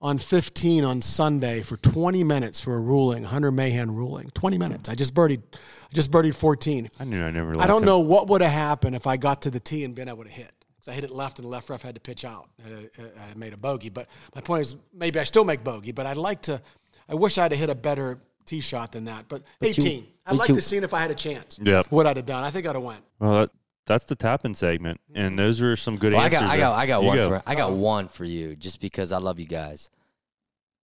on 0.00 0.18
15 0.18 0.84
on 0.84 1.02
Sunday 1.02 1.60
for 1.62 1.76
20 1.76 2.24
minutes 2.24 2.60
for 2.60 2.74
a 2.74 2.80
ruling, 2.80 3.22
Hunter 3.24 3.52
Mahan 3.52 3.94
ruling. 3.94 4.30
20 4.34 4.58
minutes. 4.58 4.88
I 4.88 4.94
just 4.94 5.14
birdied. 5.14 5.42
I 5.52 5.94
just 5.94 6.10
birdied 6.10 6.34
14. 6.34 6.88
I 6.98 7.04
knew 7.04 7.22
I 7.22 7.30
never. 7.30 7.58
I 7.60 7.66
don't 7.66 7.82
him. 7.82 7.86
know 7.86 8.00
what 8.00 8.28
would 8.28 8.40
have 8.40 8.50
happened 8.50 8.96
if 8.96 9.06
I 9.06 9.16
got 9.16 9.42
to 9.42 9.50
the 9.50 9.60
tee 9.60 9.84
and 9.84 9.94
been 9.94 10.08
able 10.08 10.24
to 10.24 10.30
hit. 10.30 10.50
I 10.88 10.92
hit 10.92 11.04
it 11.04 11.12
left 11.12 11.38
and 11.38 11.46
the 11.46 11.50
left 11.50 11.70
rough 11.70 11.82
had 11.82 11.94
to 11.94 12.00
pitch 12.00 12.24
out. 12.24 12.48
And 12.64 12.90
I, 12.98 13.30
I 13.30 13.34
made 13.36 13.52
a 13.52 13.56
bogey. 13.56 13.88
But 13.88 14.08
my 14.34 14.40
point 14.40 14.62
is, 14.62 14.76
maybe 14.92 15.20
I 15.20 15.24
still 15.24 15.44
make 15.44 15.62
bogey. 15.62 15.92
But 15.92 16.06
I'd 16.06 16.16
like 16.16 16.42
to. 16.42 16.60
I 17.08 17.14
wish 17.14 17.38
I'd 17.38 17.52
have 17.52 17.60
hit 17.60 17.70
a 17.70 17.74
better 17.74 18.18
tee 18.46 18.60
shot 18.60 18.92
than 18.92 19.04
that. 19.04 19.26
But, 19.28 19.42
you- 19.60 19.68
18. 19.68 20.06
I'd 20.26 20.30
but 20.30 20.38
like 20.38 20.48
you- 20.48 20.54
to 20.56 20.62
see 20.62 20.76
if 20.76 20.94
I 20.94 21.00
had 21.00 21.10
a 21.10 21.14
chance. 21.14 21.58
Yeah. 21.62 21.82
What 21.90 22.06
I'd 22.06 22.16
have 22.16 22.26
done. 22.26 22.44
I 22.44 22.50
think 22.50 22.66
I'd 22.66 22.74
have 22.74 22.84
went. 22.84 23.02
Well, 23.18 23.32
that, 23.40 23.50
that's 23.86 24.04
the 24.04 24.14
tapping 24.14 24.54
segment, 24.54 25.00
and 25.14 25.38
those 25.38 25.60
are 25.60 25.74
some 25.76 25.96
good 25.96 26.12
Well, 26.12 26.22
I 26.22 26.28
got, 26.28 26.44
I 26.44 26.56
got, 26.56 26.78
I 26.78 26.86
got 26.86 27.02
one 27.02 27.16
go. 27.16 27.28
for, 27.30 27.42
I 27.46 27.54
got 27.54 27.72
one 27.72 28.08
for 28.08 28.24
you, 28.24 28.54
just 28.54 28.80
because 28.80 29.10
I 29.12 29.18
love 29.18 29.40
you 29.40 29.46
guys. 29.46 29.90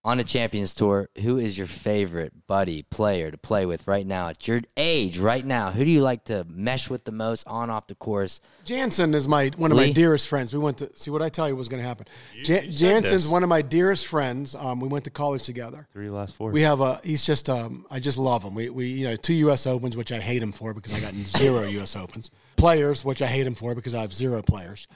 On 0.06 0.16
the 0.18 0.24
Champions 0.24 0.74
Tour, 0.74 1.10
who 1.22 1.38
is 1.38 1.58
your 1.58 1.68
favorite 1.68 2.48
buddy 2.48 2.84
player 2.84 3.32
to 3.32 3.38
play 3.38 3.66
with 3.66 3.86
right 3.86 4.08
now 4.08 4.30
at 4.30 4.48
your 4.48 4.62
age? 4.78 5.20
Right 5.20 5.44
now, 5.44 5.72
who 5.72 5.84
do 5.84 5.92
you 5.92 6.02
like 6.02 6.24
to 6.26 6.46
mesh 6.48 6.90
with 6.90 7.04
the 7.04 7.12
most 7.12 7.46
on 7.48 7.70
off 7.70 7.88
the 7.88 7.96
course? 7.96 8.40
Janzen 8.64 9.14
is 9.14 9.28
my 9.28 9.52
one 9.58 9.72
of 9.72 9.78
my 9.78 9.92
dearest 9.92 10.30
friends. 10.30 10.54
We 10.54 10.60
went 10.60 10.78
to 10.78 10.90
see 10.98 11.12
what 11.12 11.22
I 11.22 11.28
tell 11.28 11.50
you 11.50 11.56
was 11.58 11.68
going 11.68 11.82
to 11.82 11.88
happen. 11.88 12.06
Jan- 12.44 12.64
you 12.64 12.70
Janzen's 12.70 13.10
this. 13.12 13.28
one 13.28 13.44
of 13.44 13.50
my 13.50 13.62
dearest 13.62 14.08
friends. 14.08 14.56
Um, 14.56 14.80
we 14.80 14.88
went 14.88 15.04
to 15.04 15.10
college 15.10 15.44
together. 15.44 15.86
Three 15.92 16.10
last 16.10 16.34
four. 16.34 16.52
We 16.52 16.62
have 16.62 16.80
a. 16.80 17.02
He's 17.04 17.26
just. 17.26 17.50
Um, 17.50 17.86
I 17.92 18.00
just 18.00 18.18
love 18.18 18.42
him. 18.42 18.56
We, 18.56 18.70
we 18.70 18.86
you 18.88 19.04
know 19.04 19.18
two 19.18 19.34
U.S. 19.34 19.68
Opens, 19.68 19.98
which 19.98 20.14
I 20.14 20.20
hate 20.20 20.42
him 20.42 20.54
for 20.54 20.74
because 20.74 20.94
I 20.94 21.02
got 21.02 21.14
zero 21.14 21.64
U.S. 21.68 21.98
Opens. 21.98 22.32
Players, 22.56 23.04
which 23.04 23.22
I 23.22 23.28
hate 23.28 23.46
him 23.46 23.54
for 23.54 23.76
because 23.76 23.94
I 23.94 24.00
have 24.00 24.14
zero 24.14 24.42
players. 24.42 24.88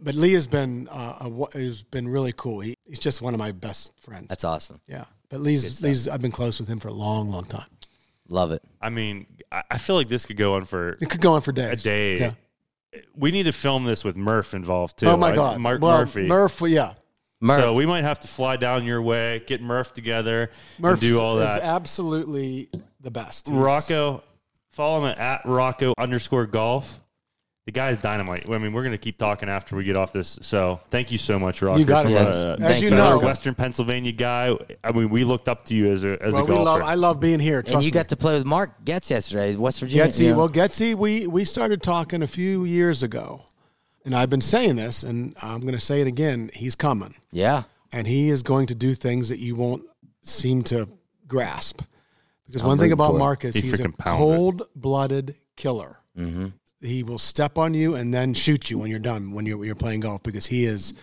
But 0.00 0.14
Lee 0.14 0.32
has 0.34 0.46
been 0.46 0.88
uh, 0.90 1.28
a, 1.52 1.58
has 1.58 1.82
been 1.82 2.08
really 2.08 2.32
cool. 2.36 2.60
He, 2.60 2.74
he's 2.86 2.98
just 2.98 3.20
one 3.22 3.34
of 3.34 3.38
my 3.38 3.52
best 3.52 3.98
friends. 4.00 4.28
That's 4.28 4.44
awesome. 4.44 4.80
yeah. 4.86 5.04
But 5.30 5.40
Lee's 5.40 5.82
Lee's 5.82 6.08
I've 6.08 6.22
been 6.22 6.30
close 6.30 6.58
with 6.60 6.68
him 6.68 6.78
for 6.80 6.88
a 6.88 6.92
long, 6.92 7.28
long 7.30 7.44
time. 7.44 7.66
Love 8.30 8.50
it. 8.52 8.62
I 8.80 8.88
mean, 8.90 9.26
I 9.52 9.62
I 9.72 9.78
feel 9.78 9.96
like 9.96 10.08
this 10.08 10.24
could 10.26 10.36
go 10.36 10.54
on 10.54 10.64
for 10.64 10.96
It 11.00 11.10
could 11.10 11.20
go 11.20 11.32
on 11.34 11.40
for 11.42 11.50
a 11.50 11.54
days. 11.54 11.82
day. 11.82 12.18
Yeah. 12.20 12.32
We 13.14 13.30
need 13.30 13.44
to 13.44 13.52
film 13.52 13.84
this 13.84 14.02
with 14.04 14.16
Murph 14.16 14.54
involved 14.54 14.98
too. 14.98 15.06
Oh 15.06 15.16
my 15.16 15.32
I- 15.32 15.34
God, 15.34 15.60
Mark 15.60 15.82
well, 15.82 15.98
Murphy. 16.00 16.26
Murph, 16.26 16.60
yeah. 16.62 16.94
Murph, 17.40 17.60
So 17.60 17.74
we 17.74 17.86
might 17.86 18.02
have 18.04 18.18
to 18.20 18.28
fly 18.28 18.56
down 18.56 18.84
your 18.84 19.00
way, 19.02 19.42
get 19.46 19.60
Murph 19.62 19.92
together, 19.92 20.50
Murph 20.78 21.00
and 21.00 21.08
do 21.08 21.20
all 21.20 21.38
is 21.38 21.48
that. 21.54 21.62
absolutely 21.62 22.68
the 23.00 23.10
best. 23.10 23.46
He's- 23.48 23.58
Rocco, 23.58 24.24
follow 24.70 25.04
him 25.06 25.14
at 25.18 25.42
Rocco 25.44 25.92
underscore 25.98 26.46
golf. 26.46 27.00
The 27.68 27.72
guy's 27.72 27.98
dynamite. 27.98 28.48
I 28.48 28.56
mean, 28.56 28.72
we're 28.72 28.80
going 28.82 28.92
to 28.94 28.96
keep 28.98 29.18
talking 29.18 29.50
after 29.50 29.76
we 29.76 29.84
get 29.84 29.94
off 29.94 30.10
this. 30.10 30.38
So 30.40 30.80
thank 30.88 31.12
you 31.12 31.18
so 31.18 31.38
much, 31.38 31.60
Rock. 31.60 31.78
You 31.78 31.84
got 31.84 32.06
it, 32.06 32.16
for, 32.16 32.24
brother. 32.24 32.56
uh, 32.58 32.64
As 32.66 32.80
you 32.80 32.88
know- 32.88 33.18
Western 33.18 33.54
Pennsylvania 33.54 34.10
guy. 34.10 34.56
I 34.82 34.90
mean, 34.90 35.10
we 35.10 35.22
looked 35.22 35.48
up 35.48 35.64
to 35.64 35.74
you 35.74 35.92
as 35.92 36.02
a 36.02 36.16
as 36.22 36.32
Well, 36.32 36.44
a 36.44 36.44
we 36.46 36.48
golfer. 36.54 36.64
love. 36.64 36.80
I 36.80 36.94
love 36.94 37.20
being 37.20 37.38
here. 37.38 37.60
Trust 37.60 37.74
and 37.74 37.84
you 37.84 37.88
me. 37.88 37.92
got 37.92 38.08
to 38.08 38.16
play 38.16 38.32
with 38.38 38.46
Mark 38.46 38.86
Getz 38.86 39.10
yesterday, 39.10 39.54
West 39.54 39.80
Virginia. 39.80 40.06
Getsy. 40.06 40.20
you 40.24 40.30
know. 40.30 40.38
Well, 40.38 40.48
Getsy, 40.48 40.94
we 40.94 41.26
we 41.26 41.44
started 41.44 41.82
talking 41.82 42.22
a 42.22 42.26
few 42.26 42.64
years 42.64 43.02
ago, 43.02 43.42
and 44.06 44.16
I've 44.16 44.30
been 44.30 44.40
saying 44.40 44.76
this, 44.76 45.02
and 45.02 45.36
I'm 45.42 45.60
going 45.60 45.74
to 45.74 45.78
say 45.80 46.00
it 46.00 46.06
again. 46.06 46.50
He's 46.54 46.74
coming, 46.74 47.16
yeah, 47.32 47.64
and 47.92 48.06
he 48.06 48.30
is 48.30 48.42
going 48.42 48.68
to 48.68 48.74
do 48.74 48.94
things 48.94 49.28
that 49.28 49.40
you 49.40 49.54
won't 49.56 49.84
seem 50.22 50.62
to 50.62 50.88
grasp. 51.26 51.82
Because 52.46 52.62
I'm 52.62 52.68
one 52.68 52.78
thing 52.78 52.92
about 52.92 53.10
for 53.10 53.16
it. 53.16 53.18
Mark 53.18 53.44
is 53.44 53.54
He 53.54 53.60
he's 53.60 53.78
a 53.80 53.90
cold-blooded 53.90 55.34
killer. 55.56 55.98
hmm 56.16 56.46
He 56.80 57.02
will 57.02 57.18
step 57.18 57.58
on 57.58 57.74
you 57.74 57.94
and 57.94 58.12
then 58.14 58.34
shoot 58.34 58.70
you 58.70 58.78
when 58.78 58.90
you're 58.90 58.98
done 59.00 59.32
when 59.32 59.46
you're 59.46 59.58
when 59.58 59.66
you're 59.66 59.74
playing 59.76 60.00
golf 60.00 60.22
because 60.22 60.46
he 60.46 60.64
is 60.64 60.94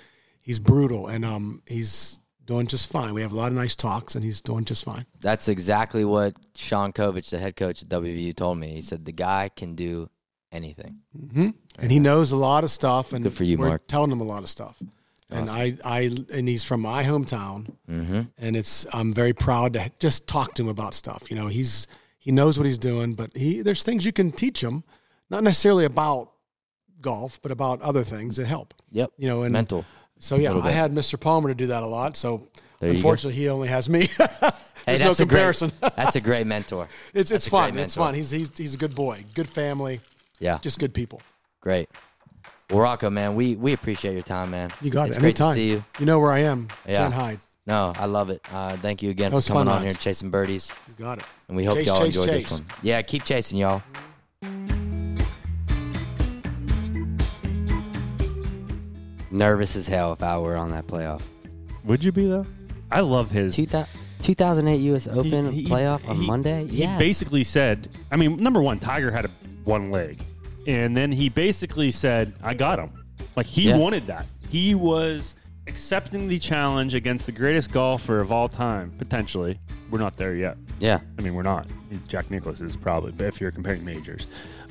he's 0.41 0.59
brutal 0.59 1.07
and 1.07 1.26
um 1.26 1.61
he's 1.67 2.19
doing 2.45 2.67
just 2.67 2.89
fine. 2.91 3.13
We 3.13 3.21
have 3.23 3.32
a 3.32 3.36
lot 3.36 3.51
of 3.51 3.57
nice 3.57 3.76
talks, 3.76 4.13
and 4.15 4.23
he's 4.23 4.39
doing 4.39 4.65
just 4.65 4.86
fine. 4.86 5.05
that's 5.19 5.47
exactly 5.47 6.05
what 6.05 6.36
Sean 6.55 6.93
Covich, 6.93 7.30
the 7.32 7.39
head 7.39 7.55
coach 7.55 7.82
at 7.82 7.89
WVU, 7.89 8.36
told 8.36 8.57
me. 8.59 8.67
He 8.76 8.82
said 8.84 9.03
the 9.03 9.11
guy 9.11 9.49
can 9.55 9.73
do 9.76 10.09
anything. 10.51 10.99
hmm 11.34 11.49
And 11.80 11.91
he 11.91 11.99
knows 11.99 12.32
a 12.32 12.38
lot 12.38 12.63
of 12.63 12.71
stuff, 12.71 13.13
and 13.13 13.23
Good 13.23 13.34
for 13.34 13.43
you, 13.43 13.57
we're 13.57 13.67
Mark. 13.69 13.88
telling 13.88 14.11
him 14.11 14.21
a 14.21 14.26
lot 14.26 14.43
of 14.43 14.49
stuff. 14.49 14.82
And 15.32 15.49
I, 15.49 15.76
I, 15.84 16.15
and 16.34 16.47
he's 16.47 16.63
from 16.63 16.82
my 16.82 17.03
hometown, 17.03 17.73
Mm-hmm. 17.89 18.21
and 18.38 18.55
it's 18.55 18.86
I'm 18.93 19.11
very 19.11 19.34
proud 19.34 19.73
to 19.73 19.91
just 19.99 20.28
talk 20.28 20.53
to 20.53 20.61
him 20.63 20.69
about 20.69 20.93
stuff. 20.93 21.23
You 21.32 21.36
know, 21.36 21.47
he's 21.47 21.88
he 22.19 22.32
knows 22.32 22.57
what 22.59 22.65
he's 22.67 22.78
doing, 22.78 23.15
but 23.15 23.36
he 23.36 23.61
there's 23.63 23.82
things 23.84 24.05
you 24.05 24.13
can 24.13 24.32
teach 24.32 24.63
him, 24.63 24.84
not 25.30 25.43
necessarily 25.43 25.86
about 25.86 26.32
golf, 27.01 27.39
but 27.41 27.51
about 27.51 27.82
other 27.82 28.03
things 28.03 28.38
that 28.38 28.45
help. 28.45 28.73
Yep. 28.91 29.11
You 29.17 29.28
know, 29.28 29.43
and 29.43 29.53
Mental. 29.53 29.86
so 30.19 30.38
yeah, 30.38 30.53
I 30.57 30.71
had 30.71 30.91
Mr. 30.93 31.19
Palmer 31.19 31.49
to 31.49 31.55
do 31.55 31.67
that 31.67 31.84
a 31.84 31.88
lot. 31.88 32.15
So 32.17 32.47
There 32.80 32.89
unfortunately, 32.91 33.39
he 33.39 33.49
only 33.49 33.67
has 33.67 33.89
me. 33.89 34.07
Hey, 34.88 34.99
There's 34.99 35.19
no 35.19 35.26
that's 35.26 35.61
a 35.61 35.65
great. 35.82 35.95
that's 35.95 36.15
a 36.15 36.21
great 36.21 36.45
mentor. 36.45 36.88
it's 37.15 37.32
it's 37.32 37.49
great 37.49 37.71
fun. 37.71 37.80
It's 37.80 37.95
fun. 37.95 38.13
He's 38.13 38.30
he's 38.30 38.55
he's 38.55 38.76
a 38.76 38.78
good 38.78 38.93
boy, 38.93 39.26
good 39.34 39.49
family, 39.49 39.99
Yeah, 40.39 40.59
just 40.59 40.78
good 40.78 40.93
people. 40.93 41.23
great. 41.59 41.89
Well, 42.69 42.82
Rocco, 42.82 43.09
man, 43.09 43.34
we 43.34 43.55
we 43.55 43.73
appreciate 43.73 44.13
your 44.13 44.21
time, 44.21 44.51
man. 44.51 44.71
You 44.82 44.91
got 44.91 45.07
it's 45.07 45.17
it. 45.17 45.21
Great 45.21 45.39
Anytime. 45.41 45.55
to 45.55 45.59
see 45.59 45.69
you. 45.71 45.84
You 45.97 46.05
know 46.05 46.19
where 46.19 46.30
I 46.32 46.41
am. 46.41 46.67
Yeah. 46.88 46.99
Can't 46.99 47.15
hide. 47.15 47.39
No, 47.65 47.93
I 47.95 48.05
love 48.05 48.30
it. 48.30 48.41
Uh, 48.53 48.78
thank 48.78 49.01
you 49.01 49.09
again 49.09 49.32
for 49.32 49.41
coming 49.41 49.67
on 49.69 49.82
here 49.82 49.89
and 49.89 49.97
chasing 49.99 50.30
birdies. 50.30 50.71
You 50.88 51.03
got 51.03 51.17
it. 51.17 51.26
And 51.47 51.57
we 51.57 51.63
hope 51.63 51.78
Chase, 51.78 51.88
y'all 51.88 51.97
chase, 51.97 52.05
enjoyed 52.15 52.26
chase. 52.28 52.43
this 52.43 52.51
one. 52.51 52.65
Yeah, 52.84 53.01
keep 53.01 53.23
chasing, 53.23 53.57
y'all. 53.57 53.82
Nervous 59.36 59.75
as 59.75 59.88
hell 59.88 60.13
if 60.13 60.23
I 60.23 60.38
were 60.38 60.55
on 60.55 60.71
that 60.71 60.88
playoff. 60.88 61.21
Would 61.83 62.03
you 62.05 62.11
be 62.13 62.25
though? 62.27 62.45
I 62.89 63.01
love 63.01 63.31
his. 63.31 63.55
Two 63.57 63.67
2008 64.21 64.77
U.S. 64.77 65.07
Open 65.07 65.51
He- 65.51 65.63
he- 65.63 65.67
playoff 65.69 66.07
on 66.07 66.15
he- 66.15 66.25
Monday. 66.25 66.65
He 66.67 66.77
Yeah, 66.77 66.97
basically 66.97 67.43
said, 67.43 67.89
I 68.11 68.15
mean, 68.15 68.38
number 68.38 68.61
one, 68.61 68.79
Tiger 68.79 69.11
had 69.11 69.25
a 69.25 69.31
one 69.65 69.91
leg, 69.91 70.23
and 70.67 70.95
then 70.95 71.11
he 71.11 71.27
basically 71.27 71.91
said, 71.91 72.33
"I 72.41 72.53
got 72.53 72.79
him." 72.79 72.91
Like 73.36 73.45
he 73.45 73.67
Yeah. 73.69 73.77
wanted 73.77 74.07
that. 74.07 74.25
He 74.47 74.73
was 74.73 75.36
accepting 75.67 76.27
the 76.29 76.39
challenge 76.39 76.93
against 76.93 77.25
the 77.25 77.31
greatest 77.33 77.71
golfer 77.71 78.19
of 78.21 78.31
all 78.31 78.47
time, 78.47 78.91
potentially. 78.97 79.59
We're 79.91 79.99
not 79.99 80.15
there 80.15 80.36
yet. 80.36 80.57
Yeah, 80.80 80.99
I 81.17 81.21
mean, 81.21 81.34
we're 81.34 81.43
not. 81.43 81.67
Jack 82.07 82.30
Nicklaus 82.32 82.61
is 82.61 82.76
probably, 82.76 83.11
but 83.11 83.28
if 83.28 83.39
you're 83.39 83.51
comparing 83.51 83.84
majors. 83.86 84.28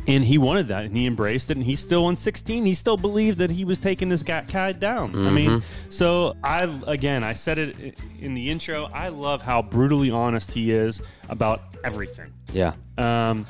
And 0.07 0.23
he 0.23 0.37
wanted 0.37 0.69
that, 0.69 0.85
and 0.85 0.95
he 0.95 1.07
embraced 1.07 1.51
it, 1.51 1.57
and 1.57 1.65
he's 1.65 1.81
still 1.81 2.05
on 2.05 2.15
16. 2.17 2.67
He 2.67 2.75
still 2.75 2.99
believed 2.99 3.39
that 3.39 3.51
he 3.51 3.65
was 3.65 3.79
taking 3.79 4.11
this 4.11 4.23
guy, 4.23 4.43
guy 4.43 4.73
down. 4.73 5.15
I 5.27 5.31
mean, 5.31 5.63
so 5.89 6.37
I, 6.45 6.65
again, 6.87 7.25
I 7.25 7.33
said 7.33 7.59
it 7.59 7.95
in 8.21 8.35
the 8.35 8.51
intro. 8.51 8.91
I 8.93 9.09
love 9.09 9.41
how 9.41 9.63
brutally 9.63 10.11
honest 10.11 10.53
he 10.53 10.73
is 10.73 11.01
about 11.31 11.63
everything. 11.85 12.33
yeah. 12.53 12.75
Um, 12.99 13.47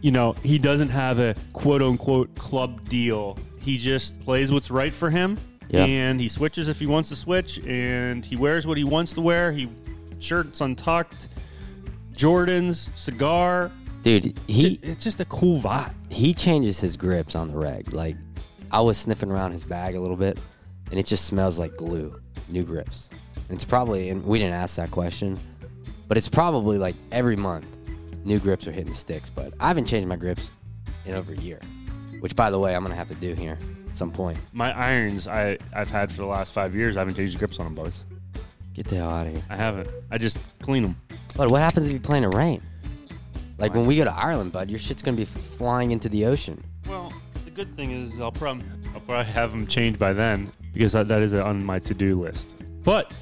you 0.00 0.10
know, 0.10 0.32
he 0.42 0.58
doesn't 0.58 0.88
have 0.88 1.20
a 1.20 1.36
quote 1.52 1.80
unquote 1.80 2.34
club 2.34 2.88
deal. 2.88 3.38
He 3.60 3.76
just 3.78 4.18
plays 4.24 4.50
what's 4.50 4.68
right 4.70 4.92
for 4.92 5.10
him. 5.10 5.38
Yeah. 5.68 5.84
And 5.84 6.18
he 6.20 6.28
switches 6.28 6.68
if 6.68 6.80
he 6.80 6.86
wants 6.86 7.08
to 7.10 7.16
switch, 7.16 7.58
and 7.60 8.24
he 8.26 8.34
wears 8.34 8.66
what 8.66 8.76
he 8.78 8.84
wants 8.84 9.12
to 9.12 9.20
wear. 9.20 9.52
He 9.52 9.68
shirts 10.18 10.60
untucked, 10.60 11.28
Jordans, 12.12 12.96
cigar. 12.96 13.70
Dude, 14.02 14.38
he 14.48 14.80
it's 14.82 15.04
just 15.04 15.20
a 15.20 15.24
cool 15.26 15.60
vibe. 15.60 15.92
he 16.10 16.34
changes 16.34 16.80
his 16.80 16.96
grips 16.96 17.36
on 17.36 17.48
the 17.48 17.56
reg. 17.56 17.92
Like 17.92 18.16
I 18.70 18.80
was 18.80 18.98
sniffing 18.98 19.30
around 19.30 19.52
his 19.52 19.64
bag 19.64 19.94
a 19.94 20.00
little 20.00 20.16
bit, 20.16 20.38
and 20.90 20.98
it 20.98 21.06
just 21.06 21.24
smells 21.26 21.58
like 21.58 21.76
glue. 21.76 22.20
New 22.48 22.64
grips. 22.64 23.10
And 23.36 23.50
it's 23.50 23.64
probably, 23.64 24.10
and 24.10 24.24
we 24.24 24.38
didn't 24.38 24.54
ask 24.54 24.76
that 24.76 24.90
question, 24.90 25.38
but 26.08 26.16
it's 26.16 26.28
probably 26.28 26.78
like 26.78 26.96
every 27.12 27.36
month, 27.36 27.66
new 28.24 28.38
grips 28.38 28.66
are 28.66 28.72
hitting 28.72 28.90
the 28.90 28.94
sticks. 28.94 29.30
But 29.30 29.54
I 29.60 29.68
haven't 29.68 29.86
changed 29.86 30.08
my 30.08 30.16
grips 30.16 30.50
in 31.06 31.14
over 31.14 31.32
a 31.32 31.36
year, 31.36 31.60
which 32.20 32.34
by 32.34 32.50
the 32.50 32.58
way, 32.58 32.74
I'm 32.74 32.82
gonna 32.82 32.94
have 32.94 33.08
to 33.08 33.14
do 33.14 33.34
here 33.34 33.58
at 33.88 33.96
some 33.96 34.10
point. 34.10 34.38
My 34.52 34.76
irons 34.76 35.28
I 35.28 35.58
I've 35.74 35.90
had 35.90 36.10
for 36.10 36.18
the 36.18 36.26
last 36.26 36.52
five 36.52 36.74
years. 36.74 36.96
I 36.96 37.00
haven't 37.00 37.14
changed 37.14 37.34
the 37.34 37.38
grips 37.38 37.58
on 37.58 37.66
them, 37.66 37.74
boys. 37.74 38.04
Get 38.74 38.88
the 38.88 38.96
hell 38.96 39.10
out 39.10 39.26
of 39.26 39.32
here. 39.34 39.42
I 39.50 39.56
haven't. 39.56 39.88
I 40.10 40.18
just 40.18 40.38
clean 40.62 40.82
them. 40.82 40.96
But 41.36 41.50
what 41.50 41.60
happens 41.60 41.88
if 41.88 41.92
you 41.92 42.00
play 42.00 42.18
in 42.18 42.28
the 42.28 42.36
rain? 42.36 42.62
Like 43.58 43.74
when 43.74 43.86
we 43.86 43.96
go 43.96 44.04
to 44.04 44.12
Ireland, 44.12 44.52
bud, 44.52 44.70
your 44.70 44.78
shit's 44.78 45.02
gonna 45.02 45.16
be 45.16 45.24
flying 45.24 45.90
into 45.90 46.08
the 46.08 46.26
ocean. 46.26 46.62
Well, 46.88 47.12
the 47.44 47.50
good 47.50 47.72
thing 47.72 47.90
is 47.90 48.20
I'll 48.20 48.32
probably 48.32 48.64
I'll 48.94 49.00
probably 49.00 49.30
have 49.32 49.52
them 49.52 49.66
changed 49.66 49.98
by 49.98 50.12
then 50.12 50.50
because 50.72 50.92
that, 50.94 51.08
that 51.08 51.22
is 51.22 51.34
on 51.34 51.64
my 51.64 51.78
to 51.80 51.94
do 51.94 52.14
list. 52.14 52.56
But 52.82 53.12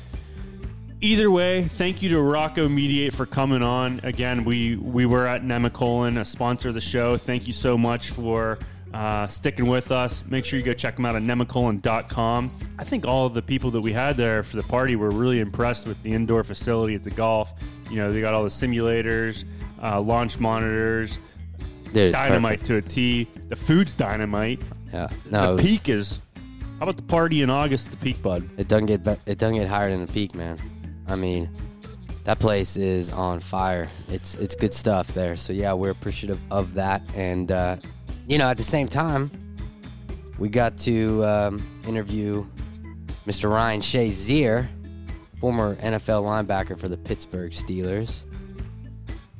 either 1.00 1.30
way, 1.30 1.64
thank 1.64 2.00
you 2.00 2.08
to 2.10 2.20
Rocco 2.20 2.68
Mediate 2.68 3.12
for 3.12 3.26
coming 3.26 3.62
on. 3.62 4.00
Again, 4.02 4.44
we 4.44 4.76
we 4.76 5.04
were 5.04 5.26
at 5.26 5.42
Nemacolin, 5.42 6.20
a 6.20 6.24
sponsor 6.24 6.68
of 6.68 6.74
the 6.74 6.80
show. 6.80 7.16
Thank 7.16 7.46
you 7.46 7.52
so 7.52 7.76
much 7.76 8.10
for. 8.10 8.58
Uh, 8.92 9.24
sticking 9.28 9.66
with 9.66 9.92
us. 9.92 10.24
Make 10.26 10.44
sure 10.44 10.58
you 10.58 10.64
go 10.64 10.74
check 10.74 10.96
them 10.96 11.06
out 11.06 11.14
at 11.14 11.22
nemacolin.com. 11.22 12.50
I 12.78 12.82
think 12.84 13.06
all 13.06 13.26
of 13.26 13.34
the 13.34 13.42
people 13.42 13.70
that 13.70 13.80
we 13.80 13.92
had 13.92 14.16
there 14.16 14.42
for 14.42 14.56
the 14.56 14.64
party 14.64 14.96
were 14.96 15.10
really 15.10 15.38
impressed 15.38 15.86
with 15.86 16.02
the 16.02 16.12
indoor 16.12 16.42
facility 16.42 16.96
at 16.96 17.04
the 17.04 17.10
golf. 17.10 17.54
You 17.88 17.96
know, 17.96 18.12
they 18.12 18.20
got 18.20 18.34
all 18.34 18.42
the 18.42 18.48
simulators, 18.48 19.44
uh, 19.80 20.00
launch 20.00 20.40
monitors, 20.40 21.20
Dude, 21.92 22.12
dynamite 22.12 22.64
to 22.64 22.76
a 22.76 22.82
T. 22.82 23.28
The 23.48 23.56
food's 23.56 23.94
dynamite. 23.94 24.60
Yeah. 24.92 25.08
No, 25.30 25.56
the 25.56 25.62
was- 25.62 25.70
peak 25.70 25.88
is. 25.88 26.20
How 26.78 26.84
about 26.84 26.96
the 26.96 27.02
party 27.04 27.42
in 27.42 27.50
August 27.50 27.86
at 27.86 27.92
the 27.92 27.98
peak, 27.98 28.22
bud? 28.22 28.48
It 28.56 28.66
doesn't 28.66 28.86
get 28.86 29.04
be- 29.04 29.16
it 29.26 29.38
doesn't 29.38 29.56
get 29.56 29.68
higher 29.68 29.90
than 29.90 30.04
the 30.04 30.12
peak, 30.12 30.34
man. 30.34 30.58
I 31.06 31.14
mean, 31.14 31.48
that 32.24 32.38
place 32.40 32.76
is 32.76 33.10
on 33.10 33.38
fire. 33.40 33.86
It's 34.08 34.34
it's 34.36 34.54
good 34.56 34.72
stuff 34.74 35.08
there. 35.08 35.36
So 35.36 35.52
yeah, 35.52 35.72
we're 35.74 35.90
appreciative 35.90 36.40
of 36.50 36.74
that. 36.74 37.02
And 37.14 37.52
uh, 37.52 37.76
you 38.30 38.38
know, 38.38 38.48
at 38.48 38.56
the 38.56 38.62
same 38.62 38.86
time, 38.86 39.28
we 40.38 40.48
got 40.48 40.78
to 40.78 41.24
um, 41.24 41.68
interview 41.84 42.46
Mr. 43.26 43.50
Ryan 43.50 43.80
Shazier, 43.80 44.68
former 45.40 45.74
NFL 45.76 46.22
linebacker 46.22 46.78
for 46.78 46.88
the 46.88 46.96
Pittsburgh 46.96 47.50
Steelers. 47.50 48.22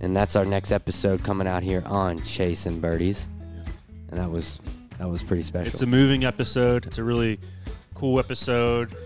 And 0.01 0.17
that's 0.17 0.35
our 0.35 0.45
next 0.45 0.73
episode 0.73 1.23
coming 1.23 1.47
out 1.47 1.63
here 1.63 1.85
on 1.87 2.21
Chasing 2.25 2.81
Birdies. 2.81 3.29
And 4.11 4.19
that 4.19 4.29
was 4.29 4.59
that 4.99 5.09
was 5.09 5.23
pretty 5.23 5.45
special. 5.45 5.73
It's 5.73 5.83
a 5.83 5.87
moving 5.87 6.25
episode. 6.25 6.85
It's 6.85 6.99
a 6.99 7.05
really 7.05 7.39
cool 7.95 8.19
episode 8.19 8.97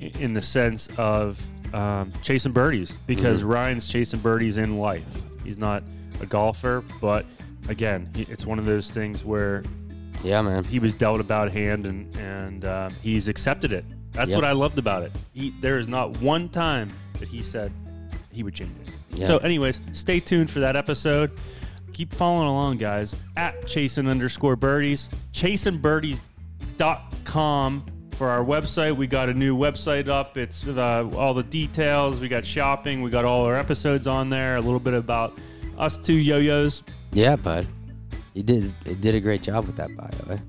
in 0.00 0.32
the 0.32 0.42
sense 0.42 0.88
of 0.96 1.40
um, 1.72 2.12
chasing 2.22 2.50
birdies 2.50 2.98
because 3.06 3.44
Ryan's 3.44 3.86
chasing 3.86 4.18
birdies 4.18 4.58
in 4.58 4.78
life. 4.78 5.22
He's 5.44 5.58
not 5.58 5.84
a 6.20 6.26
golfer, 6.26 6.82
but 7.00 7.24
again, 7.68 8.10
it's 8.14 8.44
one 8.46 8.58
of 8.58 8.64
those 8.64 8.90
things 8.90 9.24
where 9.24 9.62
Yeah, 10.24 10.42
man. 10.42 10.64
he 10.64 10.78
was 10.78 10.94
dealt 10.94 11.20
a 11.20 11.24
bad 11.24 11.50
hand 11.52 11.86
and 11.86 12.14
and 12.16 12.64
uh, 12.64 12.90
he's 13.02 13.28
accepted 13.28 13.72
it. 13.72 13.84
That's 14.12 14.30
Yep. 14.30 14.36
what 14.36 14.44
I 14.44 14.52
loved 14.52 14.78
about 14.78 15.02
it. 15.04 15.12
He, 15.34 15.54
there 15.60 15.78
is 15.78 15.86
not 15.86 16.18
one 16.20 16.48
time 16.48 16.92
that 17.20 17.28
he 17.28 17.42
said 17.42 17.70
he 18.32 18.42
would 18.42 18.54
change 18.54 18.72
it. 19.12 19.26
So, 19.26 19.38
anyways, 19.38 19.80
stay 19.92 20.20
tuned 20.20 20.48
for 20.50 20.60
that 20.60 20.76
episode. 20.76 21.32
Keep 21.92 22.12
following 22.14 22.46
along, 22.48 22.76
guys. 22.78 23.16
At 23.36 23.66
chasing 23.66 24.08
underscore 24.08 24.54
birdies, 24.56 25.08
chasingbirdies.com 26.78 27.84
for 28.12 28.28
our 28.28 28.44
website. 28.44 28.96
We 28.96 29.06
got 29.06 29.28
a 29.28 29.34
new 29.34 29.56
website 29.56 30.08
up. 30.08 30.36
It's 30.36 30.68
uh, 30.68 31.08
all 31.16 31.34
the 31.34 31.42
details. 31.42 32.20
We 32.20 32.28
got 32.28 32.44
shopping. 32.44 33.02
We 33.02 33.10
got 33.10 33.24
all 33.24 33.44
our 33.44 33.56
episodes 33.56 34.06
on 34.06 34.28
there. 34.30 34.56
A 34.56 34.60
little 34.60 34.80
bit 34.80 34.94
about 34.94 35.36
us 35.76 35.98
two 35.98 36.14
yo-yos. 36.14 36.82
Yeah, 37.18 37.34
bud. 37.34 37.66
You 38.34 38.44
did 38.44 38.72
you 38.86 38.94
did 38.94 39.16
a 39.16 39.20
great 39.20 39.42
job 39.42 39.66
with 39.66 39.74
that, 39.74 39.88
by 39.96 40.06
the 40.06 40.34
way. 40.34 40.40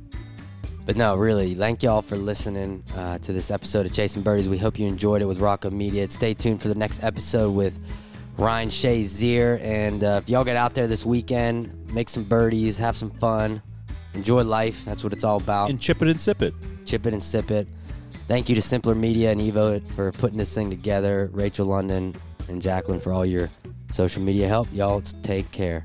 But 0.86 0.98
no, 0.98 1.16
really, 1.16 1.56
thank 1.56 1.82
y'all 1.82 2.04
for 2.04 2.16
listening 2.16 2.84
uh, 2.96 3.18
to 3.18 3.34
this 3.34 3.50
episode 3.50 3.88
of 3.88 3.92
Chasing 3.92 4.22
Birdies. 4.22 4.48
We 4.48 4.60
hope 4.60 4.78
you 4.78 4.86
enjoyed 4.86 5.24
it 5.24 5.26
with 5.26 5.40
Rocco 5.40 5.72
Mediate. 5.72 6.12
Stay 6.12 6.36
tuned 6.36 6.62
for 6.62 6.68
the 6.68 6.76
next 6.76 7.04
episode 7.04 7.56
with 7.56 7.80
Ryan 8.38 8.70
Shazier. 8.70 9.60
And 9.64 10.04
uh, 10.04 10.22
if 10.22 10.30
y'all 10.30 10.44
get 10.44 10.58
out 10.58 10.76
there 10.76 10.86
this 10.86 11.08
weekend, 11.08 11.74
make 11.92 12.08
some 12.08 12.24
birdies, 12.24 12.78
have 12.78 12.96
some 12.96 13.10
fun, 13.10 13.64
enjoy 14.14 14.44
life. 14.44 14.86
That's 14.86 15.04
what 15.04 15.12
it's 15.12 15.24
all 15.24 15.38
about. 15.38 15.72
And 15.72 15.82
chip 15.82 16.04
it 16.04 16.08
and 16.08 16.22
sip 16.22 16.44
it. 16.44 16.54
Chip 16.86 17.08
it 17.08 17.14
and 17.14 17.24
sip 17.24 17.50
it. 17.50 17.68
Thank 18.28 18.48
you 18.48 18.54
to 18.54 18.62
Simpler 18.62 18.94
Media 18.94 19.32
and 19.32 19.42
Evo 19.42 19.84
for 19.94 20.12
putting 20.12 20.38
this 20.38 20.54
thing 20.54 20.70
together. 20.70 21.32
Rachel 21.34 21.66
London 21.66 22.16
and 22.48 22.62
Jacqueline 22.62 23.00
for 23.00 23.12
all 23.12 23.26
your 23.26 23.50
social 23.92 24.22
media 24.22 24.48
help. 24.48 24.68
Y'all 24.72 25.02
take 25.02 25.50
care. 25.50 25.84